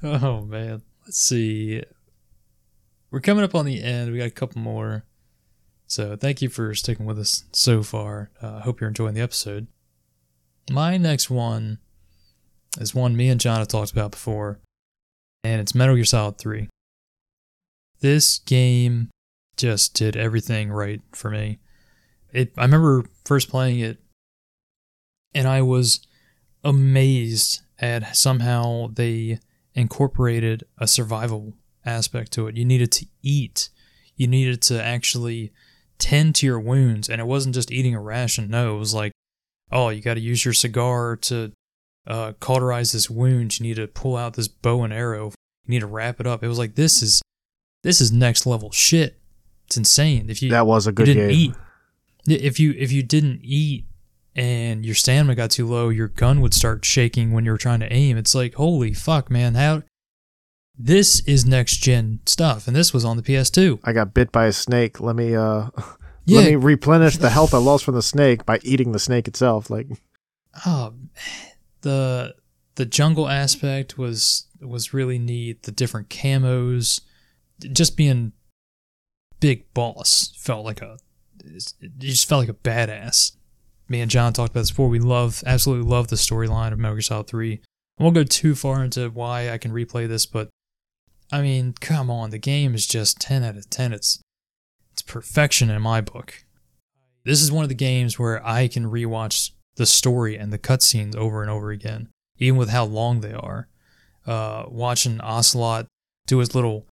oh 0.02 0.42
man, 0.42 0.82
let's 1.04 1.18
see. 1.18 1.82
We're 3.10 3.20
coming 3.20 3.42
up 3.42 3.54
on 3.54 3.64
the 3.64 3.82
end. 3.82 4.12
We 4.12 4.18
got 4.18 4.26
a 4.26 4.30
couple 4.30 4.60
more. 4.60 5.04
So 5.86 6.14
thank 6.14 6.40
you 6.40 6.48
for 6.48 6.74
sticking 6.74 7.06
with 7.06 7.18
us 7.18 7.44
so 7.52 7.82
far. 7.82 8.30
I 8.40 8.46
uh, 8.46 8.60
hope 8.60 8.80
you're 8.80 8.88
enjoying 8.88 9.14
the 9.14 9.22
episode. 9.22 9.66
My 10.70 10.96
next 10.96 11.30
one 11.30 11.78
is 12.78 12.94
one 12.94 13.16
me 13.16 13.28
and 13.28 13.40
John 13.40 13.58
have 13.58 13.66
talked 13.66 13.90
about 13.90 14.12
before, 14.12 14.60
and 15.42 15.60
it's 15.60 15.74
Metal 15.74 15.96
Gear 15.96 16.04
Solid 16.04 16.38
3. 16.38 16.68
This 18.00 18.38
game 18.38 19.10
just 19.56 19.94
did 19.94 20.16
everything 20.16 20.70
right 20.70 21.02
for 21.12 21.30
me. 21.30 21.58
It 22.32 22.52
I 22.56 22.62
remember 22.62 23.04
first 23.24 23.48
playing 23.48 23.80
it 23.80 23.98
and 25.34 25.46
I 25.46 25.62
was 25.62 26.00
amazed 26.64 27.60
at 27.78 28.16
somehow 28.16 28.88
they 28.92 29.38
incorporated 29.74 30.64
a 30.78 30.86
survival 30.86 31.54
aspect 31.84 32.32
to 32.32 32.46
it. 32.46 32.56
You 32.56 32.64
needed 32.64 32.92
to 32.92 33.06
eat. 33.22 33.68
You 34.16 34.26
needed 34.26 34.60
to 34.62 34.82
actually 34.82 35.52
tend 35.98 36.34
to 36.36 36.46
your 36.46 36.60
wounds 36.60 37.08
and 37.08 37.20
it 37.20 37.26
wasn't 37.26 37.54
just 37.54 37.70
eating 37.70 37.94
a 37.94 38.00
ration. 38.00 38.50
No, 38.50 38.76
it 38.76 38.78
was 38.78 38.94
like, 38.94 39.12
oh, 39.70 39.90
you 39.90 40.02
got 40.02 40.14
to 40.14 40.20
use 40.20 40.44
your 40.44 40.54
cigar 40.54 41.16
to 41.16 41.52
uh, 42.06 42.32
cauterize 42.40 42.92
this 42.92 43.10
wound. 43.10 43.58
You 43.58 43.66
need 43.66 43.76
to 43.76 43.86
pull 43.86 44.16
out 44.16 44.34
this 44.34 44.48
bow 44.48 44.82
and 44.82 44.92
arrow. 44.92 45.26
You 45.66 45.70
need 45.70 45.80
to 45.80 45.86
wrap 45.86 46.20
it 46.20 46.26
up. 46.26 46.42
It 46.42 46.48
was 46.48 46.58
like 46.58 46.74
this 46.74 47.02
is 47.02 47.22
this 47.82 48.00
is 48.00 48.12
next 48.12 48.46
level 48.46 48.70
shit. 48.70 49.18
It's 49.66 49.76
insane. 49.76 50.28
If 50.30 50.42
you 50.42 50.50
That 50.50 50.66
was 50.66 50.86
a 50.86 50.92
good 50.92 51.06
didn't 51.06 51.28
game. 51.28 51.54
eat, 52.26 52.42
if 52.42 52.58
you 52.60 52.74
if 52.76 52.90
you 52.92 53.02
didn't 53.02 53.40
eat 53.42 53.86
and 54.36 54.84
your 54.84 54.94
stamina 54.94 55.34
got 55.34 55.50
too 55.50 55.66
low, 55.66 55.88
your 55.88 56.08
gun 56.08 56.40
would 56.40 56.54
start 56.54 56.84
shaking 56.84 57.32
when 57.32 57.44
you 57.44 57.52
were 57.52 57.58
trying 57.58 57.80
to 57.80 57.92
aim. 57.92 58.16
It's 58.16 58.34
like 58.34 58.54
holy 58.54 58.92
fuck, 58.92 59.30
man! 59.30 59.54
How 59.54 59.82
this 60.76 61.20
is 61.26 61.44
next 61.44 61.76
gen 61.78 62.20
stuff, 62.26 62.66
and 62.66 62.74
this 62.74 62.92
was 62.94 63.04
on 63.04 63.16
the 63.16 63.22
PS2. 63.22 63.80
I 63.84 63.92
got 63.92 64.14
bit 64.14 64.32
by 64.32 64.46
a 64.46 64.52
snake. 64.52 65.00
Let 65.00 65.16
me 65.16 65.34
uh 65.34 65.70
Yeah. 66.26 66.40
let 66.40 66.50
me 66.50 66.56
replenish 66.56 67.16
the 67.16 67.30
health 67.30 67.54
I 67.54 67.58
lost 67.58 67.84
from 67.84 67.94
the 67.94 68.02
snake 68.02 68.44
by 68.46 68.60
eating 68.62 68.92
the 68.92 68.98
snake 68.98 69.26
itself. 69.26 69.70
Like 69.70 69.86
oh, 70.66 70.94
the 71.80 72.34
the 72.76 72.86
jungle 72.86 73.28
aspect 73.28 73.96
was 73.98 74.46
was 74.60 74.92
really 74.94 75.18
neat. 75.18 75.62
The 75.62 75.72
different 75.72 76.08
camos, 76.08 77.00
just 77.72 77.96
being 77.96 78.32
big 79.40 79.72
boss 79.74 80.34
felt 80.36 80.64
like 80.64 80.82
a 80.82 80.98
it 81.42 81.98
just 81.98 82.28
felt 82.28 82.40
like 82.40 82.48
a 82.48 82.54
badass. 82.54 83.36
Me 83.88 84.00
and 84.00 84.10
John 84.10 84.32
talked 84.32 84.50
about 84.50 84.60
this 84.60 84.70
before. 84.70 84.88
We 84.88 85.00
love 85.00 85.42
absolutely 85.46 85.90
love 85.90 86.08
the 86.08 86.16
storyline 86.16 86.72
of 86.72 86.78
Metal 86.78 86.96
Gear 86.96 87.02
Solid 87.02 87.26
Three. 87.26 87.60
I 87.98 88.02
won't 88.02 88.14
go 88.14 88.24
too 88.24 88.54
far 88.54 88.84
into 88.84 89.08
why 89.10 89.50
I 89.50 89.58
can 89.58 89.72
replay 89.72 90.06
this, 90.06 90.26
but 90.26 90.48
I 91.32 91.42
mean, 91.42 91.74
come 91.80 92.10
on, 92.10 92.30
the 92.30 92.38
game 92.38 92.74
is 92.74 92.86
just 92.86 93.20
ten 93.20 93.42
out 93.42 93.56
of 93.56 93.68
ten. 93.70 93.92
It's 93.92 94.20
it's 94.92 95.02
perfection 95.02 95.70
in 95.70 95.82
my 95.82 96.00
book. 96.00 96.44
This 97.24 97.42
is 97.42 97.52
one 97.52 97.62
of 97.64 97.68
the 97.68 97.74
games 97.74 98.18
where 98.18 98.44
I 98.46 98.68
can 98.68 98.90
rewatch 98.90 99.52
the 99.76 99.86
story 99.86 100.36
and 100.36 100.52
the 100.52 100.58
cutscenes 100.58 101.16
over 101.16 101.42
and 101.42 101.50
over 101.50 101.70
again, 101.70 102.08
even 102.38 102.58
with 102.58 102.70
how 102.70 102.84
long 102.84 103.20
they 103.20 103.32
are. 103.32 103.68
Uh, 104.26 104.64
watching 104.68 105.20
Ocelot 105.20 105.86
do 106.26 106.38
his 106.38 106.54
little 106.54 106.86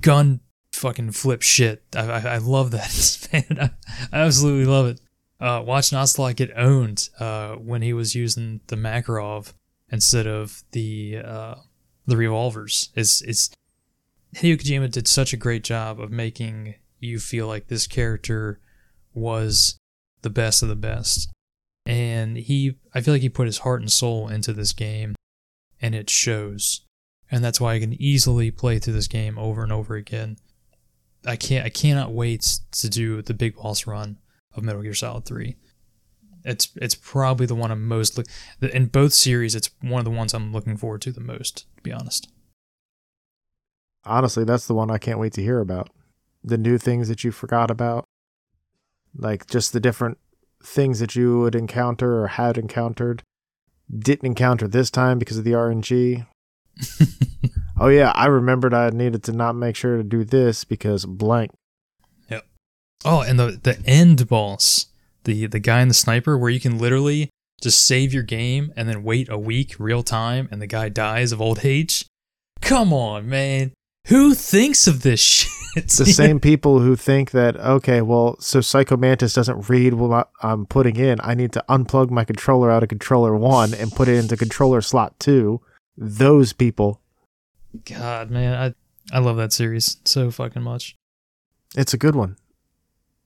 gun 0.00 0.40
fucking 0.72 1.12
flip 1.12 1.42
shit. 1.42 1.82
I, 1.94 2.00
I, 2.00 2.18
I 2.18 2.38
love 2.38 2.70
that, 2.72 3.28
man. 3.32 3.58
I, 3.60 4.16
I 4.16 4.20
absolutely 4.20 4.66
love 4.66 4.86
it. 4.86 5.00
Uh, 5.40 5.62
watching 5.64 5.96
Ocelot 5.96 6.36
get 6.36 6.50
owned 6.56 7.08
uh, 7.20 7.54
when 7.54 7.82
he 7.82 7.92
was 7.92 8.14
using 8.14 8.60
the 8.66 8.76
Makarov 8.76 9.52
instead 9.90 10.26
of 10.26 10.64
the 10.72 11.18
uh, 11.24 11.54
the 12.06 12.16
revolvers 12.16 12.90
is 12.96 13.22
it's 13.22 13.50
Hideo 14.34 14.56
Kojima 14.56 14.90
did 14.90 15.06
such 15.06 15.32
a 15.32 15.38
great 15.38 15.62
job 15.62 16.00
of 16.00 16.10
making 16.10 16.74
you 16.98 17.18
feel 17.18 17.46
like 17.46 17.68
this 17.68 17.86
character 17.86 18.60
was 19.14 19.78
the 20.22 20.30
best 20.30 20.62
of 20.62 20.68
the 20.68 20.76
best. 20.76 21.30
And 21.86 22.36
he 22.36 22.76
I 22.92 23.00
feel 23.00 23.14
like 23.14 23.22
he 23.22 23.28
put 23.28 23.46
his 23.46 23.58
heart 23.58 23.80
and 23.80 23.90
soul 23.90 24.28
into 24.28 24.52
this 24.52 24.72
game 24.72 25.14
and 25.80 25.94
it 25.94 26.10
shows. 26.10 26.82
And 27.30 27.44
that's 27.44 27.60
why 27.60 27.74
I 27.74 27.80
can 27.80 28.00
easily 28.00 28.50
play 28.50 28.78
through 28.78 28.94
this 28.94 29.08
game 29.08 29.38
over 29.38 29.62
and 29.62 29.72
over 29.72 29.96
again. 29.96 30.38
I 31.26 31.36
can't 31.36 31.66
I 31.66 31.68
cannot 31.68 32.12
wait 32.12 32.60
to 32.72 32.88
do 32.88 33.20
the 33.22 33.34
big 33.34 33.56
boss 33.56 33.86
run 33.86 34.18
of 34.54 34.62
Metal 34.62 34.82
Gear 34.82 34.94
Solid 34.94 35.24
3. 35.24 35.56
It's 36.44 36.70
it's 36.76 36.94
probably 36.94 37.46
the 37.46 37.54
one 37.54 37.70
I'm 37.70 37.86
most 37.86 38.16
look 38.16 38.26
in 38.62 38.86
both 38.86 39.12
series 39.12 39.54
it's 39.54 39.70
one 39.82 39.98
of 39.98 40.04
the 40.04 40.10
ones 40.10 40.32
I'm 40.32 40.52
looking 40.52 40.76
forward 40.76 41.02
to 41.02 41.12
the 41.12 41.20
most, 41.20 41.66
to 41.76 41.82
be 41.82 41.92
honest. 41.92 42.28
Honestly, 44.04 44.44
that's 44.44 44.66
the 44.66 44.74
one 44.74 44.90
I 44.90 44.98
can't 44.98 45.18
wait 45.18 45.34
to 45.34 45.42
hear 45.42 45.60
about. 45.60 45.90
The 46.42 46.56
new 46.56 46.78
things 46.78 47.08
that 47.08 47.24
you 47.24 47.32
forgot 47.32 47.70
about. 47.70 48.04
Like 49.14 49.46
just 49.48 49.72
the 49.72 49.80
different 49.80 50.18
things 50.62 51.00
that 51.00 51.14
you 51.14 51.40
would 51.40 51.54
encounter 51.54 52.22
or 52.22 52.28
had 52.28 52.56
encountered. 52.56 53.22
Didn't 53.90 54.26
encounter 54.26 54.68
this 54.68 54.90
time 54.90 55.18
because 55.18 55.38
of 55.38 55.44
the 55.44 55.52
RNG. 55.52 56.26
Oh 57.80 57.88
yeah, 57.88 58.12
I 58.14 58.26
remembered 58.26 58.74
I 58.74 58.90
needed 58.90 59.22
to 59.24 59.32
not 59.32 59.54
make 59.54 59.76
sure 59.76 59.96
to 59.96 60.02
do 60.02 60.24
this 60.24 60.64
because 60.64 61.06
blank. 61.06 61.50
Yep. 62.30 62.46
Oh, 63.04 63.22
and 63.22 63.38
the 63.38 63.58
the 63.62 63.80
end 63.86 64.28
boss, 64.28 64.86
the 65.24 65.46
the 65.46 65.60
guy 65.60 65.80
in 65.80 65.88
the 65.88 65.94
sniper, 65.94 66.36
where 66.36 66.50
you 66.50 66.60
can 66.60 66.78
literally 66.78 67.30
just 67.60 67.84
save 67.84 68.14
your 68.14 68.22
game 68.22 68.72
and 68.76 68.88
then 68.88 69.02
wait 69.02 69.28
a 69.28 69.38
week 69.38 69.74
real 69.78 70.02
time, 70.02 70.48
and 70.50 70.62
the 70.62 70.66
guy 70.66 70.88
dies 70.88 71.32
of 71.32 71.40
old 71.40 71.64
age. 71.64 72.06
Come 72.60 72.92
on, 72.92 73.28
man. 73.28 73.72
Who 74.08 74.34
thinks 74.34 74.86
of 74.86 75.02
this 75.02 75.20
shit? 75.74 75.88
the 75.88 76.06
same 76.06 76.40
people 76.40 76.80
who 76.80 76.96
think 76.96 77.32
that 77.32 77.56
okay, 77.56 78.00
well, 78.00 78.36
so 78.40 78.60
Psycho 78.60 78.96
Mantis 78.96 79.34
doesn't 79.34 79.68
read 79.68 79.94
what 79.94 80.30
I'm 80.42 80.66
putting 80.66 80.96
in. 80.96 81.18
I 81.22 81.34
need 81.34 81.52
to 81.52 81.64
unplug 81.68 82.10
my 82.10 82.24
controller 82.24 82.70
out 82.70 82.82
of 82.82 82.88
controller 82.88 83.36
one 83.36 83.74
and 83.74 83.92
put 83.92 84.08
it 84.08 84.16
into 84.16 84.36
controller 84.36 84.80
slot 84.80 85.18
two. 85.20 85.60
Those 86.00 86.52
people. 86.52 87.00
God, 87.84 88.30
man, 88.30 88.54
I 88.54 89.16
I 89.16 89.18
love 89.18 89.36
that 89.38 89.52
series 89.52 89.96
so 90.04 90.30
fucking 90.30 90.62
much. 90.62 90.96
It's 91.76 91.92
a 91.92 91.98
good 91.98 92.14
one. 92.14 92.36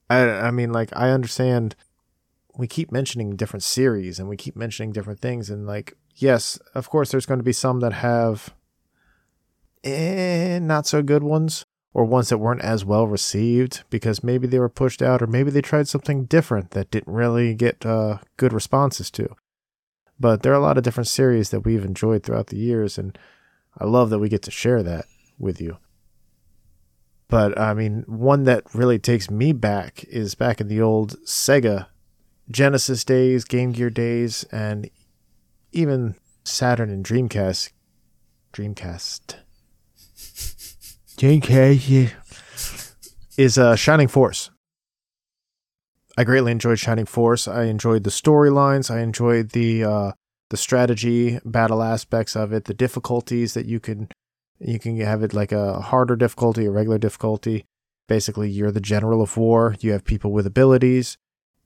I 0.08 0.22
I 0.28 0.50
mean, 0.50 0.72
like 0.72 0.90
I 0.96 1.10
understand. 1.10 1.76
We 2.56 2.66
keep 2.66 2.92
mentioning 2.92 3.36
different 3.36 3.62
series 3.62 4.18
and 4.18 4.28
we 4.28 4.36
keep 4.36 4.56
mentioning 4.56 4.92
different 4.92 5.20
things, 5.20 5.48
and 5.50 5.66
like 5.66 5.96
yes, 6.16 6.58
of 6.74 6.88
course, 6.88 7.10
there's 7.10 7.26
going 7.26 7.40
to 7.40 7.44
be 7.44 7.52
some 7.52 7.80
that 7.80 7.92
have 7.92 8.54
eh, 9.84 10.58
not 10.58 10.86
so 10.86 11.02
good 11.02 11.22
ones 11.22 11.64
or 11.94 12.04
ones 12.04 12.30
that 12.30 12.38
weren't 12.38 12.62
as 12.62 12.84
well 12.84 13.06
received 13.06 13.84
because 13.90 14.24
maybe 14.24 14.46
they 14.46 14.58
were 14.58 14.68
pushed 14.68 15.02
out 15.02 15.20
or 15.20 15.26
maybe 15.26 15.50
they 15.50 15.60
tried 15.60 15.88
something 15.88 16.24
different 16.24 16.70
that 16.70 16.90
didn't 16.90 17.12
really 17.12 17.54
get 17.54 17.84
uh, 17.84 18.18
good 18.36 18.52
responses 18.52 19.10
to. 19.10 19.28
But 20.22 20.44
there 20.44 20.52
are 20.52 20.56
a 20.56 20.60
lot 20.60 20.78
of 20.78 20.84
different 20.84 21.08
series 21.08 21.50
that 21.50 21.64
we've 21.64 21.84
enjoyed 21.84 22.22
throughout 22.22 22.46
the 22.46 22.56
years, 22.56 22.96
and 22.96 23.18
I 23.76 23.86
love 23.86 24.08
that 24.10 24.20
we 24.20 24.28
get 24.28 24.42
to 24.42 24.52
share 24.52 24.80
that 24.84 25.06
with 25.36 25.60
you. 25.60 25.78
But 27.26 27.58
I 27.58 27.74
mean, 27.74 28.04
one 28.06 28.44
that 28.44 28.72
really 28.72 29.00
takes 29.00 29.28
me 29.28 29.52
back 29.52 30.04
is 30.04 30.36
back 30.36 30.60
in 30.60 30.68
the 30.68 30.80
old 30.80 31.16
Sega 31.26 31.88
Genesis 32.48 33.02
days, 33.02 33.42
Game 33.42 33.72
Gear 33.72 33.90
days, 33.90 34.44
and 34.52 34.88
even 35.72 36.14
Saturn 36.44 36.88
and 36.88 37.04
Dreamcast. 37.04 37.72
Dreamcast 38.52 39.38
is 43.36 43.58
uh, 43.58 43.74
Shining 43.74 44.06
Force. 44.06 44.51
I 46.22 46.24
greatly 46.24 46.52
enjoyed 46.52 46.78
Shining 46.78 47.06
Force. 47.06 47.48
I 47.48 47.64
enjoyed 47.64 48.04
the 48.04 48.10
storylines. 48.10 48.92
I 48.92 49.00
enjoyed 49.00 49.48
the 49.48 49.82
uh, 49.82 50.12
the 50.50 50.56
strategy, 50.56 51.40
battle 51.44 51.82
aspects 51.82 52.36
of 52.36 52.52
it, 52.52 52.66
the 52.66 52.74
difficulties 52.74 53.54
that 53.54 53.66
you 53.66 53.80
can 53.80 54.08
you 54.60 54.78
can 54.78 55.00
have 55.00 55.24
it 55.24 55.34
like 55.34 55.50
a 55.50 55.80
harder 55.80 56.14
difficulty, 56.14 56.66
a 56.66 56.70
regular 56.70 56.98
difficulty. 56.98 57.64
Basically, 58.06 58.48
you're 58.48 58.70
the 58.70 58.80
general 58.80 59.20
of 59.20 59.36
war. 59.36 59.74
You 59.80 59.90
have 59.90 60.04
people 60.04 60.30
with 60.30 60.46
abilities. 60.46 61.18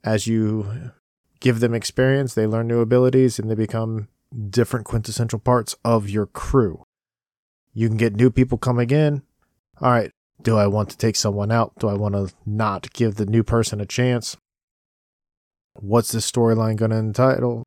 As 0.03 0.27
you 0.27 0.93
give 1.41 1.61
them 1.61 1.75
experience, 1.75 2.33
they 2.33 2.47
learn 2.47 2.67
new 2.67 2.81
abilities 2.81 3.39
and 3.39 3.51
they 3.51 3.55
become 3.55 4.09
different 4.49 4.87
quintessential 4.87 5.39
parts 5.39 5.77
of 5.85 6.09
your 6.09 6.25
crew. 6.25 6.83
You 7.75 7.89
can 7.89 7.99
get 7.99 8.17
new 8.17 8.31
people 8.31 8.57
coming 8.57 8.89
in, 8.89 9.21
all 9.83 9.91
right, 9.91 10.11
do 10.41 10.57
I 10.57 10.67
want 10.67 10.89
to 10.89 10.97
take 10.97 11.17
someone 11.17 11.53
out? 11.53 11.75
Do 11.79 11.89
I 11.89 11.95
want 11.95 12.15
to 12.15 12.33
not 12.47 12.91
give 12.95 13.17
the 13.17 13.27
new 13.27 13.43
person 13.43 13.83
a 13.83 13.87
chance? 13.87 14.39
What's 15.81 16.13
this 16.13 16.31
storyline 16.31 16.77
going 16.77 16.91
to 16.91 16.99
entitle? 16.99 17.65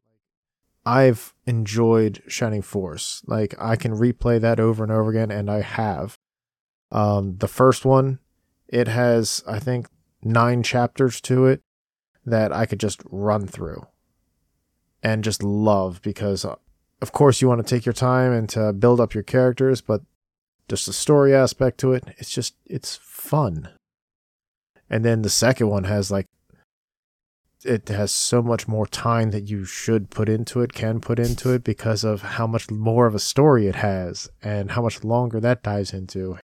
I've 0.86 1.34
enjoyed 1.46 2.24
Shining 2.28 2.62
Force. 2.62 3.22
Like 3.28 3.54
I 3.60 3.76
can 3.76 3.94
replay 3.94 4.40
that 4.42 4.60
over 4.60 4.84
and 4.84 4.92
over 4.92 5.10
again, 5.10 5.32
and 5.32 5.50
I 5.50 5.62
have. 5.62 6.18
Um, 6.92 7.38
the 7.38 7.48
first 7.48 7.86
one, 7.86 8.20
it 8.68 8.88
has 8.88 9.44
I 9.48 9.60
think 9.60 9.88
nine 10.24 10.64
chapters 10.64 11.22
to 11.22 11.46
it 11.46 11.62
that 12.26 12.52
I 12.52 12.66
could 12.66 12.80
just 12.80 13.02
run 13.10 13.48
through 13.48 13.86
and 15.02 15.24
just 15.24 15.44
love 15.44 16.02
because, 16.02 16.44
uh, 16.44 16.56
of 17.02 17.12
course, 17.12 17.42
you 17.42 17.48
want 17.48 17.66
to 17.66 17.76
take 17.76 17.86
your 17.86 17.94
time 17.94 18.32
and 18.32 18.50
to 18.50 18.74
build 18.74 19.00
up 19.00 19.14
your 19.14 19.24
characters, 19.24 19.82
but 19.82 20.02
just 20.68 20.86
the 20.86 20.94
story 20.94 21.34
aspect 21.34 21.80
to 21.80 21.94
it. 21.94 22.04
It's 22.18 22.32
just 22.32 22.56
it's 22.66 22.96
fun. 22.96 23.70
And 24.90 25.06
then 25.06 25.22
the 25.22 25.30
second 25.30 25.70
one 25.70 25.84
has 25.84 26.10
like 26.12 26.26
it 27.66 27.90
has 27.90 28.12
so 28.12 28.42
much 28.42 28.68
more 28.68 28.88
time 28.88 29.32
that 29.32 29.50
you 29.50 29.66
should 29.66 30.10
put 30.10 30.30
into 30.30 30.62
it, 30.62 30.74
can 30.74 31.00
put 31.00 31.20
into 31.20 31.52
it 31.52 31.64
because 31.64 32.04
of 32.04 32.22
how 32.22 32.48
much 32.48 32.72
more 32.72 33.06
of 33.06 33.16
a 33.16 33.20
story 33.20 33.68
it 33.68 33.76
has 33.76 34.30
and 34.42 34.72
how 34.72 34.82
much 34.82 35.04
longer 35.04 35.40
that 35.40 35.64
dives 35.64 35.94
into. 35.94 36.38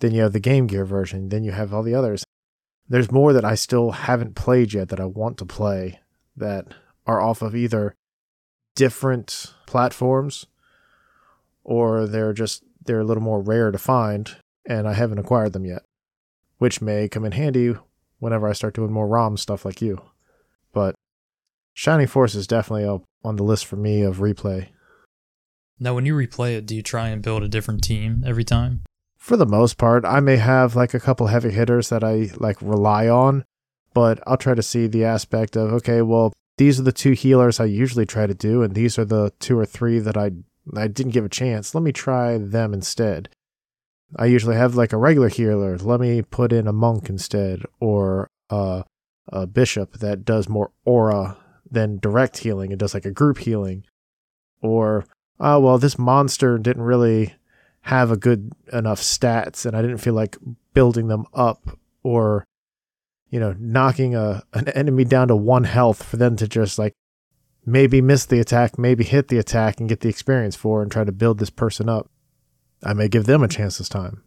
Then 0.00 0.14
you 0.14 0.22
have 0.22 0.32
the 0.32 0.40
Game 0.40 0.66
Gear 0.66 0.84
version, 0.84 1.28
then 1.28 1.44
you 1.44 1.52
have 1.52 1.74
all 1.74 1.82
the 1.82 1.94
others. 1.94 2.24
There's 2.88 3.12
more 3.12 3.32
that 3.32 3.44
I 3.44 3.54
still 3.54 3.90
haven't 3.90 4.34
played 4.34 4.72
yet 4.72 4.88
that 4.88 5.00
I 5.00 5.04
want 5.04 5.36
to 5.38 5.44
play 5.44 6.00
that 6.36 6.68
are 7.06 7.20
off 7.20 7.42
of 7.42 7.54
either 7.54 7.94
different 8.74 9.54
platforms 9.66 10.46
or 11.64 12.06
they're 12.06 12.32
just 12.32 12.62
they're 12.86 13.00
a 13.00 13.04
little 13.04 13.22
more 13.22 13.42
rare 13.42 13.70
to 13.70 13.76
find, 13.76 14.36
and 14.66 14.88
I 14.88 14.94
haven't 14.94 15.18
acquired 15.18 15.52
them 15.52 15.66
yet, 15.66 15.82
which 16.56 16.80
may 16.80 17.06
come 17.06 17.26
in 17.26 17.32
handy 17.32 17.74
whenever 18.18 18.48
I 18.48 18.54
start 18.54 18.74
doing 18.74 18.92
more 18.92 19.06
ROM 19.06 19.36
stuff 19.36 19.66
like 19.66 19.82
you. 19.82 20.00
Shining 21.78 22.08
Force 22.08 22.34
is 22.34 22.48
definitely 22.48 22.86
up 22.86 23.04
on 23.22 23.36
the 23.36 23.44
list 23.44 23.64
for 23.64 23.76
me 23.76 24.02
of 24.02 24.16
replay. 24.16 24.70
Now, 25.78 25.94
when 25.94 26.06
you 26.06 26.14
replay 26.16 26.56
it, 26.56 26.66
do 26.66 26.74
you 26.74 26.82
try 26.82 27.06
and 27.06 27.22
build 27.22 27.44
a 27.44 27.48
different 27.48 27.84
team 27.84 28.24
every 28.26 28.42
time? 28.42 28.80
For 29.16 29.36
the 29.36 29.46
most 29.46 29.78
part, 29.78 30.04
I 30.04 30.18
may 30.18 30.38
have 30.38 30.74
like 30.74 30.92
a 30.92 30.98
couple 30.98 31.28
heavy 31.28 31.52
hitters 31.52 31.88
that 31.90 32.02
I 32.02 32.30
like 32.34 32.60
rely 32.60 33.06
on, 33.06 33.44
but 33.94 34.18
I'll 34.26 34.36
try 34.36 34.54
to 34.54 34.62
see 34.62 34.88
the 34.88 35.04
aspect 35.04 35.56
of 35.56 35.72
okay, 35.74 36.02
well, 36.02 36.32
these 36.56 36.80
are 36.80 36.82
the 36.82 36.90
two 36.90 37.12
healers 37.12 37.60
I 37.60 37.66
usually 37.66 38.06
try 38.06 38.26
to 38.26 38.34
do, 38.34 38.64
and 38.64 38.74
these 38.74 38.98
are 38.98 39.04
the 39.04 39.32
two 39.38 39.56
or 39.56 39.64
three 39.64 40.00
that 40.00 40.16
I 40.16 40.32
I 40.76 40.88
didn't 40.88 41.12
give 41.12 41.26
a 41.26 41.28
chance. 41.28 41.76
Let 41.76 41.84
me 41.84 41.92
try 41.92 42.38
them 42.38 42.74
instead. 42.74 43.28
I 44.16 44.26
usually 44.26 44.56
have 44.56 44.74
like 44.74 44.92
a 44.92 44.96
regular 44.96 45.28
healer. 45.28 45.78
Let 45.78 46.00
me 46.00 46.22
put 46.22 46.52
in 46.52 46.66
a 46.66 46.72
monk 46.72 47.08
instead, 47.08 47.62
or 47.78 48.26
uh, 48.50 48.82
a 49.28 49.46
bishop 49.46 49.98
that 49.98 50.24
does 50.24 50.48
more 50.48 50.72
aura 50.84 51.36
than 51.70 51.98
direct 51.98 52.38
healing. 52.38 52.72
It 52.72 52.78
does 52.78 52.94
like 52.94 53.04
a 53.04 53.10
group 53.10 53.38
healing. 53.38 53.84
Or, 54.60 55.06
oh, 55.38 55.60
well, 55.60 55.78
this 55.78 55.98
monster 55.98 56.58
didn't 56.58 56.82
really 56.82 57.34
have 57.82 58.10
a 58.10 58.16
good 58.16 58.52
enough 58.72 59.00
stats 59.00 59.64
and 59.64 59.76
I 59.76 59.82
didn't 59.82 59.98
feel 59.98 60.14
like 60.14 60.36
building 60.74 61.08
them 61.08 61.26
up 61.32 61.78
or, 62.02 62.44
you 63.30 63.40
know, 63.40 63.54
knocking 63.58 64.14
a, 64.14 64.42
an 64.52 64.68
enemy 64.70 65.04
down 65.04 65.28
to 65.28 65.36
one 65.36 65.64
health 65.64 66.02
for 66.02 66.16
them 66.16 66.36
to 66.36 66.48
just 66.48 66.78
like 66.78 66.92
maybe 67.64 68.00
miss 68.00 68.26
the 68.26 68.40
attack, 68.40 68.78
maybe 68.78 69.04
hit 69.04 69.28
the 69.28 69.38
attack 69.38 69.78
and 69.78 69.88
get 69.88 70.00
the 70.00 70.08
experience 70.08 70.56
for 70.56 70.82
and 70.82 70.90
try 70.90 71.04
to 71.04 71.12
build 71.12 71.38
this 71.38 71.50
person 71.50 71.88
up. 71.88 72.10
I 72.82 72.92
may 72.94 73.08
give 73.08 73.26
them 73.26 73.42
a 73.42 73.48
chance 73.48 73.78
this 73.78 73.88
time. 73.88 74.22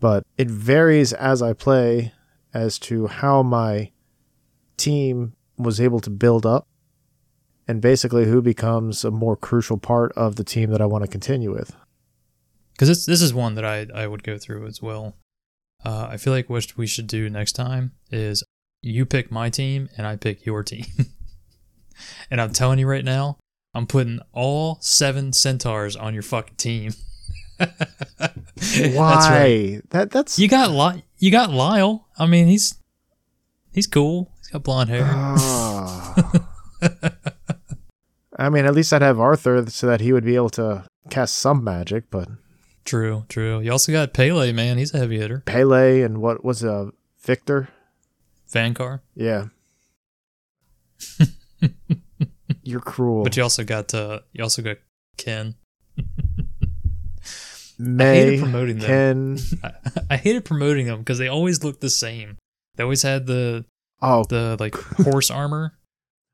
But 0.00 0.24
it 0.38 0.48
varies 0.48 1.12
as 1.12 1.42
I 1.42 1.52
play 1.52 2.12
as 2.54 2.78
to 2.80 3.06
how 3.06 3.42
my 3.42 3.92
team 4.76 5.34
was 5.62 5.80
able 5.80 6.00
to 6.00 6.10
build 6.10 6.44
up 6.46 6.66
and 7.68 7.80
basically 7.80 8.24
who 8.26 8.42
becomes 8.42 9.04
a 9.04 9.10
more 9.10 9.36
crucial 9.36 9.78
part 9.78 10.12
of 10.12 10.36
the 10.36 10.44
team 10.44 10.70
that 10.70 10.80
I 10.80 10.86
want 10.86 11.04
to 11.04 11.10
continue 11.10 11.52
with. 11.52 11.74
because 12.72 12.88
this 12.88 13.06
this 13.06 13.22
is 13.22 13.32
one 13.34 13.54
that 13.54 13.64
I 13.64 13.86
I 13.94 14.06
would 14.06 14.22
go 14.22 14.38
through 14.38 14.66
as 14.66 14.80
well. 14.82 15.16
Uh, 15.84 16.08
I 16.10 16.16
feel 16.18 16.32
like 16.32 16.50
what 16.50 16.76
we 16.76 16.86
should 16.86 17.06
do 17.06 17.30
next 17.30 17.52
time 17.52 17.92
is 18.10 18.42
you 18.82 19.06
pick 19.06 19.30
my 19.30 19.48
team 19.50 19.88
and 19.96 20.06
I 20.06 20.16
pick 20.16 20.44
your 20.44 20.62
team. 20.62 20.84
and 22.30 22.40
I'm 22.40 22.52
telling 22.52 22.78
you 22.78 22.86
right 22.86 23.04
now, 23.04 23.38
I'm 23.74 23.86
putting 23.86 24.20
all 24.32 24.78
seven 24.80 25.32
centaurs 25.32 25.96
on 25.96 26.12
your 26.14 26.22
fucking 26.22 26.56
team. 26.56 26.92
Why? 27.58 27.66
That's 28.66 29.28
right. 29.30 29.80
That 29.90 30.10
that's 30.10 30.38
You 30.38 30.48
got 30.48 30.70
Li- 30.70 31.04
you 31.18 31.30
got 31.30 31.50
Lyle. 31.50 32.08
I 32.18 32.26
mean, 32.26 32.46
he's 32.46 32.74
he's 33.72 33.86
cool. 33.86 34.32
He's 34.50 34.54
got 34.54 34.64
blonde 34.64 34.90
hair. 34.90 35.06
Ah. 35.08 36.32
I 38.36 38.48
mean, 38.48 38.64
at 38.64 38.74
least 38.74 38.92
I'd 38.92 39.00
have 39.00 39.20
Arthur 39.20 39.64
so 39.70 39.86
that 39.86 40.00
he 40.00 40.12
would 40.12 40.24
be 40.24 40.34
able 40.34 40.50
to 40.50 40.84
cast 41.08 41.36
some 41.36 41.62
magic, 41.62 42.10
but 42.10 42.28
True, 42.84 43.26
true. 43.28 43.60
You 43.60 43.70
also 43.70 43.92
got 43.92 44.12
Pelle, 44.12 44.52
man. 44.52 44.76
He's 44.76 44.92
a 44.92 44.98
heavy 44.98 45.18
hitter. 45.18 45.44
Pelle 45.46 45.72
and 45.72 46.20
what 46.20 46.44
was 46.44 46.64
uh 46.64 46.90
Victor? 47.20 47.68
Vankar. 48.52 49.02
Yeah. 49.14 49.44
You're 52.64 52.80
cruel. 52.80 53.22
But 53.22 53.36
you 53.36 53.44
also 53.44 53.62
got 53.62 53.94
uh 53.94 54.18
you 54.32 54.42
also 54.42 54.62
got 54.62 54.78
Ken. 55.16 55.54
May 57.78 58.16
hated 58.16 58.40
promoting 58.40 58.78
them. 58.80 58.88
Ken. 58.88 59.38
I, 59.62 59.70
I 60.10 60.16
hated 60.16 60.44
promoting 60.44 60.86
them 60.86 60.98
because 60.98 61.18
they 61.18 61.28
always 61.28 61.62
looked 61.62 61.82
the 61.82 61.90
same. 61.90 62.36
They 62.74 62.82
always 62.82 63.02
had 63.02 63.26
the 63.26 63.64
Oh, 64.02 64.24
the 64.24 64.56
like 64.58 64.74
horse 64.74 65.30
armor. 65.30 65.74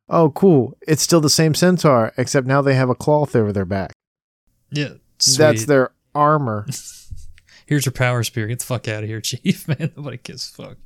oh, 0.09 0.31
cool! 0.31 0.77
It's 0.87 1.03
still 1.03 1.21
the 1.21 1.31
same 1.31 1.55
centaur, 1.55 2.13
except 2.17 2.47
now 2.47 2.63
they 2.63 2.75
have 2.75 2.91
a 2.91 2.95
cloth 2.95 3.35
over 3.35 3.53
their 3.53 3.65
back. 3.65 3.93
Yeah, 4.71 4.95
sweet. 5.19 5.39
That's 5.39 5.65
their 5.67 5.91
armor. 6.15 6.67
Here's 7.67 7.85
your 7.85 7.93
power 7.93 8.23
spear. 8.23 8.47
Get 8.47 8.61
the 8.61 8.65
fuck 8.65 8.87
out 8.87 9.03
of 9.03 9.09
here, 9.09 9.21
Chief. 9.23 9.67
Man, 9.67 9.93
nobody 9.97 10.19
gives 10.23 10.49
fuck. 10.49 10.77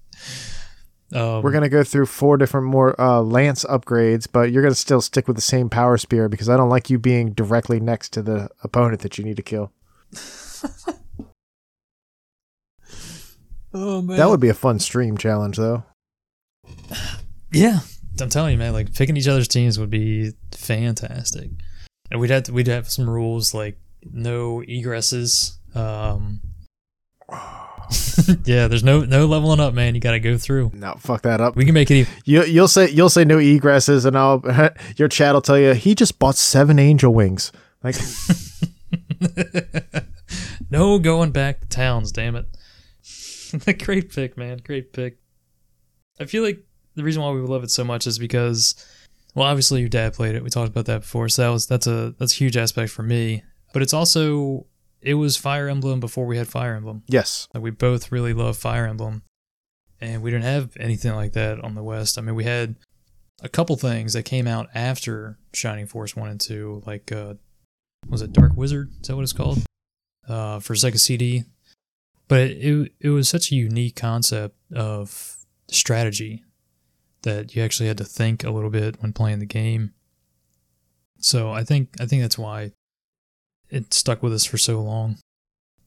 Um, 1.12 1.42
We're 1.42 1.50
gonna 1.50 1.68
go 1.68 1.82
through 1.82 2.06
four 2.06 2.36
different 2.36 2.66
more 2.68 2.98
uh, 3.00 3.20
lance 3.20 3.64
upgrades, 3.64 4.26
but 4.30 4.52
you're 4.52 4.62
gonna 4.62 4.74
still 4.74 5.00
stick 5.00 5.26
with 5.26 5.36
the 5.36 5.42
same 5.42 5.68
power 5.68 5.98
spear 5.98 6.28
because 6.28 6.48
I 6.48 6.56
don't 6.56 6.68
like 6.70 6.88
you 6.88 6.98
being 6.98 7.32
directly 7.32 7.80
next 7.80 8.10
to 8.14 8.22
the 8.22 8.48
opponent 8.62 9.00
that 9.02 9.18
you 9.18 9.24
need 9.24 9.36
to 9.36 9.42
kill. 9.42 9.72
Oh 13.72 14.02
man, 14.02 14.16
That 14.16 14.28
would 14.28 14.40
be 14.40 14.48
a 14.48 14.54
fun 14.54 14.78
stream 14.80 15.16
challenge, 15.16 15.56
though. 15.56 15.84
Yeah, 17.52 17.80
I'm 18.20 18.28
telling 18.28 18.52
you, 18.52 18.58
man. 18.58 18.72
Like 18.72 18.94
picking 18.94 19.16
each 19.16 19.28
other's 19.28 19.48
teams 19.48 19.78
would 19.78 19.90
be 19.90 20.32
fantastic, 20.52 21.50
and 22.10 22.20
we'd 22.20 22.30
have 22.30 22.44
to, 22.44 22.52
we'd 22.52 22.68
have 22.68 22.88
some 22.88 23.08
rules 23.08 23.52
like 23.54 23.78
no 24.04 24.62
egresses. 24.68 25.56
Um, 25.74 26.40
yeah, 28.44 28.68
there's 28.68 28.84
no 28.84 29.00
no 29.00 29.26
leveling 29.26 29.60
up, 29.60 29.74
man. 29.74 29.94
You 29.94 30.00
got 30.00 30.12
to 30.12 30.20
go 30.20 30.38
through. 30.38 30.70
No, 30.74 30.94
fuck 30.98 31.22
that 31.22 31.40
up. 31.40 31.56
We 31.56 31.64
can 31.64 31.74
make 31.74 31.90
it. 31.90 31.94
Even, 31.94 32.12
You, 32.24 32.44
you'll 32.44 32.68
say 32.68 32.88
you'll 32.90 33.10
say 33.10 33.24
no 33.24 33.38
egresses, 33.38 34.06
and 34.06 34.16
I'll 34.16 34.42
your 34.96 35.08
chat 35.08 35.34
will 35.34 35.40
tell 35.40 35.58
you 35.58 35.72
he 35.74 35.94
just 35.94 36.18
bought 36.18 36.36
seven 36.36 36.78
angel 36.78 37.12
wings. 37.12 37.52
Like 37.82 37.96
no 40.70 40.98
going 40.98 41.30
back 41.32 41.60
to 41.60 41.68
towns. 41.68 42.12
Damn 42.12 42.36
it! 42.36 42.46
Great 43.82 44.12
pick, 44.12 44.36
man. 44.36 44.60
Great 44.64 44.92
pick. 44.92 45.18
I 46.20 46.26
feel 46.26 46.42
like 46.42 46.62
the 46.94 47.02
reason 47.02 47.22
why 47.22 47.30
we 47.30 47.40
love 47.40 47.64
it 47.64 47.70
so 47.70 47.82
much 47.82 48.06
is 48.06 48.18
because, 48.18 48.74
well, 49.34 49.46
obviously 49.46 49.80
your 49.80 49.88
dad 49.88 50.12
played 50.12 50.34
it. 50.34 50.44
We 50.44 50.50
talked 50.50 50.70
about 50.70 50.84
that 50.86 51.00
before, 51.00 51.28
so 51.28 51.42
that 51.42 51.48
was 51.48 51.66
that's 51.66 51.86
a 51.86 52.14
that's 52.18 52.34
a 52.34 52.36
huge 52.36 52.56
aspect 52.56 52.92
for 52.92 53.02
me. 53.02 53.42
But 53.72 53.82
it's 53.82 53.94
also 53.94 54.66
it 55.00 55.14
was 55.14 55.36
Fire 55.36 55.68
Emblem 55.68 55.98
before 55.98 56.26
we 56.26 56.36
had 56.36 56.46
Fire 56.48 56.74
Emblem. 56.74 57.02
yes, 57.08 57.48
Like 57.54 57.62
we 57.62 57.70
both 57.70 58.12
really 58.12 58.34
love 58.34 58.56
Fire 58.56 58.86
Emblem, 58.86 59.22
and 60.00 60.22
we 60.22 60.30
didn't 60.30 60.44
have 60.44 60.76
anything 60.78 61.14
like 61.14 61.32
that 61.32 61.58
on 61.64 61.74
the 61.74 61.82
West. 61.82 62.18
I 62.18 62.20
mean, 62.20 62.34
we 62.34 62.44
had 62.44 62.76
a 63.42 63.48
couple 63.48 63.76
things 63.76 64.12
that 64.12 64.24
came 64.24 64.46
out 64.46 64.68
after 64.74 65.38
Shining 65.54 65.86
Force 65.86 66.14
one 66.14 66.28
and 66.28 66.40
two, 66.40 66.82
like 66.84 67.10
uh, 67.12 67.34
was 68.08 68.20
it 68.20 68.32
Dark 68.32 68.52
Wizard? 68.56 68.90
Is 69.00 69.08
that 69.08 69.16
what 69.16 69.22
it's 69.22 69.32
called? 69.32 69.64
Uh, 70.28 70.60
for 70.60 70.74
Sega 70.74 70.98
CD, 70.98 71.44
but 72.28 72.40
it, 72.40 72.58
it 72.58 72.92
it 73.00 73.08
was 73.08 73.28
such 73.28 73.50
a 73.50 73.54
unique 73.54 73.96
concept 73.96 74.54
of 74.72 75.38
strategy 75.74 76.44
that 77.22 77.54
you 77.54 77.62
actually 77.62 77.88
had 77.88 77.98
to 77.98 78.04
think 78.04 78.44
a 78.44 78.50
little 78.50 78.70
bit 78.70 79.00
when 79.00 79.12
playing 79.12 79.38
the 79.38 79.46
game. 79.46 79.92
So 81.20 81.50
I 81.50 81.64
think 81.64 81.90
I 82.00 82.06
think 82.06 82.22
that's 82.22 82.38
why 82.38 82.72
it 83.68 83.92
stuck 83.92 84.22
with 84.22 84.32
us 84.32 84.44
for 84.44 84.58
so 84.58 84.80
long 84.80 85.18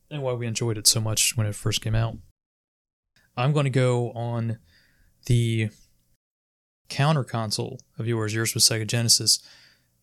and 0.09 0.21
why 0.21 0.33
we 0.33 0.47
enjoyed 0.47 0.77
it 0.77 0.87
so 0.87 1.01
much 1.01 1.35
when 1.35 1.47
it 1.47 1.55
first 1.55 1.81
came 1.81 1.95
out. 1.95 2.17
I'm 3.35 3.51
going 3.51 3.65
to 3.65 3.71
go 3.71 4.11
on 4.11 4.59
the 5.25 5.69
counter 6.89 7.23
console 7.23 7.79
of 7.97 8.07
yours. 8.07 8.33
Yours 8.33 8.53
was 8.53 8.63
Sega 8.63 8.85
Genesis. 8.85 9.39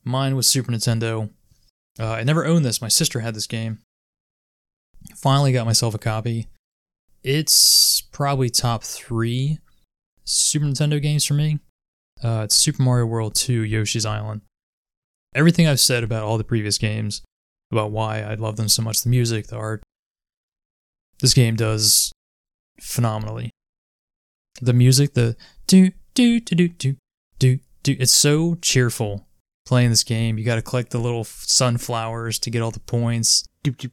Mine 0.02 0.34
was 0.34 0.48
Super 0.48 0.72
Nintendo. 0.72 1.30
Uh, 1.98 2.12
I 2.12 2.24
never 2.24 2.44
owned 2.44 2.64
this. 2.64 2.82
My 2.82 2.88
sister 2.88 3.20
had 3.20 3.34
this 3.34 3.46
game. 3.46 3.78
Finally 5.16 5.52
got 5.52 5.66
myself 5.66 5.94
a 5.94 5.98
copy. 5.98 6.48
It's 7.22 8.00
probably 8.00 8.50
top 8.50 8.82
three 8.82 9.58
Super 10.24 10.66
Nintendo 10.66 11.00
games 11.00 11.24
for 11.24 11.34
me. 11.34 11.58
Uh, 12.22 12.42
it's 12.44 12.56
Super 12.56 12.82
Mario 12.82 13.06
World 13.06 13.34
2 13.34 13.62
Yoshi's 13.62 14.04
Island. 14.04 14.42
Everything 15.34 15.66
I've 15.66 15.80
said 15.80 16.04
about 16.04 16.24
all 16.24 16.38
the 16.38 16.44
previous 16.44 16.76
games, 16.76 17.22
about 17.70 17.90
why 17.90 18.20
I 18.20 18.34
love 18.34 18.56
them 18.56 18.68
so 18.68 18.82
much 18.82 19.02
the 19.02 19.08
music, 19.08 19.46
the 19.46 19.56
art, 19.56 19.82
this 21.20 21.34
game 21.34 21.56
does 21.56 22.12
phenomenally. 22.80 23.50
The 24.60 24.72
music, 24.72 25.14
the 25.14 25.36
do 25.66 25.92
do 26.14 26.40
do 26.40 26.54
do 26.54 26.68
do 26.68 26.96
do 27.38 27.58
do, 27.82 27.96
it's 27.98 28.12
so 28.12 28.56
cheerful 28.56 29.26
playing 29.66 29.90
this 29.90 30.04
game. 30.04 30.38
You 30.38 30.44
got 30.44 30.56
to 30.56 30.62
collect 30.62 30.90
the 30.90 30.98
little 30.98 31.24
sunflowers 31.24 32.38
to 32.40 32.50
get 32.50 32.62
all 32.62 32.70
the 32.70 32.80
points. 32.80 33.44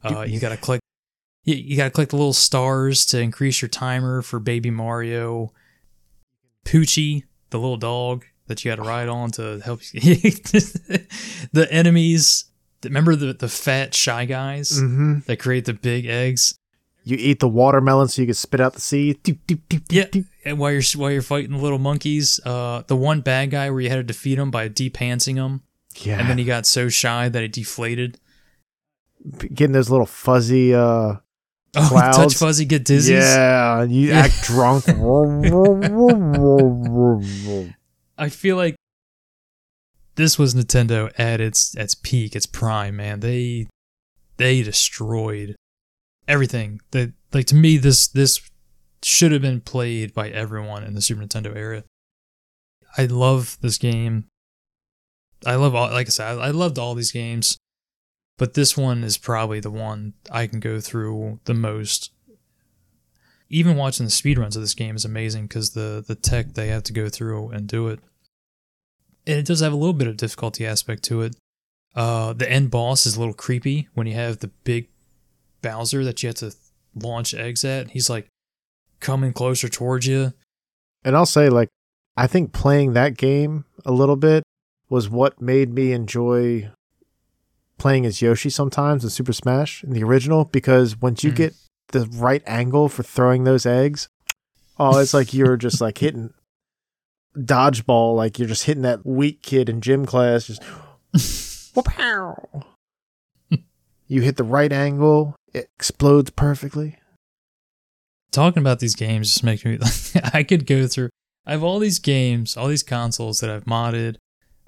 Uh, 0.04 0.22
you 0.22 0.40
got 0.40 0.48
to 0.48 0.56
collect. 0.56 0.82
You, 1.44 1.54
you 1.54 1.76
got 1.76 1.84
to 1.84 1.90
collect 1.90 2.10
the 2.10 2.16
little 2.16 2.32
stars 2.32 3.06
to 3.06 3.20
increase 3.20 3.62
your 3.62 3.68
timer 3.68 4.22
for 4.22 4.40
Baby 4.40 4.70
Mario. 4.70 5.52
Poochy, 6.68 7.24
the 7.50 7.58
little 7.58 7.76
dog 7.78 8.24
that 8.46 8.64
you 8.64 8.70
had 8.70 8.76
to 8.76 8.82
ride 8.82 9.08
on 9.08 9.30
to 9.32 9.58
help 9.60 9.80
you. 9.92 10.00
the 11.52 11.66
enemies. 11.70 12.44
Remember 12.84 13.16
the 13.16 13.32
the 13.32 13.48
fat 13.48 13.94
shy 13.94 14.24
guys 14.24 14.70
Mhm. 14.80 15.24
that 15.24 15.38
create 15.38 15.64
the 15.64 15.74
big 15.74 16.06
eggs. 16.06 16.58
You 17.04 17.16
eat 17.18 17.40
the 17.40 17.48
watermelon 17.48 18.08
so 18.08 18.20
you 18.22 18.26
can 18.26 18.34
spit 18.34 18.60
out 18.60 18.74
the 18.74 18.80
seed. 18.80 19.22
Doop, 19.24 19.38
doop, 19.48 19.60
doop, 19.70 19.82
Yeah, 19.90 20.22
and 20.44 20.58
while 20.58 20.70
you're 20.72 20.82
while 20.96 21.10
you're 21.10 21.22
fighting 21.22 21.52
the 21.56 21.62
little 21.62 21.78
monkeys, 21.78 22.38
uh, 22.44 22.82
the 22.86 22.96
one 22.96 23.20
bad 23.22 23.50
guy 23.50 23.70
where 23.70 23.80
you 23.80 23.88
had 23.88 23.96
to 23.96 24.02
defeat 24.02 24.38
him 24.38 24.50
by 24.50 24.68
depantsing 24.68 25.36
him, 25.36 25.62
yeah. 26.02 26.20
and 26.20 26.28
then 26.28 26.36
he 26.38 26.44
got 26.44 26.66
so 26.66 26.88
shy 26.90 27.28
that 27.30 27.42
he 27.42 27.48
deflated. 27.48 28.18
Getting 29.38 29.72
those 29.72 29.90
little 29.90 30.06
fuzzy. 30.06 30.74
uh 30.74 31.14
Oh, 31.76 31.86
Clouds. 31.90 32.16
touch 32.16 32.34
fuzzy, 32.34 32.64
get 32.64 32.84
dizzy. 32.84 33.14
Yeah, 33.14 33.82
you 33.84 34.08
Yeah. 34.08 34.18
act 34.20 34.42
drunk. 34.42 34.84
I 38.18 38.28
feel 38.30 38.56
like 38.56 38.74
this 40.16 40.38
was 40.38 40.54
Nintendo 40.54 41.12
at 41.18 41.40
its 41.40 41.74
its 41.76 41.94
peak, 41.94 42.34
its 42.34 42.46
prime. 42.46 42.96
Man, 42.96 43.20
they 43.20 43.68
they 44.38 44.62
destroyed 44.62 45.54
everything. 46.26 46.80
That 46.92 47.12
like 47.32 47.46
to 47.46 47.54
me, 47.54 47.76
this 47.76 48.08
this 48.08 48.40
should 49.02 49.30
have 49.32 49.42
been 49.42 49.60
played 49.60 50.14
by 50.14 50.30
everyone 50.30 50.82
in 50.84 50.94
the 50.94 51.02
Super 51.02 51.22
Nintendo 51.22 51.54
era. 51.54 51.84
I 52.96 53.04
love 53.06 53.58
this 53.60 53.78
game. 53.78 54.24
I 55.46 55.54
love 55.54 55.74
all, 55.76 55.88
like 55.90 56.08
I 56.08 56.10
said, 56.10 56.36
I, 56.38 56.46
I 56.46 56.50
loved 56.50 56.80
all 56.80 56.96
these 56.96 57.12
games, 57.12 57.56
but 58.38 58.54
this 58.54 58.76
one 58.76 59.04
is 59.04 59.18
probably 59.18 59.60
the 59.60 59.70
one 59.70 60.14
I 60.30 60.46
can 60.46 60.60
go 60.60 60.80
through 60.80 61.40
the 61.44 61.54
most. 61.54 62.12
Even 63.50 63.76
watching 63.76 64.06
the 64.06 64.12
speedruns 64.12 64.56
of 64.56 64.62
this 64.62 64.74
game 64.74 64.96
is 64.96 65.04
amazing 65.04 65.44
because 65.46 65.70
the 65.70 66.02
the 66.06 66.14
tech 66.14 66.54
they 66.54 66.68
have 66.68 66.84
to 66.84 66.92
go 66.92 67.08
through 67.10 67.50
and 67.50 67.66
do 67.66 67.88
it. 67.88 68.00
and 69.26 69.38
it 69.38 69.46
does 69.46 69.60
have 69.60 69.72
a 69.72 69.76
little 69.76 69.92
bit 69.92 70.08
of 70.08 70.16
difficulty 70.16 70.64
aspect 70.66 71.02
to 71.04 71.20
it. 71.22 71.36
Uh, 71.94 72.32
the 72.32 72.50
end 72.50 72.70
boss 72.70 73.06
is 73.06 73.16
a 73.16 73.18
little 73.18 73.34
creepy 73.34 73.88
when 73.94 74.06
you 74.06 74.14
have 74.14 74.38
the 74.38 74.48
big 74.64 74.88
Bowser 75.60 76.04
that 76.04 76.22
you 76.22 76.28
have 76.28 76.36
to 76.36 76.54
launch 76.94 77.34
eggs 77.34 77.64
at. 77.64 77.90
He's 77.90 78.08
like 78.08 78.28
coming 79.00 79.32
closer 79.32 79.68
towards 79.68 80.06
you. 80.06 80.32
And 81.04 81.16
I'll 81.16 81.26
say, 81.26 81.48
like, 81.48 81.68
I 82.16 82.26
think 82.28 82.52
playing 82.52 82.92
that 82.92 83.16
game 83.16 83.64
a 83.84 83.92
little 83.92 84.16
bit 84.16 84.44
was 84.88 85.08
what 85.08 85.40
made 85.40 85.72
me 85.74 85.92
enjoy 85.92 86.70
playing 87.78 88.04
as 88.06 88.20
Yoshi 88.20 88.50
sometimes 88.50 89.04
in 89.04 89.10
Super 89.10 89.32
Smash 89.32 89.82
in 89.84 89.90
the 89.92 90.02
original 90.04 90.44
because 90.44 91.00
once 91.00 91.22
you 91.24 91.32
Mhm. 91.32 91.36
get 91.36 91.54
the 91.92 92.06
right 92.14 92.42
angle 92.46 92.88
for 92.88 93.02
throwing 93.02 93.44
those 93.44 93.64
eggs, 93.64 94.08
oh, 94.78 94.98
it's 94.98 95.14
like 95.14 95.32
you're 95.32 95.56
just 95.66 95.80
like 95.80 95.98
hitting 95.98 96.32
dodgeball, 97.36 98.16
like 98.16 98.38
you're 98.38 98.48
just 98.48 98.64
hitting 98.64 98.82
that 98.82 99.06
weak 99.06 99.42
kid 99.42 99.68
in 99.68 99.80
gym 99.80 100.04
class, 100.06 100.46
just 100.46 100.62
whoop-pow. 101.74 102.64
you 104.08 104.22
hit 104.22 104.36
the 104.36 104.44
right 104.44 104.72
angle, 104.72 105.36
it 105.54 105.70
explodes 105.76 106.30
perfectly. 106.30 106.98
Talking 108.30 108.60
about 108.60 108.80
these 108.80 108.94
games 108.94 109.28
just 109.28 109.44
makes 109.44 109.64
me. 109.64 109.78
I 110.34 110.42
could 110.42 110.66
go 110.66 110.86
through. 110.86 111.08
I 111.46 111.52
have 111.52 111.62
all 111.62 111.78
these 111.78 111.98
games, 111.98 112.56
all 112.56 112.68
these 112.68 112.82
consoles 112.82 113.40
that 113.40 113.48
I've 113.48 113.64
modded, 113.64 114.16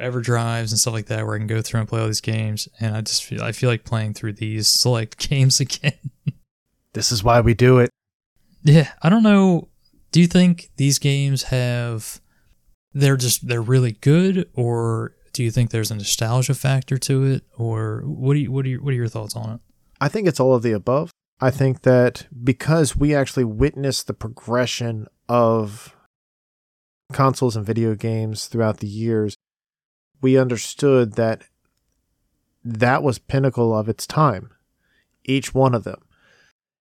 EverDrives 0.01 0.70
and 0.70 0.78
stuff 0.78 0.94
like 0.94 1.06
that, 1.06 1.24
where 1.24 1.35
I 1.35 1.39
can 1.39 1.47
go 1.47 1.62
through 1.62 1.81
and 1.81 1.89
play 1.89 2.01
all 2.01 2.06
these 2.06 2.20
games, 2.20 2.68
and 2.81 2.97
I 2.97 3.01
just 3.01 3.24
feel 3.24 3.43
I 3.43 3.52
feel 3.52 3.70
like 3.70 3.85
playing 3.85 4.14
through 4.14 4.35
these 4.35 4.68
select 4.68 5.18
games 5.28 5.60
again. 5.60 5.93
This 6.93 7.12
is 7.12 7.22
why 7.22 7.40
we 7.40 7.55
do 7.55 7.78
it. 7.78 7.90
Yeah, 8.62 8.89
I 9.02 9.09
don't 9.09 9.22
know. 9.22 9.68
Do 10.12 10.20
you 10.20 10.27
think 10.27 10.70
these 10.77 10.98
games 10.98 11.44
have 11.44 12.20
they're 12.93 13.16
just 13.16 13.47
they're 13.47 13.62
really 13.62 13.93
good 13.93 14.48
or 14.55 15.14
do 15.32 15.44
you 15.44 15.51
think 15.51 15.70
there's 15.70 15.93
a 15.93 15.94
nostalgia 15.94 16.55
factor 16.55 16.98
to 16.98 17.24
it 17.24 17.44
or 17.56 18.02
what 18.05 18.35
do 18.35 18.40
you 18.40 18.51
what 18.51 18.64
are 18.66 18.68
your 18.68 18.82
what 18.82 18.93
are 18.93 18.97
your 18.97 19.09
thoughts 19.09 19.36
on 19.36 19.51
it? 19.55 19.60
I 20.01 20.09
think 20.09 20.27
it's 20.27 20.40
all 20.40 20.55
of 20.55 20.62
the 20.62 20.72
above. 20.72 21.10
I 21.40 21.51
think 21.51 21.82
that 21.82 22.27
because 22.43 22.97
we 22.97 23.14
actually 23.14 23.44
witnessed 23.44 24.06
the 24.06 24.14
progression 24.14 25.06
of 25.28 25.94
consoles 27.12 27.56
and 27.56 27.64
video 27.64 27.94
games 27.94 28.47
throughout 28.47 28.78
the 28.78 28.86
years, 28.86 29.36
we 30.20 30.38
understood 30.38 31.14
that 31.14 31.42
that 32.64 33.02
was 33.02 33.18
pinnacle 33.18 33.76
of 33.76 33.88
its 33.88 34.06
time, 34.06 34.51
each 35.24 35.55
one 35.55 35.74
of 35.74 35.84
them. 35.84 36.01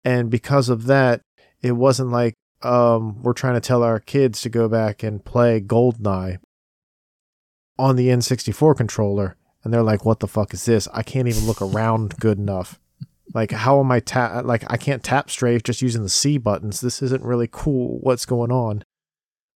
And 0.04 0.30
because 0.30 0.70
of 0.70 0.86
that, 0.86 1.22
it 1.62 1.74
wasn't 1.74 2.10
like 2.10 2.36
um, 2.64 3.22
we're 3.22 3.34
trying 3.34 3.54
to 3.56 3.62
tell 3.62 3.84
our 3.84 4.00
kids 4.00 4.42
to 4.42 4.50
go 4.50 4.68
back 4.68 5.04
and 5.04 5.24
play 5.24 5.62
Goldeneye 5.62 6.40
on 7.78 7.96
the 7.96 8.08
N64 8.08 8.76
controller. 8.76 9.38
And 9.64 9.74
they're 9.74 9.84
like, 9.84 10.06
what 10.06 10.20
the 10.20 10.28
fuck 10.28 10.54
is 10.54 10.66
this? 10.66 10.88
I 10.94 11.04
can't 11.04 11.28
even 11.28 11.46
look 11.46 11.62
around 11.62 12.18
good 12.20 12.40
enough. 12.40 12.80
Like, 13.34 13.52
how 13.52 13.80
am 13.80 13.92
I 13.92 14.00
tap? 14.00 14.44
Like, 14.44 14.64
I 14.68 14.78
can't 14.78 15.04
tap 15.04 15.30
strafe 15.30 15.64
just 15.64 15.82
using 15.82 16.04
the 16.04 16.10
C 16.10 16.38
buttons. 16.38 16.82
This 16.82 17.02
isn't 17.02 17.24
really 17.24 17.48
cool. 17.50 18.00
What's 18.02 18.26
going 18.26 18.52
on? 18.52 18.84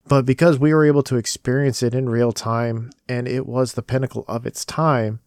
But 0.07 0.25
because 0.25 0.59
we 0.59 0.73
were 0.73 0.85
able 0.85 1.03
to 1.03 1.17
experience 1.17 1.81
it 1.81 1.95
in 1.95 2.09
real 2.09 2.31
time 2.31 2.91
and 3.09 3.27
it 3.27 3.47
was 3.47 3.73
the 3.73 3.81
pinnacle 3.81 4.23
of 4.27 4.45
its 4.45 4.63
time, 4.63 5.19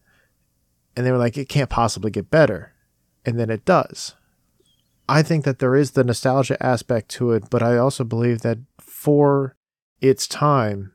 and 0.96 1.04
they 1.04 1.10
were 1.10 1.18
like, 1.18 1.36
it 1.36 1.48
can't 1.48 1.70
possibly 1.70 2.10
get 2.10 2.30
better. 2.30 2.72
And 3.24 3.38
then 3.38 3.50
it 3.50 3.64
does. 3.64 4.14
I 5.08 5.22
think 5.22 5.44
that 5.44 5.58
there 5.58 5.74
is 5.74 5.92
the 5.92 6.04
nostalgia 6.04 6.62
aspect 6.64 7.08
to 7.10 7.32
it, 7.32 7.50
but 7.50 7.62
I 7.62 7.76
also 7.76 8.04
believe 8.04 8.42
that 8.42 8.58
for 8.78 9.56
its 10.00 10.26
time, 10.26 10.92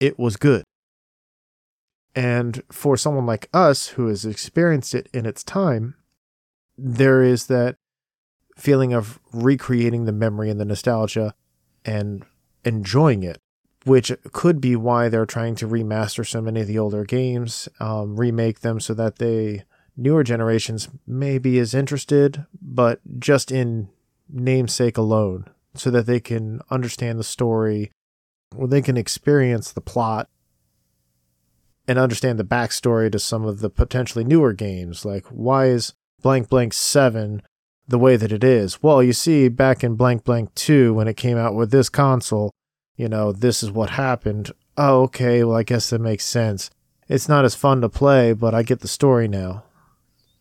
it 0.00 0.18
was 0.18 0.36
good. 0.36 0.64
And 2.14 2.62
for 2.72 2.96
someone 2.96 3.26
like 3.26 3.48
us 3.52 3.88
who 3.88 4.08
has 4.08 4.24
experienced 4.24 4.94
it 4.94 5.08
in 5.12 5.26
its 5.26 5.44
time, 5.44 5.94
there 6.76 7.22
is 7.22 7.46
that 7.46 7.76
feeling 8.56 8.92
of 8.92 9.20
recreating 9.32 10.06
the 10.06 10.12
memory 10.12 10.50
and 10.50 10.60
the 10.60 10.64
nostalgia 10.64 11.34
and 11.84 12.24
enjoying 12.64 13.22
it, 13.22 13.38
which 13.84 14.12
could 14.32 14.60
be 14.60 14.76
why 14.76 15.08
they're 15.08 15.26
trying 15.26 15.54
to 15.56 15.68
remaster 15.68 16.26
so 16.26 16.40
many 16.40 16.60
of 16.60 16.66
the 16.66 16.78
older 16.78 17.04
games, 17.04 17.68
um, 17.78 18.16
remake 18.16 18.60
them 18.60 18.80
so 18.80 18.94
that 18.94 19.16
they 19.16 19.64
newer 19.96 20.22
generations 20.22 20.88
may 21.06 21.38
be 21.38 21.58
as 21.58 21.74
interested, 21.74 22.46
but 22.60 23.00
just 23.18 23.50
in 23.50 23.88
namesake 24.28 24.96
alone, 24.96 25.44
so 25.74 25.90
that 25.90 26.06
they 26.06 26.20
can 26.20 26.60
understand 26.70 27.18
the 27.18 27.24
story, 27.24 27.90
or 28.56 28.66
they 28.66 28.82
can 28.82 28.96
experience 28.96 29.72
the 29.72 29.80
plot 29.80 30.28
and 31.86 31.98
understand 31.98 32.38
the 32.38 32.44
backstory 32.44 33.10
to 33.10 33.18
some 33.18 33.44
of 33.44 33.60
the 33.60 33.70
potentially 33.70 34.24
newer 34.24 34.52
games. 34.52 35.04
Like, 35.04 35.26
why 35.26 35.66
is 35.66 35.94
blank 36.22 36.48
blank 36.48 36.72
7 36.72 37.42
the 37.90 37.98
way 37.98 38.16
that 38.16 38.32
it 38.32 38.42
is? 38.44 38.82
Well, 38.82 39.02
you 39.02 39.12
see, 39.12 39.48
back 39.48 39.84
in 39.84 39.96
blank 39.96 40.24
blank 40.24 40.54
2, 40.54 40.94
when 40.94 41.08
it 41.08 41.16
came 41.16 41.36
out 41.36 41.54
with 41.54 41.70
this 41.70 41.88
console, 41.88 42.50
you 42.96 43.08
know, 43.08 43.32
this 43.32 43.62
is 43.62 43.70
what 43.70 43.90
happened. 43.90 44.52
Oh, 44.76 45.02
okay, 45.02 45.44
well, 45.44 45.56
I 45.56 45.62
guess 45.62 45.90
that 45.90 46.00
makes 46.00 46.24
sense. 46.24 46.70
It's 47.08 47.28
not 47.28 47.44
as 47.44 47.54
fun 47.54 47.80
to 47.80 47.88
play, 47.88 48.32
but 48.32 48.54
I 48.54 48.62
get 48.62 48.80
the 48.80 48.88
story 48.88 49.26
now. 49.26 49.64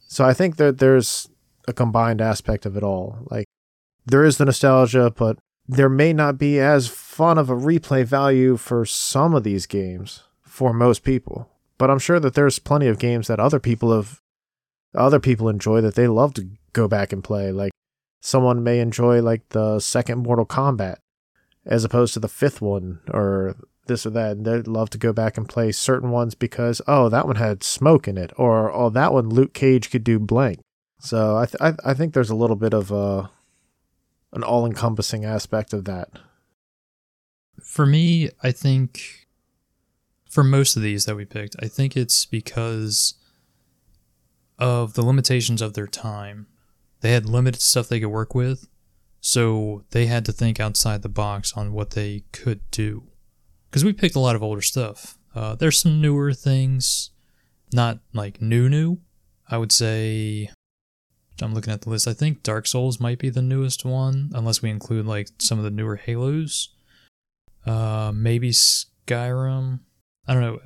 So 0.07 0.23
I 0.23 0.33
think 0.33 0.57
that 0.57 0.77
there's 0.77 1.27
a 1.67 1.73
combined 1.73 2.21
aspect 2.21 2.65
of 2.65 2.77
it 2.77 2.83
all. 2.83 3.19
Like, 3.29 3.45
there 4.05 4.23
is 4.23 4.37
the 4.37 4.45
nostalgia, 4.45 5.11
but 5.15 5.37
there 5.67 5.89
may 5.89 6.13
not 6.13 6.37
be 6.37 6.59
as 6.59 6.87
fun 6.87 7.37
of 7.37 7.49
a 7.49 7.55
replay 7.55 8.05
value 8.05 8.57
for 8.57 8.85
some 8.85 9.33
of 9.33 9.43
these 9.43 9.65
games 9.65 10.23
for 10.41 10.73
most 10.73 11.03
people. 11.03 11.49
But 11.77 11.89
I'm 11.89 11.99
sure 11.99 12.19
that 12.19 12.33
there's 12.33 12.59
plenty 12.59 12.87
of 12.87 12.99
games 12.99 13.27
that 13.27 13.39
other 13.39 13.59
people 13.59 13.95
have 13.95 14.21
other 14.95 15.19
people 15.19 15.49
enjoy 15.49 15.81
that 15.81 15.95
they 15.95 16.07
love 16.07 16.33
to 16.35 16.47
go 16.73 16.87
back 16.87 17.11
and 17.13 17.23
play. 17.23 17.51
Like 17.51 17.71
someone 18.21 18.63
may 18.63 18.79
enjoy 18.79 19.21
like 19.21 19.49
the 19.49 19.79
second 19.79 20.19
Mortal 20.19 20.45
Kombat 20.45 20.97
as 21.65 21.83
opposed 21.83 22.13
to 22.13 22.19
the 22.19 22.27
fifth 22.27 22.61
one 22.61 22.99
or 23.11 23.55
this 23.87 24.05
or 24.05 24.09
that. 24.11 24.31
And 24.31 24.45
they'd 24.45 24.67
love 24.67 24.89
to 24.91 24.97
go 24.97 25.13
back 25.13 25.37
and 25.37 25.47
play 25.47 25.71
certain 25.71 26.09
ones 26.11 26.35
because 26.35 26.81
oh 26.87 27.09
that 27.09 27.27
one 27.27 27.35
had 27.35 27.63
smoke 27.63 28.07
in 28.07 28.17
it 28.17 28.31
or 28.37 28.71
oh 28.71 28.89
that 28.89 29.13
one 29.13 29.29
Luke 29.29 29.53
Cage 29.53 29.89
could 29.91 30.03
do 30.03 30.19
blank. 30.19 30.59
So 30.99 31.37
I 31.37 31.45
th- 31.45 31.61
I, 31.61 31.91
I 31.91 31.93
think 31.93 32.13
there's 32.13 32.29
a 32.29 32.35
little 32.35 32.55
bit 32.55 32.73
of 32.73 32.91
a 32.91 33.29
an 34.31 34.43
all 34.43 34.65
encompassing 34.65 35.25
aspect 35.25 35.73
of 35.73 35.85
that. 35.85 36.09
For 37.63 37.85
me, 37.85 38.29
I 38.43 38.51
think 38.51 39.27
for 40.29 40.43
most 40.43 40.75
of 40.75 40.83
these 40.83 41.05
that 41.05 41.15
we 41.15 41.25
picked, 41.25 41.55
I 41.59 41.67
think 41.67 41.97
it's 41.97 42.25
because 42.25 43.15
of 44.59 44.93
the 44.93 45.03
limitations 45.03 45.61
of 45.61 45.73
their 45.73 45.87
time. 45.87 46.47
They 47.01 47.13
had 47.13 47.25
limited 47.25 47.61
stuff 47.61 47.87
they 47.87 47.99
could 47.99 48.09
work 48.09 48.35
with, 48.35 48.67
so 49.21 49.85
they 49.91 50.05
had 50.05 50.25
to 50.25 50.31
think 50.31 50.59
outside 50.59 51.01
the 51.01 51.09
box 51.09 51.53
on 51.53 51.73
what 51.73 51.91
they 51.91 52.23
could 52.31 52.61
do. 52.69 53.03
Because 53.69 53.85
we 53.85 53.93
picked 53.93 54.15
a 54.15 54.19
lot 54.19 54.35
of 54.35 54.43
older 54.43 54.61
stuff. 54.61 55.17
Uh, 55.33 55.55
there's 55.55 55.77
some 55.77 56.01
newer 56.01 56.33
things, 56.33 57.11
not 57.71 57.99
like 58.13 58.41
new 58.41 58.67
new. 58.67 58.97
I 59.49 59.57
would 59.57 59.71
say 59.71 60.49
I'm 61.41 61.53
looking 61.53 61.73
at 61.73 61.81
the 61.81 61.89
list. 61.89 62.07
I 62.07 62.13
think 62.13 62.43
Dark 62.43 62.67
Souls 62.67 62.99
might 62.99 63.19
be 63.19 63.29
the 63.29 63.41
newest 63.41 63.85
one, 63.85 64.31
unless 64.33 64.61
we 64.61 64.69
include 64.69 65.05
like 65.05 65.29
some 65.39 65.57
of 65.57 65.63
the 65.63 65.71
newer 65.71 65.95
Halos. 65.95 66.69
Uh, 67.65 68.11
maybe 68.13 68.51
Skyrim. 68.51 69.79
I 70.27 70.33
don't 70.33 70.43
know. 70.43 70.59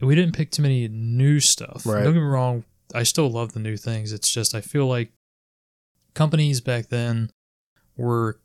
We 0.00 0.14
didn't 0.14 0.34
pick 0.34 0.50
too 0.50 0.62
many 0.62 0.88
new 0.88 1.40
stuff. 1.40 1.86
Right. 1.86 2.02
Don't 2.02 2.14
get 2.14 2.20
me 2.20 2.26
wrong. 2.26 2.64
I 2.94 3.02
still 3.02 3.28
love 3.30 3.52
the 3.52 3.60
new 3.60 3.76
things. 3.76 4.12
It's 4.12 4.32
just 4.32 4.54
I 4.54 4.60
feel 4.60 4.86
like 4.86 5.12
companies 6.14 6.60
back 6.60 6.88
then 6.88 7.30
were 7.96 8.40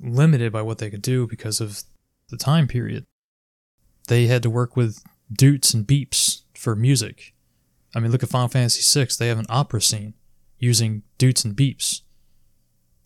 limited 0.00 0.52
by 0.52 0.62
what 0.62 0.78
they 0.78 0.90
could 0.90 1.02
do 1.02 1.26
because 1.26 1.60
of 1.60 1.82
the 2.28 2.36
time 2.36 2.68
period. 2.68 3.04
They 4.08 4.26
had 4.26 4.42
to 4.42 4.50
work 4.50 4.76
with 4.76 5.02
doots 5.32 5.72
and 5.72 5.86
beeps 5.86 6.42
for 6.54 6.76
music. 6.76 7.34
I 7.94 8.00
mean, 8.00 8.10
look 8.10 8.22
at 8.22 8.28
Final 8.28 8.48
Fantasy 8.48 8.82
VI. 8.82 9.08
They 9.18 9.28
have 9.28 9.38
an 9.38 9.46
opera 9.48 9.80
scene 9.80 10.14
using 10.58 11.02
doots 11.18 11.44
and 11.44 11.56
beeps. 11.56 12.02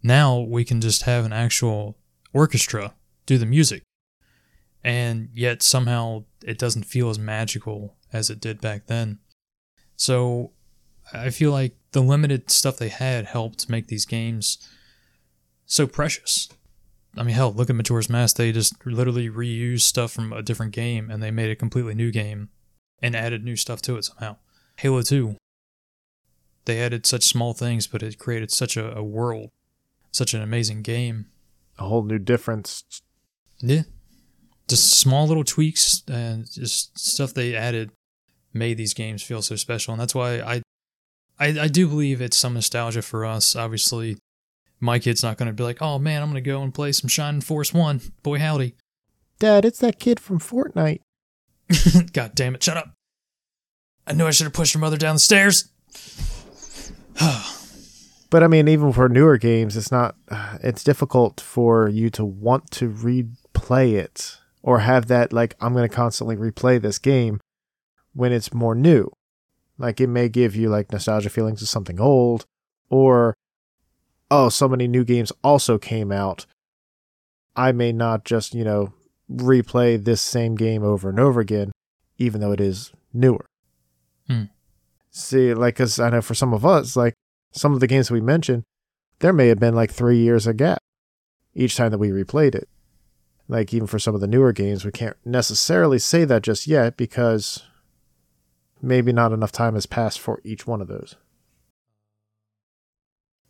Now 0.02 0.38
we 0.38 0.64
can 0.64 0.80
just 0.80 1.02
have 1.02 1.24
an 1.24 1.32
actual 1.32 1.98
orchestra 2.32 2.94
do 3.26 3.38
the 3.38 3.46
music. 3.46 3.82
And 4.82 5.28
yet 5.34 5.62
somehow 5.62 6.24
it 6.42 6.58
doesn't 6.58 6.84
feel 6.84 7.10
as 7.10 7.18
magical 7.18 7.96
as 8.12 8.30
it 8.30 8.40
did 8.40 8.60
back 8.60 8.86
then. 8.86 9.18
So 9.98 10.52
I 11.12 11.28
feel 11.30 11.50
like 11.50 11.76
the 11.92 12.00
limited 12.00 12.50
stuff 12.50 12.78
they 12.78 12.88
had 12.88 13.26
helped 13.26 13.68
make 13.68 13.88
these 13.88 14.06
games 14.06 14.56
so 15.66 15.86
precious. 15.86 16.48
I 17.16 17.24
mean, 17.24 17.34
hell, 17.34 17.52
look 17.52 17.68
at 17.68 17.76
Majora's 17.76 18.08
Mask. 18.08 18.36
They 18.36 18.52
just 18.52 18.86
literally 18.86 19.28
reused 19.28 19.80
stuff 19.82 20.12
from 20.12 20.32
a 20.32 20.42
different 20.42 20.72
game 20.72 21.10
and 21.10 21.22
they 21.22 21.32
made 21.32 21.50
a 21.50 21.56
completely 21.56 21.94
new 21.94 22.12
game 22.12 22.48
and 23.02 23.16
added 23.16 23.44
new 23.44 23.56
stuff 23.56 23.82
to 23.82 23.96
it 23.96 24.04
somehow. 24.04 24.36
Halo 24.76 25.02
2. 25.02 25.36
They 26.64 26.80
added 26.80 27.04
such 27.04 27.24
small 27.24 27.52
things, 27.52 27.86
but 27.86 28.02
it 28.02 28.18
created 28.18 28.52
such 28.52 28.76
a, 28.76 28.96
a 28.96 29.02
world, 29.02 29.50
such 30.12 30.32
an 30.32 30.42
amazing 30.42 30.82
game. 30.82 31.26
A 31.78 31.84
whole 31.84 32.04
new 32.04 32.18
difference. 32.18 32.84
Yeah. 33.60 33.82
just 34.68 35.00
small 35.00 35.26
little 35.26 35.44
tweaks 35.44 36.02
and 36.06 36.48
just 36.50 36.96
stuff 36.98 37.34
they 37.34 37.56
added 37.56 37.90
made 38.58 38.76
these 38.76 38.94
games 38.94 39.22
feel 39.22 39.42
so 39.42 39.56
special. 39.56 39.92
And 39.92 40.00
that's 40.00 40.14
why 40.14 40.40
I, 40.40 40.62
I, 41.38 41.60
I 41.60 41.68
do 41.68 41.88
believe 41.88 42.20
it's 42.20 42.36
some 42.36 42.54
nostalgia 42.54 43.02
for 43.02 43.24
us. 43.24 43.56
Obviously, 43.56 44.18
my 44.80 44.98
kid's 44.98 45.22
not 45.22 45.36
going 45.36 45.46
to 45.46 45.52
be 45.52 45.62
like, 45.62 45.80
oh 45.80 45.98
man, 45.98 46.22
I'm 46.22 46.30
going 46.30 46.42
to 46.42 46.50
go 46.50 46.62
and 46.62 46.74
play 46.74 46.92
some 46.92 47.08
Shining 47.08 47.40
Force 47.40 47.72
1. 47.72 48.00
Boy, 48.22 48.38
howdy. 48.38 48.74
Dad, 49.38 49.64
it's 49.64 49.78
that 49.78 50.00
kid 50.00 50.20
from 50.20 50.40
Fortnite. 50.40 51.00
God 52.12 52.34
damn 52.34 52.54
it, 52.54 52.62
shut 52.62 52.76
up. 52.76 52.90
I 54.06 54.12
knew 54.12 54.26
I 54.26 54.30
should 54.30 54.44
have 54.44 54.54
pushed 54.54 54.74
your 54.74 54.80
mother 54.80 54.96
down 54.96 55.16
the 55.16 55.20
stairs. 55.20 55.68
But 58.30 58.42
I 58.42 58.46
mean, 58.46 58.68
even 58.68 58.92
for 58.92 59.08
newer 59.08 59.38
games, 59.38 59.74
it's 59.74 59.90
not. 59.90 60.14
It's 60.62 60.84
difficult 60.84 61.40
for 61.40 61.88
you 61.88 62.10
to 62.10 62.24
want 62.26 62.70
to 62.72 62.90
replay 62.90 63.94
it 63.94 64.36
or 64.62 64.80
have 64.80 65.06
that 65.06 65.32
like 65.32 65.54
I'm 65.60 65.72
going 65.72 65.88
to 65.88 65.94
constantly 65.94 66.36
replay 66.36 66.80
this 66.80 66.98
game 66.98 67.40
when 68.14 68.32
it's 68.32 68.52
more 68.52 68.74
new. 68.74 69.10
Like 69.78 70.00
it 70.00 70.08
may 70.08 70.28
give 70.28 70.56
you 70.56 70.68
like 70.68 70.92
nostalgia 70.92 71.30
feelings 71.30 71.62
of 71.62 71.68
something 71.68 72.00
old, 72.00 72.46
or 72.90 73.34
oh, 74.30 74.48
so 74.48 74.68
many 74.68 74.88
new 74.88 75.04
games 75.04 75.32
also 75.42 75.78
came 75.78 76.10
out. 76.10 76.46
I 77.54 77.72
may 77.72 77.92
not 77.92 78.24
just 78.24 78.54
you 78.54 78.64
know 78.64 78.92
replay 79.30 80.02
this 80.02 80.20
same 80.20 80.56
game 80.56 80.82
over 80.82 81.08
and 81.08 81.20
over 81.20 81.40
again, 81.40 81.70
even 82.18 82.40
though 82.40 82.52
it 82.52 82.60
is 82.60 82.92
newer. 83.12 83.46
Hmm. 84.26 84.44
See, 85.10 85.54
like, 85.54 85.76
cause 85.76 85.98
I 85.98 86.10
know 86.10 86.22
for 86.22 86.34
some 86.34 86.52
of 86.52 86.66
us, 86.66 86.96
like 86.96 87.14
some 87.52 87.72
of 87.72 87.80
the 87.80 87.86
games 87.86 88.10
we 88.10 88.20
mentioned, 88.20 88.64
there 89.20 89.32
may 89.32 89.48
have 89.48 89.58
been 89.58 89.74
like 89.74 89.90
three 89.90 90.18
years 90.18 90.46
of 90.46 90.56
gap 90.56 90.78
each 91.54 91.76
time 91.76 91.90
that 91.90 91.98
we 91.98 92.10
replayed 92.10 92.54
it. 92.54 92.68
Like 93.48 93.72
even 93.72 93.86
for 93.86 93.98
some 93.98 94.14
of 94.14 94.20
the 94.20 94.26
newer 94.26 94.52
games, 94.52 94.84
we 94.84 94.92
can't 94.92 95.16
necessarily 95.24 95.98
say 95.98 96.24
that 96.24 96.42
just 96.42 96.66
yet 96.66 96.96
because 96.96 97.62
maybe 98.82 99.12
not 99.12 99.32
enough 99.32 99.52
time 99.52 99.74
has 99.74 99.86
passed 99.86 100.20
for 100.20 100.40
each 100.44 100.66
one 100.66 100.80
of 100.80 100.88
those. 100.88 101.16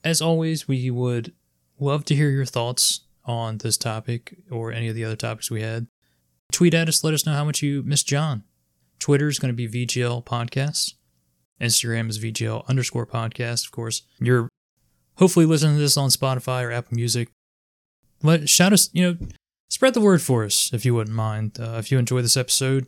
As 0.05 0.23
always, 0.23 0.69
we 0.69 0.91
would 0.91 1.33
love 1.79 2.05
to 2.07 2.15
hear 2.15 2.31
your 2.31 2.45
thoughts 2.45 3.01
on 3.25 3.59
this 3.59 3.77
topic 3.77 4.37
or 4.51 4.73
any 4.73 4.89
of 4.89 4.95
the 4.95 5.05
other 5.05 5.17
topics 5.17 5.51
we 5.51 5.63
had. 5.63 5.87
Tweet 6.53 6.75
at 6.75 6.89
us, 6.89 7.05
let 7.05 7.15
us 7.15 7.27
know 7.27 7.35
how 7.35 7.45
much 7.45 7.63
you 7.63 7.83
miss 7.83 8.03
John. 8.03 8.45
Twitter 8.99 9.29
is 9.29 9.39
going 9.39 9.55
to 9.55 9.69
be 9.69 9.87
VGL 9.87 10.25
Podcast. 10.25 10.95
Instagram 11.61 12.09
is 12.09 12.19
VGL 12.19 12.67
underscore 12.69 13.07
podcast. 13.07 13.65
Of 13.65 13.73
course, 13.73 14.03
you're 14.21 14.49
hopefully 15.17 15.47
listening 15.47 15.77
to 15.77 15.81
this 15.81 15.97
on 15.97 16.11
Spotify 16.11 16.65
or 16.65 16.71
Apple 16.71 16.95
Music. 16.95 17.29
Let 18.23 18.49
shout 18.49 18.73
us, 18.73 18.91
you 18.93 19.03
know, 19.03 19.19
spread 19.69 19.95
the 19.95 20.01
word 20.01 20.23
for 20.23 20.45
us 20.45 20.73
if 20.73 20.85
you 20.85 20.95
wouldn't 20.95 21.17
mind. 21.17 21.59
Uh, 21.61 21.77
if 21.79 21.91
you 21.91 21.99
enjoy 21.99 22.23
this 22.23 22.37
episode, 22.37 22.87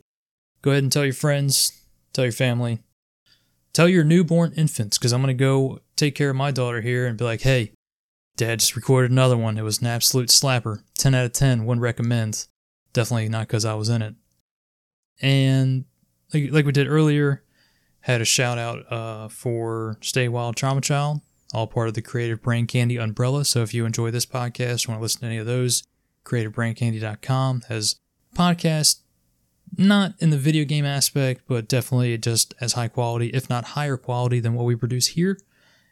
go 0.63 0.71
ahead 0.71 0.83
and 0.83 0.93
tell 0.93 1.05
your 1.05 1.15
friends, 1.15 1.80
tell 2.13 2.25
your 2.25 2.33
family, 2.33 2.81
tell 3.73 3.89
your 3.89 4.05
newborn 4.05 4.53
infants, 4.57 4.99
because 4.99 5.13
I'm 5.13 5.23
going 5.23 5.37
to 5.37 5.45
go 5.45 5.81
take 5.97 6.15
care 6.15 6.31
of 6.31 6.37
my 6.37 6.51
daughter 6.51 6.81
here 6.81 7.07
and 7.07 7.19
be 7.19 7.25
like, 7.25 7.43
hey, 7.43 7.73
dad 8.37 8.61
just 8.61 8.77
recorded 8.77 9.11
another 9.11 9.37
one. 9.37 9.59
It 9.59 9.63
was 9.63 9.81
an 9.81 9.87
absolute 9.87 10.29
slapper. 10.29 10.83
10 10.99 11.15
out 11.15 11.27
of 11.27 11.33
10, 11.33 11.67
wouldn't 11.67 11.83
recommend. 11.83 12.47
Definitely 12.93 13.29
not 13.29 13.47
because 13.47 13.65
I 13.65 13.75
was 13.75 13.89
in 13.89 14.03
it. 14.03 14.15
And 15.21 15.85
like, 16.33 16.51
like 16.51 16.67
we 16.67 16.73
did 16.73 16.89
earlier, 16.89 17.45
had 18.01 18.21
a 18.21 18.25
shout 18.25 18.59
out 18.59 18.91
uh, 18.91 19.29
for 19.29 19.99
Stay 20.01 20.29
Wild 20.29 20.57
Trauma 20.57 20.81
Child, 20.81 21.21
all 21.53 21.67
part 21.67 21.89
of 21.89 21.95
the 21.95 22.03
Creative 22.03 22.41
Brain 22.41 22.67
Candy 22.67 22.97
umbrella. 22.97 23.45
So 23.45 23.63
if 23.63 23.75
you 23.75 23.85
enjoy 23.85 24.11
this 24.11 24.27
podcast, 24.27 24.89
want 24.89 24.99
to 24.99 25.03
listen 25.03 25.21
to 25.21 25.27
any 25.27 25.37
of 25.37 25.47
those, 25.47 25.83
creativebraincandy.com 26.25 27.63
has 27.69 27.97
podcast 28.35 29.01
not 29.77 30.15
in 30.19 30.31
the 30.31 30.39
video 30.39 30.65
game 30.65 30.85
aspect, 30.85 31.43
but 31.47 31.69
definitely 31.69 32.17
just 32.19 32.55
as 32.61 32.75
high 32.75 32.89
quality, 32.89 33.29
if 33.29 33.49
not 33.49 33.65
higher 33.65 33.97
quality 33.97 34.41
than 34.41 34.55
what 34.55 34.67
we 34.67 34.75
produce 34.75 35.09
here. 35.09 35.39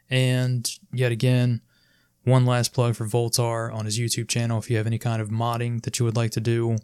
And 0.09 0.69
yet 0.91 1.11
again, 1.11 1.61
one 2.23 2.45
last 2.45 2.73
plug 2.73 2.95
for 2.95 3.05
Voultar 3.05 3.73
on 3.73 3.85
his 3.85 3.99
YouTube 3.99 4.27
channel. 4.27 4.59
If 4.59 4.69
you 4.69 4.77
have 4.77 4.87
any 4.87 4.97
kind 4.97 5.21
of 5.21 5.29
modding 5.29 5.83
that 5.83 5.99
you 5.99 6.05
would 6.05 6.17
like 6.17 6.31
to 6.31 6.39
do, 6.39 6.77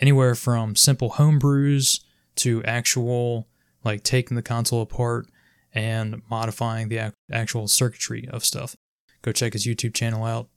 anywhere 0.00 0.34
from 0.34 0.74
simple 0.74 1.12
homebrews 1.12 2.00
to 2.36 2.62
actual 2.64 3.46
like 3.84 4.02
taking 4.02 4.34
the 4.34 4.42
console 4.42 4.82
apart 4.82 5.26
and 5.72 6.22
modifying 6.28 6.88
the 6.88 7.12
actual 7.30 7.68
circuitry 7.68 8.28
of 8.28 8.44
stuff. 8.44 8.76
Go 9.22 9.32
check 9.32 9.52
his 9.52 9.66
YouTube 9.66 9.94
channel 9.94 10.24
out. 10.24 10.48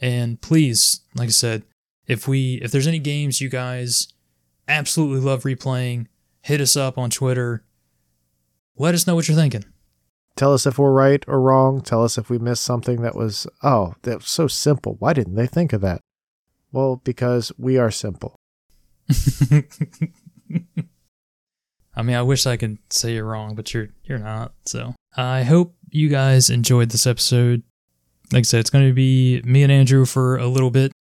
And 0.00 0.40
please, 0.40 1.00
like 1.14 1.28
I 1.28 1.32
said, 1.32 1.64
if 2.06 2.28
we 2.28 2.56
if 2.56 2.70
there's 2.70 2.86
any 2.86 2.98
games 2.98 3.40
you 3.40 3.48
guys 3.48 4.08
absolutely 4.68 5.20
love 5.20 5.44
replaying, 5.44 6.06
hit 6.42 6.60
us 6.60 6.76
up 6.76 6.98
on 6.98 7.10
Twitter. 7.10 7.64
Let 8.76 8.94
us 8.94 9.06
know 9.06 9.14
what 9.14 9.28
you're 9.28 9.36
thinking. 9.36 9.64
Tell 10.36 10.52
us 10.52 10.66
if 10.66 10.78
we're 10.78 10.92
right 10.92 11.24
or 11.26 11.40
wrong. 11.40 11.80
Tell 11.80 12.04
us 12.04 12.18
if 12.18 12.28
we 12.28 12.38
missed 12.38 12.62
something 12.62 13.00
that 13.02 13.16
was, 13.16 13.46
oh, 13.62 13.94
that 14.02 14.18
was 14.18 14.28
so 14.28 14.46
simple. 14.46 14.96
Why 14.98 15.14
didn't 15.14 15.34
they 15.34 15.46
think 15.46 15.72
of 15.72 15.80
that? 15.80 16.00
Well, 16.72 17.00
because 17.04 17.52
we 17.56 17.78
are 17.78 17.90
simple. 17.90 18.36
I 21.96 22.02
mean, 22.02 22.16
I 22.16 22.22
wish 22.22 22.46
I 22.46 22.58
could 22.58 22.78
say 22.90 23.14
you're 23.14 23.24
wrong, 23.24 23.54
but 23.54 23.72
you're 23.72 23.88
you're 24.04 24.18
not. 24.18 24.52
So 24.66 24.94
I 25.16 25.44
hope 25.44 25.74
you 25.88 26.10
guys 26.10 26.50
enjoyed 26.50 26.90
this 26.90 27.06
episode. 27.06 27.62
Like 28.32 28.40
I 28.40 28.42
said, 28.42 28.60
it's 28.60 28.70
going 28.70 28.86
to 28.86 28.92
be 28.92 29.40
me 29.42 29.62
and 29.62 29.72
Andrew 29.72 30.04
for 30.04 30.36
a 30.36 30.46
little 30.46 30.70
bit. 30.70 30.92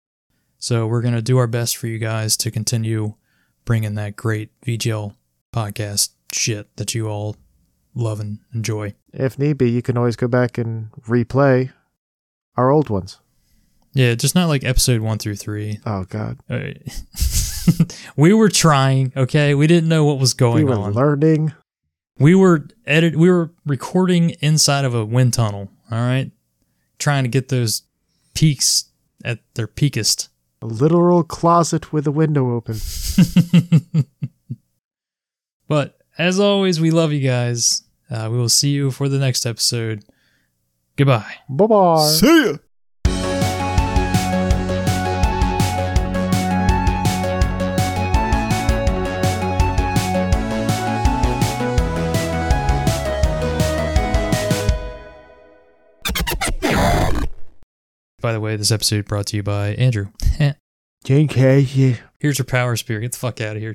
So 0.59 0.87
we're 0.87 1.03
going 1.03 1.15
to 1.15 1.23
do 1.23 1.39
our 1.39 1.47
best 1.47 1.77
for 1.77 1.89
you 1.89 1.99
guys 1.99 2.37
to 2.39 2.51
continue 2.51 3.15
bringing 3.65 3.95
that 3.95 4.17
great 4.17 4.51
VGL 4.63 5.15
podcast 5.53 6.11
shit 6.33 6.77
that 6.77 6.95
you 6.95 7.09
all 7.09 7.37
love 7.95 8.21
and 8.21 8.41
enjoy. 8.53 8.95
If 9.13 9.39
need 9.39 9.59
be, 9.59 9.71
you 9.71 9.83
can 9.83 9.97
always 9.97 10.17
go 10.17 10.29
back 10.29 10.59
and 10.59 10.91
replay 11.09 11.73
our 12.57 12.71
old 12.71 12.91
ones. 12.91 13.19
Yeah, 13.93 14.15
just 14.15 14.35
not 14.35 14.49
like 14.49 14.65
episode 14.65 15.01
one 15.01 15.19
through 15.19 15.37
three. 15.37 15.79
Oh, 15.87 16.05
God. 16.05 16.39
We 18.17 18.35
were 18.35 18.49
trying, 18.49 19.13
okay? 19.17 19.55
We 19.55 19.67
didn't 19.67 19.89
know 19.89 20.05
what 20.05 20.19
was 20.19 20.35
going 20.35 20.65
on. 20.65 20.71
we 20.71 20.77
were 20.77 20.85
on. 20.85 20.93
learning. 20.93 21.53
We 22.19 22.35
were 22.35 22.69
edit 22.87 23.17
we 23.17 23.31
were 23.31 23.53
recording 23.67 24.31
inside 24.41 24.85
of 24.85 24.95
a 24.95 25.05
wind 25.05 25.33
tunnel, 25.35 25.71
all 25.91 25.99
right? 25.99 26.31
Trying 26.99 27.25
to 27.25 27.29
get 27.29 27.49
those 27.49 27.83
peaks 28.35 28.91
at 29.25 29.41
their 29.55 29.67
peakest. 29.67 30.29
A 30.65 30.67
literal 30.67 31.23
closet 31.23 31.93
with 31.93 32.07
a 32.07 32.11
window 32.11 32.55
open. 32.57 32.77
But 35.69 35.99
as 36.19 36.39
always, 36.39 36.81
we 36.81 36.91
love 36.91 37.13
you 37.13 37.27
guys. 37.27 37.83
Uh, 38.11 38.29
we 38.31 38.39
will 38.39 38.49
see 38.49 38.71
you 38.71 38.91
for 38.91 39.09
the 39.09 39.19
next 39.19 39.47
episode. 39.47 40.05
Goodbye. 40.97 41.35
Bye 41.49 41.67
bye. 41.67 42.07
See 42.07 42.47
ya. 42.47 42.57
By 58.25 58.33
the 58.33 58.41
way, 58.41 58.57
this 58.57 58.71
episode 58.71 59.05
brought 59.05 59.27
to 59.27 59.37
you 59.37 59.43
by 59.43 59.75
Andrew. 59.75 60.09
Casey. 61.29 61.99
Here's 62.19 62.39
your 62.39 62.47
power 62.47 62.75
spear. 62.75 62.99
Get 63.01 63.13
the 63.13 63.19
fuck 63.19 63.39
out 63.43 63.55
of 63.55 63.61
here. 63.61 63.71